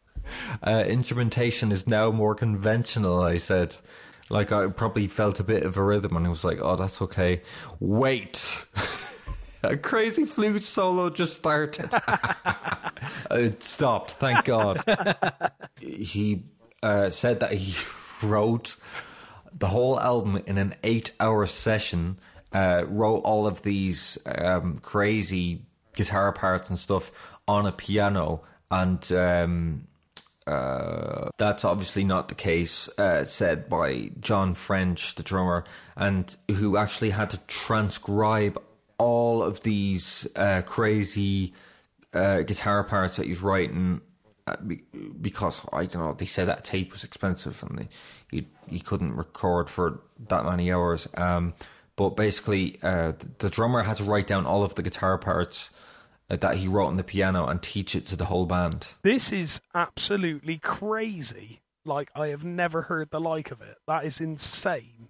Uh, 0.61 0.83
instrumentation 0.89 1.71
is 1.71 1.87
now 1.87 2.11
more 2.11 2.35
conventional, 2.35 3.23
I 3.23 3.37
said. 3.37 3.77
Like, 4.29 4.51
I 4.51 4.67
probably 4.67 5.07
felt 5.07 5.39
a 5.39 5.45
bit 5.45 5.63
of 5.63 5.77
a 5.77 5.83
rhythm 5.85 6.17
and 6.17 6.27
I 6.27 6.31
was 6.31 6.43
like, 6.43 6.59
oh, 6.61 6.75
that's 6.75 7.01
okay. 7.01 7.43
Wait. 7.79 8.45
a 9.63 9.77
crazy 9.77 10.25
flute 10.25 10.63
solo 10.63 11.11
just 11.11 11.35
started. 11.35 11.91
it 13.31 13.63
stopped, 13.63 14.13
thank 14.13 14.45
God. 14.45 14.83
he 15.81 16.45
uh, 16.83 17.11
said 17.11 17.41
that 17.41 17.53
he 17.53 17.77
wrote 18.27 18.77
the 19.53 19.69
whole 19.69 19.99
album 19.99 20.43
in 20.47 20.59
an 20.59 20.75
eight 20.85 21.13
hour 21.21 21.47
session, 21.47 22.19
uh, 22.53 22.85
wrote 22.87 23.21
all 23.21 23.47
of 23.47 23.63
these 23.63 24.19
um, 24.27 24.79
crazy 24.79 25.63
guitar 25.95 26.33
parts 26.33 26.69
and 26.69 26.79
stuff 26.79 27.11
on 27.49 27.67
a 27.67 27.73
piano. 27.73 28.43
And 28.71 29.11
um, 29.13 29.87
uh, 30.47 31.31
that's 31.39 31.65
obviously 31.65 32.05
not 32.05 32.29
the 32.29 32.35
case, 32.35 32.89
uh, 32.99 33.25
said 33.25 33.69
by 33.69 34.11
John 34.21 34.55
French, 34.55 35.15
the 35.15 35.23
drummer, 35.23 35.65
and 35.97 36.35
who 36.49 36.77
actually 36.77 37.11
had 37.11 37.31
to 37.31 37.39
transcribe 37.47 38.61
all 38.99 39.43
of 39.43 39.61
these 39.61 40.27
uh, 40.37 40.63
crazy 40.63 41.53
uh, 42.13 42.43
guitar 42.43 42.85
parts 42.85 43.17
that 43.17 43.27
he's 43.27 43.43
writing 43.43 44.01
uh, 44.47 44.57
because 45.21 45.61
I 45.73 45.87
don't 45.87 46.03
know. 46.03 46.15
They 46.15 46.27
said 46.27 46.49
that 46.49 46.65
tape 46.65 46.93
was 46.93 47.05
expensive 47.05 47.63
and 47.63 47.79
they, 47.79 47.89
he 48.31 48.47
he 48.69 48.81
couldn't 48.81 49.17
record 49.17 49.69
for 49.69 50.01
that 50.29 50.45
many 50.45 50.73
hours. 50.73 51.09
Um, 51.17 51.55
but 51.97 52.11
basically, 52.11 52.79
uh, 52.83 53.13
the, 53.39 53.49
drummer 53.49 53.83
had 53.83 53.97
to 53.97 54.05
write 54.05 54.27
down 54.27 54.45
all 54.45 54.63
of 54.63 54.75
the 54.75 54.83
guitar 54.83 55.17
parts 55.17 55.71
uh, 56.29 56.37
that 56.37 56.59
he 56.59 56.69
wrote 56.69 56.89
on 56.89 56.97
the 56.97 57.05
piano 57.05 57.47
and 57.47 57.63
teach 57.63 57.97
it 57.97 58.07
to 58.07 58.17
the 58.17 58.27
whole 58.27 58.45
band. 58.45 58.87
This 59.03 59.33
is 59.33 59.61
absolutely 59.75 60.59
crazy. 60.59 61.61
Like 61.85 62.11
I 62.15 62.29
have 62.29 62.45
never 62.45 62.83
heard 62.83 63.11
the 63.11 63.21
like 63.21 63.51
of 63.51 63.63
it. 63.63 63.79
That 63.89 64.05
is 64.05 64.21
insane. 64.21 65.09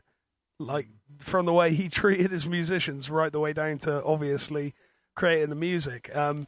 Like 0.58 0.88
from 1.18 1.46
the 1.46 1.52
way 1.52 1.74
he 1.74 1.88
treated 2.02 2.30
his 2.30 2.46
musicians, 2.46 3.10
right 3.10 3.32
the 3.32 3.40
way 3.40 3.52
down 3.52 3.78
to 3.80 4.02
obviously 4.04 4.74
creating 5.14 5.48
the 5.50 5.54
music. 5.56 6.14
Um, 6.14 6.46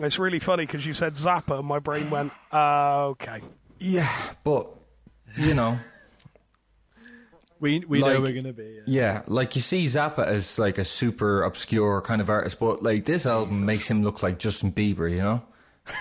it's 0.00 0.18
really 0.18 0.38
funny 0.38 0.64
because 0.66 0.86
you 0.86 0.94
said 0.94 1.14
Zappa, 1.14 1.58
and 1.58 1.66
my 1.68 1.78
brain 1.78 2.10
went, 2.10 2.32
uh, 2.52 3.06
okay. 3.08 3.40
Yeah, 3.78 4.10
but 4.44 4.68
you 5.36 5.54
know, 5.54 5.78
we 7.60 7.80
we 7.80 8.00
Like- 8.00 8.14
know 8.14 8.20
we're 8.20 8.32
gonna 8.32 8.52
be. 8.52 8.78
Yeah. 8.78 8.82
yeah, 8.86 9.22
like 9.26 9.54
you 9.56 9.62
see 9.62 9.84
Zappa 9.86 10.26
as 10.26 10.58
like 10.58 10.78
a 10.78 10.84
super 10.84 11.42
obscure 11.42 12.00
kind 12.00 12.20
of 12.20 12.28
artist, 12.30 12.58
but 12.58 12.82
like 12.82 13.04
this 13.04 13.26
album 13.26 13.64
makes 13.66 13.86
him 13.86 14.02
look 14.02 14.22
like 14.22 14.38
Justin 14.38 14.72
Bieber, 14.72 15.10
you 15.10 15.18
know? 15.18 15.42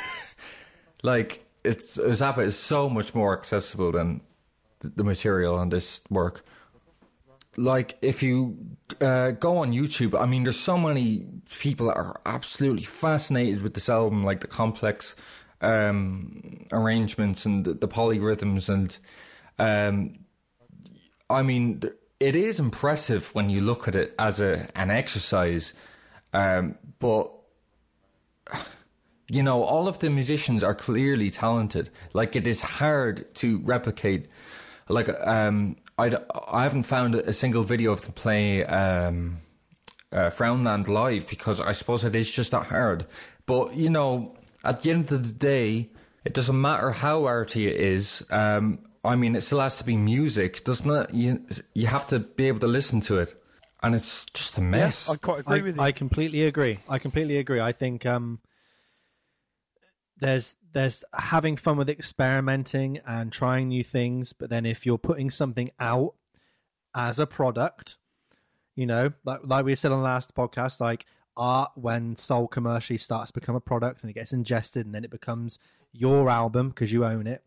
like 1.04 1.46
it's 1.64 1.98
Zappa 1.98 2.40
is 2.44 2.58
so 2.58 2.90
much 2.90 3.14
more 3.14 3.38
accessible 3.38 3.92
than 3.92 4.22
the 4.80 5.04
material 5.04 5.56
on 5.56 5.70
this 5.70 6.02
work. 6.10 6.44
Like 7.58 7.98
if 8.02 8.24
you 8.24 8.58
uh, 9.02 9.32
go 9.32 9.58
on 9.58 9.74
YouTube, 9.74 10.20
I 10.20 10.26
mean, 10.26 10.44
there's 10.44 10.60
so 10.60 10.78
many 10.78 11.26
people 11.50 11.88
that 11.88 11.98
are 11.98 12.22
absolutely 12.26 12.84
fascinated 12.84 13.62
with 13.62 13.74
this 13.74 13.90
album, 13.90 14.24
like 14.24 14.40
the 14.40 14.48
complex 14.48 15.16
um, 15.60 16.66
arrangements 16.72 17.46
and 17.46 17.66
the, 17.66 17.74
the 17.74 17.88
polyrhythms, 17.88 18.70
and 18.70 18.98
um, 19.60 20.20
I 21.30 21.42
mean, 21.44 21.82
it 22.20 22.36
is 22.36 22.60
impressive 22.60 23.34
when 23.34 23.50
you 23.50 23.62
look 23.62 23.88
at 23.88 23.96
it 23.96 24.16
as 24.18 24.40
a 24.40 24.70
an 24.76 24.90
exercise, 24.90 25.74
um, 26.34 26.76
but 27.00 27.32
you 29.30 29.44
know, 29.44 29.64
all 29.64 29.88
of 29.88 30.00
the 30.00 30.10
musicians 30.10 30.64
are 30.64 30.76
clearly 30.76 31.32
talented. 31.32 31.90
Like 32.14 32.36
it 32.36 32.48
is 32.48 32.62
hard 32.62 33.34
to 33.36 33.60
replicate. 33.60 34.28
Like 34.90 35.10
um, 35.26 35.78
I 35.98 36.12
I 36.48 36.64
haven't 36.64 36.84
found 36.84 37.16
a 37.16 37.34
single 37.34 37.64
video 37.64 37.92
of 37.92 38.02
them 38.02 38.14
play 38.14 38.66
um, 38.66 39.42
uh, 40.12 40.30
Frownland 40.30 40.88
live 40.88 41.28
because 41.28 41.60
I 41.60 41.72
suppose 41.72 42.04
it 42.04 42.16
is 42.16 42.30
just 42.30 42.52
that 42.52 42.68
hard. 42.68 43.06
But 43.46 43.76
you 43.76 43.90
know, 43.90 44.36
at 44.64 44.84
the 44.84 44.92
end 44.92 45.12
of 45.12 45.28
the 45.28 45.34
day, 45.34 45.90
it 46.26 46.34
doesn't 46.34 46.60
matter 46.60 46.92
how 46.92 47.26
arty 47.26 47.68
it 47.68 47.76
is. 47.76 48.24
Um, 48.30 48.80
I 49.04 49.16
mean, 49.16 49.36
it 49.36 49.42
still 49.42 49.60
has 49.60 49.78
to 49.78 49.84
be 49.84 49.98
music, 49.98 50.64
doesn't 50.64 50.90
it? 50.90 51.14
You 51.14 51.46
you 51.74 51.88
have 51.88 52.08
to 52.08 52.20
be 52.20 52.48
able 52.48 52.60
to 52.60 52.68
listen 52.68 53.02
to 53.02 53.20
it, 53.20 53.36
and 53.82 53.96
it's 53.96 54.26
just 54.34 54.58
a 54.58 54.62
mess. 54.62 55.08
Yes, 55.08 55.10
I 55.10 55.16
quite 55.18 55.40
agree 55.40 55.60
I, 55.60 55.64
with 55.64 55.76
you. 55.76 55.82
I 55.82 55.92
completely 55.92 56.44
agree. 56.44 56.80
I 56.88 57.00
completely 57.00 57.38
agree. 57.38 57.60
I 57.60 57.72
think 57.72 58.06
um, 58.06 58.40
there's 60.22 60.56
there's 60.72 61.04
having 61.14 61.58
fun 61.58 61.78
with 61.78 61.90
experimenting 61.90 63.00
and 63.06 63.32
trying 63.32 63.68
new 63.68 63.84
things, 63.84 64.32
but 64.32 64.50
then 64.50 64.66
if 64.66 64.86
you're 64.86 65.00
putting 65.00 65.30
something 65.30 65.72
out 65.80 66.14
as 66.96 67.20
a 67.20 67.26
product, 67.26 67.98
you 68.76 68.86
know, 68.86 69.12
like 69.26 69.40
like 69.44 69.66
we 69.66 69.76
said 69.76 69.92
on 69.92 69.98
the 69.98 70.04
last 70.04 70.34
podcast, 70.36 70.80
like 70.80 71.06
art 71.36 71.72
when 71.76 72.16
sold 72.16 72.52
commercially 72.52 72.98
starts 72.98 73.32
to 73.32 73.40
become 73.40 73.56
a 73.56 73.60
product 73.60 74.02
and 74.02 74.12
it 74.12 74.14
gets 74.14 74.32
ingested 74.32 74.86
and 74.86 74.94
then 74.94 75.04
it 75.04 75.10
becomes 75.10 75.58
your 75.92 76.30
album 76.30 76.70
because 76.70 76.94
you 76.94 77.04
own 77.04 77.26
it. 77.26 77.44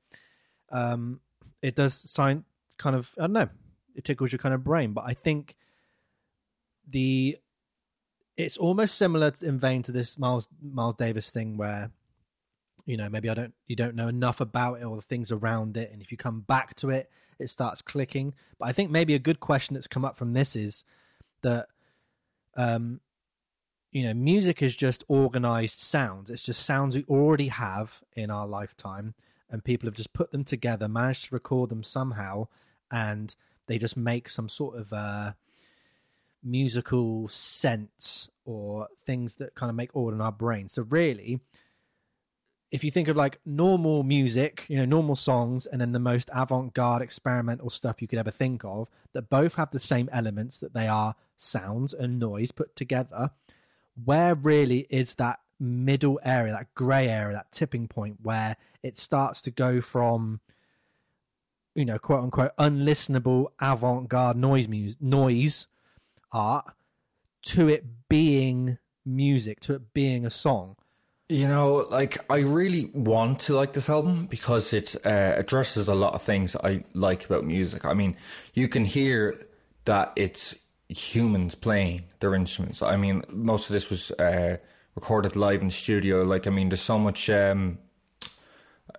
Um, 0.73 1.21
it 1.63 1.77
does 1.77 1.95
sign 1.95 2.45
kind 2.77 2.97
of 2.97 3.11
I 3.17 3.23
don't 3.23 3.33
know, 3.33 3.49
it 3.95 4.05
tickles 4.05 4.33
your 4.33 4.41
kind 4.41 4.55
of 4.55 4.65
brain, 4.65 4.93
but 4.93 5.05
I 5.07 5.15
think 5.15 5.57
the 6.91 7.39
it's 8.37 8.57
almost 8.57 8.97
similar 8.97 9.33
in 9.43 9.61
vein 9.61 9.85
to 9.85 9.93
this 9.93 10.19
Miles 10.19 10.49
Miles 10.61 10.97
Davis 10.97 11.31
thing 11.31 11.57
where 11.57 11.93
you 12.87 12.97
know 12.97 13.09
maybe 13.09 13.29
I 13.29 13.35
don't 13.35 13.55
you 13.67 13.77
don't 13.77 13.95
know 13.95 14.09
enough 14.09 14.41
about 14.41 14.81
it 14.81 14.85
or 14.85 14.97
the 14.97 15.03
things 15.03 15.33
around 15.33 15.77
it. 15.77 15.91
And 15.93 16.03
if 16.03 16.11
you 16.11 16.19
come 16.19 16.41
back 16.41 16.75
to 16.77 16.91
it 16.91 17.11
it 17.39 17.51
starts 17.51 17.83
clicking. 17.83 18.35
But 18.59 18.69
I 18.69 18.73
think 18.73 18.91
maybe 18.91 19.15
a 19.15 19.19
good 19.19 19.41
question 19.41 19.75
that's 19.75 19.87
come 19.87 20.05
up 20.05 20.17
from 20.17 20.33
this 20.33 20.57
is 20.57 20.85
that 21.43 21.69
um 22.57 23.01
you 23.91 24.05
know 24.05 24.15
music 24.15 24.63
is 24.63 24.77
just 24.77 25.05
organized 25.09 25.79
sounds. 25.79 26.31
It's 26.31 26.43
just 26.43 26.65
sounds 26.65 26.97
we 26.97 27.05
already 27.09 27.49
have 27.49 28.03
in 28.15 28.31
our 28.31 28.47
lifetime 28.47 29.15
and 29.51 29.65
people 29.65 29.87
have 29.87 29.95
just 29.95 30.13
put 30.13 30.33
them 30.33 30.45
together 30.45 30.89
managed 30.89 31.27
to 31.27 31.35
record 31.35 31.71
them 31.71 31.83
somehow 31.83 32.49
and 32.91 33.35
they 33.67 33.79
just 33.79 33.97
make 33.97 34.29
some 34.29 34.49
sort 34.49 34.77
of 34.77 34.93
uh 34.93 35.33
musical 36.45 37.27
sense 37.29 38.29
or 38.45 38.89
things 39.07 39.37
that 39.37 39.55
kind 39.55 39.71
of 39.71 39.77
make 39.77 39.97
order 39.97 40.15
in 40.15 40.21
our 40.21 40.33
brain. 40.33 40.69
So 40.69 40.83
really, 40.83 41.41
if 42.75 42.83
you 42.83 42.91
think 42.91 43.07
of 43.07 43.17
like 43.17 43.39
normal 43.47 44.03
music, 44.03 44.65
you 44.67 44.77
know, 44.77 44.85
normal 44.85 45.15
songs, 45.15 45.65
and 45.65 45.81
then 45.81 45.93
the 45.93 46.01
most 46.01 46.29
avant-garde 46.35 47.03
experimental 47.03 47.71
stuff 47.71 48.03
you 48.03 48.09
could 48.09 48.19
ever 48.19 48.33
think 48.33 48.65
of, 48.65 48.89
that 49.13 49.31
both 49.31 49.55
have 49.55 49.71
the 49.71 49.79
same 49.79 50.09
elements 50.11 50.59
that 50.59 50.75
they 50.75 50.89
are 50.89 51.15
sounds 51.37 51.95
and 51.95 52.19
noise 52.19 52.51
put 52.51 52.75
together. 52.75 53.31
Where 54.05 54.35
really 54.35 54.89
is 54.91 55.15
that 55.15 55.39
middle 55.61 56.19
area, 56.25 56.53
that 56.53 56.75
grey 56.75 57.09
area, 57.09 57.37
that 57.37 57.53
tipping 57.53 57.87
point 57.87 58.17
where 58.25 58.57
it 58.83 58.99
starts 58.99 59.41
to 59.43 59.53
go 59.53 59.81
from 59.81 60.41
you 61.77 61.85
know, 61.85 61.99
quote 61.99 62.25
unquote, 62.25 62.57
unlistenable 62.57 63.53
avant-garde 63.61 64.37
noise 64.37 64.67
music, 64.67 65.01
noise 65.01 65.69
art 66.33 66.65
to 67.43 67.69
it 67.69 67.85
being 68.09 68.79
music, 69.07 69.61
to 69.61 69.75
it 69.75 69.95
being 69.95 70.27
a 70.27 70.31
song. 70.31 70.75
You 71.29 71.49
know, 71.49 71.87
like 71.91 72.19
I 72.31 72.41
really 72.41 72.91
want 72.93 73.41
to 73.41 73.55
like 73.55 73.73
this 73.73 73.89
album 73.89 74.27
because 74.27 74.75
it 74.75 74.95
uh, 75.07 75.35
addresses 75.37 75.89
a 75.89 75.95
lot 75.95 76.13
of 76.13 76.23
things 76.23 76.55
I 76.55 76.85
like 76.93 77.25
about 77.25 77.45
music. 77.45 77.87
I 77.87 77.95
mean, 77.95 78.17
you 78.53 78.69
can 78.69 78.85
hear 78.85 79.47
that 79.87 80.13
it's 80.17 80.55
humans 80.91 81.55
playing 81.55 82.03
their 82.21 82.35
instruments. 82.35 82.83
I 82.83 82.97
mean, 82.99 83.23
most 83.31 83.71
of 83.71 83.73
this 83.73 83.89
was 83.89 84.11
uh, 84.13 84.59
recorded 84.95 85.35
live 85.35 85.63
in 85.63 85.71
studio. 85.71 86.25
Like, 86.25 86.47
I 86.47 86.51
mean, 86.51 86.69
there's 86.69 86.83
so 86.83 86.99
much. 86.99 87.31
Um, 87.31 87.79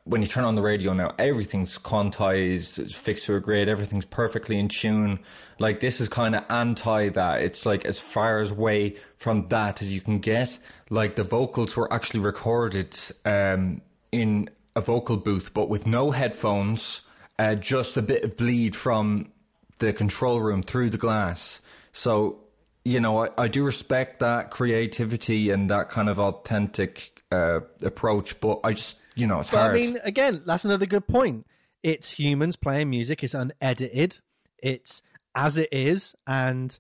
when 0.05 0.21
you 0.21 0.27
turn 0.27 0.43
on 0.43 0.53
the 0.53 0.61
radio 0.61 0.93
now, 0.93 1.13
everything's 1.17 1.79
quantized, 1.79 2.77
it's 2.77 2.93
fixed 2.93 3.25
to 3.25 3.35
a 3.35 3.39
grid, 3.39 3.67
everything's 3.67 4.05
perfectly 4.05 4.59
in 4.59 4.67
tune. 4.67 5.19
Like 5.57 5.79
this 5.79 5.99
is 5.99 6.07
kind 6.07 6.35
of 6.35 6.45
anti 6.49 7.09
that. 7.09 7.41
It's 7.41 7.65
like 7.65 7.85
as 7.85 7.99
far 7.99 8.37
as 8.37 8.51
away 8.51 8.97
from 9.17 9.47
that 9.47 9.81
as 9.81 9.91
you 9.91 10.01
can 10.01 10.19
get. 10.19 10.59
Like 10.91 11.15
the 11.15 11.23
vocals 11.23 11.75
were 11.75 11.91
actually 11.91 12.19
recorded 12.19 12.97
um, 13.25 13.81
in 14.11 14.49
a 14.75 14.81
vocal 14.81 15.17
booth, 15.17 15.55
but 15.55 15.69
with 15.69 15.87
no 15.87 16.11
headphones, 16.11 17.01
uh, 17.39 17.55
just 17.55 17.97
a 17.97 18.03
bit 18.03 18.23
of 18.23 18.37
bleed 18.37 18.75
from 18.75 19.31
the 19.79 19.91
control 19.91 20.39
room 20.39 20.61
through 20.61 20.91
the 20.91 20.97
glass. 20.97 21.61
So 21.93 22.41
you 22.87 22.99
know, 22.99 23.25
I, 23.25 23.29
I 23.39 23.47
do 23.47 23.63
respect 23.63 24.19
that 24.19 24.51
creativity 24.51 25.49
and 25.49 25.71
that 25.71 25.89
kind 25.89 26.07
of 26.07 26.19
authentic 26.19 27.23
uh, 27.31 27.61
approach, 27.81 28.39
but 28.39 28.59
I 28.63 28.73
just 28.73 28.99
you 29.15 29.27
know, 29.27 29.39
it's 29.39 29.49
But 29.49 29.57
hard. 29.57 29.71
I 29.71 29.73
mean, 29.73 29.99
again, 30.03 30.43
that's 30.45 30.65
another 30.65 30.85
good 30.85 31.07
point. 31.07 31.45
It's 31.83 32.11
humans 32.11 32.55
playing 32.55 32.89
music. 32.89 33.23
It's 33.23 33.33
unedited. 33.33 34.19
It's 34.59 35.01
as 35.35 35.57
it 35.57 35.69
is, 35.71 36.15
and 36.25 36.77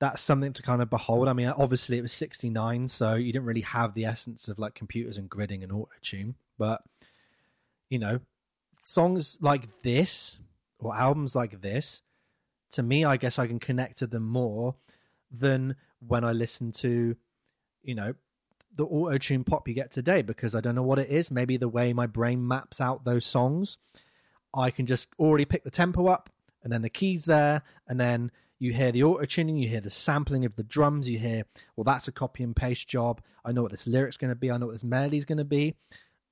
that's 0.00 0.22
something 0.22 0.52
to 0.52 0.62
kind 0.62 0.82
of 0.82 0.90
behold. 0.90 1.28
I 1.28 1.32
mean, 1.32 1.48
obviously 1.48 1.98
it 1.98 2.02
was 2.02 2.12
'69, 2.12 2.88
so 2.88 3.14
you 3.14 3.32
didn't 3.32 3.46
really 3.46 3.60
have 3.62 3.94
the 3.94 4.04
essence 4.04 4.48
of 4.48 4.58
like 4.58 4.74
computers 4.74 5.16
and 5.16 5.30
gridding 5.30 5.62
and 5.62 5.72
auto 5.72 5.90
tune. 6.02 6.34
But 6.58 6.82
you 7.90 7.98
know, 7.98 8.20
songs 8.82 9.38
like 9.40 9.68
this 9.82 10.38
or 10.78 10.96
albums 10.96 11.34
like 11.34 11.60
this, 11.60 12.02
to 12.72 12.82
me, 12.82 13.04
I 13.04 13.16
guess 13.16 13.38
I 13.38 13.46
can 13.46 13.58
connect 13.58 13.98
to 13.98 14.06
them 14.06 14.24
more 14.24 14.74
than 15.30 15.76
when 16.06 16.24
I 16.24 16.32
listen 16.32 16.72
to, 16.72 17.16
you 17.82 17.94
know, 17.94 18.14
the 18.76 18.84
auto 18.84 19.18
tune 19.18 19.44
pop 19.44 19.68
you 19.68 19.74
get 19.74 19.90
today 19.90 20.22
because 20.22 20.54
I 20.54 20.60
don't 20.60 20.74
know 20.74 20.82
what 20.82 20.98
it 20.98 21.08
is. 21.08 21.30
Maybe 21.30 21.56
the 21.56 21.68
way 21.68 21.92
my 21.92 22.06
brain 22.06 22.46
maps 22.46 22.80
out 22.80 23.04
those 23.04 23.24
songs, 23.24 23.78
I 24.54 24.70
can 24.70 24.86
just 24.86 25.08
already 25.18 25.44
pick 25.44 25.64
the 25.64 25.70
tempo 25.70 26.06
up 26.06 26.30
and 26.62 26.72
then 26.72 26.82
the 26.82 26.90
keys 26.90 27.26
there, 27.26 27.62
and 27.86 28.00
then 28.00 28.30
you 28.58 28.72
hear 28.72 28.90
the 28.90 29.02
auto 29.02 29.26
tuning, 29.26 29.56
you 29.56 29.68
hear 29.68 29.82
the 29.82 29.90
sampling 29.90 30.46
of 30.46 30.56
the 30.56 30.62
drums, 30.62 31.10
you 31.10 31.18
hear, 31.18 31.44
well, 31.76 31.84
that's 31.84 32.08
a 32.08 32.12
copy 32.12 32.42
and 32.42 32.56
paste 32.56 32.88
job. 32.88 33.20
I 33.44 33.52
know 33.52 33.62
what 33.62 33.70
this 33.70 33.86
lyric's 33.86 34.16
going 34.16 34.30
to 34.30 34.34
be, 34.34 34.50
I 34.50 34.56
know 34.56 34.66
what 34.66 34.72
this 34.72 34.84
melody's 34.84 35.26
going 35.26 35.38
to 35.38 35.44
be, 35.44 35.74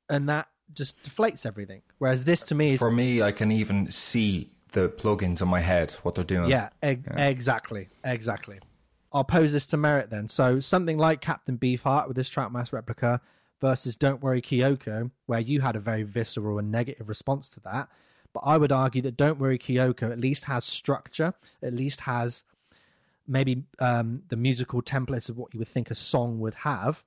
and 0.09 0.29
that 0.31 0.49
just 0.73 1.01
deflates 1.03 1.45
everything. 1.45 1.83
Whereas 1.99 2.25
this 2.25 2.47
to 2.47 2.55
me 2.55 2.75
is 2.75 2.81
For 2.81 2.91
me, 2.91 3.21
I 3.21 3.33
can 3.33 3.53
even 3.53 3.91
see 3.91 4.51
the 4.71 4.89
plugins 4.89 5.43
in 5.43 5.49
my 5.49 5.61
head, 5.61 5.93
what 6.03 6.15
they're 6.15 6.25
doing. 6.25 6.51
Yeah, 6.51 6.71
eg- 6.83 7.07
exactly, 7.15 7.91
exactly. 8.05 8.61
I'll 9.13 9.25
pose 9.25 9.53
this 9.53 9.67
to 9.69 9.77
merit 9.77 10.11
then. 10.11 10.29
So 10.29 10.61
something 10.61 10.99
like 10.99 11.21
Captain 11.21 11.59
Beefheart 11.59 12.09
with 12.09 12.17
this 12.17 12.29
Trout 12.29 12.53
Mask 12.53 12.73
Replica 12.73 13.21
versus 13.61 13.97
Don't 13.97 14.23
Worry 14.23 14.43
Kyoko, 14.43 15.11
where 15.27 15.41
you 15.41 15.61
had 15.61 15.77
a 15.77 15.81
very 15.81 16.03
visceral 16.03 16.59
and 16.59 16.71
negative 16.73 17.09
response 17.09 17.51
to 17.51 17.61
that. 17.61 17.89
But 18.33 18.41
I 18.41 18.57
would 18.57 18.73
argue 18.73 19.03
that 19.03 19.17
Don't 19.17 19.39
Worry 19.39 19.59
Kyoko 19.59 20.11
at 20.11 20.19
least 20.19 20.45
has 20.45 20.65
structure, 20.65 21.35
at 21.63 21.75
least 21.75 22.01
has 22.01 22.45
maybe 23.27 23.65
um, 23.79 24.23
the 24.29 24.37
musical 24.37 24.83
templates 24.83 25.29
of 25.29 25.37
what 25.37 25.53
you 25.53 25.59
would 25.59 25.69
think 25.69 25.91
a 25.91 25.95
song 25.95 26.41
would 26.41 26.55
have. 26.55 27.05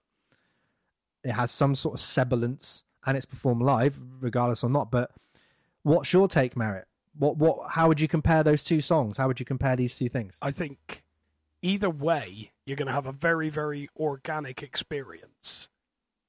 It 1.23 1.31
has 1.31 1.51
some 1.51 1.75
sort 1.75 1.95
of 1.95 1.99
semblance 1.99 2.83
and 3.05 3.17
it's 3.17 3.25
performed 3.25 3.61
live, 3.61 3.99
regardless 4.19 4.63
or 4.63 4.69
not. 4.69 4.91
But 4.91 5.11
what's 5.83 6.13
your 6.13 6.27
take, 6.27 6.55
Merit? 6.55 6.87
What 7.17 7.37
what? 7.37 7.71
How 7.71 7.87
would 7.87 8.01
you 8.01 8.07
compare 8.07 8.43
those 8.43 8.63
two 8.63 8.81
songs? 8.81 9.17
How 9.17 9.27
would 9.27 9.39
you 9.39 9.45
compare 9.45 9.75
these 9.75 9.97
two 9.97 10.09
things? 10.09 10.37
I 10.41 10.51
think 10.51 11.04
either 11.65 11.89
way, 11.89 12.51
you're 12.65 12.77
going 12.77 12.87
to 12.87 12.93
have 12.93 13.07
a 13.07 13.11
very, 13.11 13.49
very 13.49 13.89
organic 13.97 14.61
experience. 14.61 15.67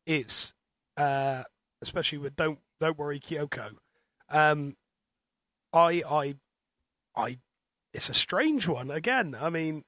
It's 0.07 0.55
uh, 0.97 1.43
especially 1.83 2.19
with 2.19 2.37
don't 2.37 2.59
don't 2.81 2.99
worry, 2.99 3.21
Kyoko. 3.21 3.73
Um, 4.31 4.77
I 5.73 6.03
I 6.09 6.35
I, 7.15 7.39
it's 7.93 8.09
a 8.09 8.15
strange 8.15 8.67
one. 8.67 8.91
Again, 8.91 9.37
I 9.39 9.51
mean, 9.51 9.85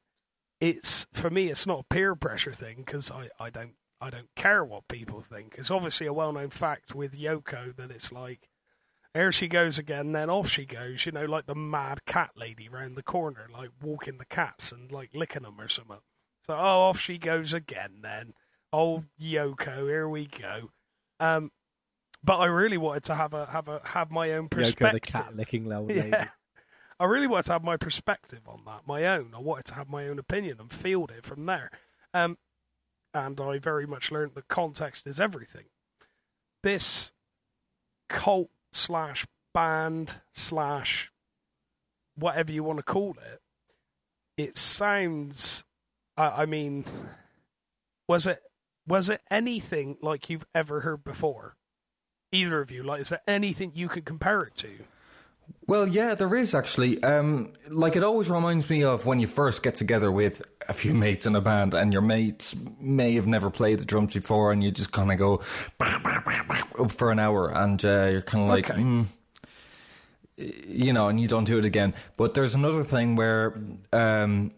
it's 0.61 1.07
for 1.13 1.31
me, 1.31 1.49
it's 1.49 1.67
not 1.67 1.81
a 1.81 1.95
peer 1.95 2.15
pressure 2.15 2.53
thing 2.53 2.83
because 2.85 3.11
I 3.11 3.31
I 3.41 3.49
don't 3.49 3.75
I 4.01 4.11
don't 4.11 4.29
care 4.37 4.65
what 4.65 4.89
people 4.89 5.21
think. 5.21 5.55
It's 5.57 5.71
obviously 5.71 6.07
a 6.07 6.13
well 6.13 6.33
known 6.33 6.51
fact 6.51 6.95
with 6.95 7.19
Yoko 7.19 7.75
that 7.77 7.91
it's 7.91 8.13
like. 8.13 8.49
There 9.19 9.33
she 9.33 9.49
goes 9.49 9.81
again, 9.81 10.13
then 10.13 10.31
off 10.31 10.49
she 10.49 10.65
goes, 10.65 11.05
you 11.05 11.11
know, 11.11 11.25
like 11.25 11.47
the 11.47 11.55
mad 11.57 12.05
cat 12.05 12.31
lady 12.37 12.69
round 12.69 12.97
the 12.97 13.03
corner, 13.03 13.49
like 13.53 13.71
walking 13.83 14.17
the 14.17 14.25
cats 14.25 14.71
and 14.71 14.93
like 14.93 15.11
licking 15.13 15.43
them 15.43 15.61
or 15.61 15.69
something. 15.69 15.99
So, 16.43 16.55
oh, 16.55 16.83
off 16.83 17.01
she 17.01 17.19
goes 17.19 17.53
again 17.53 17.95
then. 18.01 18.35
Old 18.73 19.07
Yoko, 19.21 19.89
here 19.89 20.09
we 20.09 20.29
go. 20.29 20.71
Um, 21.19 21.51
but 22.23 22.37
I 22.37 22.45
really 22.45 22.77
wanted 22.77 23.03
to 23.05 23.17
have 23.17 23.35
a 23.35 23.47
have 23.47 23.67
a 23.67 23.81
have 23.87 24.13
my 24.13 24.31
own 24.35 24.49
perspective. 24.49 24.87
Yoko, 24.87 24.93
the 24.93 25.01
cat 25.01 25.37
licking 25.37 25.67
lady. 25.69 26.11
Yeah. 26.11 26.29
I 27.01 27.05
really 27.07 27.27
wanted 27.27 27.47
to 27.47 27.53
have 27.55 27.65
my 27.65 27.77
perspective 27.77 28.43
on 28.47 28.61
that, 28.67 28.83
my 28.87 29.05
own. 29.05 29.33
I 29.35 29.41
wanted 29.41 29.65
to 29.65 29.75
have 29.75 29.89
my 29.89 30.07
own 30.07 30.21
opinion 30.21 30.59
and 30.61 30.73
field 30.73 31.11
it 31.11 31.27
from 31.27 31.45
there. 31.47 31.73
Um, 32.15 32.39
and 33.13 33.41
I 33.41 33.59
very 33.59 33.85
much 33.85 34.13
learned 34.13 34.37
that 34.37 34.47
context 34.47 35.09
is 35.09 35.21
everything. 35.21 35.65
This 36.63 37.11
cult 38.09 38.51
slash 38.73 39.27
band 39.55 40.17
slash 40.33 41.11
whatever 42.17 42.53
you 42.53 42.63
want 42.63 42.79
to 42.79 42.83
call 42.83 43.17
it, 43.33 43.41
it 44.37 44.57
sounds. 44.57 45.65
I, 46.17 46.43
I 46.43 46.47
mean, 46.47 46.85
was 48.09 48.27
it 48.27 48.43
was 48.87 49.11
it 49.11 49.21
anything 49.31 49.97
like 50.01 50.31
you've 50.31 50.47
ever 50.55 50.81
heard 50.81 51.05
before? 51.05 51.57
Either 52.31 52.61
of 52.61 52.71
you, 52.71 52.83
like, 52.83 53.01
is 53.01 53.09
there 53.09 53.23
anything 53.27 53.73
you 53.75 53.89
could 53.89 54.05
compare 54.05 54.41
it 54.41 54.57
to? 54.57 54.81
Well, 55.67 55.87
yeah, 55.87 56.15
there 56.15 56.35
is 56.35 56.55
actually. 56.55 57.03
Um, 57.03 57.53
like 57.69 57.95
it 57.95 58.03
always 58.03 58.31
reminds 58.31 58.71
me 58.71 58.85
of 58.85 59.05
when 59.05 59.21
you 59.21 59.27
first 59.27 59.63
get 59.63 59.75
together 59.75 60.11
with 60.11 60.41
a 60.69 60.73
few 60.73 60.95
mates 61.05 61.27
in 61.27 61.37
a 61.37 61.41
band, 61.43 61.75
and 61.75 61.93
your 61.93 62.01
mates 62.03 62.55
may 62.81 63.15
have 63.15 63.27
never 63.27 63.51
played 63.51 63.79
the 63.81 63.85
drums 63.85 64.15
before, 64.15 64.51
and 64.51 64.65
you 64.65 64.71
just 64.71 64.93
kind 64.93 65.13
of 65.13 65.19
go 65.19 65.43
up 65.81 66.91
for 66.93 67.11
an 67.11 67.19
hour, 67.19 67.49
and 67.51 67.85
uh, 67.85 68.09
you're 68.11 68.23
kind 68.23 68.45
of 68.45 68.49
like, 68.49 68.71
Okay. 68.71 68.81
mm, 68.81 69.07
you 70.67 70.93
know, 70.93 71.09
and 71.09 71.21
you 71.21 71.29
don't 71.29 71.45
do 71.45 71.59
it 71.59 71.65
again. 71.65 71.95
But 72.17 72.35
there's 72.35 72.55
another 72.55 72.85
thing 72.85 73.17
where, 73.17 73.59
um, 73.93 74.53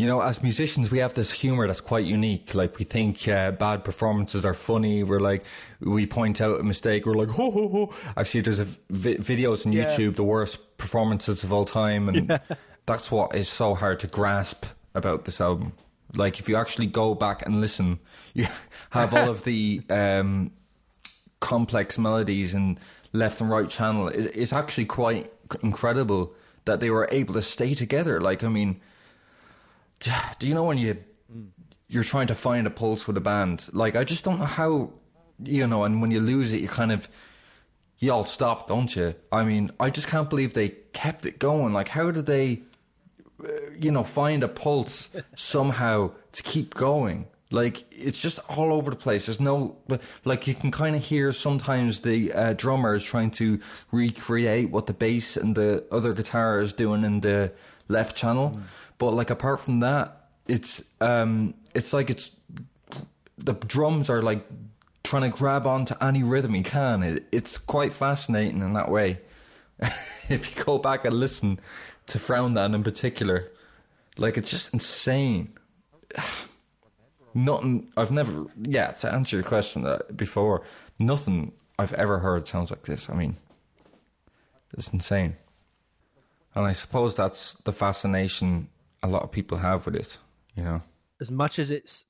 you 0.00 0.06
know, 0.06 0.22
as 0.22 0.42
musicians, 0.42 0.90
we 0.90 0.96
have 1.00 1.12
this 1.12 1.30
humor 1.30 1.66
that's 1.66 1.82
quite 1.82 2.06
unique. 2.06 2.54
Like 2.54 2.78
we 2.78 2.86
think 2.86 3.28
uh, 3.28 3.50
bad 3.50 3.84
performances 3.84 4.46
are 4.46 4.54
funny. 4.54 5.04
We're 5.04 5.20
like, 5.20 5.44
we 5.80 6.06
point 6.06 6.40
out 6.40 6.58
a 6.58 6.62
mistake. 6.62 7.04
We're 7.04 7.12
like, 7.12 7.28
ho 7.28 7.50
ho 7.50 7.68
ho. 7.68 7.94
Actually, 8.16 8.40
there's 8.40 8.60
a 8.60 8.64
vi- 8.88 9.18
videos 9.18 9.66
on 9.66 9.72
Yeah. 9.72 9.84
YouTube 9.84 10.16
the 10.16 10.24
worst 10.24 10.78
performances 10.78 11.44
of 11.44 11.52
all 11.52 11.66
time, 11.66 12.08
and 12.08 12.40
that's 12.86 13.12
what 13.12 13.34
is 13.34 13.50
so 13.50 13.74
hard 13.74 14.00
to 14.00 14.06
grasp 14.06 14.64
about 14.94 15.26
this 15.26 15.38
album. 15.38 15.74
Like 16.14 16.40
if 16.40 16.48
you 16.48 16.56
actually 16.56 16.86
go 16.86 17.14
back 17.14 17.44
and 17.44 17.60
listen, 17.60 17.98
you 18.32 18.46
have 18.88 19.12
all 19.12 19.28
of 19.28 19.44
the 19.44 19.82
um, 19.90 20.50
complex 21.40 21.98
melodies 21.98 22.54
and 22.54 22.80
left 23.12 23.42
and 23.42 23.50
right 23.50 23.68
channel. 23.68 24.08
It's, 24.08 24.28
it's 24.34 24.52
actually 24.54 24.86
quite 24.86 25.30
incredible 25.62 26.32
that 26.64 26.80
they 26.80 26.88
were 26.88 27.06
able 27.12 27.34
to 27.34 27.42
stay 27.42 27.74
together. 27.74 28.18
Like 28.18 28.42
I 28.42 28.48
mean 28.48 28.80
do 30.38 30.46
you 30.46 30.54
know 30.54 30.64
when 30.64 30.78
you 30.78 30.96
you're 31.88 32.04
trying 32.04 32.28
to 32.28 32.34
find 32.34 32.66
a 32.66 32.70
pulse 32.70 33.06
with 33.06 33.16
a 33.16 33.20
band? 33.20 33.68
Like 33.72 33.96
i 33.96 34.04
just 34.04 34.24
don't 34.24 34.38
know 34.38 34.46
how 34.46 34.90
you 35.44 35.66
know 35.66 35.84
and 35.84 36.00
when 36.00 36.10
you 36.10 36.20
lose 36.20 36.52
it 36.52 36.60
you 36.60 36.68
kind 36.68 36.92
of 36.92 37.08
you 37.98 38.12
all 38.12 38.24
stop 38.24 38.68
don't 38.68 38.94
you? 38.96 39.14
I 39.30 39.44
mean 39.44 39.70
i 39.80 39.90
just 39.90 40.08
can't 40.08 40.30
believe 40.30 40.54
they 40.54 40.70
kept 40.92 41.26
it 41.26 41.38
going. 41.38 41.72
Like 41.72 41.88
how 41.88 42.10
did 42.10 42.26
they 42.26 42.62
uh, 43.42 43.48
you 43.78 43.90
know 43.90 44.04
find 44.04 44.42
a 44.42 44.48
pulse 44.48 45.10
somehow 45.36 46.12
to 46.32 46.42
keep 46.42 46.74
going? 46.74 47.26
Like 47.52 47.84
it's 47.90 48.20
just 48.20 48.38
all 48.48 48.72
over 48.72 48.90
the 48.92 48.96
place. 48.96 49.26
There's 49.26 49.40
no 49.40 49.76
but 49.88 50.00
like 50.24 50.46
you 50.46 50.54
can 50.54 50.70
kind 50.70 50.94
of 50.94 51.04
hear 51.04 51.32
sometimes 51.32 52.00
the 52.00 52.32
uh, 52.32 52.52
drummer 52.52 52.94
is 52.94 53.02
trying 53.02 53.32
to 53.32 53.58
recreate 53.90 54.70
what 54.70 54.86
the 54.86 54.92
bass 54.92 55.36
and 55.36 55.56
the 55.56 55.84
other 55.90 56.12
guitar 56.12 56.60
is 56.60 56.72
doing 56.72 57.02
in 57.02 57.20
the 57.20 57.52
left 57.88 58.16
channel 58.16 58.60
but 59.00 59.14
like 59.14 59.30
apart 59.30 59.58
from 59.58 59.80
that 59.80 60.28
it's 60.46 60.84
um 61.00 61.54
it's 61.74 61.92
like 61.92 62.10
it's 62.10 62.30
the 63.38 63.54
drums 63.54 64.10
are 64.10 64.22
like 64.22 64.44
trying 65.02 65.22
to 65.22 65.36
grab 65.36 65.66
onto 65.66 65.94
any 66.00 66.22
rhythm 66.22 66.52
he 66.52 66.62
can. 66.62 67.02
It, 67.02 67.24
it's 67.32 67.56
quite 67.56 67.94
fascinating 67.94 68.60
in 68.62 68.74
that 68.74 68.88
way. 68.88 69.18
If 70.28 70.56
you 70.56 70.64
go 70.64 70.78
back 70.78 71.04
and 71.04 71.14
listen 71.14 71.58
to 72.06 72.18
frown 72.20 72.54
that 72.54 72.70
in 72.70 72.84
particular 72.84 73.50
like 74.16 74.36
it's 74.36 74.50
just 74.50 74.72
insane. 74.72 75.54
Nothing 77.34 77.92
I've 77.96 78.12
never 78.12 78.46
yeah 78.60 78.90
to 79.02 79.12
answer 79.12 79.36
your 79.36 79.44
question 79.44 79.86
uh, 79.86 80.00
before 80.14 80.62
nothing 80.98 81.52
I've 81.78 81.94
ever 81.94 82.18
heard 82.18 82.46
sounds 82.46 82.70
like 82.70 82.84
this. 82.84 83.08
I 83.08 83.14
mean 83.14 83.36
it's 84.76 84.88
insane. 84.88 85.36
And 86.54 86.66
I 86.66 86.72
suppose 86.72 87.14
that's 87.16 87.54
the 87.64 87.72
fascination 87.72 88.68
a 89.02 89.08
lot 89.08 89.22
of 89.22 89.30
people 89.30 89.58
have 89.58 89.86
with 89.86 89.94
it 89.96 90.18
you 90.54 90.62
know 90.62 90.82
as 91.20 91.30
much 91.30 91.58
as 91.58 91.70
it's 91.70 92.04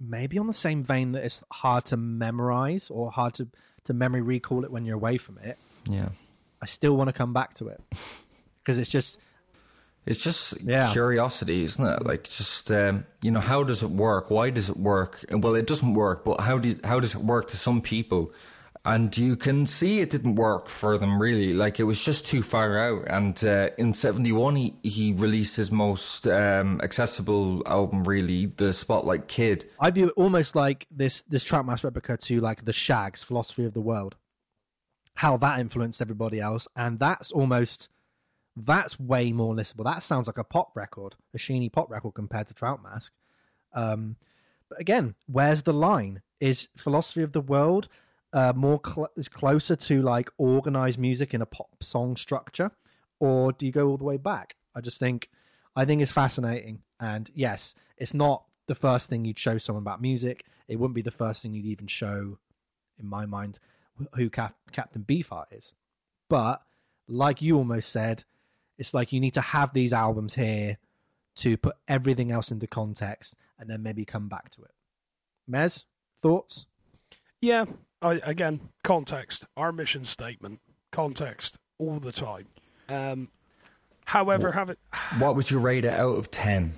maybe 0.00 0.38
on 0.38 0.46
the 0.46 0.54
same 0.54 0.84
vein 0.84 1.12
that 1.12 1.24
it's 1.24 1.42
hard 1.52 1.84
to 1.86 1.96
memorize 1.96 2.88
or 2.90 3.10
hard 3.10 3.34
to, 3.34 3.48
to 3.84 3.92
memory 3.92 4.22
recall 4.22 4.64
it 4.64 4.70
when 4.70 4.84
you're 4.84 4.94
away 4.96 5.18
from 5.18 5.38
it, 5.38 5.58
yeah 5.88 6.10
I 6.62 6.66
still 6.66 6.96
want 6.96 7.08
to 7.08 7.12
come 7.12 7.32
back 7.32 7.54
to 7.54 7.68
it 7.68 7.80
because 8.62 8.78
it's 8.78 8.90
just 8.90 9.18
It's 10.06 10.22
just 10.22 10.60
Yeah. 10.62 10.92
curiosity, 10.92 11.64
isn't 11.64 11.84
it? 11.84 12.04
Like 12.06 12.24
just 12.24 12.70
um, 12.72 13.04
you 13.22 13.30
know, 13.30 13.40
how 13.40 13.62
does 13.62 13.82
it 13.82 13.90
work? 13.90 14.30
Why 14.30 14.50
does 14.50 14.68
it 14.68 14.76
work? 14.76 15.24
Well, 15.30 15.54
it 15.54 15.66
doesn't 15.66 15.94
work, 15.94 16.24
but 16.24 16.40
how 16.40 16.58
do 16.58 16.76
how 16.84 16.98
does 17.00 17.14
it 17.14 17.20
work 17.20 17.48
to 17.50 17.56
some 17.56 17.80
people? 17.80 18.32
And 18.84 19.16
you 19.16 19.36
can 19.36 19.66
see 19.66 20.00
it 20.00 20.10
didn't 20.10 20.36
work 20.36 20.68
for 20.68 20.96
them 20.96 21.20
really. 21.20 21.52
Like 21.52 21.78
it 21.78 21.84
was 21.84 22.02
just 22.02 22.26
too 22.26 22.42
far 22.42 22.78
out. 22.78 23.04
And 23.08 23.42
uh, 23.44 23.70
in 23.76 23.92
'71, 23.92 24.56
he 24.56 24.74
he 24.82 25.12
released 25.12 25.56
his 25.56 25.70
most 25.70 26.26
um, 26.26 26.80
accessible 26.82 27.62
album, 27.66 28.04
really, 28.04 28.46
the 28.46 28.72
Spotlight 28.72 29.28
Kid. 29.28 29.68
I 29.78 29.90
view 29.90 30.08
it 30.08 30.14
almost 30.16 30.54
like 30.54 30.86
this 30.90 31.22
this 31.22 31.44
Trout 31.44 31.66
Mask 31.66 31.84
Replica 31.84 32.16
to 32.16 32.40
like 32.40 32.64
the 32.64 32.72
Shaggs 32.72 33.22
philosophy 33.22 33.64
of 33.64 33.74
the 33.74 33.80
world, 33.80 34.16
how 35.14 35.36
that 35.38 35.58
influenced 35.58 36.00
everybody 36.00 36.40
else, 36.40 36.66
and 36.74 36.98
that's 36.98 37.30
almost 37.32 37.88
that's 38.56 38.98
way 38.98 39.32
more 39.32 39.54
listenable. 39.54 39.84
That 39.84 40.02
sounds 40.02 40.26
like 40.26 40.38
a 40.38 40.44
pop 40.44 40.74
record, 40.74 41.14
a 41.34 41.38
Sheeny 41.38 41.70
pop 41.70 41.90
record 41.90 42.14
compared 42.14 42.48
to 42.48 42.54
Trout 42.54 42.82
Mask. 42.82 43.12
Um, 43.72 44.16
but 44.68 44.80
again, 44.80 45.14
where's 45.26 45.62
the 45.62 45.72
line? 45.72 46.22
Is 46.40 46.68
philosophy 46.76 47.22
of 47.22 47.32
the 47.32 47.40
world 47.40 47.88
uh, 48.32 48.52
more 48.54 48.80
cl- 48.84 49.10
is 49.16 49.28
closer 49.28 49.76
to 49.76 50.02
like 50.02 50.30
organized 50.38 50.98
music 50.98 51.34
in 51.34 51.42
a 51.42 51.46
pop 51.46 51.82
song 51.82 52.16
structure, 52.16 52.70
or 53.20 53.52
do 53.52 53.66
you 53.66 53.72
go 53.72 53.88
all 53.88 53.96
the 53.96 54.04
way 54.04 54.16
back? 54.16 54.56
I 54.74 54.80
just 54.80 54.98
think 54.98 55.28
I 55.76 55.84
think 55.84 56.02
it's 56.02 56.12
fascinating, 56.12 56.82
and 57.00 57.30
yes, 57.34 57.74
it's 57.96 58.14
not 58.14 58.44
the 58.66 58.74
first 58.74 59.08
thing 59.08 59.24
you'd 59.24 59.38
show 59.38 59.58
someone 59.58 59.82
about 59.82 60.02
music. 60.02 60.44
It 60.68 60.76
wouldn't 60.76 60.94
be 60.94 61.02
the 61.02 61.10
first 61.10 61.42
thing 61.42 61.54
you'd 61.54 61.66
even 61.66 61.86
show, 61.86 62.38
in 62.98 63.06
my 63.06 63.24
mind, 63.24 63.58
who 64.14 64.28
Cap- 64.28 64.56
Captain 64.72 65.04
Beefheart 65.08 65.46
is. 65.52 65.72
But 66.28 66.62
like 67.08 67.40
you 67.40 67.56
almost 67.56 67.90
said, 67.90 68.24
it's 68.76 68.92
like 68.92 69.12
you 69.12 69.20
need 69.20 69.34
to 69.34 69.40
have 69.40 69.72
these 69.72 69.92
albums 69.92 70.34
here 70.34 70.76
to 71.36 71.56
put 71.56 71.76
everything 71.86 72.30
else 72.30 72.50
into 72.50 72.66
context 72.66 73.36
and 73.58 73.70
then 73.70 73.82
maybe 73.82 74.04
come 74.04 74.28
back 74.28 74.50
to 74.50 74.62
it. 74.62 74.72
Mez, 75.50 75.84
thoughts? 76.20 76.66
Yeah, 77.40 77.64
I, 78.00 78.20
again, 78.24 78.60
context. 78.84 79.46
Our 79.56 79.72
mission 79.72 80.04
statement, 80.04 80.60
context, 80.92 81.58
all 81.78 81.98
the 81.98 82.12
time. 82.12 82.46
Um, 82.88 83.28
however, 84.04 84.52
have 84.52 84.70
it. 84.70 84.78
What 85.18 85.36
would 85.36 85.50
you 85.50 85.58
rate 85.58 85.84
it 85.84 85.92
out 85.92 86.16
of 86.18 86.30
ten? 86.30 86.74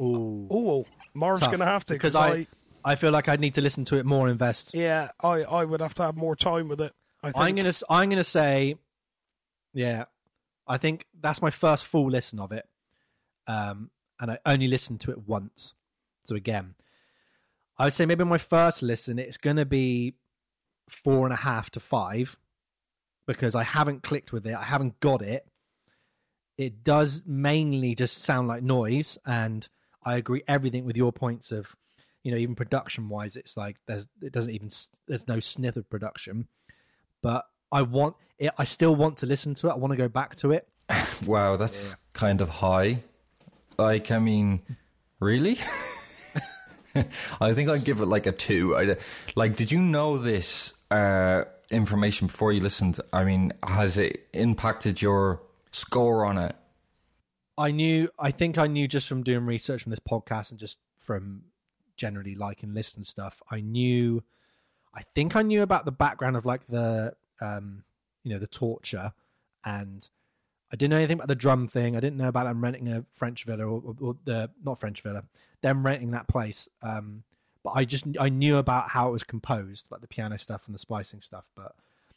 Ooh. 0.00 0.46
Oh, 0.50 0.86
Marv's 1.14 1.40
Tough, 1.40 1.50
going 1.50 1.60
to 1.60 1.66
have 1.66 1.84
to 1.86 1.94
because 1.94 2.12
because 2.14 2.30
I, 2.30 2.46
I 2.84 2.94
feel 2.94 3.10
like 3.10 3.28
I'd 3.28 3.40
need 3.40 3.54
to 3.54 3.60
listen 3.60 3.84
to 3.86 3.96
it 3.98 4.06
more, 4.06 4.26
and 4.26 4.32
invest. 4.32 4.74
yeah, 4.74 5.10
I, 5.20 5.42
I 5.42 5.64
would 5.64 5.80
have 5.80 5.94
to 5.94 6.04
have 6.04 6.16
more 6.16 6.36
time 6.36 6.68
with 6.68 6.80
it. 6.80 6.92
I 7.22 7.32
think. 7.32 7.44
I'm 7.44 7.54
gonna 7.56 7.68
s- 7.68 7.82
I'm 7.90 8.08
gonna 8.08 8.22
say, 8.22 8.76
yeah, 9.74 10.04
I 10.66 10.78
think 10.78 11.06
that's 11.20 11.42
my 11.42 11.50
first 11.50 11.84
full 11.86 12.08
listen 12.10 12.38
of 12.38 12.52
it, 12.52 12.64
um, 13.48 13.90
and 14.20 14.30
I 14.30 14.38
only 14.46 14.68
listened 14.68 15.00
to 15.00 15.10
it 15.10 15.26
once. 15.26 15.74
So 16.24 16.36
again, 16.36 16.74
I 17.76 17.84
would 17.84 17.92
say 17.94 18.06
maybe 18.06 18.22
my 18.24 18.38
first 18.38 18.82
listen 18.82 19.18
it's 19.18 19.36
gonna 19.36 19.64
be 19.66 20.14
four 20.88 21.24
and 21.24 21.32
a 21.32 21.36
half 21.36 21.70
to 21.70 21.80
five 21.80 22.38
because 23.26 23.54
I 23.54 23.62
haven't 23.62 24.02
clicked 24.02 24.32
with 24.32 24.46
it. 24.46 24.54
I 24.54 24.64
haven't 24.64 25.00
got 25.00 25.22
it. 25.22 25.46
It 26.56 26.82
does 26.82 27.22
mainly 27.26 27.94
just 27.94 28.18
sound 28.18 28.48
like 28.48 28.62
noise, 28.62 29.16
and 29.24 29.68
I 30.02 30.16
agree 30.16 30.42
everything 30.48 30.84
with 30.84 30.96
your 30.96 31.12
points 31.12 31.52
of, 31.52 31.76
you 32.24 32.32
know, 32.32 32.38
even 32.38 32.56
production 32.56 33.08
wise, 33.08 33.36
it's 33.36 33.56
like 33.56 33.76
there's 33.86 34.08
it 34.20 34.32
doesn't 34.32 34.52
even 34.52 34.68
there's 35.06 35.28
no 35.28 35.38
sniff 35.38 35.76
of 35.76 35.88
production 35.88 36.48
but 37.22 37.44
I 37.70 37.82
want 37.82 38.16
it. 38.38 38.52
I 38.56 38.64
still 38.64 38.94
want 38.94 39.18
to 39.18 39.26
listen 39.26 39.54
to 39.54 39.68
it. 39.68 39.72
I 39.72 39.76
want 39.76 39.92
to 39.92 39.96
go 39.96 40.08
back 40.08 40.36
to 40.36 40.52
it. 40.52 40.68
Wow, 41.26 41.56
that's 41.56 41.96
kind 42.12 42.40
of 42.40 42.48
high. 42.48 43.02
Like, 43.76 44.12
I 44.12 44.20
mean, 44.20 44.60
really? 45.18 45.58
I 47.40 47.52
think 47.54 47.68
I'd 47.68 47.82
give 47.82 48.00
it 48.00 48.06
like 48.06 48.26
a 48.26 48.32
two. 48.32 48.76
I, 48.76 48.96
like, 49.34 49.56
did 49.56 49.72
you 49.72 49.80
know 49.82 50.16
this 50.16 50.74
uh, 50.90 51.44
information 51.70 52.26
before 52.26 52.52
you 52.52 52.60
listened? 52.60 53.00
I 53.12 53.24
mean, 53.24 53.52
has 53.66 53.98
it 53.98 54.28
impacted 54.32 55.02
your 55.02 55.42
score 55.72 56.24
on 56.24 56.38
it? 56.38 56.56
I 57.56 57.72
knew. 57.72 58.08
I 58.18 58.30
think 58.30 58.56
I 58.56 58.66
knew 58.68 58.86
just 58.86 59.08
from 59.08 59.22
doing 59.22 59.44
research 59.44 59.82
from 59.82 59.90
this 59.90 60.00
podcast 60.00 60.50
and 60.50 60.60
just 60.60 60.78
from 60.96 61.42
generally 61.96 62.36
lists 62.36 62.96
and 62.96 63.06
stuff. 63.06 63.42
I 63.50 63.60
knew. 63.60 64.22
I 64.94 65.02
think 65.14 65.36
I 65.36 65.42
knew 65.42 65.62
about 65.62 65.84
the 65.84 65.92
background 65.92 66.36
of 66.36 66.46
like 66.46 66.66
the, 66.68 67.14
um, 67.40 67.84
you 68.24 68.32
know, 68.32 68.38
the 68.38 68.46
torture, 68.46 69.12
and 69.64 70.08
I 70.72 70.76
didn't 70.76 70.90
know 70.90 70.96
anything 70.96 71.16
about 71.16 71.28
the 71.28 71.34
drum 71.34 71.68
thing. 71.68 71.96
I 71.96 72.00
didn't 72.00 72.16
know 72.16 72.28
about 72.28 72.44
them 72.44 72.62
renting 72.62 72.88
a 72.88 73.04
French 73.14 73.44
villa 73.44 73.64
or, 73.64 73.82
or, 73.84 73.96
or 74.00 74.16
the 74.24 74.50
not 74.64 74.80
French 74.80 75.02
villa, 75.02 75.24
them 75.60 75.84
renting 75.84 76.12
that 76.12 76.28
place. 76.28 76.68
Um, 76.82 77.22
but 77.62 77.70
I 77.70 77.84
just 77.84 78.04
I 78.18 78.28
knew 78.28 78.56
about 78.56 78.90
how 78.90 79.08
it 79.08 79.12
was 79.12 79.24
composed, 79.24 79.88
like 79.90 80.00
the 80.00 80.08
piano 80.08 80.38
stuff 80.38 80.62
and 80.66 80.74
the 80.74 80.78
splicing 80.78 81.20
stuff. 81.20 81.44
But 81.54 81.74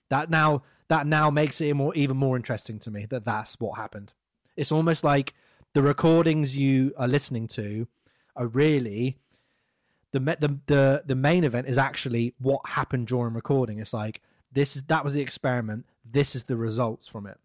that 0.10 0.30
now 0.30 0.64
that 0.88 1.08
now 1.08 1.30
makes 1.30 1.62
it 1.62 1.74
more 1.76 1.94
even 1.96 2.18
more 2.18 2.36
interesting 2.36 2.80
to 2.80 2.92
me 2.92 3.06
that 3.10 3.26
that's 3.26 3.56
what 3.60 3.78
happened. 3.78 4.14
It's 4.56 4.72
almost 4.72 5.04
like 5.04 5.34
the 5.74 5.82
recordings 5.82 6.58
you 6.58 6.94
are 6.98 7.08
listening 7.08 7.48
to 7.50 7.88
are 8.36 8.48
really 8.48 9.18
the 10.12 10.20
the 10.20 10.60
the 10.68 11.04
the 11.06 11.16
main 11.16 11.44
event 11.44 11.68
is 11.68 11.78
actually 11.78 12.34
what 12.40 12.62
happened 12.66 13.08
during 13.08 13.34
recording. 13.34 13.80
It's 13.80 13.94
like 13.94 14.22
this 14.52 14.76
is 14.76 14.84
that 14.84 15.04
was 15.04 15.14
the 15.14 15.22
experiment. 15.22 15.86
This 16.10 16.36
is 16.36 16.44
the 16.44 16.58
results 16.58 17.08
from 17.08 17.26
it, 17.26 17.38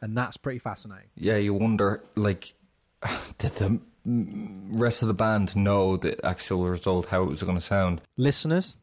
and 0.00 0.16
that's 0.16 0.36
pretty 0.36 0.58
fascinating. 0.58 1.08
Yeah, 1.14 1.36
you 1.36 1.54
wonder 1.54 2.02
like 2.16 2.54
did 3.38 3.54
the 3.56 3.80
rest 4.06 5.02
of 5.02 5.08
the 5.08 5.14
band 5.14 5.56
know 5.56 5.96
the 5.96 6.24
actual 6.24 6.64
result, 6.68 7.06
how 7.06 7.22
it 7.22 7.28
was 7.30 7.42
going 7.42 7.56
to 7.56 7.60
sound? 7.60 8.00
Listeners, 8.16 8.76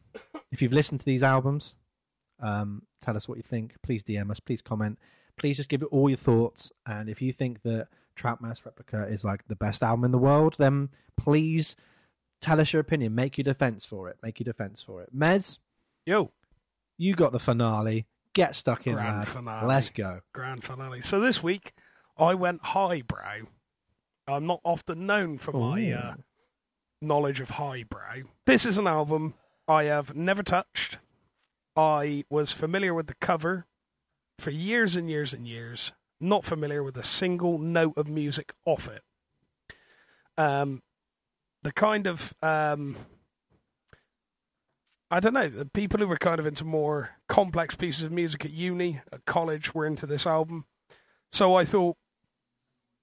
if 0.50 0.60
you've 0.62 0.72
listened 0.72 1.00
to 1.00 1.06
these 1.06 1.22
albums, 1.22 1.74
um, 2.40 2.82
tell 3.00 3.16
us 3.16 3.28
what 3.28 3.36
you 3.38 3.44
think. 3.44 3.74
Please 3.82 4.02
DM 4.04 4.30
us. 4.30 4.40
Please 4.40 4.60
comment. 4.62 4.98
Please 5.38 5.56
just 5.56 5.68
give 5.68 5.82
it 5.82 5.88
all 5.90 6.08
your 6.08 6.18
thoughts. 6.18 6.72
And 6.86 7.08
if 7.08 7.22
you 7.22 7.32
think 7.32 7.62
that 7.62 7.88
Trout 8.16 8.40
Mask 8.42 8.64
Replica 8.66 9.06
is 9.08 9.24
like 9.24 9.46
the 9.48 9.56
best 9.56 9.82
album 9.82 10.04
in 10.04 10.10
the 10.10 10.18
world, 10.18 10.56
then 10.58 10.90
please 11.16 11.76
tell 12.40 12.60
us 12.60 12.72
your 12.72 12.80
opinion. 12.80 13.14
Make 13.14 13.38
your 13.38 13.44
defense 13.44 13.84
for 13.84 14.08
it. 14.08 14.16
Make 14.22 14.40
your 14.40 14.44
defense 14.44 14.82
for 14.82 15.02
it. 15.02 15.16
Mez, 15.16 15.58
Yo, 16.04 16.32
you 16.98 17.14
got 17.14 17.30
the 17.32 17.38
finale. 17.38 18.06
Get 18.34 18.56
stuck 18.56 18.86
in, 18.86 18.94
Grand 18.94 19.18
lad. 19.18 19.28
finale. 19.28 19.66
Let's 19.68 19.90
go. 19.90 20.20
grand 20.32 20.64
finale. 20.64 21.00
So 21.00 21.20
this 21.20 21.42
week, 21.42 21.72
I 22.18 22.34
went 22.34 22.64
highbrow. 22.64 23.42
I'm 24.32 24.46
not 24.46 24.60
often 24.64 25.06
known 25.06 25.38
for 25.38 25.52
my 25.52 25.92
uh, 25.92 26.14
knowledge 27.00 27.40
of 27.40 27.50
highbrow. 27.50 28.22
This 28.46 28.64
is 28.66 28.78
an 28.78 28.86
album 28.86 29.34
I 29.68 29.84
have 29.84 30.16
never 30.16 30.42
touched. 30.42 30.98
I 31.76 32.24
was 32.30 32.52
familiar 32.52 32.94
with 32.94 33.06
the 33.06 33.14
cover 33.20 33.66
for 34.38 34.50
years 34.50 34.96
and 34.96 35.08
years 35.08 35.32
and 35.32 35.46
years, 35.46 35.92
not 36.20 36.44
familiar 36.44 36.82
with 36.82 36.96
a 36.96 37.02
single 37.02 37.58
note 37.58 37.96
of 37.96 38.08
music 38.08 38.52
off 38.64 38.88
it. 38.88 39.02
Um, 40.36 40.82
the 41.62 41.72
kind 41.72 42.06
of 42.06 42.34
um, 42.42 42.96
I 45.12 45.20
don't 45.20 45.34
know, 45.34 45.50
the 45.50 45.66
people 45.66 46.00
who 46.00 46.08
were 46.08 46.16
kind 46.16 46.40
of 46.40 46.46
into 46.46 46.64
more 46.64 47.10
complex 47.28 47.74
pieces 47.74 48.02
of 48.02 48.12
music 48.12 48.46
at 48.46 48.50
uni, 48.50 49.02
at 49.12 49.26
college, 49.26 49.74
were 49.74 49.84
into 49.84 50.06
this 50.06 50.26
album. 50.26 50.64
So 51.30 51.54
I 51.54 51.66
thought 51.66 51.98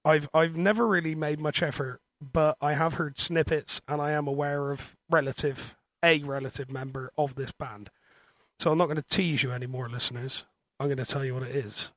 I've 0.04 0.28
I've 0.32 0.56
never 0.56 0.86
really 0.86 1.14
made 1.14 1.40
much 1.40 1.62
effort, 1.62 2.00
but 2.20 2.56
I 2.60 2.74
have 2.74 2.94
heard 2.94 3.18
snippets 3.18 3.80
and 3.86 4.00
I 4.00 4.12
am 4.12 4.26
aware 4.26 4.70
of 4.70 4.96
relative 5.10 5.76
a 6.02 6.20
relative 6.20 6.70
member 6.70 7.12
of 7.18 7.34
this 7.34 7.52
band. 7.52 7.90
So 8.58 8.70
I'm 8.70 8.78
not 8.78 8.86
going 8.86 8.96
to 8.96 9.02
tease 9.02 9.42
you 9.42 9.52
anymore, 9.52 9.88
listeners. 9.88 10.44
I'm 10.78 10.86
going 10.86 10.98
to 10.98 11.04
tell 11.04 11.24
you 11.24 11.34
what 11.34 11.42
it 11.42 11.54
is. 11.54 11.92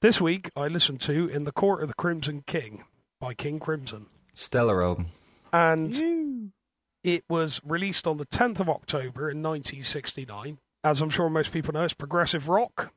This 0.00 0.20
week 0.20 0.50
I 0.56 0.68
listened 0.68 1.00
to 1.02 1.28
In 1.28 1.44
the 1.44 1.52
Court 1.52 1.82
of 1.82 1.88
the 1.88 1.94
Crimson 1.94 2.44
King 2.46 2.84
by 3.20 3.34
King 3.34 3.58
Crimson. 3.58 4.06
Stellar 4.34 4.82
album. 4.82 5.08
And 5.52 6.52
it 7.04 7.24
was 7.28 7.60
released 7.64 8.06
on 8.06 8.16
the 8.16 8.26
10th 8.26 8.60
of 8.60 8.68
October 8.68 9.30
in 9.30 9.42
1969. 9.42 10.58
As 10.84 11.00
I'm 11.00 11.10
sure 11.10 11.28
most 11.28 11.52
people 11.52 11.74
know, 11.74 11.84
it's 11.84 11.94
progressive 11.94 12.48
rock. 12.48 12.92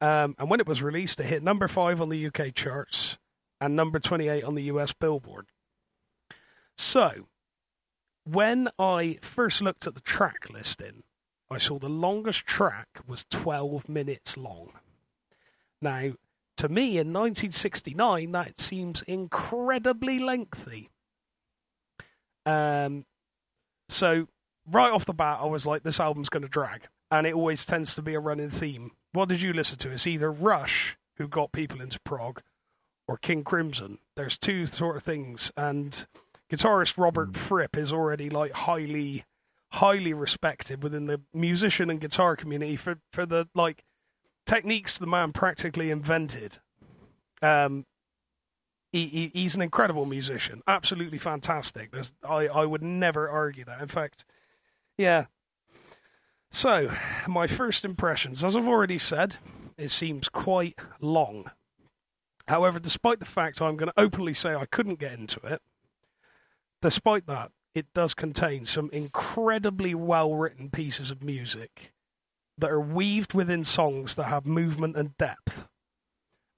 Um, 0.00 0.34
and 0.38 0.50
when 0.50 0.58
it 0.60 0.66
was 0.66 0.82
released, 0.82 1.20
it 1.20 1.26
hit 1.26 1.42
number 1.42 1.68
five 1.68 2.00
on 2.00 2.08
the 2.08 2.26
UK 2.26 2.54
charts 2.54 3.18
and 3.62 3.76
number 3.76 4.00
28 4.00 4.42
on 4.42 4.56
the 4.56 4.64
US 4.64 4.92
Billboard. 4.92 5.46
So, 6.76 7.28
when 8.24 8.68
I 8.76 9.18
first 9.22 9.62
looked 9.62 9.86
at 9.86 9.94
the 9.94 10.00
track 10.00 10.50
listing, 10.50 11.04
I 11.48 11.58
saw 11.58 11.78
the 11.78 11.88
longest 11.88 12.44
track 12.44 12.88
was 13.06 13.24
12 13.30 13.88
minutes 13.88 14.36
long. 14.36 14.72
Now, 15.80 16.12
to 16.56 16.68
me 16.68 16.98
in 16.98 17.12
1969, 17.12 18.32
that 18.32 18.58
seems 18.58 19.02
incredibly 19.02 20.18
lengthy. 20.18 20.90
Um, 22.44 23.04
so 23.88 24.26
right 24.68 24.90
off 24.90 25.04
the 25.04 25.12
bat, 25.12 25.38
I 25.40 25.46
was 25.46 25.66
like, 25.66 25.84
this 25.84 26.00
album's 26.00 26.28
going 26.28 26.42
to 26.42 26.48
drag, 26.48 26.88
and 27.12 27.28
it 27.28 27.34
always 27.34 27.64
tends 27.64 27.94
to 27.94 28.02
be 28.02 28.14
a 28.14 28.20
running 28.20 28.50
theme. 28.50 28.90
What 29.12 29.28
did 29.28 29.40
you 29.40 29.52
listen 29.52 29.78
to? 29.78 29.92
It's 29.92 30.06
either 30.06 30.32
Rush, 30.32 30.96
who 31.16 31.28
got 31.28 31.52
people 31.52 31.80
into 31.80 32.00
prog, 32.00 32.42
or 33.08 33.16
King 33.16 33.44
Crimson. 33.44 33.98
There's 34.16 34.38
two 34.38 34.66
sort 34.66 34.96
of 34.96 35.02
things, 35.02 35.50
and 35.56 36.06
guitarist 36.50 36.98
Robert 36.98 37.36
Fripp 37.36 37.76
is 37.76 37.92
already 37.92 38.30
like 38.30 38.52
highly, 38.52 39.24
highly 39.72 40.12
respected 40.12 40.82
within 40.82 41.06
the 41.06 41.20
musician 41.32 41.90
and 41.90 42.00
guitar 42.00 42.36
community 42.36 42.76
for 42.76 42.98
for 43.12 43.26
the 43.26 43.48
like 43.54 43.84
techniques 44.46 44.98
the 44.98 45.06
man 45.06 45.32
practically 45.32 45.90
invented. 45.90 46.58
Um, 47.40 47.86
he, 48.92 49.06
he, 49.06 49.30
he's 49.32 49.54
an 49.54 49.62
incredible 49.62 50.04
musician, 50.04 50.62
absolutely 50.68 51.18
fantastic. 51.18 51.90
There's, 51.90 52.12
I, 52.22 52.46
I 52.46 52.66
would 52.66 52.82
never 52.82 53.28
argue 53.28 53.64
that. 53.64 53.80
In 53.80 53.88
fact, 53.88 54.24
yeah. 54.98 55.26
So, 56.50 56.90
my 57.26 57.46
first 57.46 57.84
impressions, 57.86 58.44
as 58.44 58.54
I've 58.54 58.68
already 58.68 58.98
said, 58.98 59.38
it 59.78 59.90
seems 59.90 60.28
quite 60.28 60.78
long. 61.00 61.50
However, 62.48 62.78
despite 62.78 63.20
the 63.20 63.26
fact 63.26 63.62
I'm 63.62 63.76
going 63.76 63.90
to 63.90 64.00
openly 64.00 64.34
say 64.34 64.54
I 64.54 64.66
couldn't 64.66 64.98
get 64.98 65.12
into 65.12 65.40
it, 65.46 65.60
despite 66.80 67.26
that, 67.26 67.52
it 67.74 67.86
does 67.94 68.14
contain 68.14 68.64
some 68.64 68.90
incredibly 68.92 69.94
well 69.94 70.34
written 70.34 70.70
pieces 70.70 71.10
of 71.10 71.22
music 71.22 71.92
that 72.58 72.70
are 72.70 72.80
weaved 72.80 73.32
within 73.32 73.64
songs 73.64 74.14
that 74.16 74.24
have 74.24 74.46
movement 74.46 74.96
and 74.96 75.16
depth. 75.16 75.66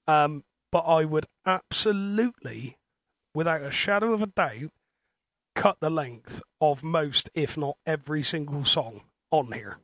Um, 0.07 0.43
but 0.71 0.81
I 0.81 1.05
would 1.05 1.25
absolutely, 1.45 2.77
without 3.33 3.63
a 3.63 3.71
shadow 3.71 4.13
of 4.13 4.21
a 4.21 4.27
doubt, 4.27 4.71
cut 5.55 5.77
the 5.79 5.89
length 5.89 6.41
of 6.59 6.83
most, 6.83 7.29
if 7.33 7.55
not 7.57 7.77
every 7.85 8.21
single 8.21 8.65
song 8.65 9.01
on 9.31 9.53
here. 9.53 9.77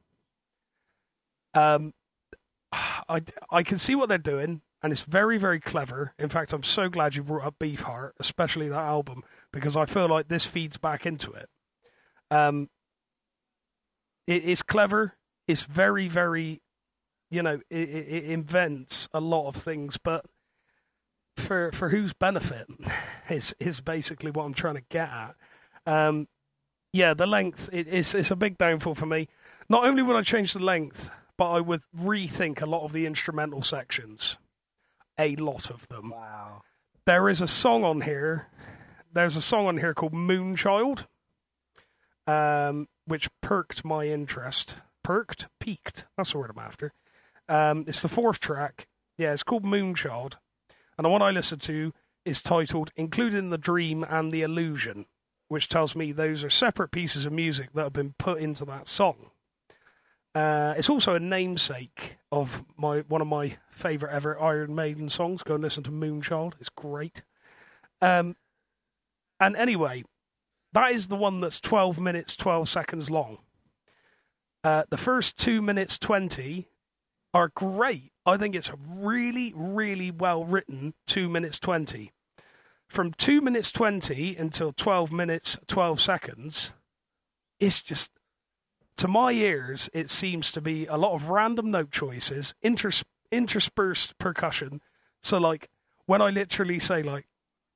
Um, 1.53 1.93
I, 2.73 3.21
I 3.49 3.63
can 3.63 3.77
see 3.77 3.95
what 3.95 4.09
they're 4.09 4.17
doing, 4.17 4.61
and 4.83 4.91
it's 4.91 5.03
very, 5.03 5.37
very 5.37 5.59
clever. 5.59 6.13
In 6.17 6.29
fact, 6.29 6.53
I'm 6.53 6.63
so 6.63 6.89
glad 6.89 7.15
you 7.15 7.23
brought 7.23 7.45
up 7.45 7.59
Beefheart, 7.59 8.11
especially 8.19 8.69
that 8.69 8.75
album, 8.75 9.23
because 9.51 9.77
I 9.77 9.85
feel 9.85 10.07
like 10.07 10.27
this 10.27 10.45
feeds 10.45 10.77
back 10.77 11.05
into 11.05 11.31
it. 11.31 11.49
Um, 12.31 12.69
it 14.27 14.43
is 14.43 14.61
clever. 14.61 15.15
It's 15.47 15.63
very, 15.63 16.07
very, 16.07 16.61
you 17.29 17.43
know, 17.43 17.61
it, 17.69 17.89
it, 17.89 18.07
it 18.07 18.23
invents 18.25 19.07
a 19.13 19.19
lot 19.19 19.47
of 19.47 19.55
things, 19.55 19.97
but 19.97 20.25
for 21.37 21.71
for 21.71 21.89
whose 21.89 22.13
benefit 22.13 22.67
is 23.29 23.53
is 23.59 23.81
basically 23.81 24.31
what 24.31 24.45
I'm 24.45 24.53
trying 24.53 24.75
to 24.75 24.83
get 24.89 25.09
at. 25.09 25.35
Um, 25.85 26.27
yeah, 26.93 27.13
the 27.13 27.25
length 27.25 27.69
it, 27.71 27.87
it's 27.89 28.13
it's 28.15 28.31
a 28.31 28.35
big 28.35 28.57
downfall 28.57 28.95
for 28.95 29.05
me. 29.05 29.27
Not 29.69 29.85
only 29.85 30.01
would 30.03 30.15
I 30.15 30.21
change 30.21 30.53
the 30.53 30.59
length, 30.59 31.09
but 31.37 31.51
I 31.51 31.61
would 31.61 31.81
rethink 31.97 32.61
a 32.61 32.65
lot 32.65 32.83
of 32.83 32.93
the 32.93 33.05
instrumental 33.05 33.63
sections. 33.63 34.37
A 35.21 35.35
lot 35.35 35.69
of 35.69 35.87
them. 35.87 36.09
Wow. 36.09 36.63
There 37.05 37.29
is 37.29 37.41
a 37.41 37.47
song 37.47 37.83
on 37.83 38.01
here. 38.01 38.47
There's 39.13 39.37
a 39.37 39.41
song 39.41 39.67
on 39.67 39.77
here 39.77 39.93
called 39.93 40.13
Moonchild, 40.13 41.05
um, 42.25 42.87
which 43.05 43.29
perked 43.41 43.85
my 43.85 44.05
interest. 44.05 44.75
Perked, 45.03 45.47
peaked. 45.59 46.05
That's 46.17 46.31
the 46.31 46.39
word 46.39 46.51
I'm 46.55 46.63
after. 46.63 46.93
Um, 47.47 47.85
it's 47.87 48.01
the 48.01 48.07
fourth 48.07 48.39
track. 48.39 48.87
Yeah, 49.17 49.31
it's 49.33 49.43
called 49.43 49.63
Moonchild, 49.63 50.37
and 50.97 51.05
the 51.05 51.09
one 51.09 51.21
I 51.21 51.29
listened 51.29 51.61
to 51.63 51.93
is 52.25 52.41
titled 52.41 52.91
"Including 52.95 53.49
the 53.49 53.57
Dream 53.57 54.03
and 54.03 54.31
the 54.31 54.41
Illusion," 54.41 55.05
which 55.49 55.69
tells 55.69 55.95
me 55.95 56.11
those 56.11 56.43
are 56.43 56.49
separate 56.49 56.91
pieces 56.91 57.27
of 57.27 57.33
music 57.33 57.73
that 57.73 57.83
have 57.83 57.93
been 57.93 58.15
put 58.17 58.39
into 58.39 58.65
that 58.65 58.87
song. 58.87 59.30
Uh, 60.33 60.73
it's 60.77 60.89
also 60.89 61.13
a 61.15 61.19
namesake 61.19 62.17
of 62.31 62.63
my 62.77 62.99
one 63.01 63.21
of 63.21 63.27
my 63.27 63.57
favorite 63.69 64.13
ever 64.13 64.39
Iron 64.39 64.73
Maiden 64.73 65.09
songs. 65.09 65.43
Go 65.43 65.55
and 65.55 65.63
listen 65.63 65.83
to 65.83 65.91
Moonchild; 65.91 66.53
it's 66.59 66.69
great. 66.69 67.23
Um, 68.01 68.35
and 69.39 69.55
anyway, 69.57 70.03
that 70.73 70.91
is 70.93 71.07
the 71.07 71.17
one 71.17 71.41
that's 71.41 71.59
twelve 71.59 71.99
minutes 71.99 72.35
twelve 72.35 72.69
seconds 72.69 73.09
long. 73.09 73.39
Uh, 74.63 74.83
the 74.89 74.97
first 74.97 75.37
two 75.37 75.61
minutes 75.61 75.99
twenty 75.99 76.69
are 77.33 77.49
great. 77.49 78.11
I 78.25 78.37
think 78.37 78.55
it's 78.55 78.69
a 78.69 78.77
really, 78.89 79.51
really 79.55 80.11
well 80.11 80.45
written 80.45 80.93
two 81.07 81.27
minutes 81.27 81.59
twenty. 81.59 82.11
From 82.87 83.13
two 83.13 83.41
minutes 83.41 83.71
twenty 83.71 84.35
until 84.35 84.71
twelve 84.71 85.11
minutes 85.11 85.57
twelve 85.67 85.99
seconds, 85.99 86.71
it's 87.59 87.81
just 87.81 88.11
to 88.97 89.07
my 89.07 89.31
ears, 89.31 89.89
it 89.93 90.09
seems 90.09 90.51
to 90.51 90.61
be 90.61 90.85
a 90.85 90.97
lot 90.97 91.13
of 91.13 91.29
random 91.29 91.71
note 91.71 91.91
choices, 91.91 92.53
inters- 92.63 93.03
interspersed 93.31 94.17
percussion, 94.17 94.81
So 95.21 95.37
like 95.37 95.69
when 96.05 96.21
I 96.21 96.29
literally 96.29 96.79
say 96.79 97.01
like 97.03 97.25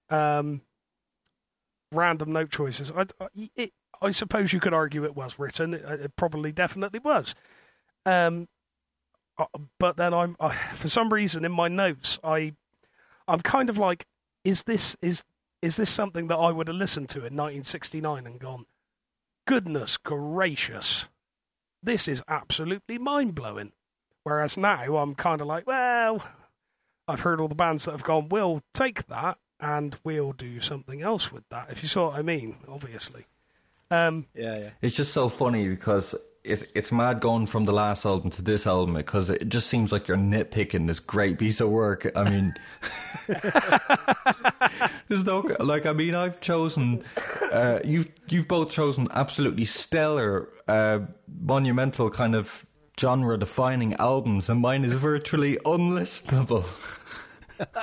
um, 0.09 0.61
random 1.91 2.33
note 2.33 2.51
choices, 2.51 2.91
I, 2.91 3.05
I, 3.19 3.49
it, 3.55 3.73
I 4.01 4.11
suppose 4.11 4.53
you 4.53 4.59
could 4.59 4.73
argue 4.73 5.03
it 5.05 5.15
was 5.15 5.39
written. 5.39 5.73
It, 5.73 5.83
it 5.83 6.15
probably 6.15 6.51
definitely 6.51 6.99
was. 6.99 7.33
Um, 8.05 8.47
uh, 9.37 9.45
but 9.79 9.97
then 9.97 10.13
I'm 10.13 10.35
I, 10.39 10.55
for 10.75 10.87
some 10.87 11.11
reason 11.11 11.43
in 11.43 11.51
my 11.51 11.67
notes 11.67 12.19
I 12.23 12.53
I'm 13.27 13.41
kind 13.41 13.69
of 13.69 13.77
like 13.77 14.05
is 14.43 14.63
this 14.63 14.95
is 15.01 15.23
is 15.61 15.75
this 15.77 15.89
something 15.89 16.27
that 16.27 16.37
I 16.37 16.51
would 16.51 16.67
have 16.67 16.77
listened 16.77 17.09
to 17.09 17.19
in 17.19 17.35
1969 17.35 18.27
and 18.27 18.39
gone 18.39 18.65
goodness 19.45 19.97
gracious. 19.97 21.07
This 21.81 22.07
is 22.07 22.23
absolutely 22.27 22.97
mind 22.97 23.35
blowing 23.35 23.71
whereas 24.23 24.57
now 24.57 24.97
I'm 24.97 25.13
kind 25.15 25.39
of 25.39 25.47
like 25.47 25.67
well 25.67 26.27
I've 27.07 27.19
heard 27.21 27.39
all 27.39 27.47
the 27.47 27.55
bands 27.55 27.85
that 27.85 27.91
have 27.91 28.03
gone 28.03 28.27
we'll 28.29 28.61
take 28.73 29.07
that 29.07 29.37
and 29.59 29.97
we'll 30.03 30.33
do 30.33 30.59
something 30.61 31.01
else 31.01 31.31
with 31.31 31.43
that 31.49 31.67
if 31.69 31.81
you 31.83 31.87
saw 31.89 32.07
what 32.09 32.19
I 32.19 32.21
mean 32.21 32.57
obviously. 32.67 33.25
Um, 33.91 34.25
Yeah, 34.33 34.57
yeah. 34.57 34.69
It's 34.81 34.95
just 34.95 35.13
so 35.13 35.29
funny 35.29 35.67
because 35.67 36.15
it's 36.45 36.63
it's 36.73 36.91
mad 36.91 37.19
going 37.19 37.45
from 37.45 37.65
the 37.65 37.73
last 37.73 38.05
album 38.05 38.29
to 38.31 38.41
this 38.41 38.67
album 38.67 38.95
because 38.95 39.29
it 39.29 39.49
just 39.49 39.67
seems 39.67 39.91
like 39.91 40.07
you're 40.07 40.17
nitpicking 40.17 40.87
this 40.87 40.99
great 40.99 41.39
piece 41.39 41.59
of 41.59 41.69
work. 41.69 42.11
I 42.15 42.29
mean, 42.29 42.53
there's 45.07 45.25
no 45.25 45.39
like. 45.59 45.85
I 45.85 45.93
mean, 45.93 46.15
I've 46.15 46.39
chosen. 46.39 47.03
Uh, 47.51 47.79
you've 47.83 48.07
you've 48.29 48.47
both 48.47 48.71
chosen 48.71 49.07
absolutely 49.11 49.65
stellar, 49.65 50.49
uh, 50.67 50.99
monumental 51.41 52.09
kind 52.09 52.35
of 52.35 52.65
genre-defining 52.99 53.93
albums, 53.95 54.49
and 54.49 54.61
mine 54.61 54.85
is 54.85 54.93
virtually 54.93 55.57
unlistenable. 55.65 56.65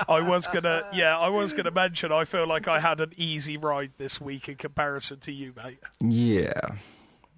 I 0.09 0.20
was 0.20 0.47
gonna, 0.47 0.82
yeah, 0.93 1.18
I 1.18 1.28
was 1.28 1.52
gonna 1.52 1.70
mention. 1.70 2.12
I 2.12 2.24
feel 2.24 2.47
like 2.47 2.68
I 2.68 2.80
had 2.80 3.01
an 3.01 3.12
easy 3.16 3.56
ride 3.56 3.93
this 3.98 4.20
week 4.20 4.48
in 4.48 4.56
comparison 4.56 5.18
to 5.20 5.32
you, 5.32 5.52
mate. 5.56 5.78
Yeah. 6.01 6.76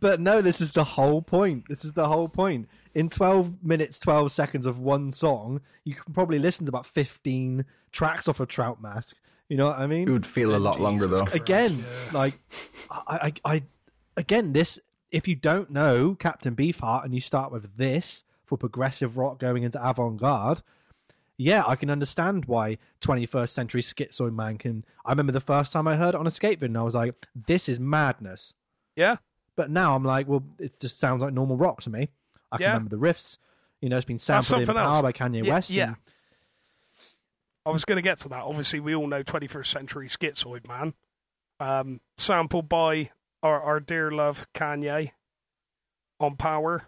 But 0.04 0.20
no, 0.20 0.42
this 0.42 0.60
is 0.60 0.72
the 0.72 0.84
whole 0.84 1.22
point. 1.22 1.64
This 1.66 1.82
is 1.82 1.94
the 1.94 2.06
whole 2.06 2.28
point. 2.28 2.68
In 2.94 3.08
12 3.08 3.64
minutes, 3.64 3.98
12 4.00 4.30
seconds 4.32 4.66
of 4.66 4.78
one 4.78 5.10
song, 5.10 5.62
you 5.82 5.94
can 5.94 6.12
probably 6.12 6.38
listen 6.38 6.66
to 6.66 6.68
about 6.70 6.84
15 6.84 7.64
tracks 7.90 8.28
off 8.28 8.38
of 8.38 8.48
Trout 8.48 8.82
Mask. 8.82 9.16
You 9.48 9.56
know 9.56 9.68
what 9.68 9.78
I 9.78 9.86
mean? 9.86 10.06
It 10.06 10.12
would 10.12 10.26
feel 10.26 10.54
a 10.54 10.58
lot 10.58 10.78
longer 10.78 11.06
though. 11.06 11.24
again, 11.32 11.86
like, 12.12 12.38
I, 12.90 13.32
I, 13.46 13.54
I, 13.54 13.62
again, 14.18 14.52
this, 14.52 14.78
if 15.10 15.26
you 15.26 15.36
don't 15.36 15.70
know 15.70 16.14
Captain 16.16 16.54
Beefheart 16.54 17.06
and 17.06 17.14
you 17.14 17.22
start 17.22 17.50
with 17.50 17.78
this 17.78 18.24
for 18.44 18.58
progressive 18.58 19.16
rock 19.16 19.38
going 19.38 19.62
into 19.62 19.82
avant 19.82 20.20
garde, 20.20 20.60
yeah, 21.38 21.64
I 21.66 21.76
can 21.76 21.88
understand 21.88 22.44
why 22.44 22.76
21st 23.00 23.48
century 23.48 23.80
schizoid 23.80 24.34
man 24.34 24.58
can. 24.58 24.84
I 25.06 25.12
remember 25.12 25.32
the 25.32 25.40
first 25.40 25.72
time 25.72 25.88
I 25.88 25.96
heard 25.96 26.14
it 26.14 26.18
on 26.18 26.26
a 26.26 26.30
skateboard 26.30 26.64
and 26.64 26.76
I 26.76 26.82
was 26.82 26.94
like, 26.94 27.14
this 27.34 27.70
is 27.70 27.80
madness. 27.80 28.52
Yeah, 28.96 29.16
But 29.56 29.70
now 29.70 29.94
I'm 29.94 30.04
like, 30.04 30.26
well, 30.28 30.42
it 30.58 30.78
just 30.80 30.98
sounds 30.98 31.22
like 31.22 31.32
normal 31.32 31.56
rock 31.56 31.80
to 31.82 31.90
me. 31.90 32.08
I 32.50 32.56
can 32.56 32.62
Yeah. 32.62 32.68
remember 32.74 32.90
the 32.96 33.02
riffs. 33.02 33.38
You 33.80 33.88
know, 33.88 33.96
it's 33.96 34.04
been 34.04 34.18
sampled 34.18 34.60
in 34.60 34.66
something 34.66 34.74
Power 34.82 34.94
else. 34.94 35.02
by 35.02 35.12
Kanye 35.12 35.46
West. 35.48 35.70
and- 35.70 35.76
yeah. 35.76 35.94
I 37.66 37.70
was 37.70 37.84
going 37.84 37.96
to 37.96 38.02
get 38.02 38.18
to 38.20 38.28
that. 38.30 38.42
Obviously, 38.42 38.80
we 38.80 38.94
all 38.94 39.06
know 39.06 39.22
21st 39.22 39.66
Century 39.66 40.08
Schizoid 40.08 40.68
Man, 40.68 40.94
um, 41.60 42.00
sampled 42.18 42.68
by 42.68 43.10
our, 43.42 43.60
our 43.60 43.80
dear 43.80 44.10
love 44.10 44.46
Kanye 44.54 45.12
on 46.20 46.36
Power. 46.36 46.84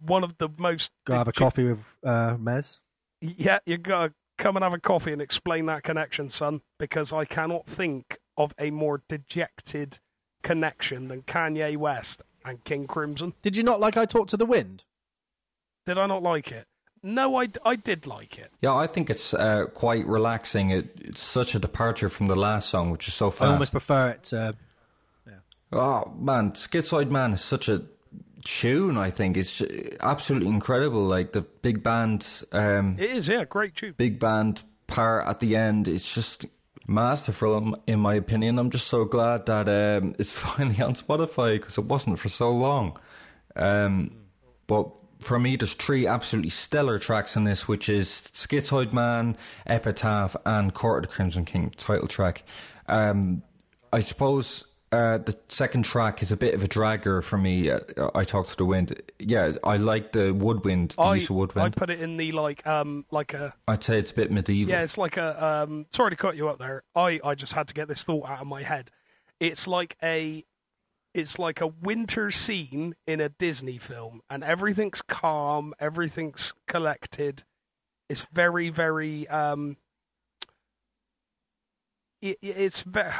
One 0.00 0.24
of 0.24 0.38
the 0.38 0.48
most. 0.58 0.90
Go 1.04 1.14
have 1.14 1.28
a 1.28 1.32
coffee 1.32 1.64
with 1.64 1.84
uh, 2.04 2.36
Mez. 2.36 2.80
Yeah, 3.20 3.58
you 3.64 3.78
gotta 3.78 4.12
come 4.38 4.56
and 4.56 4.64
have 4.64 4.72
a 4.74 4.80
coffee 4.80 5.12
and 5.12 5.22
explain 5.22 5.66
that 5.66 5.84
connection, 5.84 6.28
son, 6.28 6.62
because 6.78 7.12
I 7.12 7.24
cannot 7.24 7.66
think 7.66 8.18
of 8.36 8.52
a 8.58 8.70
more 8.72 9.02
dejected 9.08 10.00
connection 10.46 11.08
than 11.08 11.22
Kanye 11.22 11.76
West 11.76 12.22
and 12.44 12.62
King 12.64 12.86
Crimson. 12.86 13.34
Did 13.42 13.56
you 13.56 13.62
not 13.62 13.80
like 13.80 13.96
I 13.96 14.06
Talk 14.06 14.28
to 14.28 14.36
the 14.36 14.46
Wind? 14.46 14.84
Did 15.84 15.98
I 15.98 16.06
not 16.06 16.22
like 16.22 16.52
it? 16.52 16.66
No, 17.02 17.36
I, 17.36 17.48
I 17.64 17.76
did 17.76 18.06
like 18.06 18.38
it. 18.38 18.50
Yeah, 18.60 18.74
I 18.74 18.86
think 18.86 19.10
it's 19.10 19.34
uh, 19.34 19.66
quite 19.74 20.06
relaxing. 20.06 20.70
It, 20.70 20.90
it's 21.00 21.22
such 21.22 21.54
a 21.54 21.58
departure 21.58 22.08
from 22.08 22.26
the 22.28 22.36
last 22.36 22.68
song, 22.68 22.90
which 22.90 23.06
is 23.08 23.14
so 23.14 23.30
fast. 23.30 23.42
I 23.42 23.52
almost 23.52 23.72
prefer 23.72 24.10
it 24.10 24.22
to. 24.24 24.56
Oh 25.72 26.12
man, 26.18 26.52
Schizoid 26.52 27.10
Man 27.10 27.32
is 27.32 27.42
such 27.42 27.68
a 27.68 27.82
tune. 28.44 28.96
I 28.96 29.10
think 29.10 29.36
it's 29.36 29.60
absolutely 30.00 30.48
incredible. 30.48 31.00
Like 31.02 31.32
the 31.32 31.42
big 31.42 31.82
band, 31.82 32.26
um, 32.52 32.96
It 32.98 33.10
is, 33.10 33.28
yeah, 33.28 33.44
great 33.44 33.74
tune. 33.74 33.94
big 33.96 34.18
band 34.20 34.62
part 34.86 35.26
at 35.26 35.40
the 35.40 35.56
end. 35.56 35.88
It's 35.88 36.12
just 36.14 36.46
masterful, 36.86 37.76
in- 37.86 38.00
my 38.00 38.14
opinion. 38.14 38.58
I'm 38.58 38.70
just 38.70 38.86
so 38.88 39.04
glad 39.04 39.46
that 39.46 39.68
um, 39.68 40.14
it's 40.18 40.32
finally 40.32 40.80
on 40.82 40.94
Spotify 40.94 41.54
because 41.54 41.78
it 41.78 41.84
wasn't 41.84 42.18
for 42.18 42.28
so 42.28 42.50
long. 42.50 42.98
Um, 43.54 44.12
but 44.66 44.90
for 45.18 45.38
me, 45.38 45.56
there's 45.56 45.74
three 45.74 46.06
absolutely 46.06 46.50
stellar 46.50 46.98
tracks 46.98 47.36
in 47.36 47.44
this, 47.44 47.66
which 47.66 47.88
is 47.88 48.30
Schizoid 48.34 48.92
Man, 48.92 49.36
Epitaph, 49.66 50.36
and 50.44 50.74
Court 50.74 51.04
of 51.04 51.10
the 51.10 51.14
Crimson 51.14 51.44
King 51.44 51.70
title 51.76 52.06
track. 52.08 52.42
Um, 52.88 53.42
I 53.92 54.00
suppose 54.00 54.64
uh, 54.92 55.18
the 55.18 55.36
second 55.48 55.84
track 55.84 56.22
is 56.22 56.30
a 56.32 56.36
bit 56.36 56.54
of 56.54 56.62
a 56.62 56.68
dragger 56.68 57.22
for 57.22 57.36
me. 57.36 57.70
Uh, 57.70 57.80
I 58.14 58.24
talk 58.24 58.46
to 58.46 58.56
the 58.56 58.64
wind. 58.64 59.00
Yeah, 59.18 59.52
I 59.64 59.76
like 59.78 60.12
the 60.12 60.32
woodwind, 60.32 60.90
the 60.92 61.02
I, 61.02 61.14
use 61.16 61.28
of 61.28 61.36
woodwind. 61.36 61.74
I 61.74 61.78
put 61.78 61.90
it 61.90 62.00
in 62.00 62.16
the 62.16 62.32
like 62.32 62.66
um 62.66 63.04
like 63.10 63.34
a 63.34 63.54
I'd 63.66 63.82
say 63.82 63.98
it's 63.98 64.10
a 64.12 64.14
bit 64.14 64.30
medieval. 64.30 64.70
yeah 64.72 64.82
it's 64.82 64.96
like 64.96 65.16
a 65.16 65.44
um 65.44 65.86
sorry 65.92 66.10
to 66.10 66.16
cut 66.16 66.36
you 66.36 66.48
up 66.48 66.58
there 66.58 66.82
I 66.94 67.20
I 67.24 67.34
just 67.34 67.52
had 67.54 67.68
to 67.68 67.74
get 67.74 67.88
this 67.88 68.04
thought 68.04 68.28
out 68.30 68.40
of 68.40 68.46
my 68.46 68.62
head 68.62 68.90
it's 69.40 69.66
like 69.66 69.96
a 70.02 70.44
it's 71.14 71.38
like 71.38 71.60
a 71.60 71.66
winter 71.66 72.30
scene 72.30 72.94
in 73.06 73.20
a 73.20 73.28
Disney 73.28 73.78
film 73.78 74.20
and 74.30 74.44
everything's 74.44 75.02
calm 75.02 75.74
everything's 75.80 76.52
collected 76.68 77.42
it's 78.08 78.26
very 78.32 78.68
very 78.70 79.26
um 79.28 79.76
it- 82.22 82.38
it's 82.40 82.82
very 82.82 83.12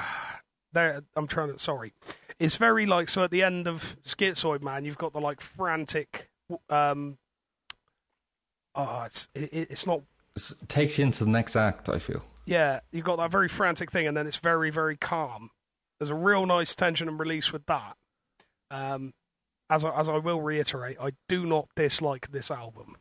there 0.77 1.03
I'm 1.17 1.27
trying 1.27 1.53
to 1.53 1.59
sorry 1.59 1.93
it's 2.39 2.57
very 2.57 2.87
like 2.87 3.09
so 3.09 3.25
at 3.25 3.31
the 3.31 3.43
end 3.43 3.67
of 3.67 3.97
Schizoid 4.03 4.63
Man 4.63 4.85
you've 4.85 4.99
got 4.99 5.13
the 5.13 5.21
like 5.21 5.41
frantic 5.41 6.29
um 6.71 7.19
oh 8.75 9.03
it's 9.07 9.29
it, 9.35 9.51
it's 9.71 9.87
not 9.87 10.03
S- 10.37 10.55
takes 10.69 10.99
you 10.99 11.05
into 11.07 11.25
the 11.25 11.31
next 11.31 11.57
act. 11.57 11.89
I 11.89 11.99
feel. 11.99 12.23
yeah, 12.45 12.81
you've 12.93 13.07
got 13.07 13.17
that 13.17 13.31
very 13.31 13.49
frantic 13.49 13.91
thing, 13.91 14.07
and 14.07 14.15
then 14.15 14.27
it's 14.27 14.37
very, 14.37 14.69
very 14.69 14.95
calm. 14.95 15.49
There's 15.99 16.11
a 16.11 16.15
real 16.15 16.45
nice 16.45 16.75
tension 16.75 17.09
and 17.09 17.19
release 17.19 17.55
with 17.55 17.65
that. 17.67 17.97
Um, 18.71 19.15
as 19.71 19.83
I, 19.83 19.99
as 19.99 20.11
I 20.11 20.19
will 20.19 20.43
reiterate, 20.43 20.99
I 21.01 21.13
do 21.27 21.47
not 21.47 21.69
dislike 21.75 22.33
this 22.33 22.51
album. 22.51 22.97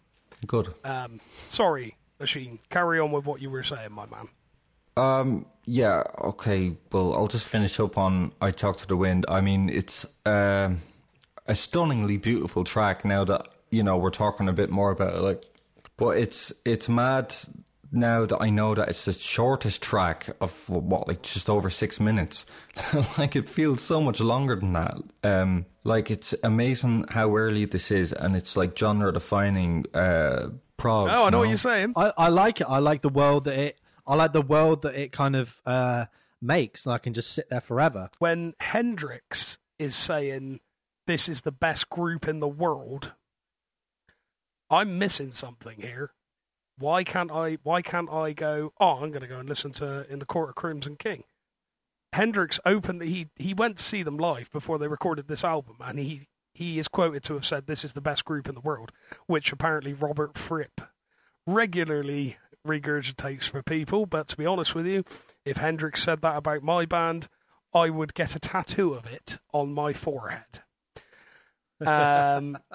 Good. 0.47 0.73
Um, 0.85 1.19
sorry, 1.49 1.97
Machine. 2.21 2.59
Carry 2.69 3.01
on 3.01 3.11
with 3.11 3.25
what 3.25 3.41
you 3.41 3.49
were 3.49 3.63
saying, 3.63 3.91
my 3.91 4.05
man. 4.05 4.29
Um. 4.95 5.45
Yeah. 5.65 6.03
Okay. 6.19 6.75
Well, 6.91 7.13
I'll 7.13 7.27
just 7.27 7.45
finish 7.45 7.79
up 7.79 7.97
on 7.97 8.31
"I 8.41 8.51
Talk 8.51 8.77
to 8.77 8.87
the 8.87 8.95
Wind." 8.95 9.25
I 9.27 9.41
mean, 9.41 9.69
it's 9.69 10.05
um, 10.25 10.81
a 11.47 11.55
stunningly 11.55 12.17
beautiful 12.17 12.63
track. 12.63 13.03
Now 13.03 13.23
that 13.25 13.47
you 13.71 13.83
know, 13.83 13.97
we're 13.97 14.09
talking 14.11 14.47
a 14.47 14.53
bit 14.53 14.69
more 14.69 14.91
about 14.91 15.15
it. 15.15 15.21
Like, 15.21 15.43
but 15.97 16.17
it's 16.17 16.53
it's 16.63 16.87
mad 16.87 17.35
now 17.91 18.25
that 18.25 18.41
I 18.41 18.49
know 18.49 18.75
that 18.75 18.89
it's 18.89 19.05
the 19.05 19.13
shortest 19.13 19.81
track 19.81 20.29
of 20.41 20.69
what, 20.69 21.07
like 21.07 21.21
just 21.21 21.49
over 21.49 21.69
six 21.69 21.99
minutes. 21.99 22.45
like, 23.17 23.35
it 23.35 23.47
feels 23.47 23.81
so 23.81 24.01
much 24.01 24.19
longer 24.19 24.55
than 24.55 24.73
that. 24.73 24.97
Um, 25.23 25.65
like 25.83 26.11
it's 26.11 26.35
amazing 26.43 27.05
how 27.09 27.35
early 27.35 27.65
this 27.65 27.91
is, 27.91 28.13
and 28.13 28.35
it's 28.35 28.55
like 28.55 28.77
genre 28.77 29.11
defining. 29.11 29.85
Uh, 29.93 30.49
prog. 30.77 31.09
Oh, 31.09 31.25
I 31.25 31.29
know 31.29 31.39
what 31.39 31.43
you 31.43 31.49
you're 31.49 31.57
saying. 31.57 31.93
I, 31.95 32.11
I 32.17 32.27
like 32.29 32.61
it. 32.61 32.67
I 32.69 32.79
like 32.79 33.01
the 33.01 33.09
world 33.09 33.45
that 33.45 33.57
it. 33.57 33.79
I 34.07 34.15
like 34.15 34.33
the 34.33 34.41
world 34.41 34.81
that 34.83 34.95
it 34.95 35.11
kind 35.11 35.35
of 35.35 35.61
uh, 35.65 36.05
makes, 36.41 36.85
and 36.85 36.93
I 36.93 36.97
can 36.97 37.13
just 37.13 37.31
sit 37.31 37.49
there 37.49 37.61
forever. 37.61 38.09
When 38.19 38.53
Hendrix 38.59 39.57
is 39.79 39.95
saying 39.95 40.59
this 41.07 41.27
is 41.27 41.41
the 41.41 41.51
best 41.51 41.89
group 41.89 42.27
in 42.27 42.39
the 42.39 42.47
world, 42.47 43.13
I'm 44.69 44.99
missing 44.99 45.31
something 45.31 45.81
here. 45.81 46.11
Why 46.77 47.03
can't 47.03 47.31
I? 47.31 47.57
Why 47.63 47.81
can't 47.81 48.09
I 48.11 48.33
go? 48.33 48.73
Oh, 48.79 48.97
I'm 49.01 49.11
going 49.11 49.21
to 49.21 49.27
go 49.27 49.39
and 49.39 49.49
listen 49.49 49.71
to 49.73 50.05
"In 50.11 50.19
the 50.19 50.25
Court 50.25 50.49
of 50.49 50.55
Crimson 50.55 50.97
King." 50.97 51.23
Hendrix 52.13 52.59
opened. 52.65 53.01
He 53.01 53.27
he 53.35 53.53
went 53.53 53.77
to 53.77 53.83
see 53.83 54.03
them 54.03 54.17
live 54.17 54.51
before 54.51 54.77
they 54.77 54.87
recorded 54.87 55.27
this 55.27 55.43
album, 55.43 55.77
and 55.79 55.97
he 55.99 56.27
he 56.53 56.77
is 56.79 56.87
quoted 56.87 57.23
to 57.23 57.33
have 57.33 57.45
said, 57.45 57.67
"This 57.67 57.85
is 57.85 57.93
the 57.93 58.01
best 58.01 58.25
group 58.25 58.47
in 58.47 58.55
the 58.55 58.61
world," 58.61 58.91
which 59.25 59.51
apparently 59.51 59.93
Robert 59.93 60.37
Fripp 60.37 60.81
regularly 61.47 62.37
regurgitates 62.65 63.49
for 63.49 63.61
people. 63.61 64.05
But 64.05 64.27
to 64.29 64.37
be 64.37 64.45
honest 64.45 64.75
with 64.75 64.85
you, 64.85 65.03
if 65.43 65.57
Hendrix 65.57 66.03
said 66.03 66.21
that 66.21 66.37
about 66.37 66.63
my 66.63 66.85
band, 66.85 67.27
I 67.73 67.89
would 67.89 68.13
get 68.13 68.35
a 68.35 68.39
tattoo 68.39 68.93
of 68.93 69.05
it 69.05 69.39
on 69.53 69.73
my 69.73 69.93
forehead. 69.93 70.61
Um, 71.85 72.57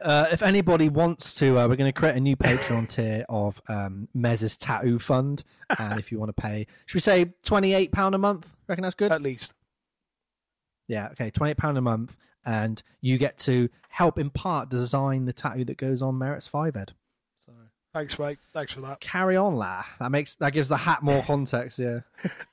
Uh, 0.00 0.26
if 0.32 0.42
anybody 0.42 0.88
wants 0.88 1.36
to, 1.36 1.56
uh, 1.56 1.68
we're 1.68 1.76
going 1.76 1.92
to 1.92 1.98
create 1.98 2.16
a 2.16 2.20
new 2.20 2.34
Patreon 2.34 2.88
tier 2.88 3.24
of 3.28 3.60
um, 3.68 4.08
Mez's 4.14 4.56
Tattoo 4.56 4.98
Fund. 4.98 5.44
And 5.78 6.00
if 6.00 6.10
you 6.10 6.18
want 6.18 6.34
to 6.34 6.42
pay, 6.42 6.66
should 6.86 6.96
we 6.96 7.00
say 7.00 7.26
£28 7.44 8.14
a 8.14 8.18
month? 8.18 8.52
Reckon 8.66 8.82
that's 8.82 8.96
good? 8.96 9.12
at 9.12 9.22
least. 9.22 9.52
Yeah, 10.88 11.08
okay, 11.12 11.30
£28 11.30 11.78
a 11.78 11.80
month. 11.80 12.16
And 12.44 12.82
you 13.00 13.16
get 13.16 13.38
to 13.38 13.68
help 13.90 14.18
in 14.18 14.30
part 14.30 14.68
design 14.68 15.26
the 15.26 15.32
tattoo 15.32 15.64
that 15.66 15.76
goes 15.76 16.02
on 16.02 16.18
Merritt's 16.18 16.48
Five 16.48 16.74
Ed. 16.74 16.94
Thanks, 17.92 18.18
mate. 18.18 18.38
Thanks 18.54 18.72
for 18.72 18.80
that. 18.82 19.00
carry 19.00 19.36
on, 19.36 19.56
la. 19.56 19.84
That 20.00 20.10
makes 20.10 20.34
that 20.36 20.52
gives 20.52 20.68
the 20.68 20.78
hat 20.78 21.02
more 21.02 21.22
context. 21.26 21.78
Yeah, 21.78 22.00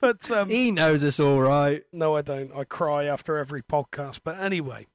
But 0.01 0.29
um, 0.31 0.49
he 0.49 0.69
knows 0.71 1.03
it's 1.03 1.19
all 1.19 1.41
right. 1.41 1.83
no, 1.93 2.15
I 2.17 2.21
don't. 2.21 2.51
I 2.55 2.65
cry 2.65 3.05
after 3.05 3.37
every 3.37 3.61
podcast. 3.61 4.19
But 4.23 4.39
anyway, 4.39 4.87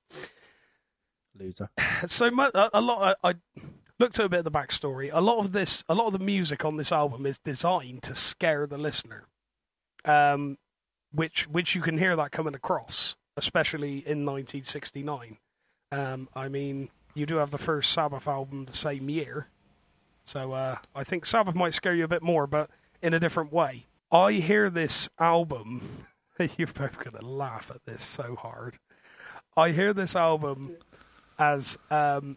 Loser. 1.38 1.70
so 2.06 2.30
mu 2.30 2.44
a, 2.54 2.70
a 2.74 2.80
lot. 2.80 3.16
I, 3.24 3.30
I 3.30 3.34
looked 3.98 4.18
at 4.18 4.26
a 4.26 4.28
bit 4.28 4.38
of 4.40 4.44
the 4.44 4.50
backstory. 4.50 5.10
A 5.12 5.20
lot 5.20 5.38
of 5.38 5.52
this, 5.52 5.82
a 5.88 5.94
lot 5.94 6.08
of 6.08 6.12
the 6.12 6.18
music 6.18 6.64
on 6.64 6.76
this 6.76 6.92
album 6.92 7.24
is 7.26 7.38
designed 7.38 8.02
to 8.04 8.14
scare 8.14 8.66
the 8.66 8.78
listener, 8.78 9.24
um, 10.04 10.58
which 11.12 11.48
which 11.48 11.74
you 11.74 11.80
can 11.80 11.96
hear 11.98 12.16
that 12.16 12.32
coming 12.32 12.54
across, 12.54 13.16
especially 13.36 13.92
in 14.06 14.26
1969. 14.26 15.38
Um, 15.90 16.28
I 16.34 16.48
mean, 16.48 16.90
you 17.14 17.24
do 17.24 17.36
have 17.36 17.50
the 17.50 17.58
first 17.58 17.92
Sabbath 17.92 18.26
album 18.28 18.64
the 18.66 18.72
same 18.72 19.08
year, 19.08 19.48
so 20.24 20.52
uh, 20.52 20.76
I 20.94 21.04
think 21.04 21.26
Sabbath 21.26 21.54
might 21.54 21.74
scare 21.74 21.94
you 21.94 22.04
a 22.04 22.08
bit 22.08 22.22
more, 22.22 22.46
but 22.46 22.70
in 23.02 23.14
a 23.14 23.20
different 23.20 23.52
way. 23.52 23.86
I 24.10 24.32
hear 24.32 24.70
this 24.70 25.08
album. 25.18 26.06
You're 26.56 26.66
both 26.68 26.98
gonna 26.98 27.24
laugh 27.24 27.70
at 27.74 27.84
this 27.86 28.02
so 28.04 28.34
hard. 28.36 28.76
I 29.56 29.70
hear 29.70 29.92
this 29.92 30.16
album 30.16 30.76
as 31.38 31.76
um, 31.90 32.36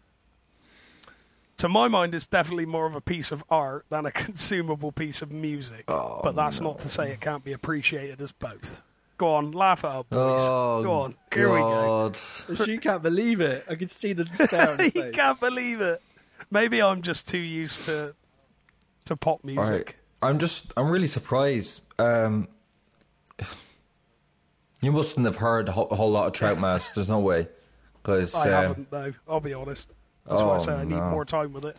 to 1.56 1.68
my 1.68 1.88
mind 1.88 2.14
it's 2.14 2.26
definitely 2.26 2.66
more 2.66 2.86
of 2.86 2.94
a 2.94 3.00
piece 3.00 3.32
of 3.32 3.42
art 3.50 3.84
than 3.90 4.06
a 4.06 4.10
consumable 4.24 4.92
piece 4.92 5.22
of 5.22 5.30
music 5.32 5.84
but 5.86 6.32
that's 6.32 6.60
not 6.60 6.78
to 6.80 6.88
say 6.88 7.10
it 7.12 7.20
can't 7.20 7.44
be 7.44 7.52
appreciated 7.52 8.20
as 8.20 8.32
both 8.32 8.82
go 9.18 9.34
on 9.34 9.50
laugh 9.52 9.80
it 9.84 9.86
up 9.90 10.08
boys 10.10 10.40
Oh, 10.42 10.82
go 10.82 10.92
on 11.02 11.14
here 11.32 11.52
we 11.52 11.60
go 11.60 12.12
God. 12.48 12.56
She 12.64 12.78
can't 12.78 13.02
believe 13.02 13.40
it. 13.40 13.64
I 13.68 13.74
can 13.74 13.88
see 13.88 14.12
the 14.12 14.24
despair 14.24 14.70
on 14.72 14.78
his 14.78 14.92
you 14.94 15.02
face. 15.02 15.14
can't 15.14 15.38
believe 15.40 15.80
it 15.80 16.00
maybe 16.50 16.80
i'm 16.82 17.02
just 17.02 17.28
too 17.28 17.38
used 17.38 17.84
to 17.84 18.14
to 19.04 19.16
pop 19.16 19.42
music 19.44 19.70
right. 19.86 19.94
I'm 20.20 20.40
just, 20.40 20.72
I'm 20.76 20.90
really 20.90 21.06
surprised. 21.06 21.80
Um, 21.96 22.48
you 24.80 24.92
mustn't 24.92 25.26
have 25.26 25.36
heard 25.36 25.68
a 25.68 25.72
whole, 25.72 25.88
a 25.90 25.94
whole 25.96 26.10
lot 26.10 26.26
of 26.26 26.32
Trout 26.32 26.58
Mask. 26.58 26.94
There's 26.94 27.08
no 27.08 27.20
way. 27.20 27.48
Because, 28.02 28.34
i 28.34 28.50
uh, 28.50 28.62
haven't 28.62 28.90
though 28.90 29.12
i'll 29.28 29.40
be 29.40 29.52
honest 29.52 29.90
that's 30.26 30.40
why 30.40 30.52
i 30.52 30.54
Oh, 30.54 30.58
say 30.58 30.72
i 30.72 30.84
need 30.84 30.94
no. 30.94 31.10
more 31.10 31.24
time 31.26 31.52
with 31.52 31.66
it 31.66 31.76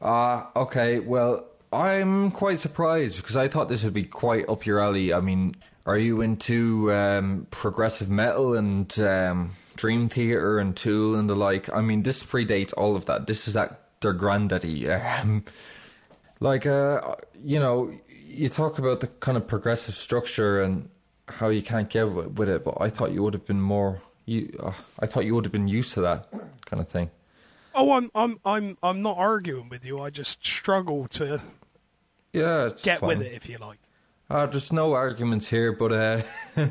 Uh, 0.00 0.44
okay, 0.56 0.98
well, 1.00 1.44
I'm 1.72 2.30
quite 2.30 2.58
surprised 2.60 3.16
because 3.16 3.36
I 3.36 3.48
thought 3.48 3.68
this 3.68 3.82
would 3.82 3.92
be 3.92 4.04
quite 4.04 4.48
up 4.48 4.64
your 4.64 4.80
alley. 4.80 5.12
I 5.12 5.20
mean, 5.20 5.54
are 5.84 5.98
you 5.98 6.20
into 6.22 6.92
um, 6.92 7.46
progressive 7.50 8.08
metal 8.08 8.54
and 8.54 8.98
um, 9.00 9.50
Dream 9.76 10.08
Theater 10.08 10.58
and 10.58 10.74
Tool 10.76 11.16
and 11.16 11.28
the 11.28 11.34
like? 11.36 11.68
I 11.74 11.80
mean, 11.80 12.04
this 12.04 12.22
predates 12.22 12.72
all 12.76 12.96
of 12.96 13.06
that. 13.06 13.26
This 13.26 13.46
is 13.48 13.54
that 13.54 13.87
their 14.00 14.12
granddaddy. 14.12 14.90
Um, 14.90 15.44
like, 16.40 16.66
uh, 16.66 17.16
you 17.42 17.58
know, 17.58 17.92
you 18.26 18.48
talk 18.48 18.78
about 18.78 19.00
the 19.00 19.06
kind 19.08 19.36
of 19.36 19.46
progressive 19.46 19.94
structure 19.94 20.62
and 20.62 20.88
how 21.28 21.48
you 21.48 21.62
can't 21.62 21.90
get 21.90 22.04
with 22.10 22.48
it, 22.48 22.64
but 22.64 22.76
I 22.80 22.90
thought 22.90 23.12
you 23.12 23.22
would 23.22 23.34
have 23.34 23.46
been 23.46 23.60
more. 23.60 24.02
You, 24.24 24.54
uh, 24.62 24.72
I 24.98 25.06
thought 25.06 25.24
you 25.24 25.34
would 25.34 25.44
have 25.44 25.52
been 25.52 25.68
used 25.68 25.94
to 25.94 26.00
that 26.02 26.28
kind 26.66 26.80
of 26.80 26.88
thing. 26.88 27.10
oh 27.74 27.92
i'm 27.92 28.10
i'm 28.14 28.38
i'm 28.44 28.76
i'm 28.82 29.02
not 29.02 29.16
arguing 29.18 29.68
with 29.68 29.84
you 29.84 30.00
i 30.00 30.10
just 30.10 30.44
struggle 30.44 31.06
to 31.08 31.40
Yeah, 32.32 32.70
get 32.82 33.00
fine. 33.00 33.18
with 33.18 33.22
it 33.22 33.32
if 33.32 33.48
you 33.48 33.58
like 33.58 33.78
Uh, 34.30 34.46
there's 34.46 34.72
no 34.72 34.92
arguments 34.92 35.48
here, 35.48 35.72
but 35.72 35.92
uh, 35.92 36.22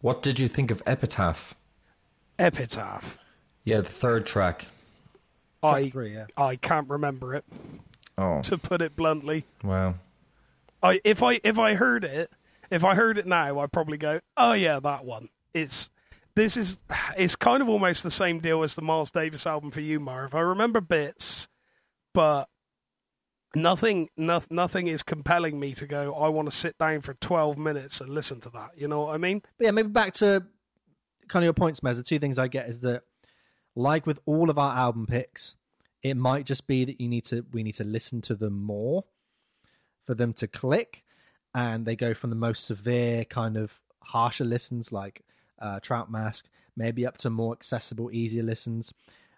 what 0.00 0.22
did 0.22 0.38
you 0.38 0.48
think 0.48 0.70
of 0.70 0.82
Epitaph? 0.86 1.54
epitaph 2.38 3.18
Yeah, 3.64 3.80
the 3.80 3.90
third 3.90 4.26
track. 4.26 4.66
I 5.62 5.90
three, 5.90 6.14
yeah. 6.14 6.26
i 6.36 6.56
can't 6.56 6.88
remember 6.88 7.34
it 7.34 7.44
Oh, 8.18 8.40
to 8.44 8.56
put 8.56 8.80
it 8.80 8.96
bluntly. 8.96 9.44
wow. 9.62 9.96
I 10.82 11.00
if 11.04 11.22
I 11.22 11.40
if 11.44 11.58
I 11.58 11.74
heard 11.74 12.02
it, 12.04 12.30
if 12.70 12.82
I 12.84 12.94
heard 12.94 13.18
it 13.18 13.26
now, 13.26 13.58
I'd 13.60 13.72
probably 13.72 13.98
go, 13.98 14.20
"Oh 14.36 14.52
yeah, 14.52 14.80
that 14.80 15.04
one." 15.04 15.28
It's 15.52 15.90
this 16.34 16.56
is 16.56 16.78
it's 17.16 17.36
kind 17.36 17.60
of 17.62 17.68
almost 17.68 18.02
the 18.04 18.10
same 18.10 18.38
deal 18.40 18.62
as 18.62 18.74
the 18.74 18.82
Miles 18.82 19.10
Davis 19.10 19.46
album 19.46 19.70
for 19.70 19.80
you, 19.80 20.00
Marv. 20.00 20.34
I 20.34 20.40
remember 20.40 20.80
bits, 20.80 21.48
but 22.14 22.48
nothing 23.54 24.08
no, 24.16 24.40
nothing 24.50 24.86
is 24.86 25.02
compelling 25.02 25.58
me 25.60 25.74
to 25.74 25.86
go, 25.86 26.14
"I 26.14 26.28
want 26.28 26.50
to 26.50 26.56
sit 26.56 26.78
down 26.78 27.00
for 27.02 27.14
12 27.14 27.58
minutes 27.58 28.00
and 28.00 28.10
listen 28.10 28.40
to 28.40 28.50
that." 28.50 28.70
You 28.76 28.88
know 28.88 29.02
what 29.02 29.14
I 29.14 29.18
mean? 29.18 29.42
But 29.58 29.64
yeah, 29.66 29.70
maybe 29.72 29.88
back 29.88 30.12
to 30.14 30.44
kind 31.28 31.42
of 31.42 31.46
your 31.46 31.52
points, 31.54 31.80
Mez. 31.80 31.96
The 31.96 32.02
two 32.02 32.18
things 32.18 32.38
I 32.38 32.48
get 32.48 32.68
is 32.68 32.80
that, 32.82 33.02
like 33.76 34.06
with 34.06 34.18
all 34.26 34.50
of 34.50 34.58
our 34.58 34.76
album 34.76 35.06
picks, 35.06 35.54
it 36.02 36.16
might 36.16 36.46
just 36.46 36.66
be 36.66 36.84
that 36.84 37.00
you 37.00 37.08
need 37.08 37.24
to 37.26 37.44
we 37.52 37.62
need 37.62 37.74
to 37.76 37.84
listen 37.84 38.20
to 38.22 38.34
them 38.34 38.60
more 38.60 39.04
for 40.04 40.14
them 40.14 40.32
to 40.32 40.48
click, 40.48 41.04
and 41.54 41.86
they 41.86 41.94
go 41.94 42.14
from 42.14 42.30
the 42.30 42.36
most 42.36 42.64
severe 42.64 43.24
kind 43.24 43.56
of 43.56 43.80
harsher 44.02 44.44
listens 44.44 44.92
like 44.92 45.22
uh, 45.60 45.78
Trout 45.80 46.10
Mask, 46.10 46.46
maybe 46.76 47.06
up 47.06 47.16
to 47.18 47.30
more 47.30 47.52
accessible, 47.52 48.10
easier 48.12 48.42
listens, 48.42 48.94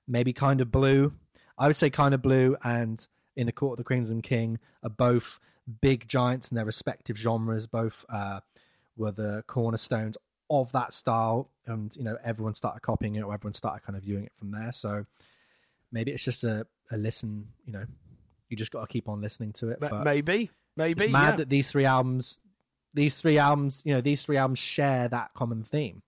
maybe 0.07 0.33
kind 0.33 0.61
of 0.61 0.71
blue. 0.71 1.13
I 1.59 1.67
would 1.67 1.77
say 1.77 1.91
kind 1.91 2.15
of 2.15 2.23
blue 2.23 2.57
and 2.63 3.07
in 3.37 3.47
the 3.47 3.53
Court 3.53 3.73
of 3.73 3.79
the 3.79 3.85
Crimson 3.85 4.23
King 4.23 4.59
are 4.83 4.91
both 4.91 5.41
big 5.81 6.07
giants 6.07 6.51
in 6.51 6.55
their 6.55 6.65
respective 6.65 7.17
genres. 7.17 7.67
Both 7.67 8.05
uh, 8.09 8.41
were 8.97 9.13
the 9.13 9.43
cornerstones 9.47 10.17
of 10.51 10.73
that 10.73 10.93
style, 10.93 11.51
and 11.67 11.95
you 11.97 12.05
know 12.05 12.17
everyone 12.25 12.55
started 12.55 12.81
copying 12.81 13.17
it, 13.17 13.23
or 13.23 13.33
everyone 13.33 13.53
started 13.53 13.85
kind 13.85 13.97
of 13.97 14.03
viewing 14.03 14.25
it 14.25 14.33
from 14.39 14.51
there. 14.51 14.73
So 14.73 15.07
maybe 15.93 16.13
it's 16.13 16.25
just 16.25 16.45
a, 16.45 16.67
a 16.91 16.97
listen. 16.97 17.47
You 17.65 17.73
know, 17.73 17.85
you 18.49 18.57
just 18.57 18.71
got 18.71 18.81
to 18.83 18.87
keep 18.87 19.09
on 19.09 19.21
listening 19.21 19.53
to 19.55 19.71
it. 19.71 19.81
But 19.81 20.05
maybe, 20.05 20.51
maybe. 20.77 21.05
it's 21.05 21.13
mad 21.13 21.31
yeah. 21.31 21.37
that 21.37 21.49
these 21.49 21.71
three 21.71 21.85
albums, 21.85 22.39
these 22.95 23.21
three 23.21 23.39
albums, 23.39 23.83
you 23.85 23.95
know, 23.95 24.01
these 24.01 24.23
three 24.23 24.37
albums 24.37 24.59
share 24.59 25.09
that 25.09 25.33
common 25.35 25.65
theme 25.65 26.03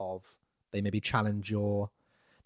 of 0.00 0.22
they 0.72 0.80
maybe 0.80 1.00
challenge 1.00 1.50
your, 1.50 1.90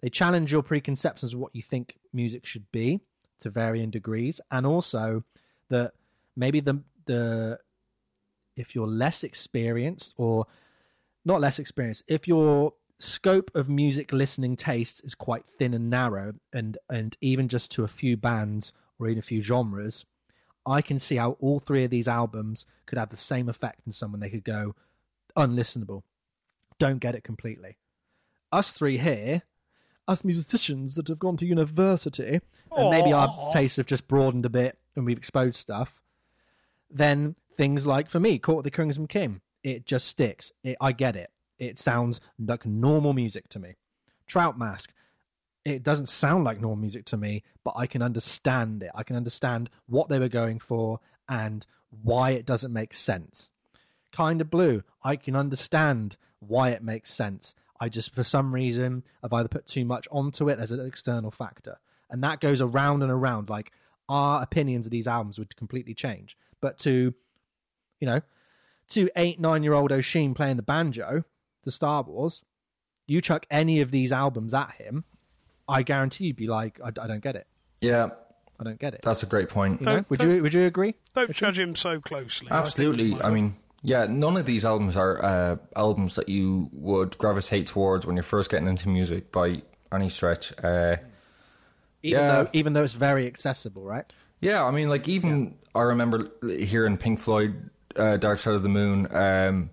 they 0.01 0.09
challenge 0.09 0.51
your 0.51 0.63
preconceptions 0.63 1.33
of 1.33 1.39
what 1.39 1.55
you 1.55 1.61
think 1.61 1.97
music 2.13 2.45
should 2.45 2.69
be 2.71 3.01
to 3.41 3.49
varying 3.49 3.89
degrees, 3.89 4.39
and 4.51 4.65
also 4.65 5.23
that 5.69 5.93
maybe 6.35 6.59
the 6.59 6.81
the 7.05 7.59
if 8.55 8.75
you're 8.75 8.87
less 8.87 9.23
experienced 9.23 10.13
or 10.17 10.45
not 11.25 11.41
less 11.41 11.59
experienced, 11.59 12.03
if 12.07 12.27
your 12.27 12.73
scope 12.99 13.51
of 13.55 13.67
music 13.67 14.13
listening 14.13 14.55
tastes 14.55 15.01
is 15.01 15.15
quite 15.15 15.43
thin 15.57 15.73
and 15.73 15.89
narrow, 15.89 16.33
and 16.53 16.77
and 16.89 17.17
even 17.21 17.47
just 17.47 17.71
to 17.71 17.83
a 17.83 17.87
few 17.87 18.17
bands 18.17 18.73
or 18.99 19.07
even 19.07 19.19
a 19.19 19.23
few 19.23 19.41
genres, 19.41 20.05
I 20.65 20.81
can 20.81 20.99
see 20.99 21.15
how 21.15 21.31
all 21.39 21.59
three 21.59 21.83
of 21.83 21.89
these 21.89 22.07
albums 22.07 22.65
could 22.85 22.97
have 22.97 23.09
the 23.09 23.17
same 23.17 23.49
effect 23.49 23.81
in 23.85 23.91
someone. 23.91 24.19
They 24.19 24.29
could 24.29 24.43
go 24.43 24.75
unlistenable, 25.35 26.03
don't 26.77 26.99
get 26.99 27.15
it 27.15 27.23
completely. 27.23 27.77
Us 28.51 28.71
three 28.71 28.97
here, 28.97 29.43
us 30.07 30.23
musicians 30.23 30.95
that 30.95 31.07
have 31.07 31.19
gone 31.19 31.37
to 31.37 31.45
university, 31.45 32.41
and 32.75 32.89
maybe 32.89 33.13
our 33.13 33.49
tastes 33.51 33.77
have 33.77 33.85
just 33.85 34.07
broadened 34.07 34.45
a 34.45 34.49
bit 34.49 34.77
and 34.95 35.05
we've 35.05 35.17
exposed 35.17 35.55
stuff. 35.55 36.01
Then 36.89 37.35
things 37.55 37.87
like 37.87 38.09
for 38.09 38.19
me, 38.19 38.37
Court 38.37 38.59
of 38.59 38.63
the 38.65 38.71
Crimson 38.71 39.07
King, 39.07 39.41
it 39.63 39.85
just 39.85 40.07
sticks. 40.07 40.51
It, 40.63 40.77
I 40.81 40.91
get 40.91 41.15
it. 41.15 41.31
It 41.59 41.77
sounds 41.77 42.19
like 42.39 42.65
normal 42.65 43.13
music 43.13 43.47
to 43.49 43.59
me. 43.59 43.75
Trout 44.27 44.57
Mask, 44.57 44.91
it 45.63 45.83
doesn't 45.83 46.07
sound 46.07 46.43
like 46.43 46.59
normal 46.59 46.77
music 46.77 47.05
to 47.05 47.17
me, 47.17 47.43
but 47.63 47.73
I 47.75 47.85
can 47.85 48.01
understand 48.01 48.81
it. 48.83 48.91
I 48.95 49.03
can 49.03 49.15
understand 49.15 49.69
what 49.87 50.09
they 50.09 50.19
were 50.19 50.29
going 50.29 50.59
for 50.59 50.99
and 51.29 51.65
why 52.03 52.31
it 52.31 52.45
doesn't 52.45 52.73
make 52.73 52.93
sense. 52.93 53.51
Kind 54.11 54.41
of 54.41 54.49
Blue, 54.49 54.83
I 55.03 55.15
can 55.15 55.35
understand 55.35 56.17
why 56.39 56.69
it 56.69 56.83
makes 56.83 57.13
sense. 57.13 57.53
I 57.79 57.89
just, 57.89 58.13
for 58.13 58.23
some 58.23 58.53
reason, 58.53 59.03
I've 59.23 59.33
either 59.33 59.49
put 59.49 59.67
too 59.67 59.85
much 59.85 60.07
onto 60.11 60.49
it, 60.49 60.57
there's 60.57 60.71
an 60.71 60.85
external 60.85 61.31
factor. 61.31 61.79
And 62.09 62.23
that 62.23 62.41
goes 62.41 62.61
around 62.61 63.03
and 63.03 63.11
around. 63.11 63.49
Like, 63.49 63.71
our 64.09 64.43
opinions 64.43 64.85
of 64.85 64.91
these 64.91 65.07
albums 65.07 65.39
would 65.39 65.55
completely 65.55 65.93
change. 65.93 66.37
But 66.59 66.77
to, 66.79 67.13
you 67.99 68.07
know, 68.07 68.21
to 68.93 69.09
eight, 69.15 69.39
nine 69.39 69.63
year 69.63 69.73
old 69.73 69.91
Oisín 69.91 70.35
playing 70.35 70.57
the 70.57 70.63
banjo, 70.63 71.23
the 71.63 71.71
Star 71.71 72.03
Wars, 72.03 72.43
you 73.07 73.21
chuck 73.21 73.45
any 73.51 73.81
of 73.81 73.91
these 73.91 74.11
albums 74.11 74.53
at 74.53 74.71
him, 74.77 75.03
I 75.67 75.83
guarantee 75.83 76.25
you'd 76.25 76.35
be 76.35 76.47
like, 76.47 76.79
I, 76.83 76.87
I 76.87 77.07
don't 77.07 77.21
get 77.23 77.35
it. 77.35 77.47
Yeah, 77.81 78.09
I 78.59 78.63
don't 78.63 78.79
get 78.79 78.93
it. 78.93 79.01
that's 79.03 79.23
a 79.23 79.25
great 79.25 79.49
point. 79.49 79.81
You 79.81 79.85
know? 79.85 80.05
Would 80.09 80.21
you 80.21 80.41
would 80.43 80.53
you 80.53 80.65
agree? 80.65 80.95
Don't 81.15 81.31
judge 81.33 81.57
him 81.59 81.75
so 81.75 81.99
closely. 81.99 82.47
Absolutely. 82.51 83.05
he 83.09 83.11
might 83.15 83.25
I 83.25 83.29
mean, 83.31 83.55
yeah, 83.83 84.05
none 84.07 84.37
of 84.37 84.45
these 84.45 84.63
albums 84.65 84.95
are 84.95 85.23
uh, 85.23 85.57
albums 85.75 86.15
that 86.15 86.29
you 86.29 86.69
would 86.71 87.17
gravitate 87.17 87.67
towards 87.67 88.05
when 88.05 88.15
you're 88.15 88.21
first 88.23 88.51
getting 88.51 88.67
into 88.67 88.87
music 88.89 89.31
by 89.31 89.63
any 89.91 90.09
stretch. 90.09 90.53
Uh, 90.63 90.97
Even 92.03 92.19
Yeah. 92.21 92.43
though 92.43 92.49
even 92.53 92.73
though 92.73 92.83
it's 92.83 92.93
very 92.93 93.25
accessible, 93.27 93.83
right? 93.83 94.05
yeah, 94.41 94.63
I 94.63 94.71
mean, 94.71 94.89
like 94.89 95.07
even 95.07 95.55
I 95.73 95.81
remember 95.81 96.29
hearing 96.43 96.97
Pink 96.97 97.19
Floyd, 97.19 97.69
uh, 97.95 98.17
"Dark 98.17 98.39
Side 98.39 98.53
of 98.53 98.63
the 98.63 98.69
Moon." 98.69 99.07
Um, 99.15 99.69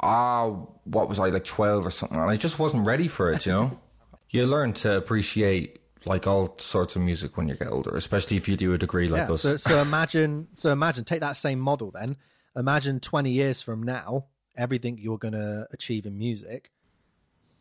ah, 0.00 0.50
what 0.84 1.08
was 1.08 1.18
I 1.18 1.28
like 1.28 1.44
twelve 1.44 1.86
or 1.86 1.90
something? 1.90 2.18
And 2.18 2.30
I 2.30 2.36
just 2.36 2.58
wasn't 2.58 2.86
ready 2.86 3.08
for 3.08 3.32
it. 3.32 3.46
You 3.46 3.52
know, 3.52 3.80
you 4.30 4.46
learn 4.46 4.72
to 4.74 4.96
appreciate 4.96 5.80
like 6.06 6.26
all 6.26 6.56
sorts 6.58 6.96
of 6.96 7.02
music 7.02 7.36
when 7.36 7.48
you 7.48 7.54
get 7.54 7.68
older, 7.68 7.94
especially 7.96 8.36
if 8.36 8.48
you 8.48 8.56
do 8.56 8.72
a 8.72 8.78
degree 8.78 9.08
like 9.08 9.28
yeah. 9.28 9.32
us. 9.32 9.42
So 9.42 9.56
so 9.56 9.80
imagine 9.80 10.48
so 10.54 10.72
imagine 10.72 11.04
take 11.04 11.20
that 11.20 11.36
same 11.36 11.60
model 11.60 11.90
then. 11.90 12.16
Imagine 12.56 13.00
twenty 13.00 13.30
years 13.30 13.62
from 13.62 13.82
now, 13.82 14.26
everything 14.56 14.98
you're 14.98 15.18
gonna 15.18 15.66
achieve 15.72 16.06
in 16.06 16.18
music, 16.18 16.70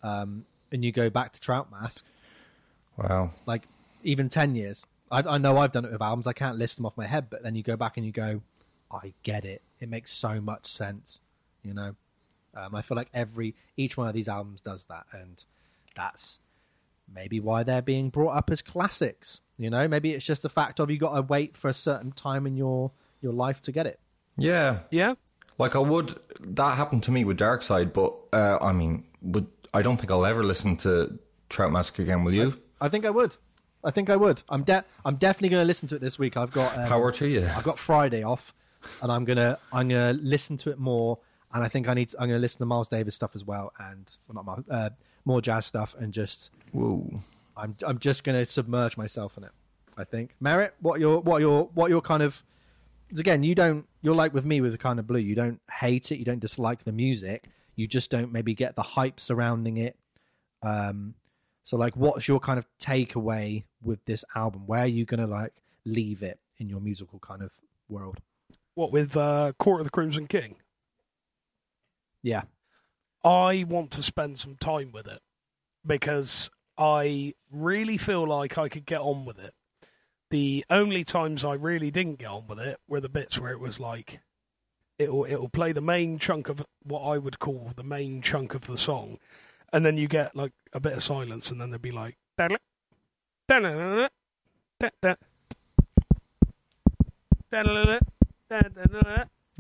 um, 0.03 0.45
and 0.71 0.83
you 0.83 0.91
go 0.91 1.09
back 1.09 1.33
to 1.33 1.39
Trout 1.39 1.71
Mask, 1.71 2.03
wow. 2.99 3.31
like 3.45 3.63
even 4.03 4.29
10 4.29 4.55
years 4.55 4.85
I, 5.11 5.21
I 5.21 5.37
know 5.37 5.57
i've 5.57 5.71
done 5.71 5.85
it 5.85 5.91
with 5.91 6.01
albums 6.01 6.27
i 6.27 6.33
can't 6.33 6.57
list 6.57 6.77
them 6.77 6.85
off 6.85 6.97
my 6.97 7.07
head 7.07 7.29
but 7.29 7.43
then 7.43 7.55
you 7.55 7.63
go 7.63 7.75
back 7.75 7.97
and 7.97 8.05
you 8.05 8.11
go 8.11 8.41
i 8.91 9.13
get 9.23 9.45
it 9.45 9.61
it 9.79 9.89
makes 9.89 10.11
so 10.11 10.41
much 10.41 10.67
sense 10.67 11.21
you 11.63 11.73
know 11.73 11.95
um, 12.55 12.75
i 12.75 12.81
feel 12.81 12.95
like 12.97 13.09
every 13.13 13.55
each 13.77 13.97
one 13.97 14.07
of 14.07 14.13
these 14.13 14.27
albums 14.27 14.61
does 14.61 14.85
that 14.85 15.05
and 15.11 15.45
that's 15.95 16.39
maybe 17.13 17.39
why 17.39 17.63
they're 17.63 17.81
being 17.81 18.09
brought 18.09 18.35
up 18.35 18.49
as 18.49 18.61
classics 18.61 19.41
you 19.57 19.69
know 19.69 19.87
maybe 19.87 20.13
it's 20.13 20.25
just 20.25 20.41
the 20.41 20.49
fact 20.49 20.79
of 20.79 20.89
you 20.89 20.97
got 20.97 21.15
to 21.15 21.21
wait 21.21 21.57
for 21.57 21.67
a 21.67 21.73
certain 21.73 22.11
time 22.11 22.45
in 22.47 22.55
your 22.55 22.91
your 23.21 23.33
life 23.33 23.59
to 23.61 23.71
get 23.71 23.85
it 23.85 23.99
Yeah, 24.37 24.79
Yeah. 24.91 25.15
Like 25.57 25.75
I 25.75 25.79
would, 25.79 26.17
that 26.39 26.77
happened 26.77 27.03
to 27.03 27.11
me 27.11 27.25
with 27.25 27.35
Dark 27.35 27.63
Side, 27.63 27.91
but 27.91 28.15
uh, 28.31 28.57
I 28.61 28.71
mean, 28.71 29.03
would 29.21 29.47
I 29.73 29.81
don't 29.81 29.97
think 29.97 30.09
I'll 30.09 30.25
ever 30.25 30.41
listen 30.41 30.77
to 30.77 31.19
Trout 31.49 31.73
Mask 31.73 31.99
again. 31.99 32.23
Will 32.23 32.33
you? 32.33 32.57
i 32.81 32.87
think 32.87 33.05
i 33.05 33.09
would 33.09 33.35
i 33.83 33.91
think 33.91 34.09
i 34.09 34.15
would 34.15 34.41
i'm 34.47 34.63
de- 34.63 34.85
i'm 35.03 35.17
definitely 35.17 35.49
going 35.49 35.61
to 35.61 35.67
listen 35.67 35.87
to 35.87 35.95
it 35.95 36.01
this 36.01 36.17
week 36.17 36.37
i've 36.37 36.51
got 36.51 36.77
um, 36.77 36.87
Power 36.87 37.11
to 37.11 37.27
you. 37.27 37.45
I've 37.55 37.63
got 37.63 37.77
Friday 37.77 38.23
off, 38.23 38.53
and 39.01 39.11
I'm 39.11 39.25
gonna 39.25 39.57
I'm 39.71 39.87
gonna 39.89 40.13
listen 40.13 40.57
to 40.57 40.71
it 40.71 40.79
more. 40.79 41.19
And 41.51 41.63
I 41.63 41.67
think 41.67 41.87
I 41.87 41.95
need 41.95 42.09
to, 42.09 42.21
I'm 42.21 42.27
gonna 42.27 42.39
listen 42.39 42.59
to 42.59 42.65
Miles 42.65 42.89
Davis 42.89 43.15
stuff 43.15 43.31
as 43.33 43.43
well, 43.43 43.73
and 43.79 44.11
well, 44.27 44.35
not 44.35 44.45
Miles, 44.45 44.65
uh, 44.69 44.89
more 45.25 45.41
jazz 45.41 45.65
stuff, 45.65 45.95
and 45.99 46.13
just 46.13 46.51
Whoa. 46.71 47.21
I'm 47.57 47.75
I'm 47.85 47.99
just 47.99 48.23
gonna 48.23 48.45
submerge 48.45 48.97
myself 48.97 49.37
in 49.37 49.43
it. 49.43 49.51
I 49.97 50.05
think. 50.05 50.35
Merritt, 50.39 50.75
what 50.79 50.99
your 50.99 51.19
what 51.21 51.41
your 51.41 51.69
what 51.73 51.89
your 51.89 52.01
kind 52.01 52.23
of 52.23 52.43
again, 53.17 53.43
you 53.43 53.55
don't 53.55 53.85
you're 54.01 54.15
like 54.15 54.33
with 54.33 54.45
me 54.45 54.61
with 54.61 54.71
the 54.71 54.77
kind 54.77 54.99
of 54.99 55.07
blue. 55.07 55.19
You 55.19 55.35
don't 55.35 55.59
hate 55.71 56.11
it, 56.11 56.17
you 56.17 56.25
don't 56.25 56.39
dislike 56.39 56.83
the 56.83 56.91
music, 56.91 57.45
you 57.75 57.87
just 57.87 58.09
don't 58.09 58.31
maybe 58.31 58.53
get 58.53 58.75
the 58.75 58.81
hype 58.81 59.19
surrounding 59.19 59.77
it. 59.77 59.97
Um, 60.61 61.15
so 61.63 61.77
like, 61.77 61.95
what's 61.95 62.27
your 62.27 62.39
kind 62.39 62.59
of 62.59 62.65
takeaway 62.81 63.63
with 63.83 64.03
this 64.05 64.23
album? 64.35 64.67
Where 64.67 64.81
are 64.81 64.87
you 64.87 65.05
gonna 65.05 65.27
like 65.27 65.53
leave 65.85 66.23
it 66.23 66.39
in 66.59 66.69
your 66.69 66.79
musical 66.79 67.19
kind 67.19 67.41
of 67.41 67.51
world? 67.89 68.19
What 68.79 68.93
with 68.93 69.17
uh, 69.17 69.51
Court 69.59 69.81
of 69.81 69.87
the 69.87 69.91
Crimson 69.91 70.25
King? 70.25 70.55
Yeah, 72.23 72.43
I 73.25 73.65
want 73.67 73.91
to 73.91 74.01
spend 74.01 74.37
some 74.37 74.55
time 74.55 74.93
with 74.93 75.05
it 75.05 75.19
because 75.85 76.49
I 76.77 77.33
really 77.51 77.97
feel 77.97 78.25
like 78.25 78.57
I 78.57 78.69
could 78.69 78.85
get 78.85 79.01
on 79.01 79.25
with 79.25 79.37
it. 79.37 79.53
The 80.29 80.63
only 80.69 81.03
times 81.03 81.43
I 81.43 81.55
really 81.55 81.91
didn't 81.91 82.19
get 82.19 82.29
on 82.29 82.47
with 82.47 82.57
it 82.57 82.79
were 82.87 83.01
the 83.01 83.09
bits 83.09 83.37
where 83.37 83.51
it 83.51 83.59
was 83.59 83.81
like 83.81 84.21
it'll 84.97 85.25
it'll 85.25 85.49
play 85.49 85.73
the 85.73 85.81
main 85.81 86.17
chunk 86.17 86.47
of 86.47 86.65
what 86.81 87.01
I 87.01 87.17
would 87.17 87.39
call 87.39 87.71
the 87.75 87.83
main 87.83 88.21
chunk 88.21 88.55
of 88.55 88.65
the 88.65 88.77
song, 88.77 89.17
and 89.73 89.85
then 89.85 89.97
you 89.97 90.07
get 90.07 90.37
like 90.37 90.53
a 90.71 90.79
bit 90.79 90.93
of 90.93 91.03
silence, 91.03 91.51
and 91.51 91.59
then 91.59 91.71
there'd 91.71 91.81
be 91.81 91.91
like 91.91 92.15
"Da-da, 92.37 92.55
da-da-da-da, 93.45 94.07
da-da, 94.79 94.89
da-da-da-da, 95.01 95.15
da-da-da-da." 97.51 98.18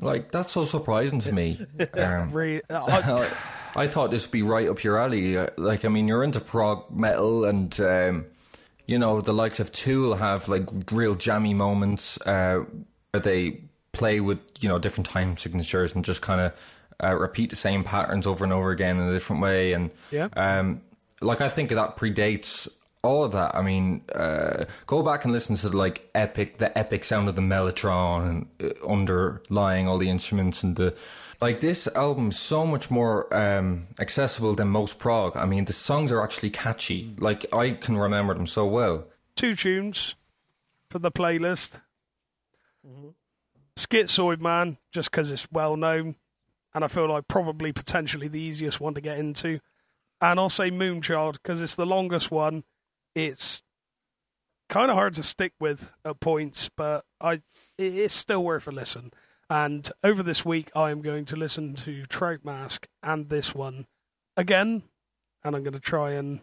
Like 0.01 0.31
that's 0.31 0.51
so 0.51 0.65
surprising 0.65 1.19
to 1.21 1.31
me. 1.31 1.65
Um, 1.93 2.31
I- 2.87 3.31
I 3.75 3.87
thought 3.87 4.09
this 4.11 4.23
would 4.25 4.31
be 4.31 4.41
right 4.41 4.67
up 4.67 4.83
your 4.83 4.97
alley. 4.97 5.37
Uh, 5.37 5.47
Like, 5.57 5.85
I 5.85 5.89
mean, 5.89 6.07
you're 6.07 6.23
into 6.23 6.39
prog 6.39 6.89
metal, 6.91 7.45
and 7.45 7.79
um, 7.81 8.25
you 8.87 8.97
know 8.97 9.21
the 9.21 9.33
likes 9.33 9.59
of 9.59 9.71
Tool 9.71 10.15
have 10.15 10.47
like 10.49 10.67
real 10.91 11.15
jammy 11.15 11.53
moments 11.53 12.19
uh, 12.25 12.63
where 13.11 13.21
they 13.21 13.61
play 13.91 14.19
with 14.21 14.39
you 14.59 14.69
know 14.69 14.79
different 14.79 15.07
time 15.07 15.37
signatures 15.37 15.93
and 15.93 16.03
just 16.05 16.21
kind 16.21 16.41
of 16.41 16.53
uh, 17.03 17.15
repeat 17.15 17.49
the 17.51 17.55
same 17.55 17.83
patterns 17.83 18.25
over 18.25 18.43
and 18.43 18.51
over 18.53 18.71
again 18.71 18.97
in 18.99 19.07
a 19.07 19.11
different 19.13 19.41
way. 19.41 19.73
And 19.73 19.91
Yeah. 20.11 20.29
um, 20.35 20.81
like 21.21 21.41
I 21.41 21.49
think 21.49 21.69
that 21.69 21.95
predates 21.97 22.67
all 23.01 23.23
of 23.23 23.31
that. 23.31 23.55
I 23.55 23.61
mean, 23.61 24.01
uh, 24.13 24.65
go 24.87 25.01
back 25.03 25.23
and 25.23 25.31
listen 25.31 25.55
to 25.57 25.69
like 25.69 26.09
epic, 26.13 26.57
the 26.57 26.77
epic 26.77 27.03
sound 27.03 27.29
of 27.29 27.35
the 27.35 27.41
mellotron 27.41 28.29
and 28.29 28.47
uh, 28.61 28.87
underlying 28.87 29.87
all 29.87 29.97
the 29.97 30.09
instruments 30.09 30.63
and 30.63 30.75
the 30.75 30.95
like. 31.41 31.61
This 31.61 31.87
album 31.95 32.29
is 32.29 32.39
so 32.39 32.65
much 32.65 32.91
more 32.91 33.33
um, 33.33 33.87
accessible 33.99 34.55
than 34.55 34.67
most 34.67 34.99
prog. 34.99 35.37
I 35.37 35.45
mean, 35.45 35.65
the 35.65 35.73
songs 35.73 36.11
are 36.11 36.21
actually 36.23 36.49
catchy. 36.49 37.15
Like 37.17 37.45
I 37.53 37.71
can 37.71 37.97
remember 37.97 38.33
them 38.33 38.47
so 38.47 38.65
well. 38.65 39.05
two 39.35 39.55
tunes 39.55 40.15
for 40.89 40.99
the 40.99 41.11
playlist. 41.11 41.79
Schizoid 43.77 44.41
Man, 44.41 44.77
just 44.91 45.11
because 45.11 45.31
it's 45.31 45.47
well 45.51 45.77
known, 45.77 46.15
and 46.73 46.83
I 46.83 46.87
feel 46.87 47.07
like 47.09 47.27
probably 47.27 47.71
potentially 47.71 48.27
the 48.27 48.39
easiest 48.41 48.81
one 48.81 48.93
to 48.95 49.01
get 49.01 49.17
into. 49.17 49.59
And 50.21 50.37
I'll 50.39 50.49
say 50.49 50.69
Moonchild 50.69 51.33
because 51.33 51.61
it's 51.61 51.75
the 51.75 51.85
longest 51.85 52.29
one. 52.29 52.63
It's 53.15 53.63
kind 54.69 54.89
of 54.89 54.95
hard 54.95 55.15
to 55.15 55.23
stick 55.23 55.53
with 55.59 55.91
at 56.05 56.19
points, 56.19 56.69
but 56.75 57.05
I 57.19 57.41
it 57.77 57.95
is 57.95 58.13
still 58.13 58.43
worth 58.43 58.67
a 58.67 58.71
listen. 58.71 59.11
And 59.49 59.91
over 60.03 60.21
this 60.21 60.45
week, 60.45 60.69
I 60.75 60.91
am 60.91 61.01
going 61.01 61.25
to 61.25 61.35
listen 61.35 61.73
to 61.75 62.05
Trout 62.05 62.45
Mask 62.45 62.87
and 63.01 63.29
this 63.29 63.55
one 63.55 63.87
again, 64.37 64.83
and 65.43 65.55
I'm 65.55 65.63
going 65.63 65.73
to 65.73 65.79
try 65.79 66.11
and 66.11 66.39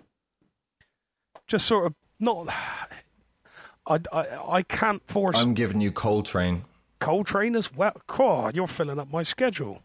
just 1.47 1.67
sort 1.67 1.87
of 1.87 1.95
not. 2.19 2.49
I, 3.89 4.01
I, 4.13 4.27
I 4.57 4.63
can't 4.63 5.01
force 5.07 5.37
I'm 5.37 5.55
giving 5.55 5.81
you 5.81 5.93
Coltrane. 5.93 6.65
Coltrane 6.99 7.55
as 7.55 7.73
well. 7.73 7.93
God, 8.09 8.57
you're 8.57 8.67
filling 8.67 8.99
up 8.99 9.13
my 9.13 9.23
schedule. 9.23 9.83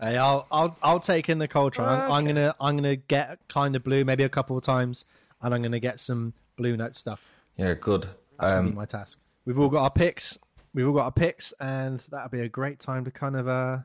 Hey, 0.00 0.16
I'll 0.16 0.48
I'll 0.50 0.76
I'll 0.82 0.98
take 0.98 1.28
in 1.28 1.38
the 1.38 1.46
Coltrane. 1.46 1.86
I'm, 1.86 2.10
I'm 2.10 2.24
gonna 2.24 2.56
I'm 2.60 2.74
gonna 2.74 2.96
get 2.96 3.38
kind 3.48 3.76
of 3.76 3.84
blue 3.84 4.04
maybe 4.04 4.24
a 4.24 4.28
couple 4.28 4.58
of 4.58 4.64
times, 4.64 5.04
and 5.42 5.54
I'm 5.54 5.62
gonna 5.62 5.80
get 5.80 6.00
some 6.00 6.32
blue 6.56 6.76
note 6.76 6.96
stuff. 6.96 7.20
Yeah, 7.56 7.74
good. 7.74 8.08
That's 8.38 8.52
gonna 8.54 8.64
be 8.64 8.68
Um, 8.70 8.74
my 8.76 8.84
task. 8.86 9.18
We've 9.44 9.58
all 9.58 9.68
got 9.68 9.82
our 9.82 9.90
picks. 9.90 10.38
We've 10.74 10.86
all 10.86 10.94
got 10.94 11.04
our 11.04 11.12
picks, 11.12 11.52
and 11.60 12.00
that'll 12.10 12.30
be 12.30 12.40
a 12.40 12.48
great 12.48 12.78
time 12.78 13.04
to 13.04 13.10
kind 13.10 13.36
of 13.36 13.48
uh 13.48 13.78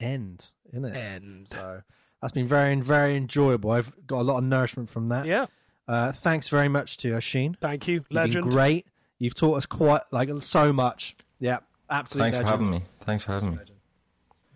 end, 0.00 0.50
isn't 0.72 0.84
it? 0.84 0.96
End. 0.96 1.48
So 1.48 1.82
that's 2.22 2.32
been 2.32 2.48
very 2.48 2.74
very 2.80 3.16
enjoyable. 3.16 3.70
I've 3.72 3.92
got 4.06 4.20
a 4.20 4.22
lot 4.24 4.38
of 4.38 4.44
nourishment 4.44 4.88
from 4.90 5.08
that. 5.08 5.26
yeah, 5.26 5.46
Uh, 5.88 6.12
thanks 6.12 6.48
very 6.48 6.68
much 6.68 6.96
to 6.98 7.12
Oisín. 7.12 7.56
thank 7.60 7.86
you, 7.88 7.94
You've 7.96 8.10
legend. 8.10 8.44
been 8.46 8.52
great. 8.54 8.86
You've 9.18 9.34
taught 9.34 9.56
us 9.56 9.66
quite 9.66 10.02
like 10.12 10.30
so 10.40 10.72
much. 10.72 11.14
Yeah, 11.40 11.58
absolutely. 11.90 12.32
thanks 12.32 12.46
for 12.46 12.50
having 12.50 12.70
me. 12.70 12.82
Thanks 13.00 13.24
for 13.24 13.32
having 13.32 13.50
me. 13.56 13.58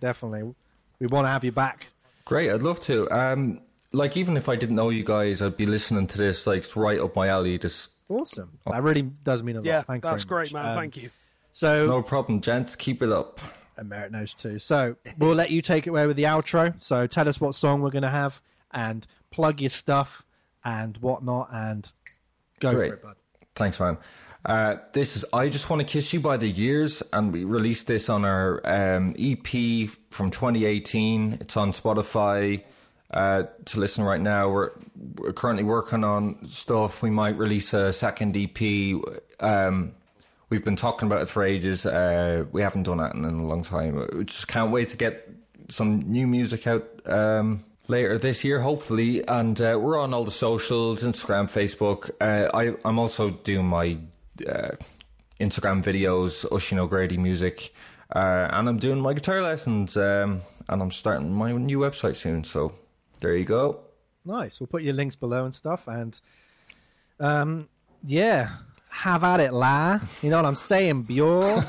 Definitely, 0.01 0.55
we 1.01 1.07
want 1.07 1.27
to 1.27 1.31
have 1.31 1.45
you 1.45 1.53
back. 1.53 1.87
Great, 2.25 2.51
I'd 2.51 2.63
love 2.63 2.81
to. 2.83 3.11
Um, 3.11 3.61
like 3.95 4.17
even 4.17 4.37
if 4.37 4.49
I 4.49 4.57
didn't 4.57 4.77
know 4.77 4.91
you 4.91 5.05
guys, 5.05 5.41
I'd 5.41 5.57
be 5.57 5.67
listening 5.67 6.07
to 6.09 6.19
this. 6.19 6.47
Like 6.47 6.65
it's 6.65 6.77
right 6.77 7.01
up 7.01 7.17
my 7.17 7.29
alley. 7.29 7.57
This 7.57 7.91
Awesome. 8.09 8.59
That 8.67 8.83
really 8.83 9.03
does 9.03 9.43
mean 9.43 9.57
a 9.57 9.61
lot. 9.61 9.65
Yeah, 9.67 9.83
Thank 9.83 10.05
you 10.05 10.11
that's 10.11 10.25
very 10.25 10.45
great, 10.45 10.53
much. 10.53 10.63
man. 10.63 10.73
Um, 10.73 10.77
thank 10.79 10.97
you. 10.97 11.11
So 11.53 11.87
no 11.87 12.03
problem, 12.03 12.41
gents. 12.41 12.77
Keep 12.77 13.03
it 13.03 13.11
up. 13.11 13.41
and 13.77 13.89
Merit 13.89 14.13
knows 14.13 14.35
too. 14.35 14.59
So 14.59 14.97
we'll 15.19 15.35
let 15.35 15.51
you 15.51 15.63
take 15.63 15.87
it 15.87 15.91
away 15.91 16.07
with 16.07 16.17
the 16.17 16.25
outro. 16.25 16.81
So 16.83 17.07
tell 17.07 17.29
us 17.29 17.41
what 17.41 17.55
song 17.55 17.81
we're 17.81 17.91
going 17.91 18.03
to 18.03 18.11
have 18.11 18.41
and 18.73 19.07
plug 19.31 19.61
your 19.61 19.71
stuff 19.71 20.25
and 20.65 20.97
whatnot 20.99 21.49
and 21.53 21.91
go 22.61 22.73
Great. 22.73 22.89
for 22.89 22.95
it, 22.95 23.03
bud. 23.03 23.17
Thanks, 23.55 23.79
man. 23.81 23.97
Uh, 24.45 24.77
this 24.93 25.17
is 25.17 25.25
I 25.33 25.49
Just 25.49 25.71
Want 25.71 25.81
to 25.81 25.87
Kiss 25.87 26.13
You 26.13 26.21
by 26.21 26.37
The 26.37 26.49
Years, 26.49 27.03
and 27.15 27.33
we 27.33 27.45
released 27.45 27.87
this 27.87 28.11
on 28.11 28.25
our 28.27 28.61
um, 28.67 29.15
EP 29.19 29.89
from 30.11 30.31
2018. 30.31 31.39
It's 31.41 31.57
on 31.57 31.73
Spotify 31.73 32.63
uh, 33.15 33.45
to 33.65 33.79
listen 33.79 34.03
right 34.05 34.21
now. 34.21 34.51
We're, 34.51 34.73
we're 35.17 35.33
currently 35.33 35.63
working 35.63 36.03
on 36.03 36.47
stuff. 36.49 37.01
We 37.01 37.11
might 37.11 37.39
release 37.39 37.73
a 37.73 37.93
second 37.93 38.37
EP. 38.37 39.01
Um, 39.39 39.95
we've 40.51 40.65
been 40.65 40.77
talking 40.77 41.07
about 41.07 41.23
it 41.23 41.29
for 41.29 41.45
ages. 41.45 41.87
Uh, 41.87 42.45
we 42.51 42.61
haven't 42.61 42.83
done 42.83 42.99
that 42.99 43.15
in 43.15 43.25
a 43.25 43.47
long 43.47 43.63
time. 43.63 44.05
We 44.13 44.25
just 44.25 44.49
can't 44.49 44.73
wait 44.73 44.89
to 44.91 44.97
get 44.97 45.31
some 45.69 46.01
new 46.01 46.27
music 46.27 46.67
out 46.67 46.89
um, 47.07 47.65
later 47.87 48.19
this 48.19 48.43
year, 48.43 48.61
hopefully. 48.61 49.27
And 49.27 49.61
uh, 49.61 49.79
we're 49.81 49.97
on 49.97 50.13
all 50.13 50.25
the 50.25 50.33
socials 50.33 51.05
Instagram, 51.05 51.45
Facebook. 51.45 52.11
Uh, 52.21 52.51
I, 52.53 52.75
I'm 52.85 52.99
also 52.99 53.31
doing 53.31 53.67
my 53.67 53.97
uh, 54.45 54.73
Instagram 55.39 55.85
videos, 55.85 56.45
Oisín 56.49 56.79
O'Grady 56.79 57.17
music. 57.17 57.73
Uh, 58.15 58.49
and 58.51 58.69
I'm 58.69 58.79
doing 58.79 58.99
my 58.99 59.13
guitar 59.15 59.41
lessons. 59.41 59.97
Um, 59.97 60.43
and 60.69 60.83
I'm 60.83 60.91
starting 60.91 61.33
my 61.33 61.53
new 61.53 61.79
website 61.79 62.17
soon. 62.17 62.43
So 62.43 62.73
there 63.25 63.37
you 63.37 63.45
go. 63.45 63.81
Nice. 64.27 64.61
We'll 64.61 64.67
put 64.67 64.83
your 64.83 64.93
links 64.93 65.17
below 65.17 65.45
and 65.47 65.55
stuff. 65.55 65.89
And 65.89 66.21
um, 67.19 67.69
yeah, 68.07 68.57
have 68.91 69.25
at 69.25 69.41
it, 69.41 69.53
la. 69.53 69.99
You 70.23 70.29
know 70.29 70.37
what 70.37 70.45
I'm 70.45 70.55
saying, 70.55 71.05
Bjor? 71.05 71.67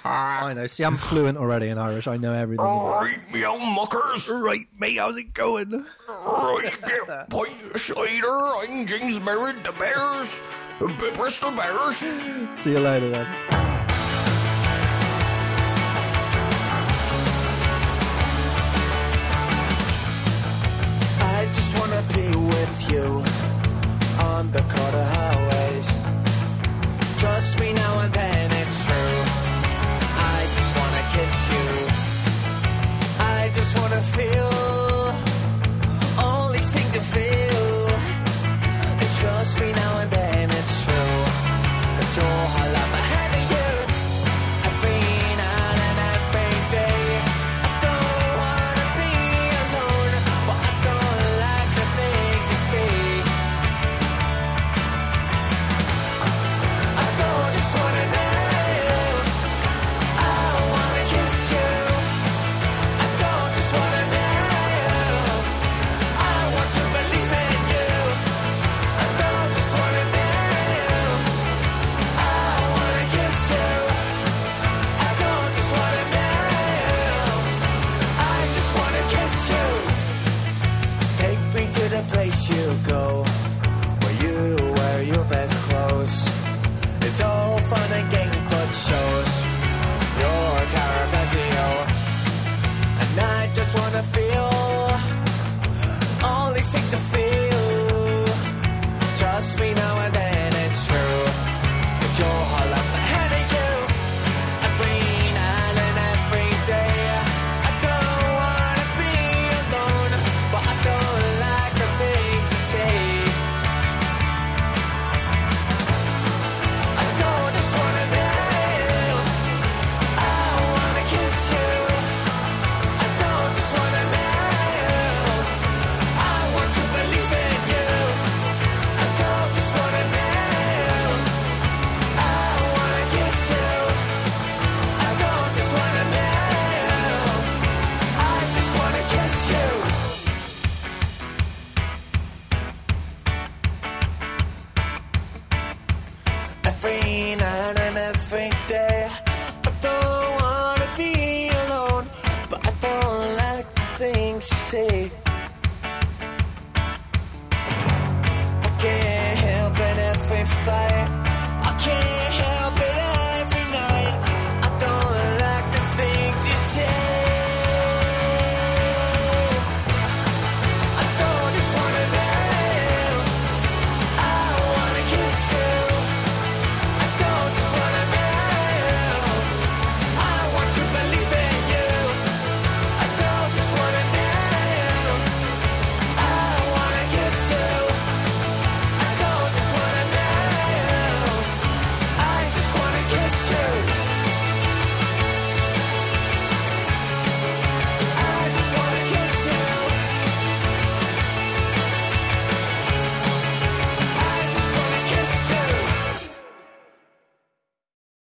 I 0.04 0.52
know. 0.54 0.66
See, 0.66 0.84
I'm 0.84 0.96
fluent 0.96 1.38
already 1.38 1.68
in 1.68 1.78
Irish. 1.78 2.08
I 2.08 2.16
know 2.16 2.32
everything. 2.32 2.66
Right, 2.66 3.32
me 3.32 3.44
old 3.44 3.62
muckers. 3.62 4.28
Right, 4.28 4.66
mate. 4.76 4.98
How's 4.98 5.16
it 5.16 5.34
going? 5.34 5.86
Right, 6.08 6.78
get 6.84 7.30
pint 7.30 7.62
of 7.74 7.80
cider. 7.80 8.26
I'm 8.28 8.86
James 8.86 9.20
Merritt, 9.20 9.62
the 9.62 9.72
Bears. 9.72 10.28
The 10.80 11.12
Bristol 11.14 11.52
Bears. 11.52 11.96
See 12.58 12.72
you 12.72 12.80
later 12.80 13.10
then. 13.10 13.75